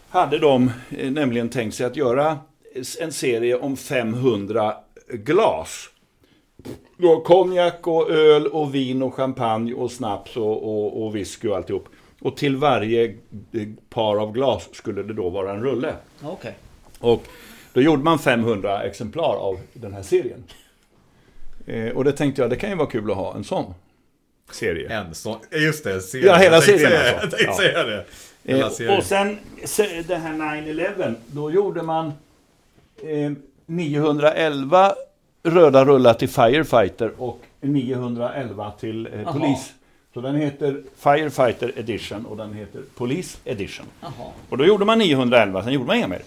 hade 0.10 0.40
de 0.40 0.72
eh, 0.90 1.12
nämligen 1.12 1.50
tänkt 1.50 1.76
sig 1.76 1.86
att 1.86 1.96
göra 1.96 2.38
en 3.02 3.12
serie 3.12 3.56
om 3.56 3.78
500 3.78 4.76
glas. 5.14 5.90
Då 6.98 7.20
konjak 7.22 7.88
och 7.88 8.10
öl 8.12 8.48
och 8.48 8.76
vin 8.76 9.02
och 9.04 9.14
champagne 9.14 9.74
och 9.74 9.92
snaps 9.92 10.38
och, 10.38 10.64
och, 10.64 11.04
och 11.06 11.16
whisky 11.16 11.48
och 11.48 11.56
alltihop. 11.56 11.88
Och 12.22 12.38
till 12.38 12.56
varje 12.58 13.04
eh, 13.06 13.68
par 13.90 14.18
av 14.22 14.32
glas 14.32 14.70
skulle 14.74 15.04
det 15.04 15.14
då 15.14 15.30
vara 15.30 15.52
en 15.52 15.64
rulle. 15.64 15.94
Okej. 16.24 16.56
Och 17.00 17.24
då 17.74 17.82
gjorde 17.82 18.04
man 18.04 18.20
500 18.20 18.84
exemplar 18.84 19.36
av 19.36 19.60
den 19.74 19.94
här 19.94 20.04
serien. 20.04 20.44
Eh, 21.68 21.90
och 21.90 22.04
det 22.04 22.12
tänkte 22.12 22.42
jag, 22.42 22.50
det 22.50 22.56
kan 22.56 22.70
ju 22.70 22.76
vara 22.76 22.88
kul 22.90 23.12
att 23.12 23.18
ha 23.18 23.36
en 23.36 23.44
sån 23.44 23.74
serie. 24.52 24.90
En 25.00 25.14
sån. 25.16 25.38
Just 25.52 25.84
det, 25.84 26.02
serien. 26.02 26.28
Ja, 26.28 26.36
hela 26.36 26.56
Jag 26.56 26.64
serien 26.64 26.80
säga- 26.92 27.00
alltså. 27.22 27.22
Jag 27.22 27.32
tänkte 27.32 27.46
Ja. 27.46 27.58
säga 27.58 27.84
det. 27.84 28.06
Hela 28.44 28.66
Eh, 28.66 28.70
serien. 28.72 28.98
och 28.98 29.04
sen 29.04 29.38
se- 29.66 30.02
det 30.08 30.16
här 30.16 30.34
9-11, 30.34 31.16
då 31.28 31.52
gjorde 31.52 31.82
man 31.82 32.06
eh, 33.04 33.32
911 33.66 34.94
röda 35.44 35.86
rullar 35.86 36.14
till 36.14 36.30
Firefighter 36.30 37.12
och 37.18 37.42
911 37.62 38.72
till 38.80 39.10
eh, 39.14 39.34
polis. 39.34 39.74
Så 40.14 40.22
den 40.22 40.36
heter 40.36 40.84
Firefighter 40.96 41.80
Edition 41.80 42.26
och 42.26 42.38
den 42.38 42.54
heter 42.54 42.82
Police 42.96 43.38
Edition. 43.46 43.86
Jaha. 44.02 44.32
Och 44.50 44.58
då 44.58 44.66
gjorde 44.66 44.86
man 44.86 44.98
911, 45.00 45.64
sen 45.64 45.74
gjorde 45.74 45.86
man 45.88 45.96
inga 45.98 46.08
mer. 46.08 46.22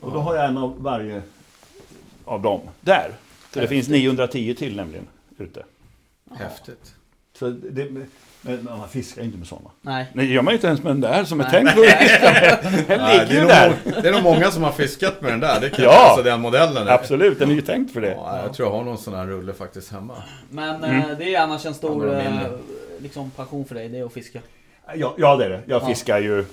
Och 0.00 0.12
då 0.12 0.18
har 0.18 0.34
jag 0.34 0.44
en 0.44 0.58
av 0.58 0.82
varje 0.82 1.22
av 2.24 2.42
dem 2.42 2.60
där. 2.80 3.10
Så 3.54 3.60
det 3.60 3.68
finns 3.68 3.88
910 3.88 4.54
till 4.54 4.76
nämligen 4.76 5.06
ute. 5.38 5.64
Häftigt. 6.30 6.94
Så 7.38 7.50
det, 7.50 7.88
Men 8.42 8.64
man 8.64 8.88
fiskar 8.88 9.22
inte 9.22 9.38
med 9.38 9.46
sådana. 9.46 9.70
Nej. 9.82 10.06
Nej, 10.12 10.26
det 10.26 10.32
gör 10.32 10.42
man 10.42 10.52
ju 10.52 10.56
inte 10.56 10.66
ens 10.66 10.82
med 10.82 10.90
den 10.92 11.00
där 11.00 11.24
som 11.24 11.40
är 11.40 11.44
Nej. 11.44 11.52
tänkt 11.52 11.72
för 11.72 11.80
att 11.86 11.98
fiska 11.98 12.32
med. 12.32 12.58
Den 12.88 12.98
Nej, 13.00 13.18
ligger 13.18 13.26
det, 13.26 13.34
ju 13.34 13.40
är 13.40 13.46
där. 13.46 13.68
nog, 13.68 14.02
det 14.02 14.08
är 14.08 14.12
nog 14.12 14.22
många 14.22 14.50
som 14.50 14.62
har 14.62 14.72
fiskat 14.72 15.22
med 15.22 15.32
den 15.32 15.40
där. 15.40 15.60
Det 15.60 15.70
kan 15.70 15.84
Ja. 15.84 15.90
alltså 16.08 16.22
den 16.22 16.40
modellen. 16.40 16.88
Absolut, 16.88 17.38
den 17.38 17.50
är 17.50 17.54
ju 17.54 17.60
tänkt 17.60 17.92
för 17.92 18.00
det. 18.00 18.10
Ja, 18.10 18.40
jag 18.42 18.54
tror 18.54 18.68
jag 18.68 18.76
har 18.76 18.84
någon 18.84 18.98
sån 18.98 19.14
här 19.14 19.26
rulle 19.26 19.52
faktiskt 19.52 19.92
hemma. 19.92 20.14
Men 20.50 20.84
eh, 20.84 21.02
det 21.18 21.34
är 21.34 21.40
annars 21.40 21.66
en 21.66 21.74
stor 21.74 22.14
eh, 22.18 22.24
liksom, 22.98 23.30
passion 23.30 23.64
för 23.64 23.74
dig, 23.74 23.88
det 23.88 23.98
är 23.98 24.04
att 24.04 24.12
fiska. 24.12 24.40
Ja, 24.94 25.14
ja 25.18 25.36
det 25.36 25.44
är 25.44 25.48
det. 25.50 25.60
Jag 25.66 25.82
Ja. 25.82 25.86
fiskar 25.86 26.18
ju 26.18 26.44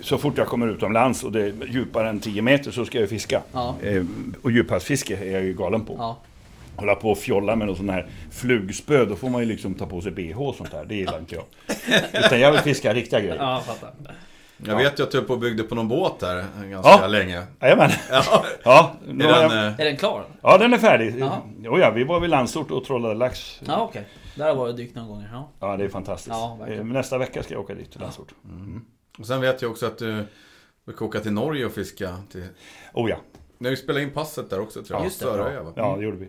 så 0.00 0.18
fort 0.18 0.38
jag 0.38 0.46
kommer 0.46 0.68
utomlands 0.68 1.24
och 1.24 1.32
det 1.32 1.40
är 1.42 1.52
djupare 1.68 2.08
än 2.08 2.20
10 2.20 2.42
meter 2.42 2.70
så 2.70 2.84
ska 2.84 3.00
jag 3.00 3.08
fiska. 3.08 3.42
Ja. 3.52 3.74
Eh, 3.82 4.02
och 4.42 4.50
djuphavsfiske 4.52 5.16
är 5.16 5.32
jag 5.32 5.42
ju 5.44 5.54
galen 5.54 5.84
på. 5.84 5.94
Ja. 5.98 6.16
Hålla 6.78 6.94
på 6.94 7.10
och 7.10 7.18
fjolla 7.18 7.56
med 7.56 7.66
någon 7.66 7.76
sån 7.76 7.88
här 7.88 8.06
flugspö, 8.30 9.04
då 9.04 9.16
får 9.16 9.28
man 9.30 9.40
ju 9.40 9.46
liksom 9.46 9.74
ta 9.74 9.86
på 9.86 10.00
sig 10.00 10.12
bh 10.12 10.42
och 10.42 10.54
sånt 10.54 10.70
där. 10.70 10.84
Det 10.84 10.94
gillar 10.94 11.18
inte 11.18 11.34
jag. 11.34 11.44
Utan 12.24 12.40
jag 12.40 12.52
vill 12.52 12.60
fiska 12.60 12.94
riktiga 12.94 13.20
grejer. 13.20 13.36
Ja, 13.36 13.52
jag 13.52 13.64
fattar. 13.64 14.14
Jag 14.66 14.76
vet 14.76 14.98
ju 14.98 15.02
att 15.02 15.10
du 15.10 15.22
på 15.22 15.32
och 15.32 15.38
byggde 15.40 15.62
på 15.62 15.74
någon 15.74 15.88
båt 15.88 16.20
där 16.20 16.44
ganska 16.70 16.90
Ja. 16.90 17.06
länge. 17.06 17.42
Jajamän. 17.60 17.90
Ja, 18.10 18.44
Ja, 18.64 18.92
är 19.08 19.12
den, 19.12 19.20
jag... 19.28 19.44
eh, 19.44 19.80
Är 19.80 19.84
den 19.84 19.96
klar? 19.96 20.24
ja, 20.42 20.58
den 20.58 20.74
är 20.74 20.78
färdig. 20.78 21.14
Ja. 21.18 21.42
Jo, 21.60 21.78
ja, 21.78 21.90
vi 21.90 22.04
var 22.04 22.20
vid 22.20 22.30
Landsort 22.30 22.70
och 22.70 22.84
trollade 22.84 23.14
lax. 23.14 23.60
Ja, 23.66 23.80
okej. 23.80 24.06
Där 24.34 24.42
har 24.44 24.48
jag 24.50 24.56
varit 24.56 24.76
dykt 24.76 24.94
några 24.96 25.08
gånger. 25.08 25.28
Ja. 25.32 25.48
Ja, 25.60 25.76
det 25.76 25.84
är 25.84 25.88
fantastiskt. 25.88 26.36
Ja. 26.36 26.58
Eh, 26.68 26.84
Nästa 26.84 27.18
vecka 27.18 27.42
ska 27.42 27.54
jag 27.54 27.62
åka 27.62 27.74
dit 27.74 27.92
till 27.92 28.00
Landsort. 28.00 28.28
och 29.18 29.26
sen 29.26 29.40
vet 29.40 29.62
jag 29.62 29.70
också 29.70 29.86
att 29.86 29.98
du 29.98 30.24
brukar 30.86 31.06
åka 31.06 31.20
till 31.20 31.32
Norge 31.32 31.66
och 31.66 31.72
fiska. 31.72 32.16
Till... 32.32 32.46
Oh 32.92 33.10
ja. 33.10 33.16
När 33.58 33.70
vi 33.70 33.76
spelade 33.76 34.02
in 34.04 34.10
passet 34.10 34.50
där 34.50 34.60
också 34.60 34.82
tror 34.82 34.98
jag. 34.98 35.04
Just 35.04 35.18
det. 35.20 35.24
Söröja 35.26 35.62
va? 35.62 35.72
Ja, 35.76 35.96
det 35.98 36.04
gjorde 36.04 36.16
vi. 36.16 36.28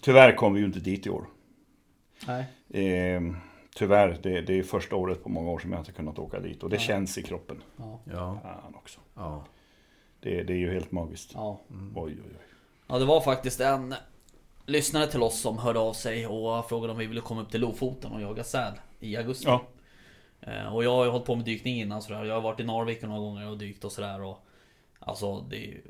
Tyvärr 0.00 0.36
kom 0.36 0.54
vi 0.54 0.60
ju 0.60 0.66
inte 0.66 0.80
dit 0.80 1.06
i 1.06 1.10
år. 1.10 1.26
Nej. 2.26 2.44
Eh, 2.86 3.20
tyvärr, 3.74 4.18
det, 4.22 4.40
det 4.40 4.58
är 4.58 4.62
första 4.62 4.96
året 4.96 5.22
på 5.22 5.28
många 5.28 5.50
år 5.50 5.58
som 5.58 5.72
jag 5.72 5.80
inte 5.80 5.92
kunnat 5.92 6.18
åka 6.18 6.40
dit. 6.40 6.62
Och 6.62 6.70
det 6.70 6.78
känns 6.78 7.18
i 7.18 7.22
kroppen. 7.22 7.62
Ja. 7.76 8.00
Ja. 8.12 8.38
Fan 8.42 8.74
också. 8.74 9.00
ja. 9.14 9.44
Det, 10.20 10.42
det 10.42 10.52
är 10.52 10.56
ju 10.58 10.72
helt 10.72 10.92
magiskt. 10.92 11.30
Ja. 11.34 11.60
Oj, 11.70 12.12
oj, 12.16 12.20
oj. 12.24 12.36
ja, 12.86 12.98
det 12.98 13.04
var 13.04 13.20
faktiskt 13.20 13.60
en 13.60 13.94
lyssnare 14.66 15.06
till 15.06 15.22
oss 15.22 15.40
som 15.40 15.58
hörde 15.58 15.78
av 15.78 15.92
sig 15.92 16.26
och 16.26 16.68
frågade 16.68 16.92
om 16.92 16.98
vi 16.98 17.06
ville 17.06 17.20
komma 17.20 17.42
upp 17.42 17.50
till 17.50 17.60
Lofoten 17.60 18.12
och 18.12 18.20
jaga 18.20 18.44
säl 18.44 18.72
i 19.00 19.16
augusti. 19.16 19.44
Ja, 19.48 19.62
Eh, 20.40 20.74
Och 20.74 20.84
jag 20.84 20.90
har 20.90 21.04
ju 21.04 21.10
hållit 21.10 21.26
på 21.26 21.34
med 21.34 21.44
dykning 21.44 21.80
innan 21.80 22.02
sådär. 22.02 22.24
Jag 22.24 22.34
har 22.34 22.40
varit 22.40 22.60
i 22.60 22.64
Narvik 22.64 23.02
några 23.02 23.18
gånger 23.18 23.50
och 23.50 23.58
dykt 23.58 23.84
och 23.84 23.92
sådär. 23.92 24.22
Och, 24.22 24.38
alltså 24.98 25.40
det 25.40 25.56
är 25.56 25.60
ju... 25.66 25.80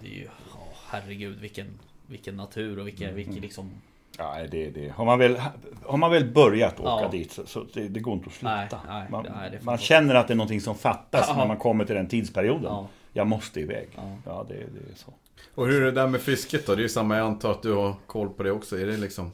Det 0.00 0.06
är 0.06 0.10
ju 0.14 0.24
ja, 0.24 0.68
herregud 0.90 1.40
vilken, 1.40 1.78
vilken 2.12 2.36
natur 2.36 2.78
och 2.78 2.86
vilken, 2.86 3.14
vilken 3.14 3.34
liksom... 3.34 3.70
ja 4.18 4.36
det, 4.50 4.70
det. 4.70 4.88
Har, 4.88 5.04
man 5.04 5.18
väl, 5.18 5.36
har 5.84 5.98
man 5.98 6.10
väl 6.10 6.24
börjat 6.24 6.80
åka 6.80 7.04
Ja. 7.04 7.08
dit 7.12 7.32
så, 7.32 7.46
så 7.46 7.64
det, 7.74 7.88
det 7.88 8.00
går 8.00 8.14
inte 8.14 8.26
att 8.26 8.32
sluta. 8.32 8.54
Nej, 8.54 8.68
nej, 8.88 9.06
man, 9.10 9.26
nej, 9.36 9.58
man 9.62 9.78
känner 9.78 10.14
att 10.14 10.28
det 10.28 10.34
är 10.34 10.36
någonting 10.36 10.60
som 10.60 10.74
fattas 10.74 11.24
Ja. 11.28 11.36
när 11.36 11.46
man 11.46 11.56
kommer 11.56 11.84
till 11.84 11.94
den 11.94 12.08
tidsperioden. 12.08 12.64
Ja. 12.64 12.86
Jag 13.12 13.26
måste 13.26 13.60
iväg. 13.60 13.88
Ja. 13.96 14.02
Ja, 14.26 14.46
det, 14.48 14.54
det 14.54 14.92
är 14.92 14.96
så. 14.96 15.12
Och 15.54 15.66
hur 15.66 15.82
är 15.82 15.84
det 15.84 15.90
där 15.92 16.06
med 16.06 16.20
fisket 16.20 16.66
då? 16.66 16.74
Det 16.74 16.80
är 16.80 16.82
ju 16.82 16.88
samma, 16.88 17.16
jag 17.16 17.26
antar 17.26 17.50
att 17.50 17.62
du 17.62 17.72
har 17.72 17.94
koll 18.06 18.28
på 18.28 18.42
det 18.42 18.50
också. 18.50 18.78
Är 18.78 18.86
det 18.86 18.96
liksom 18.96 19.32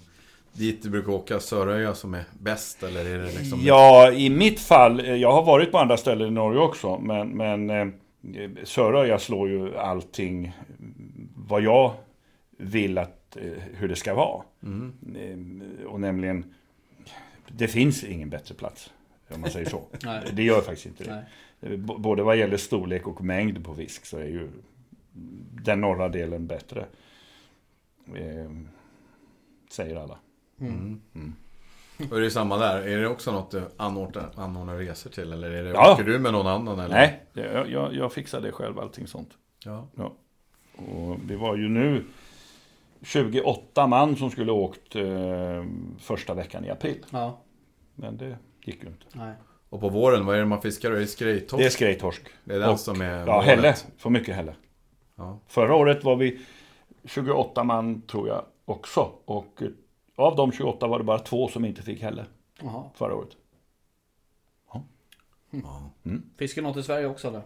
dit 0.53 0.83
du 0.83 0.91
brukar 0.91 1.13
åka, 1.13 1.41
Söröja 1.41 1.95
som 1.95 2.15
är 2.15 2.25
bäst? 2.41 2.83
Eller 2.83 3.05
är 3.05 3.19
det 3.19 3.39
liksom... 3.39 3.61
Ja, 3.63 4.13
i 4.13 4.31
mitt 4.31 4.61
fall, 4.61 5.01
eh, 5.01 5.15
jag 5.15 5.33
har 5.33 5.43
varit 5.45 5.73
på 5.73 5.79
andra 5.79 5.97
ställen 5.97 6.29
i 6.29 6.31
Norge 6.31 6.61
också, 6.61 6.99
men, 6.99 7.29
men 7.29 7.71
eh, 7.71 7.87
Söröja 8.65 9.19
slår 9.19 9.49
ju 9.49 9.77
allting 9.77 10.45
mm, 10.79 11.29
vad 11.37 11.63
jag 11.63 11.93
vill 12.59 12.99
att, 12.99 13.37
eh, 13.37 13.53
hur 13.75 13.89
det 13.89 13.97
ska 13.97 14.15
vara. 14.15 14.43
Mm. 14.63 15.63
Och 15.87 16.01
nämligen, 16.01 16.55
det 17.49 17.69
finns 17.69 18.05
ingen 18.05 18.31
bättre 18.31 18.55
plats, 18.55 18.91
om 19.31 19.41
man 19.41 19.51
säger 19.51 19.69
så. 19.71 19.83
Det 20.33 20.43
gör 20.43 20.61
faktiskt 20.61 20.87
inte 20.87 21.05
det. 21.05 21.15
Nej. 21.61 21.73
Eh, 21.73 21.79
Både 21.79 22.23
vad 22.23 22.37
gäller 22.37 22.57
storlek 22.57 23.07
och 23.07 23.25
mängd 23.25 23.65
på 23.65 23.75
fisk 23.75 24.07
så 24.07 24.19
är 24.19 24.25
ju 24.27 24.49
den 25.63 25.81
norra 25.81 26.09
delen 26.09 26.47
bättre. 26.47 26.87
Eh, 28.15 28.51
säger 29.71 29.97
alla. 29.97 30.19
Mm. 30.61 31.01
Och 32.11 32.17
är 32.17 32.21
det 32.21 32.31
samma 32.31 32.57
där? 32.57 32.83
Är 32.83 32.99
det 33.01 33.09
också 33.09 33.33
något 33.33 33.51
du 33.51 33.63
anordnar, 33.77 34.31
anordnar 34.37 34.77
resor 34.79 35.11
till? 35.11 35.33
Eller 35.33 35.51
är 35.51 35.65
det, 35.65 35.71
Ja. 35.71 35.93
åker 35.95 36.05
du 36.05 36.19
med 36.19 36.33
någon 36.33 36.47
annan? 36.47 36.79
Eller? 36.81 36.95
Nej, 36.95 37.23
jag- 37.33 37.71
jag, 37.71 37.95
jag 37.95 38.13
fixar 38.13 38.41
det 38.41 38.53
själv, 38.53 38.79
allting 38.79 39.07
sånt. 39.07 39.31
Ja. 39.65 39.89
Och 40.77 41.19
det 41.21 41.37
var 41.37 41.57
ju 41.57 41.69
nu 41.69 42.05
28 43.03 43.87
man 43.87 44.17
som 44.17 44.31
skulle 44.31 44.53
åkt 44.53 44.97
eh, 44.97 45.65
första 45.99 46.35
veckan 46.35 46.65
i 46.65 46.71
april. 46.71 47.05
Ja. 47.11 47.39
Men 47.95 48.17
det 48.17 48.39
gick 48.65 48.83
ju 48.83 48.89
inte. 48.89 49.07
Nej. 49.13 49.35
Och 49.71 49.81
på 49.81 49.89
våren, 49.89 50.27
vad 50.27 50.37
är 50.37 50.41
det 50.41 50.47
man 50.47 50.63
fiskar? 50.63 50.91
Är 50.93 50.99
det 51.01 51.07
skrejtorsk? 51.07 51.59
Det 51.63 51.67
är 51.67 51.71
skrejtorsk. 51.71 52.23
Det 52.45 52.55
är 52.55 52.59
den 52.61 52.71
Och- 52.71 52.81
som 52.81 53.01
är 53.01 53.19
Ja, 53.19 53.27
målet. 53.27 53.45
hälle. 53.45 53.75
För 53.97 54.11
mycket 54.11 54.35
hälle. 54.37 54.55
Ja. 55.17 55.39
Förra 55.47 55.75
året 55.77 56.05
var 56.05 56.17
vi 56.17 56.41
28 57.05 57.65
man 57.65 58.03
tror 58.03 58.29
jag 58.29 58.45
också. 58.65 59.13
Och 59.25 59.63
eh, 59.63 59.69
av 60.17 60.37
de 60.37 60.53
28 60.53 60.87
var 60.87 60.99
det 60.99 61.05
bara 61.05 61.19
två 61.19 61.49
som 61.49 61.65
inte 61.65 61.83
fick 61.83 62.03
hälle 62.03 62.25
Jaha. 62.63 62.85
förra 62.95 63.15
året. 63.15 63.31
Ja. 64.73 65.91
Fiskar 66.39 66.63
något 66.63 66.77
i 66.77 66.83
Sverige 66.83 67.07
också 67.07 67.29
eller? 67.29 67.43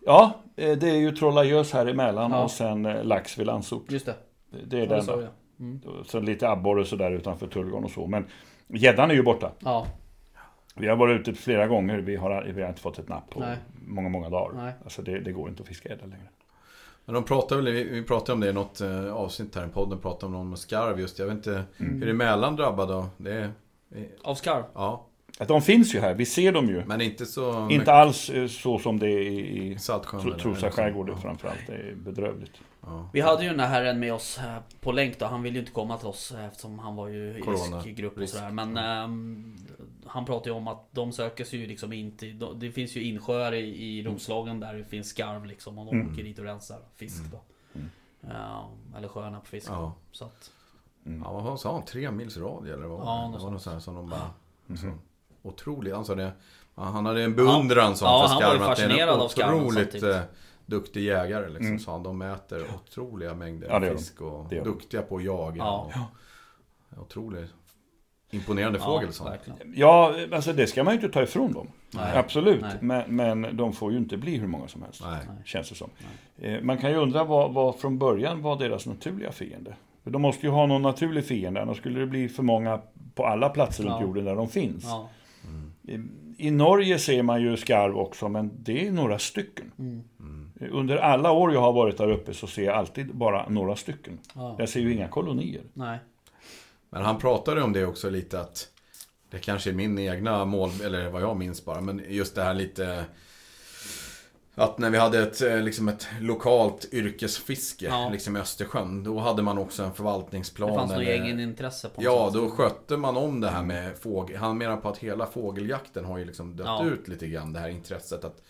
Ja, 0.00 0.32
eh, 0.56 0.78
det 0.78 0.90
är 0.90 0.96
ju 0.96 1.12
Trollagös 1.16 1.72
här 1.72 1.86
emellan 1.86 2.30
Ja. 2.30 2.44
och 2.44 2.50
sen 2.50 2.86
eh, 2.86 3.04
lax 3.04 3.38
vid 3.38 3.46
Landsort. 3.46 3.90
Just 3.92 4.06
det. 4.06 4.14
Det 4.66 4.76
är 4.76 4.80
Ja, 4.80 4.86
det 4.86 4.94
den. 4.94 5.02
sa 5.02 5.20
jag. 5.20 5.30
Mm. 5.60 5.80
Sen 6.06 6.24
lite 6.24 6.48
abborre 6.48 6.84
sådär 6.84 7.10
utanför 7.10 7.46
Tullgarn 7.46 7.84
och 7.84 7.90
så. 7.90 8.06
Men 8.06 8.26
gäddan 8.68 9.10
är 9.10 9.14
ju 9.14 9.22
borta. 9.22 9.50
Ja. 9.58 9.86
Vi 10.74 10.88
har 10.88 10.96
varit 10.96 11.20
ute 11.20 11.34
flera 11.40 11.66
gånger. 11.66 11.98
Vi 11.98 12.16
har, 12.16 12.42
vi 12.54 12.62
har 12.62 12.68
inte 12.68 12.80
fått 12.80 12.98
ett 12.98 13.08
napp 13.08 13.30
på 13.30 13.40
Nej. 13.40 13.56
många, 13.86 14.08
många 14.08 14.28
dagar. 14.30 14.56
Nej. 14.62 14.72
Alltså 14.84 15.02
det, 15.02 15.20
det 15.20 15.32
går 15.32 15.48
inte 15.48 15.62
att 15.62 15.68
fiska 15.68 15.88
gädda 15.88 16.06
längre. 16.06 16.28
Men 17.04 17.14
de 17.14 17.24
pratar 17.24 17.56
väl, 17.56 17.64
vi 17.72 18.02
pratade 18.02 18.32
om 18.32 18.40
det 18.40 18.48
i 18.48 18.52
något 18.52 18.80
eh, 18.80 19.12
avsnitt 19.14 19.54
här 19.56 19.66
i 19.66 19.68
podden, 19.68 19.98
pratade 19.98 20.26
om 20.26 20.32
någon 20.32 20.48
med 20.48 20.58
skarv 20.58 21.00
just. 21.00 21.18
Jag 21.18 21.26
vet 21.26 21.34
inte, 21.34 21.62
Mm. 21.80 22.02
är 22.02 22.06
det 22.06 22.12
Mälaren 22.14 22.56
drabbad 22.56 22.88
då? 22.88 23.06
Det 23.16 23.32
är, 23.32 23.50
är- 23.94 24.08
Av 24.22 24.34
skarv? 24.34 24.62
ja, 24.74 25.06
Att 25.38 25.48
de 25.48 25.62
finns 25.62 25.94
ju 25.94 26.00
här, 26.00 26.14
vi 26.14 26.26
ser 26.26 26.52
dem 26.52 26.68
ju. 26.68 26.84
men 26.84 27.00
inte 27.00 27.26
så... 27.26 27.68
Inte 27.70 27.92
alls 27.92 28.30
eh, 28.30 28.46
så 28.46 28.78
som 28.78 28.98
det 28.98 29.06
är 29.08 29.20
i, 29.20 29.76
Trosa 30.42 30.70
skärgård 30.70 31.08
Ja. 31.10 31.16
framförallt. 31.16 31.66
Det 31.66 31.72
är 31.74 31.94
bedrövligt. 31.94 32.52
Ja. 32.80 33.08
Vi 33.12 33.20
hade 33.20 33.42
ju 33.44 33.50
den 33.50 33.60
här 33.60 33.68
herren 33.68 34.00
med 34.00 34.14
oss 34.14 34.38
eh, 34.38 34.56
på 34.80 34.92
länk 34.92 35.18
då. 35.18 35.26
Han 35.26 35.42
ville 35.42 35.54
ju 35.54 35.60
inte 35.60 35.72
komma 35.72 35.98
till 35.98 36.06
oss 36.08 36.32
eh, 36.32 36.44
eftersom 36.44 36.78
han 36.78 36.96
var 36.96 37.08
ju 37.08 37.16
i 37.16 37.32
riskgrupp 37.32 38.18
och 38.18 38.28
sådär. 38.28 38.50
Men 38.50 38.76
ehm, 38.76 39.56
han 40.06 40.24
pratade 40.24 40.50
ju 40.50 40.56
om 40.56 40.68
att 40.68 40.88
de 40.90 41.12
söker 41.12 41.44
sig 41.44 41.58
ju 41.58 41.66
liksom 41.66 41.92
inte... 41.92 42.26
de- 42.26 42.58
Det 42.58 42.70
finns 42.70 42.96
ju 42.96 43.02
insjöar 43.02 43.54
i, 43.54 43.84
i 43.98 44.02
Roslagen 44.02 44.60
där 44.60 44.74
det 44.74 44.84
finns 44.84 45.08
skarv 45.08 45.44
liksom. 45.46 45.78
Och 45.78 45.86
de 45.86 46.00
Mm. 46.00 46.12
åker 46.12 46.22
dit 46.22 46.38
och 46.38 46.44
rensar 46.44 46.78
fisk 46.96 47.22
då. 47.32 47.40
Mm. 47.74 47.90
Ja, 48.20 48.70
eller 48.98 49.08
sjöarna 49.08 49.40
på 49.40 49.46
fisk 49.46 49.70
Ja. 49.70 49.94
Så 50.12 50.24
att, 50.24 50.50
Ja, 51.24 51.32
vad 51.32 51.60
sa 51.60 51.72
han? 51.72 51.84
Tre 51.84 52.10
mils 52.10 52.36
radie 52.36 52.74
eller 52.74 52.86
vad? 52.86 53.00
Ja, 53.06 53.22
det 53.24 53.30
något 53.32 53.42
var 53.42 53.50
något 53.50 53.62
sånt. 53.62 53.82
som 53.82 53.94
de 53.94 54.08
bara... 54.10 54.30
Mhm. 54.66 54.98
Så, 55.42 55.48
otroligt. 55.48 55.94
Han 55.94 56.04
sa 56.04 56.14
det. 56.14 56.32
Han 56.74 57.06
hade 57.06 57.22
en 57.22 57.34
beundran 57.36 57.96
som 57.96 58.06
Ja, 58.06 58.28
för 58.28 58.28
han 58.28 58.34
var 58.34 58.40
skarven. 58.40 58.62
Att 58.70 58.76
det 58.76 58.82
är 58.82 58.86
fascinerad 58.88 59.14
en 59.14 59.20
av 59.20 59.28
skarven 59.28 59.54
otroligt 59.54 59.90
samtidigt. 59.90 60.16
eh, 60.16 60.20
duktig 60.66 61.02
jägare 61.02 61.48
liksom. 61.48 61.66
Mm. 61.66 61.78
Sa 61.78 61.92
han. 61.92 62.02
De 62.02 62.22
äter 62.22 62.64
otroliga 62.74 63.34
mängder 63.34 63.68
Ja, 63.70 63.80
fisk 63.96 64.20
och 64.20 64.48
duktiga 64.64 65.02
på 65.02 65.16
att 65.16 65.24
jaga. 65.24 65.56
Ja. 65.56 65.90
Och, 66.90 67.02
otroligt 67.02 67.50
imponerande 68.30 68.78
ja, 68.78 68.84
fågel 68.84 69.12
sa 69.12 69.24
han. 69.24 69.32
verkligen. 69.32 69.58
Ja, 69.76 70.14
alltså 70.32 70.52
det 70.52 70.66
ska 70.66 70.84
man 70.84 70.94
ju 70.94 71.00
inte 71.00 71.12
ta 71.12 71.22
ifrån 71.22 71.52
dem. 71.52 71.68
Nej. 71.90 72.16
Absolut. 72.16 72.60
Nej. 72.60 72.76
Men, 72.80 73.16
men 73.42 73.56
de 73.56 73.72
får 73.72 73.92
ju 73.92 73.98
inte 73.98 74.16
bli 74.16 74.36
hur 74.36 74.46
många 74.46 74.68
som 74.68 74.82
helst. 74.82 75.02
Nej. 75.04 75.26
Känns 75.44 75.68
det 75.68 75.74
som. 75.74 75.90
Eh, 76.38 76.60
Man 76.60 76.78
kan 76.78 76.90
ju 76.90 76.96
undra 76.96 77.24
vad, 77.24 77.52
vad 77.54 77.76
från 77.76 77.98
början 77.98 78.42
var 78.42 78.56
deras 78.58 78.86
naturliga 78.86 79.32
fiende. 79.32 79.74
För 80.04 80.10
de 80.10 80.22
måste 80.22 80.46
ju 80.46 80.52
ha 80.52 80.66
någon 80.66 80.82
naturlig 80.82 81.24
fiende, 81.26 81.62
annars 81.62 81.76
skulle 81.76 82.00
det 82.00 82.06
bli 82.06 82.28
för 82.28 82.42
många 82.42 82.80
på 83.14 83.26
alla 83.26 83.48
platser 83.48 83.84
runt 83.84 83.96
Ja. 84.00 84.02
jorden 84.06 84.24
där 84.24 84.36
de 84.36 84.48
finns. 84.48 84.84
Ja. 84.84 85.08
I, 86.36 86.50
Norge 86.50 86.98
ser 86.98 87.22
man 87.22 87.42
ju 87.42 87.56
skarv 87.56 87.98
också, 87.98 88.28
men 88.28 88.50
det 88.58 88.86
är 88.86 88.92
några 88.92 89.18
stycken. 89.18 89.72
Mm. 89.78 90.02
Under 90.70 90.96
alla 90.96 91.32
år 91.32 91.52
jag 91.52 91.60
har 91.60 91.72
varit 91.72 91.98
där 91.98 92.10
uppe 92.10 92.34
så 92.34 92.46
ser 92.46 92.64
jag 92.64 92.74
alltid 92.74 93.14
bara 93.14 93.48
några 93.48 93.76
stycken. 93.76 94.18
Ja. 94.34 94.56
Jag 94.58 94.68
ser 94.68 94.80
ju 94.80 94.92
inga 94.92 95.08
kolonier. 95.08 95.62
Nej. 95.72 95.98
Men 96.90 97.02
han 97.02 97.18
pratade 97.18 97.62
om 97.62 97.72
det 97.72 97.86
också 97.86 98.10
lite 98.10 98.40
att 98.40 98.68
det 99.30 99.38
kanske 99.38 99.70
är 99.70 99.74
min 99.74 99.98
egna 99.98 100.44
mål, 100.44 100.70
eller 100.84 101.10
vad 101.10 101.22
jag 101.22 101.36
minns 101.36 101.64
bara, 101.64 101.80
men 101.80 102.02
just 102.08 102.34
det 102.34 102.42
här 102.42 102.54
lite 102.54 103.04
att 104.54 104.78
när 104.78 104.90
vi 104.90 104.98
hade 104.98 105.22
ett, 105.22 105.42
eh, 105.42 105.60
liksom 105.60 105.88
ett 105.88 106.06
lokalt 106.20 106.88
yrkesfiske 106.92 107.86
Ja. 107.86 108.08
liksom 108.12 108.36
i 108.36 108.40
Östersjön, 108.40 109.04
då 109.04 109.18
hade 109.18 109.42
man 109.42 109.58
också 109.58 109.82
en 109.82 109.92
förvaltningsplan. 109.94 110.70
Det 110.70 110.74
fanns 110.76 110.92
nog 110.92 111.02
egenintresse 111.02 111.88
på 111.88 112.02
Ja, 112.02 112.30
sätt. 112.32 112.40
då 112.42 112.50
skötte 112.50 112.96
man 112.96 113.16
om 113.16 113.40
det 113.40 113.48
här 113.48 113.62
med 113.62 113.90
fågel. 113.98 114.36
Han 114.36 114.58
menar 114.58 114.76
på 114.76 114.88
att 114.88 114.98
hela 114.98 115.26
fågeljakten 115.26 116.04
har 116.04 116.18
ju 116.18 116.24
liksom 116.24 116.56
dött 116.56 116.66
Ja. 116.66 116.84
ut 116.84 117.08
lite 117.08 117.26
grann, 117.28 117.52
det 117.52 117.58
här 117.60 117.68
intresset. 117.68 118.24
att 118.24 118.42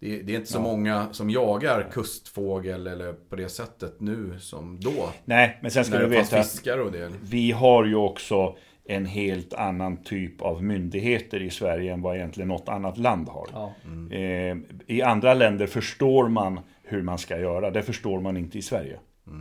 det, 0.00 0.22
det 0.22 0.32
är 0.32 0.36
inte 0.36 0.52
så 0.52 0.58
Ja. 0.58 0.62
många 0.62 1.06
som 1.12 1.30
jagar 1.30 1.88
kustfågel 1.92 2.86
eller 2.86 3.12
på 3.12 3.36
det 3.36 3.48
sättet 3.48 4.00
nu 4.00 4.36
som 4.40 4.80
då. 4.80 5.08
Nej, 5.24 5.58
men 5.62 5.70
sen 5.70 5.84
ska 5.84 5.94
När 5.94 6.00
du 6.02 6.08
veta, 6.08 6.42
fiskar 6.42 6.78
och 6.78 6.92
det. 6.92 7.10
vi 7.22 7.50
har 7.52 7.84
ju 7.84 7.94
också 7.94 8.56
en 8.90 9.06
helt 9.06 9.54
annan 9.54 9.96
typ 9.96 10.42
av 10.42 10.62
myndigheter 10.64 11.42
i 11.42 11.50
Sverige 11.50 11.92
än 11.92 12.02
vad 12.02 12.16
egentligen 12.16 12.48
något 12.48 12.68
annat 12.68 12.98
land 12.98 13.28
har. 13.28 13.46
Ja. 13.52 13.72
Eh, 14.16 14.56
I 14.86 15.02
andra 15.02 15.34
länder 15.34 15.66
förstår 15.66 16.28
man 16.28 16.60
hur 16.82 17.02
man 17.02 17.18
ska 17.18 17.38
göra. 17.38 17.70
Det 17.70 17.82
förstår 17.82 18.20
man 18.20 18.36
inte 18.36 18.58
i 18.58 18.62
Sverige. 18.62 18.98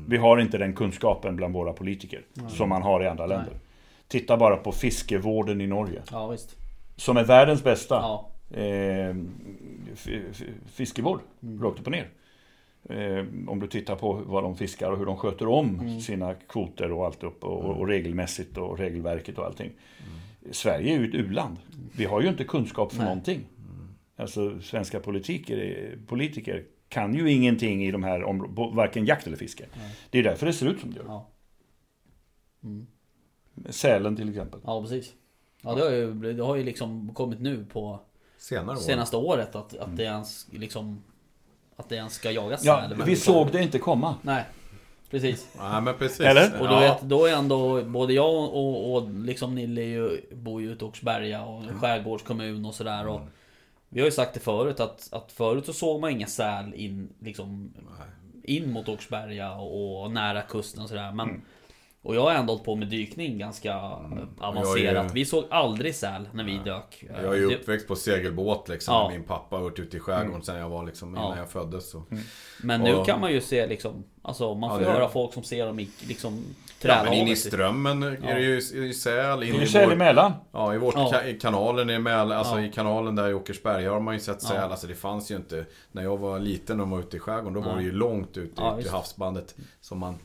Vi 0.08 0.18
har 0.18 0.38
inte 0.38 0.58
den 0.58 0.74
kunskapen 0.74 1.36
bland 1.36 1.54
våra 1.54 1.74
politiker 1.74 2.22
som 2.50 2.70
man 2.70 2.82
har 2.82 3.04
i 3.04 3.08
andra 3.08 3.26
länder. 3.26 3.54
Titta 4.08 4.38
bara 4.38 4.56
på 4.58 4.72
fiskevården 4.72 5.62
i 5.62 5.68
Norge. 5.68 6.02
ja. 6.12 6.36
Som 6.96 7.18
är 7.18 7.24
världens 7.24 7.64
bästa 7.64 7.96
Ja. 7.96 8.30
eh, 8.62 9.16
fiskevård, 10.72 11.20
rakt 11.62 11.80
upp 11.80 11.86
och 11.86 11.92
ner. 11.92 12.08
Eh, 12.90 13.26
om 13.48 13.60
du 13.60 13.68
tittar 13.68 13.96
på 13.96 14.14
vad 14.14 14.44
de 14.44 14.58
fiskar 14.58 14.92
och 14.92 14.98
hur 14.98 15.06
de 15.06 15.18
sköter 15.18 15.48
om 15.48 16.00
sina 16.02 16.34
kvoter 16.34 16.92
och 16.92 17.06
allt 17.06 17.24
upp 17.24 17.44
och, 17.44 17.66
och 17.66 17.88
regelmässigt 17.88 18.58
och 18.58 18.80
regelverket 18.80 19.38
och 19.38 19.46
allting. 19.46 19.72
Sverige 20.52 20.96
är 20.96 21.00
ju 21.00 21.10
ett 21.10 21.16
u-land. 21.16 21.58
Vi 21.96 22.06
har 22.06 22.22
ju 22.22 22.28
inte 22.28 22.44
kunskap 22.44 22.92
för 22.92 22.98
Nej. 22.98 23.08
någonting. 23.08 23.42
Alltså 24.16 24.62
svenska 24.62 25.00
politiker, 25.00 25.98
politiker 26.08 26.64
kan 26.90 27.14
ju 27.14 27.32
ingenting 27.32 27.86
i 27.86 27.92
de 27.92 28.04
här 28.04 28.24
områdena, 28.24 28.76
varken 28.76 29.06
jakt 29.06 29.28
eller 29.28 29.38
fiske. 29.38 29.66
Det 30.10 30.20
är 30.20 30.24
därför 30.24 30.46
det 30.46 30.54
ser 30.54 30.68
ut 30.68 30.80
som 30.80 30.92
det 30.92 30.98
gör. 30.98 31.06
Ja. 31.08 31.30
Sälen 33.70 34.16
till 34.16 34.30
exempel. 34.30 34.60
Ja, 34.64 34.82
precis. 34.82 35.14
Ja, 35.62 35.76
det 35.76 35.82
har 35.82 35.92
ju, 35.92 36.34
det 36.34 36.44
har 36.44 36.56
ju 36.56 36.64
liksom 36.64 37.14
kommit 37.14 37.40
nu 37.40 37.66
på 37.66 38.00
Senare 38.38 38.78
år. 38.78 38.82
senaste 38.82 39.18
året 39.18 39.56
att, 39.56 39.78
att 39.78 39.98
det 39.98 40.04
ens 40.04 40.48
liksom 40.54 41.04
Att 41.78 41.90
det 41.90 41.96
ens 41.96 42.14
ska 42.14 42.32
jagas 42.32 42.64
Ja, 42.66 42.86
säl. 42.90 43.04
vi 43.06 43.16
såg 43.16 43.52
det 43.52 43.62
inte 43.64 43.80
komma. 43.80 44.16
Nej, 44.22 44.44
precis. 45.12 45.48
Nej 45.60 45.82
men 45.82 45.94
precis. 45.98 46.20
Eller? 46.20 46.62
Och 46.62 46.68
du 46.68 46.74
ja. 46.74 46.80
vet, 46.80 47.02
då 47.02 47.26
är 47.26 47.34
ändå 47.34 47.84
både 47.84 48.14
jag 48.14 48.34
och, 48.36 48.94
och 48.96 49.10
liksom 49.12 49.56
Nille 49.56 49.82
ju, 49.82 50.22
bor 50.32 50.62
ju 50.62 50.72
i 50.72 50.78
Oxberga 50.84 51.44
och 51.44 51.64
Mm. 51.64 51.80
skärgårdskommun 51.80 52.66
och 52.66 52.76
sådär. 52.76 53.08
Och 53.08 53.22
vi 53.90 54.00
har 54.00 54.06
ju 54.08 54.12
sagt 54.12 54.34
det 54.34 54.40
förut 54.40 54.80
att, 54.80 55.10
att 55.12 55.32
förut 55.32 55.66
så 55.66 55.74
såg 55.74 56.02
man 56.02 56.12
inga 56.12 56.28
säl 56.28 56.74
in 56.74 57.10
liksom 57.20 57.74
in 58.44 58.72
mot 58.72 58.90
Oxberga 58.90 59.52
och, 59.54 60.04
och 60.04 60.12
nära 60.12 60.42
kusten 60.42 60.84
och 60.84 60.90
sådär. 60.90 61.12
Men 61.12 61.30
Mm. 61.30 61.42
Och 62.02 62.16
jag 62.16 62.22
har 62.22 62.32
ändå 62.32 62.54
hållit 62.54 62.66
på 62.66 62.76
med 62.76 62.88
dykning 62.88 63.38
ganska 63.38 63.76
avancerat. 64.38 64.80
Jag 64.84 64.96
är 64.96 65.04
ju- 65.04 65.10
Vi 65.14 65.26
såg 65.26 65.44
aldrig 65.50 65.96
säl 65.96 66.30
när 66.34 66.44
vi 66.44 66.58
dök. 66.66 67.04
Jag 67.24 67.34
är 67.34 67.38
ju 67.38 67.56
uppväxt 67.56 67.88
på 67.88 67.96
segelbåt 67.96 68.70
liksom. 68.70 68.94
Ja. 68.94 69.10
Min 69.10 69.24
pappa 69.24 69.56
har 69.56 69.64
varit 69.64 69.80
ute 69.80 69.98
i 69.98 70.00
skärgården 70.00 70.42
sen 70.44 70.56
jag 70.58 70.70
var 70.70 70.86
liksom 70.86 71.10
innan 71.10 71.24
Ja. 71.32 71.38
jag 71.38 71.50
föddes. 71.50 71.90
Så. 71.92 72.04
Men 72.64 72.82
nu 72.82 72.96
Och- 72.96 73.06
kan 73.06 73.20
man 73.22 73.32
ju 73.32 73.42
se 73.42 73.68
liksom 73.68 74.04
Alltså 74.22 74.56
man 74.56 74.70
får 74.70 74.82
Ja, 74.82 74.88
det- 74.88 74.94
höra 74.94 75.10
folk 75.10 75.34
som 75.34 75.44
ser 75.44 75.66
dem 75.66 75.80
i 75.80 75.90
liksom 76.08 76.44
Ja, 76.82 77.02
men 77.04 77.14
in 77.14 77.28
i 77.28 77.36
strömmen 77.36 78.04
är 78.04 78.36
det 78.36 78.42
ju 78.42 78.58
är 78.58 78.76
ju 78.86 78.94
säl. 78.94 79.44
In 79.44 79.50
Det 79.52 79.58
är 79.58 79.60
i 79.60 79.62
ju 79.62 79.68
säl 79.68 79.86
vår, 79.86 79.94
emellan. 79.94 80.34
ja, 80.52 80.74
i, 80.74 80.78
vårt 80.78 80.96
Ja. 80.96 81.12
ka- 81.14 81.26
i 81.28 81.40
kanalen 81.40 81.90
i 81.90 82.00
Mäl, 82.00 82.32
alltså 82.32 82.60
Ja. 82.60 82.66
i 82.66 82.72
kanalen 82.72 83.16
där 83.16 83.30
i 83.30 83.34
Åkersberga 83.34 83.92
har 83.92 84.00
man 84.00 84.14
ju 84.14 84.20
sett 84.20 84.42
säl. 84.42 84.56
Ja. 84.58 84.62
Alltså 84.62 84.88
det 84.88 84.96
fanns 84.96 85.32
ju 85.32 85.36
inte. 85.36 85.66
När 85.92 86.04
jag 86.04 86.18
var 86.18 86.40
liten 86.40 86.80
och 86.82 86.90
var 86.90 87.00
ute 87.00 87.18
i 87.18 87.20
skärgården 87.20 87.54
då 87.54 87.60
var 87.60 87.68
Nej. 87.68 87.78
det 87.78 87.84
ju 87.84 87.92
långt 87.92 88.38
ute 88.38 88.54
Ja, 88.62 88.80
ut 88.80 88.86
i 88.86 88.90
havsbandet. 88.90 89.56
Som 89.82 90.00
man 90.00 90.16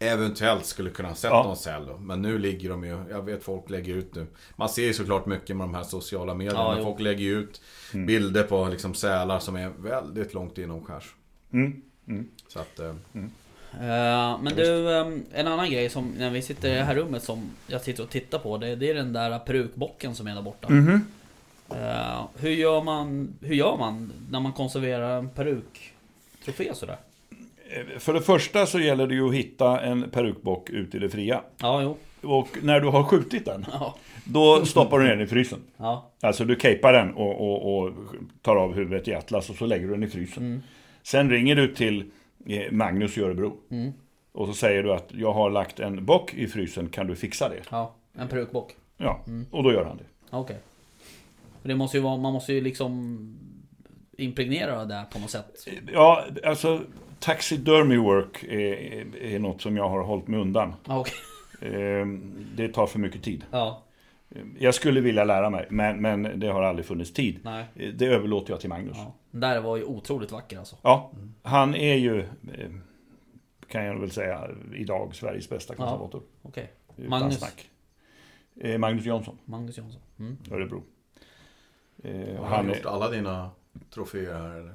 eventuellt 0.00 0.66
skulle 0.66 0.90
kunna 0.90 1.08
ha 1.08 1.14
sett 1.14 1.30
Ja. 1.30 1.42
någon 1.42 1.56
säl 1.56 1.86
då. 1.86 1.96
Men 1.98 2.22
nu 2.22 2.38
ligger 2.38 2.70
de 2.70 2.84
ju, 2.84 3.04
jag 3.10 3.22
vet 3.22 3.42
folk 3.42 3.70
lägger 3.70 3.94
ut 3.94 4.14
nu. 4.14 4.26
Man 4.56 4.68
ser 4.68 4.82
ju 4.82 4.94
såklart 4.94 5.26
mycket 5.26 5.56
med 5.56 5.64
de 5.64 5.74
här 5.74 5.82
sociala 5.82 6.34
medierna. 6.34 6.76
Ja, 6.76 6.82
folk 6.84 7.00
lägger 7.00 7.24
ju 7.24 7.38
ut 7.38 7.60
bilder 7.92 8.42
på 8.42 8.68
liksom 8.68 8.94
sälar 8.94 9.38
som 9.38 9.56
är 9.56 9.68
väldigt 9.78 10.34
långt 10.34 10.58
inomskärs. 10.58 11.14
Mm. 11.52 11.82
Så 12.48 12.58
att, 12.58 12.78
eh, 12.78 12.94
Eh, 13.72 14.38
men 14.42 14.56
du, 14.56 14.96
eh, 14.96 15.06
en 15.32 15.46
annan 15.46 15.70
grej 15.70 15.90
som 15.90 16.10
när 16.18 16.30
vi 16.30 16.42
sitter 16.42 16.68
i 16.72 16.74
det 16.74 16.82
här 16.82 16.94
rummet 16.94 17.22
som 17.22 17.50
jag 17.66 17.80
sitter 17.80 18.02
och 18.02 18.10
tittar 18.10 18.38
på 18.38 18.58
det, 18.58 18.76
det 18.76 18.90
är 18.90 18.94
den 18.94 19.12
där 19.12 19.38
perukbocken 19.38 20.14
som 20.14 20.26
är 20.26 20.34
där 20.34 20.42
borta. 20.42 20.68
Mhm. 20.70 21.06
Eh, 21.70 22.24
hur, 22.38 22.50
gör 22.50 22.82
man, 22.82 23.34
hur 23.40 23.54
gör 23.54 23.76
man 23.76 24.12
när 24.30 24.40
man 24.40 24.52
konserverar 24.52 25.18
en 25.18 25.28
peruktrofé 25.28 26.74
sådär? 26.74 26.96
För 27.98 28.14
det 28.14 28.20
första 28.20 28.66
så 28.66 28.80
gäller 28.80 29.06
det 29.06 29.14
ju 29.14 29.28
att 29.28 29.34
hitta 29.34 29.80
en 29.80 30.10
perukbock 30.10 30.70
ute 30.70 30.96
i 30.96 31.00
det 31.00 31.08
fria. 31.10 31.42
Ja, 31.60 31.82
jo. 31.82 31.96
Och 32.22 32.48
när 32.62 32.80
du 32.80 32.88
har 32.88 33.04
skjutit 33.04 33.44
den, 33.44 33.66
Ja. 33.72 33.96
då 34.24 34.64
stoppar 34.66 34.98
du 34.98 35.04
ner 35.04 35.10
den 35.16 35.20
i 35.20 35.26
frysen. 35.26 35.58
Ja. 35.76 36.10
Alltså 36.20 36.44
du 36.44 36.56
capar 36.56 36.92
den 36.92 37.14
och, 37.14 37.40
och, 37.40 37.78
och 37.78 37.92
tar 38.42 38.56
av 38.56 38.74
huvudet 38.74 39.08
i 39.08 39.14
atlas 39.14 39.50
och 39.50 39.56
så 39.56 39.66
lägger 39.66 39.86
du 39.86 39.92
den 39.92 40.02
i 40.02 40.08
frysen. 40.08 40.42
Mm. 40.46 40.62
Sen 41.02 41.30
ringer 41.30 41.56
du 41.56 41.74
till 41.74 42.10
eh, 42.46 42.72
Magnus 42.72 43.18
i 43.18 43.22
Örebro. 43.22 43.56
Mm. 43.70 43.92
Och 44.32 44.46
så 44.46 44.54
säger 44.54 44.82
du 44.82 44.92
att 44.92 45.08
jag 45.14 45.32
har 45.32 45.50
lagt 45.50 45.80
en 45.80 46.04
bock 46.04 46.34
i 46.34 46.46
frysen, 46.46 46.88
kan 46.88 47.06
du 47.06 47.16
fixa 47.16 47.48
det? 47.48 47.60
ja. 47.70 47.94
En 48.18 48.28
perukbock. 48.28 48.72
Ja, 48.96 49.20
Mm. 49.26 49.46
och 49.50 49.62
då 49.62 49.72
gör 49.72 49.84
han 49.84 49.96
det. 49.96 50.04
Okej. 50.30 50.56
För 51.62 51.68
Det 51.68 51.74
måste 51.74 51.96
ju 51.96 52.02
vara, 52.02 52.16
man 52.16 52.32
måste 52.32 52.52
ju 52.52 52.60
liksom 52.60 53.16
impregnera 54.18 54.78
det 54.78 54.94
där 54.94 55.04
på 55.04 55.18
något 55.18 55.30
sätt. 55.30 55.66
Ja, 55.92 56.24
alltså 56.44 56.80
taxidermy 57.20 57.96
work 57.96 58.42
är, 58.44 59.16
är 59.22 59.38
något 59.38 59.62
som 59.62 59.76
jag 59.76 59.88
har 59.88 60.02
hållit 60.02 60.28
mig 60.28 60.40
undan. 60.40 60.74
Ja, 60.84 60.98
okej. 61.00 61.14
Eh, 61.72 62.06
Det 62.56 62.68
tar 62.68 62.86
för 62.86 62.98
mycket 62.98 63.22
tid. 63.22 63.44
Ja, 63.50 63.82
Jag 64.58 64.74
skulle 64.74 65.00
vilja 65.00 65.24
lära 65.24 65.50
mig, 65.50 65.66
men, 65.70 66.00
men 66.02 66.40
det 66.40 66.46
har 66.48 66.62
aldrig 66.62 66.86
funnits 66.86 67.12
tid. 67.12 67.40
nej. 67.44 67.64
Det 67.94 68.06
överlåter 68.06 68.52
jag 68.52 68.60
till 68.60 68.68
Magnus. 68.68 68.96
Ja. 68.96 69.12
Den 69.30 69.40
där 69.40 69.60
var 69.60 69.76
ju 69.76 69.84
otroligt 69.84 70.32
vacker 70.32 70.58
alltså. 70.58 70.76
Ja, 70.82 71.10
han 71.42 71.74
är 71.74 71.94
ju, 71.94 72.20
eh, 72.20 72.70
kan 73.68 73.84
jag 73.84 73.98
väl 74.00 74.10
säga, 74.10 74.48
idag 74.74 75.14
Sveriges 75.14 75.48
bästa 75.48 75.74
konservator. 75.74 76.22
Okej. 76.42 76.70
Utan 76.96 77.10
Magnus. 77.10 77.38
snack. 77.38 77.70
Eh, 78.60 78.78
Magnus 78.78 79.04
Jansson, 79.06 79.38
Magnus 79.44 79.78
Jansson. 79.78 80.00
Mm. 80.18 80.36
Örebro. 80.50 80.82
Eh, 82.02 82.36
har 82.40 82.46
han 82.56 82.70
är, 82.70 82.74
gjort 82.76 82.86
alla 82.86 83.10
dina 83.10 83.50
troféer 83.94 84.34
här 84.34 84.50
eller? 84.60 84.74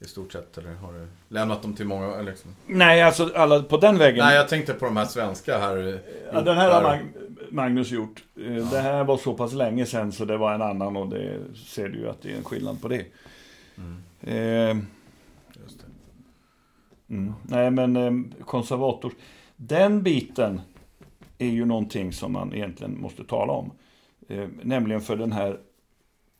I 0.00 0.04
stort 0.04 0.32
sett 0.32 0.58
eller 0.58 0.74
har 0.74 0.92
du 0.92 1.06
lämnat 1.28 1.62
dem 1.62 1.74
till 1.74 1.86
många 1.86 2.22
liksom? 2.22 2.50
nej, 2.66 3.02
alltså 3.02 3.30
alla 3.34 3.62
på 3.62 3.76
den 3.76 3.98
vägen. 3.98 4.24
Nej 4.24 4.36
jag 4.36 4.48
tänkte 4.48 4.74
på 4.74 4.84
de 4.84 4.96
här 4.96 5.04
svenska 5.04 5.58
här. 5.58 5.88
eh, 5.88 5.94
ja, 6.32 6.40
den 6.40 6.56
här 6.56 6.70
har. 6.70 6.82
Mag 6.82 7.00
Magnus 7.50 7.90
gjort. 7.90 8.24
Eh, 8.36 8.70
Det 8.70 8.80
här 8.80 9.04
var 9.04 9.16
så 9.16 9.34
pass 9.34 9.52
länge 9.52 9.86
sedan 9.86 10.12
så 10.12 10.24
det 10.24 10.36
var 10.36 10.54
en 10.54 10.62
annan 10.62 10.96
och 10.96 11.08
det 11.08 11.38
ser 11.66 11.88
du 11.88 11.98
ju 11.98 12.08
att 12.08 12.22
det 12.22 12.32
är 12.32 12.36
en 12.36 12.44
skillnad 12.44 12.82
på 12.82 12.88
det. 12.88 13.04
Mm, 13.76 14.02
Eh, 14.20 14.76
just 15.62 15.78
det. 15.80 15.86
Mm. 17.14 17.32
Nej 17.42 17.70
men 17.70 17.96
eh, 17.96 18.44
konservator. 18.44 19.12
Den 19.56 20.02
biten 20.02 20.60
är 21.38 21.48
ju 21.48 21.64
någonting 21.64 22.12
som 22.12 22.32
man 22.32 22.54
egentligen 22.54 23.00
måste 23.00 23.24
tala 23.24 23.52
om. 23.52 23.70
Eh, 24.28 24.48
nämligen 24.62 25.00
för 25.00 25.16
den 25.16 25.32
här 25.32 25.60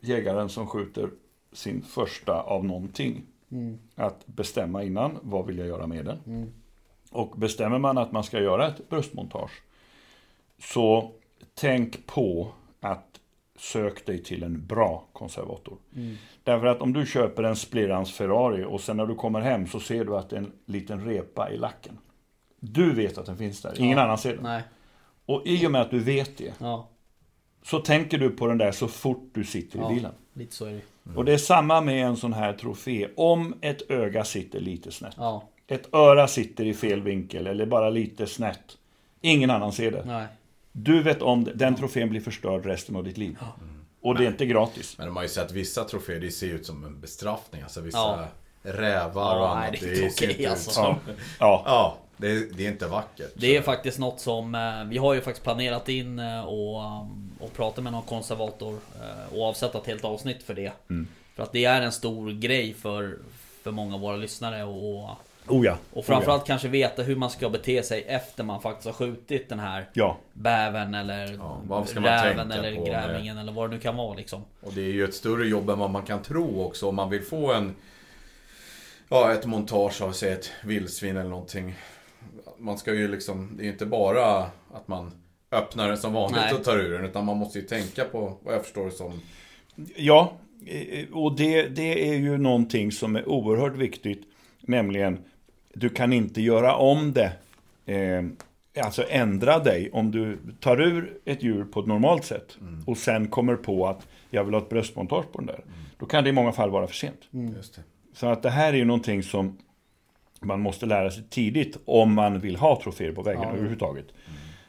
jägaren 0.01 0.49
som 0.49 0.67
skjuter 0.67 1.11
sin 1.53 1.83
första 1.83 2.41
av 2.41 2.65
någonting. 2.65 3.23
Mm. 3.51 3.79
Att 3.95 4.27
bestämma 4.27 4.83
innan, 4.83 5.19
vad 5.23 5.47
vill 5.47 5.59
jag 5.59 5.67
göra 5.69 5.87
med 5.87 6.05
den? 6.05 6.19
Mm. 6.27 6.53
Och 7.11 7.39
bestämmer 7.39 7.79
man 7.79 7.99
att 7.99 8.13
man 8.13 8.25
ska 8.25 8.41
göra 8.41 8.69
ett 8.69 8.89
bröstmontage. 8.89 9.63
Så 10.59 11.13
tänk 11.55 12.07
på 12.07 12.53
att 12.81 13.21
sök 13.59 14.07
dig 14.07 14.23
till 14.23 14.43
en 14.43 14.67
bra 14.67 15.05
konservator. 15.13 15.77
Mm. 15.97 16.17
Därför 16.45 16.67
att 16.67 16.81
om 16.81 16.93
du 16.93 17.07
köper 17.07 17.43
en 17.43 17.57
splirrans 17.57 18.13
Ferrari 18.13 18.65
och 18.65 18.81
sen 18.81 18.97
när 18.97 19.07
du 19.07 19.15
kommer 19.15 19.41
hem 19.41 19.67
så 19.67 19.81
ser 19.81 20.05
du 20.05 20.17
att 20.17 20.31
det 20.31 20.37
är 20.37 20.41
en 20.41 20.53
liten 20.67 21.05
repa 21.05 21.51
i 21.51 21.57
lacken. 21.59 21.99
Du 22.61 22.95
vet 22.95 23.19
att 23.19 23.27
den 23.27 23.37
finns 23.37 23.63
där, 23.63 23.81
ingen 23.81 23.99
Ja. 23.99 24.05
annan 24.05 24.19
ser 24.19 24.35
den. 24.35 24.43
Nej. 24.43 24.63
Och 25.27 25.43
i 25.47 25.67
och 25.67 25.71
med 25.71 25.81
att 25.81 25.91
du 25.91 25.99
vet 25.99 26.37
det, 26.39 26.55
Ja. 26.61 26.89
så 27.63 27.79
tänker 27.81 28.19
du 28.19 28.31
på 28.31 28.47
den 28.47 28.59
där 28.59 28.73
så 28.73 28.89
fort 28.89 29.31
du 29.35 29.45
sitter 29.45 29.79
Ja. 29.79 29.91
i 29.91 29.95
bilen. 29.95 30.13
Lite 30.33 30.55
så 30.55 30.65
är 30.65 30.73
det. 30.73 30.81
Och 31.15 31.25
det 31.25 31.33
är 31.33 31.39
samma 31.39 31.81
med 31.81 32.07
en 32.07 32.17
sån 32.17 32.33
här 32.33 32.53
trofé. 32.53 33.09
Om 33.17 33.55
ett 33.61 33.91
öga 33.91 34.25
sitter 34.25 34.61
lite 34.61 34.93
snett, 34.93 35.15
Ja. 35.17 35.43
ett 35.67 35.95
öra 35.95 36.29
sitter 36.29 36.65
i 36.65 36.75
fel 36.75 37.03
vinkel 37.03 37.47
eller 37.47 37.67
bara 37.67 37.91
lite 37.91 38.27
snett. 38.27 38.77
Ingen 39.21 39.51
annan 39.51 39.73
ser 39.73 39.91
det. 39.91 40.03
Nej. 40.07 40.27
Du 40.73 41.03
vet 41.03 41.23
om 41.23 41.45
det. 41.45 41.53
Den 41.55 41.75
trofén 41.75 42.09
blir 42.09 42.21
förstörd 42.21 42.67
resten 42.67 42.97
av 42.97 43.05
ditt 43.05 43.19
liv. 43.19 43.39
Och 44.03 44.15
det 44.19 44.25
är 44.25 44.29
inte 44.29 44.47
gratis. 44.47 44.95
Men 44.99 45.07
de 45.07 45.17
har 45.17 45.23
ju 45.23 45.29
sett 45.29 45.53
vissa 45.53 45.85
troféer, 45.85 46.21
det 46.21 46.31
ser 46.31 46.47
ut 46.47 46.67
som 46.67 46.85
en 46.85 47.01
bestraffning. 47.01 47.63
Alltså 47.63 47.81
vissa 47.81 47.99
Ja. 47.99 48.29
rävar 48.73 49.37
och 49.37 49.43
Ja, 49.43 49.49
annat. 49.49 49.69
nej, 49.73 49.81
det 49.83 49.87
är 50.01 50.05
inte 50.05 50.25
okej, 50.27 50.47
alltså. 50.47 50.71
som- 50.71 50.85
Ja. 51.07 51.15
Ja. 51.41 51.63
Ja, 51.67 51.97
det 52.17 52.27
är, 52.31 52.57
det 52.57 52.67
är 52.67 52.71
inte 52.71 52.87
vackert. 52.87 53.33
Det 53.35 53.57
är 53.57 53.63
faktiskt 53.63 53.99
något 53.99 54.21
som 54.21 54.55
eh, 54.55 54.85
vi 54.91 54.99
har 54.99 55.15
ju 55.15 55.21
faktiskt 55.21 55.45
planerat 55.45 55.89
in 55.89 56.19
eh, 56.19 56.45
och, 56.45 57.01
um, 57.01 57.26
och 57.47 57.53
prata 57.57 57.81
med 57.81 57.93
någon 57.93 58.03
konservator 58.03 58.79
eh, 59.03 59.39
och 59.39 59.49
avsätta 59.49 59.79
ett 59.79 59.87
helt 59.87 60.05
avsnitt 60.05 60.43
för 60.43 60.55
det. 60.55 60.73
Mm. 60.91 61.09
För 61.35 61.43
att 61.43 61.53
det 61.53 61.65
är 61.65 61.83
en 61.83 61.93
stor 61.93 62.31
grej 62.31 62.75
för, 62.75 63.19
för 63.63 63.71
många 63.71 63.95
av 63.95 64.01
våra 64.01 64.17
lyssnare 64.17 64.65
och, 64.65 65.03
och, 65.03 65.11
Oh 65.49 65.67
ja. 65.67 65.79
och 65.93 66.05
framförallt 66.05 66.47
kanske 66.47 66.69
veta 66.69 67.03
hur 67.03 67.17
man 67.17 67.31
ska 67.31 67.49
bete 67.49 67.83
sig 67.83 68.03
efter 68.03 68.45
man 68.45 68.63
faktiskt 68.63 68.87
har 68.87 68.93
skjutit 68.93 69.49
den 69.49 69.59
här 69.59 69.91
Ja. 69.93 70.17
bävern 70.33 70.95
eller 70.95 71.33
Ja, 71.33 71.61
vad 71.65 71.89
ska 71.89 72.01
man 72.01 72.11
räven 72.11 72.53
eller 72.53 72.87
grävlingen 72.87 73.39
eller 73.39 73.53
vad 73.53 73.71
det 73.71 73.75
nu 73.75 73.81
kan 73.81 73.97
vara 73.97 74.15
liksom. 74.15 74.45
Och 74.61 74.73
det 74.73 74.81
är 74.81 74.93
ju 74.93 75.05
ett 75.05 75.15
större 75.15 75.47
jobb 75.47 75.71
än 75.71 75.79
vad 75.79 75.91
man 75.91 76.03
kan 76.03 76.23
tro 76.23 76.63
också. 76.63 76.89
Om 76.89 76.95
man 76.95 77.11
vill 77.11 77.23
få 77.23 77.53
en... 77.53 77.75
Ja, 79.09 79.33
ett 79.33 79.47
montage 79.47 80.03
av, 80.03 80.13
säg 80.13 80.33
ett 80.33 80.51
vildsvin 80.65 81.17
eller 81.17 81.31
någonting. 81.31 81.75
Man 82.59 82.79
ska 82.79 82.95
ju 82.95 83.09
liksom... 83.09 83.51
Det 83.57 83.65
är 83.65 83.69
inte 83.69 83.87
bara 83.87 84.39
att 84.75 84.89
man 84.89 85.13
öppnar 85.51 85.89
den 85.89 85.99
som 85.99 86.13
vanligt 86.13 86.41
Nej. 86.41 86.55
och 86.55 86.65
tar 86.65 86.79
ur 86.79 86.93
den. 86.93 87.05
Utan 87.05 87.25
man 87.25 87.37
måste 87.37 87.59
ju 87.59 87.65
tänka 87.65 88.05
på, 88.05 88.37
vad 88.43 88.55
jag 88.55 88.63
förstår 88.63 88.91
som, 88.91 89.21
Ja, 89.97 90.33
eh, 90.67 91.07
och 91.13 91.37
det, 91.37 91.63
det 91.69 92.09
är 92.11 92.15
ju 92.15 92.39
någonting 92.39 92.93
som 92.93 93.17
är 93.17 93.29
oerhört 93.29 93.77
viktigt. 93.77 94.23
Nämligen, 94.61 95.19
du 95.75 95.89
kan 95.89 96.13
inte 96.13 96.43
göra 96.43 96.75
om 96.77 97.13
det. 97.13 97.33
Eh, 97.95 98.25
alltså 98.85 99.05
ändra 99.09 99.59
dig 99.59 99.91
om 99.93 100.11
du 100.11 100.39
tar 100.61 100.81
ur 100.81 101.19
ett 101.25 101.43
djur 101.43 101.65
på 101.65 101.81
ett 101.81 101.87
normalt 101.87 102.25
sätt. 102.25 102.59
Och 102.87 102.99
sen 102.99 103.29
kommer 103.29 103.57
på 103.57 103.87
att 103.87 104.07
jag 104.31 104.45
vill 104.45 104.55
ha 104.55 104.61
ett 104.61 104.69
bröstmontage 104.69 105.33
på 105.33 105.39
den 105.39 105.47
där. 105.47 105.61
Då 105.99 106.07
kan 106.07 106.25
det 106.25 106.31
i 106.31 106.33
många 106.33 106.53
fall 106.53 106.71
vara 106.71 106.87
för 106.87 106.95
sent. 106.95 107.21
just 107.57 107.75
det. 107.75 107.83
Så 108.13 108.27
att 108.27 108.43
det 108.43 108.51
här 108.51 108.73
är 108.73 108.77
ju 108.77 108.85
någonting 108.85 109.23
som 109.23 109.59
man 110.41 110.61
måste 110.61 110.87
lära 110.87 111.11
sig 111.11 111.25
tidigt 111.31 111.77
om 111.85 112.15
man 112.15 112.39
vill 112.39 112.57
ha 112.57 112.81
troféer 112.83 113.13
på 113.13 113.23
väggen 113.23 113.43
Ja. 113.43 113.51
överhuvudtaget. 113.53 114.07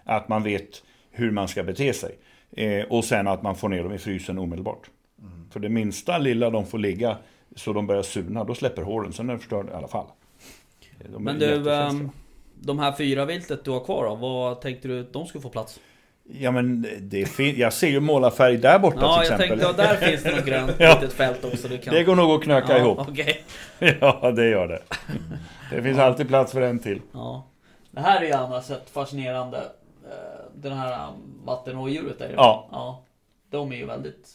Att 0.08 0.30
man 0.30 0.44
vet 0.44 0.84
hur 1.12 1.32
man 1.32 1.48
ska 1.48 1.64
bete 1.64 1.94
sig. 1.94 2.16
Eh, 2.52 2.86
och 2.90 3.06
sen 3.06 3.28
att 3.28 3.44
man 3.44 3.56
får 3.56 3.70
ner 3.70 3.84
dem 3.84 3.94
i 3.94 3.98
frysen 3.98 4.38
omedelbart. 4.40 4.90
För 5.52 5.60
det 5.60 5.70
minsta 5.70 6.18
lilla 6.18 6.50
de 6.50 6.66
får 6.66 6.78
ligga 6.78 7.18
så 7.56 7.74
de 7.74 7.88
börjar 7.88 8.04
surna, 8.04 8.44
då 8.44 8.56
släpper 8.56 8.82
håren. 8.82 9.14
Sen 9.14 9.30
är 9.30 9.34
de 9.34 9.40
förstörda 9.40 9.72
i 9.72 9.76
alla 9.76 9.88
fall. 9.88 10.06
De 11.14 11.24
Men 11.24 11.40
du, 11.40 11.74
ehm, 11.74 12.10
de 12.60 12.80
här 12.80 12.92
fyra 12.92 13.26
viltet 13.26 13.64
du 13.66 13.72
har 13.72 13.80
kvar 13.80 14.06
då, 14.06 14.16
vad 14.16 14.62
tänkte 14.62 14.88
du 14.88 15.02
att 15.02 15.14
de 15.14 15.26
skulle 15.26 15.42
få 15.42 15.50
plats? 15.50 15.80
Ja 16.24 16.52
men 16.52 16.88
det 17.02 17.26
fin- 17.26 17.56
jag 17.58 17.74
ser 17.74 17.88
ju 17.88 18.00
målarfärg 18.00 18.58
där 18.58 18.80
borta 18.80 18.98
Ja, 19.02 19.20
till 19.22 19.30
jag 19.32 19.42
exempel. 19.42 19.60
tänkte, 19.60 19.84
ja, 19.84 19.88
där 19.88 20.08
finns 20.08 20.24
det 20.24 20.36
något 20.36 20.46
grönt 20.46 20.72
Ja. 20.80 20.94
litet 21.02 21.14
fält 21.14 21.46
också 21.46 21.68
du 21.68 21.78
kan... 21.78 21.94
Det 21.94 22.04
går 22.04 22.16
nog 22.16 22.32
att 22.32 22.44
knöka 22.44 22.72
ja, 22.74 22.78
ihop. 22.78 23.00
Okej. 23.00 23.44
Ja, 24.02 24.32
det 24.32 24.50
gör 24.50 24.68
det. 24.68 24.82
Det 25.76 25.84
finns 25.84 25.98
alltid 26.00 26.28
plats 26.28 26.52
för 26.52 26.62
en 26.62 26.80
till. 26.80 27.02
Ja. 27.14 27.48
Det 27.92 28.02
här 28.02 28.22
är 28.22 28.26
ju 28.26 28.32
annars 28.34 28.72
ett 28.72 28.90
fascinerande, 28.90 29.64
den 30.62 30.74
här 30.78 31.14
vattenrådjuret 31.46 32.20
där. 32.20 32.34
Ja. 32.36 32.68
ja. 32.72 33.04
De 33.50 33.72
är 33.72 33.76
ju 33.76 33.86
väldigt 33.86 34.34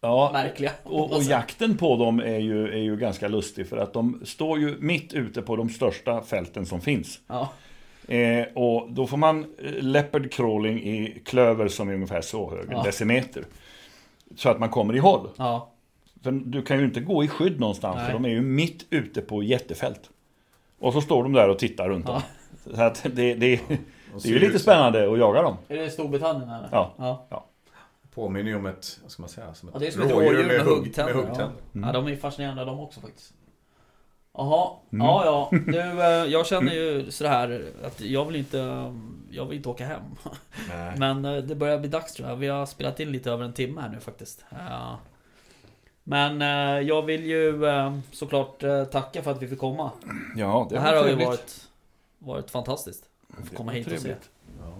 Ja, 0.00 0.30
märkliga. 0.32 0.70
Och, 0.82 1.12
och 1.12 1.22
jakten 1.22 1.76
på 1.76 1.96
dem 1.96 2.20
är 2.20 2.38
ju, 2.38 2.68
är 2.68 2.78
ju 2.82 2.96
ganska 2.96 3.28
lustig 3.28 3.68
för 3.68 3.76
att 3.76 3.92
de 3.92 4.20
står 4.24 4.58
ju 4.58 4.76
mitt 4.80 5.12
ute 5.12 5.42
på 5.42 5.56
de 5.56 5.68
största 5.68 6.22
fälten 6.22 6.66
som 6.66 6.80
finns. 6.80 7.20
Ja. 7.26 7.48
Eh, 8.14 8.46
och 8.54 8.92
då 8.92 9.06
får 9.06 9.16
man 9.16 9.44
eh, 9.58 9.72
leopard 9.72 10.32
crawling 10.32 10.78
i 10.82 11.22
klöver 11.24 11.68
som 11.68 11.88
är 11.88 11.94
ungefär 11.94 12.20
så 12.20 12.50
hög, 12.50 12.64
en 12.64 12.76
Ja. 12.76 12.82
decimeter. 12.82 13.44
Så 14.36 14.48
att 14.48 14.58
man 14.60 14.68
kommer 14.68 14.96
i 14.96 14.98
håll. 14.98 15.28
Ja. 15.36 15.70
För 16.22 16.30
du 16.32 16.62
kan 16.62 16.78
ju 16.78 16.84
inte 16.84 17.00
gå 17.00 17.24
i 17.24 17.28
skydd 17.28 17.60
någonstans 17.60 17.96
Nej. 17.96 18.06
för 18.06 18.12
de 18.12 18.24
är 18.24 18.28
ju 18.28 18.40
mitt 18.40 18.86
ute 18.90 19.20
på 19.20 19.42
jättefält. 19.42 20.10
Och 20.78 20.92
så 20.92 21.00
står 21.00 21.22
de 21.22 21.32
där 21.32 21.48
och 21.48 21.58
tittar 21.58 21.88
runt 21.88 22.04
Ja. 22.08 22.12
dem. 22.12 22.22
Så 22.76 22.82
att 22.82 23.06
det, 23.12 23.34
det, 23.34 23.60
det 24.22 24.28
är 24.28 24.32
ju 24.32 24.38
lite 24.38 24.58
spännande 24.58 25.12
att 25.12 25.18
jaga 25.18 25.42
dem. 25.42 25.56
Är 25.68 25.76
det 25.76 25.90
Storbritannien 25.90 26.48
eller? 26.50 26.68
Ja. 26.72 26.92
ja. 27.28 27.44
Påminner 28.14 28.50
ju 28.50 28.56
om 28.56 28.66
ett, 28.66 28.98
vad 29.02 29.10
ska 29.10 29.22
man 29.22 29.28
säga, 29.28 29.54
som 29.54 29.68
ett 29.68 29.74
Ja, 29.74 29.78
det 29.80 29.86
är 29.86 29.90
som 29.90 30.02
ett 30.02 30.10
rådjur 30.10 30.46
med, 30.46 30.60
hugg- 30.60 30.76
huggtänder. 30.78 31.14
Med 31.14 31.24
ja. 31.38 31.50
Mm. 31.74 31.86
ja, 31.86 31.92
de 31.92 32.06
är 32.06 32.10
ju 32.10 32.16
fascinerande 32.16 32.64
de 32.64 32.80
också 32.80 33.00
faktiskt. 33.00 33.34
Jaha, 34.36 34.70
Mm. 34.92 35.06
ja 35.06 35.24
ja. 35.24 35.58
Du, 35.66 35.80
eh, 36.02 36.08
jag 36.08 36.46
känner 36.46 36.72
ju 36.72 37.10
så 37.10 37.26
här 37.26 37.64
att 37.84 38.00
jag 38.00 38.24
vill 38.24 38.36
inte, 38.36 38.92
jag 39.30 39.46
vill 39.46 39.56
inte 39.56 39.68
åka 39.68 39.86
hem. 39.86 40.00
Nej. 40.68 40.94
Men 40.98 41.24
eh, 41.24 41.36
det 41.42 41.54
börjar 41.54 41.78
bli 41.78 41.88
dags 41.88 42.12
tror 42.14 42.28
jag. 42.28 42.36
Vi 42.36 42.48
har 42.48 42.66
spelat 42.66 43.00
in 43.00 43.12
lite 43.12 43.30
över 43.30 43.44
en 43.44 43.52
timme 43.52 43.80
här 43.80 43.88
nu 43.88 44.00
faktiskt. 44.00 44.44
Ja. 44.68 44.98
Men 46.02 46.42
eh, 46.42 46.80
jag 46.88 47.02
vill 47.02 47.24
ju 47.24 47.60
såklart 48.12 48.62
tacka 48.92 49.22
för 49.22 49.30
att 49.30 49.42
vi 49.42 49.48
fick 49.48 49.58
komma. 49.58 49.90
Ja, 50.36 50.66
Det, 50.68 50.74
det, 50.74 50.80
här 50.80 50.96
har 50.96 51.08
ju 51.08 51.14
varit, 51.14 51.68
varit 52.18 52.50
fantastiskt. 52.50 53.04
Att 53.38 53.44
få 53.44 53.50
Det 53.50 53.56
komma 53.56 53.72
hit 53.72 53.92
och 53.92 53.98
se. 53.98 54.14
Ja. 54.60 54.74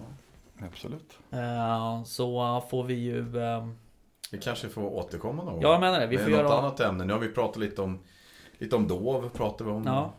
Absolut. 0.67 1.17
Eh, 1.31 2.03
Så 2.03 2.61
får 2.69 2.83
vi 2.83 2.93
ju... 2.93 3.37
eh, 3.43 3.67
Vi 4.31 4.37
kanske 4.37 4.69
får 4.69 4.81
återkomma 4.83 5.43
någon 5.43 5.61
Ja, 5.61 5.71
jag 5.71 5.79
menar 5.81 5.99
det. 5.99 6.07
Vi 6.07 6.17
får 6.17 6.29
något 6.29 6.39
göra... 6.39 6.53
annat 6.57 6.79
ämne. 6.79 7.05
Nu 7.05 7.13
har 7.13 7.19
vi 7.19 7.27
pratat 7.27 7.57
lite 7.57 7.81
om 7.81 7.99
Lite 8.57 8.75
om 8.75 8.87
Dov 8.87 9.29
pratar 9.29 9.65
vi 9.65 9.71
om. 9.71 9.83
Ja. 9.85 10.13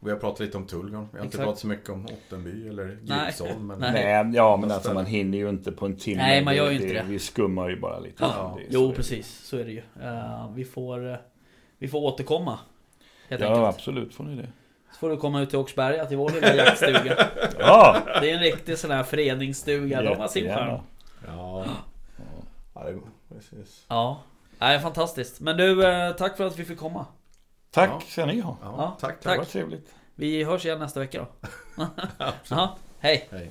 Vi 0.00 0.10
har 0.10 0.18
pratat 0.18 0.40
lite 0.40 0.56
om 0.56 0.66
Tullgarn. 0.66 1.08
Vi 1.12 1.18
har 1.18 1.24
inte 1.24 1.34
Exakt. 1.36 1.44
pratat 1.44 1.58
så 1.60 1.66
mycket 1.66 1.88
om 1.90 2.04
Ottenby 2.06 2.68
eller 2.68 2.98
Nej. 3.02 3.26
Djupsholm. 3.26 3.66
Men... 3.66 3.80
Nej. 3.80 4.22
Nej, 4.24 4.34
ja 4.36 4.56
men 4.56 4.70
alltså 4.70 4.94
man 4.94 5.06
hinner 5.06 5.38
ju 5.38 5.48
inte 5.48 5.72
på 5.72 5.86
en 5.86 5.96
timme. 5.96 6.22
Nej, 6.22 6.44
man 6.44 6.56
gör 6.56 6.70
ju 6.70 6.74
inte 6.82 6.92
det. 6.92 7.02
Vi 7.08 7.18
skummar 7.18 7.68
ju 7.68 7.80
bara 7.80 7.98
lite. 7.98 8.16
Ja, 8.24 8.54
Det 8.58 8.62
så 8.64 8.68
Jo, 8.70 8.86
det 8.86 8.92
är. 8.92 8.96
precis. 8.96 9.38
Så 9.46 9.56
är 9.56 9.64
det 9.64 9.70
ju. 9.72 9.82
Eh, 10.02 10.50
Vi 10.54 10.64
får... 10.64 11.10
eh, 11.12 11.16
Vi 11.78 11.88
får 11.88 11.98
återkomma. 11.98 12.58
Helt 13.28 13.42
Ja, 13.42 13.48
enkelt. 13.48 13.74
absolut 13.76 14.14
får 14.14 14.24
ni 14.24 14.36
det. 14.36 14.48
Så 14.92 14.98
får 14.98 15.10
du 15.10 15.16
komma 15.16 15.40
ut 15.40 15.50
till 15.50 15.58
Åkersberga 15.58 16.06
till 16.06 16.16
vår 16.16 16.30
lilla 16.30 16.54
jaktstuga. 16.54 17.28
Ja! 17.58 18.00
Det 18.20 18.30
är 18.30 18.34
en 18.34 18.40
riktig 18.40 18.78
sån 18.78 18.90
här 18.90 19.02
föreningsstuga. 19.02 20.02
De 20.02 20.16
har 20.20 20.28
sin 20.28 20.54
charm. 20.54 20.80
Ja. 21.26 21.64
ja 22.74 22.84
det, 22.84 22.98
precis. 23.34 23.84
Ja. 23.88 24.22
Nej, 24.58 24.80
fantastiskt. 24.80 25.40
Men 25.40 25.56
du, 25.56 25.86
eh, 25.86 26.12
tack 26.12 26.36
för 26.36 26.46
att 26.46 26.58
vi 26.58 26.64
fick 26.64 26.78
komma. 26.78 27.06
Tack 27.70 27.90
Ja. 27.90 28.00
ska 28.08 28.26
ni 28.26 28.40
ha. 28.40 28.56
Ja, 28.62 28.96
tack, 29.00 29.16
Det 29.22 29.36
var 29.36 29.44
trevligt. 29.44 29.94
Vi 30.14 30.44
hörs 30.44 30.64
igen 30.64 30.78
nästa 30.78 31.00
vecka 31.00 31.26
då. 31.76 31.86
Ja, 32.48 32.76
hej. 32.98 33.28
Hej. 33.30 33.50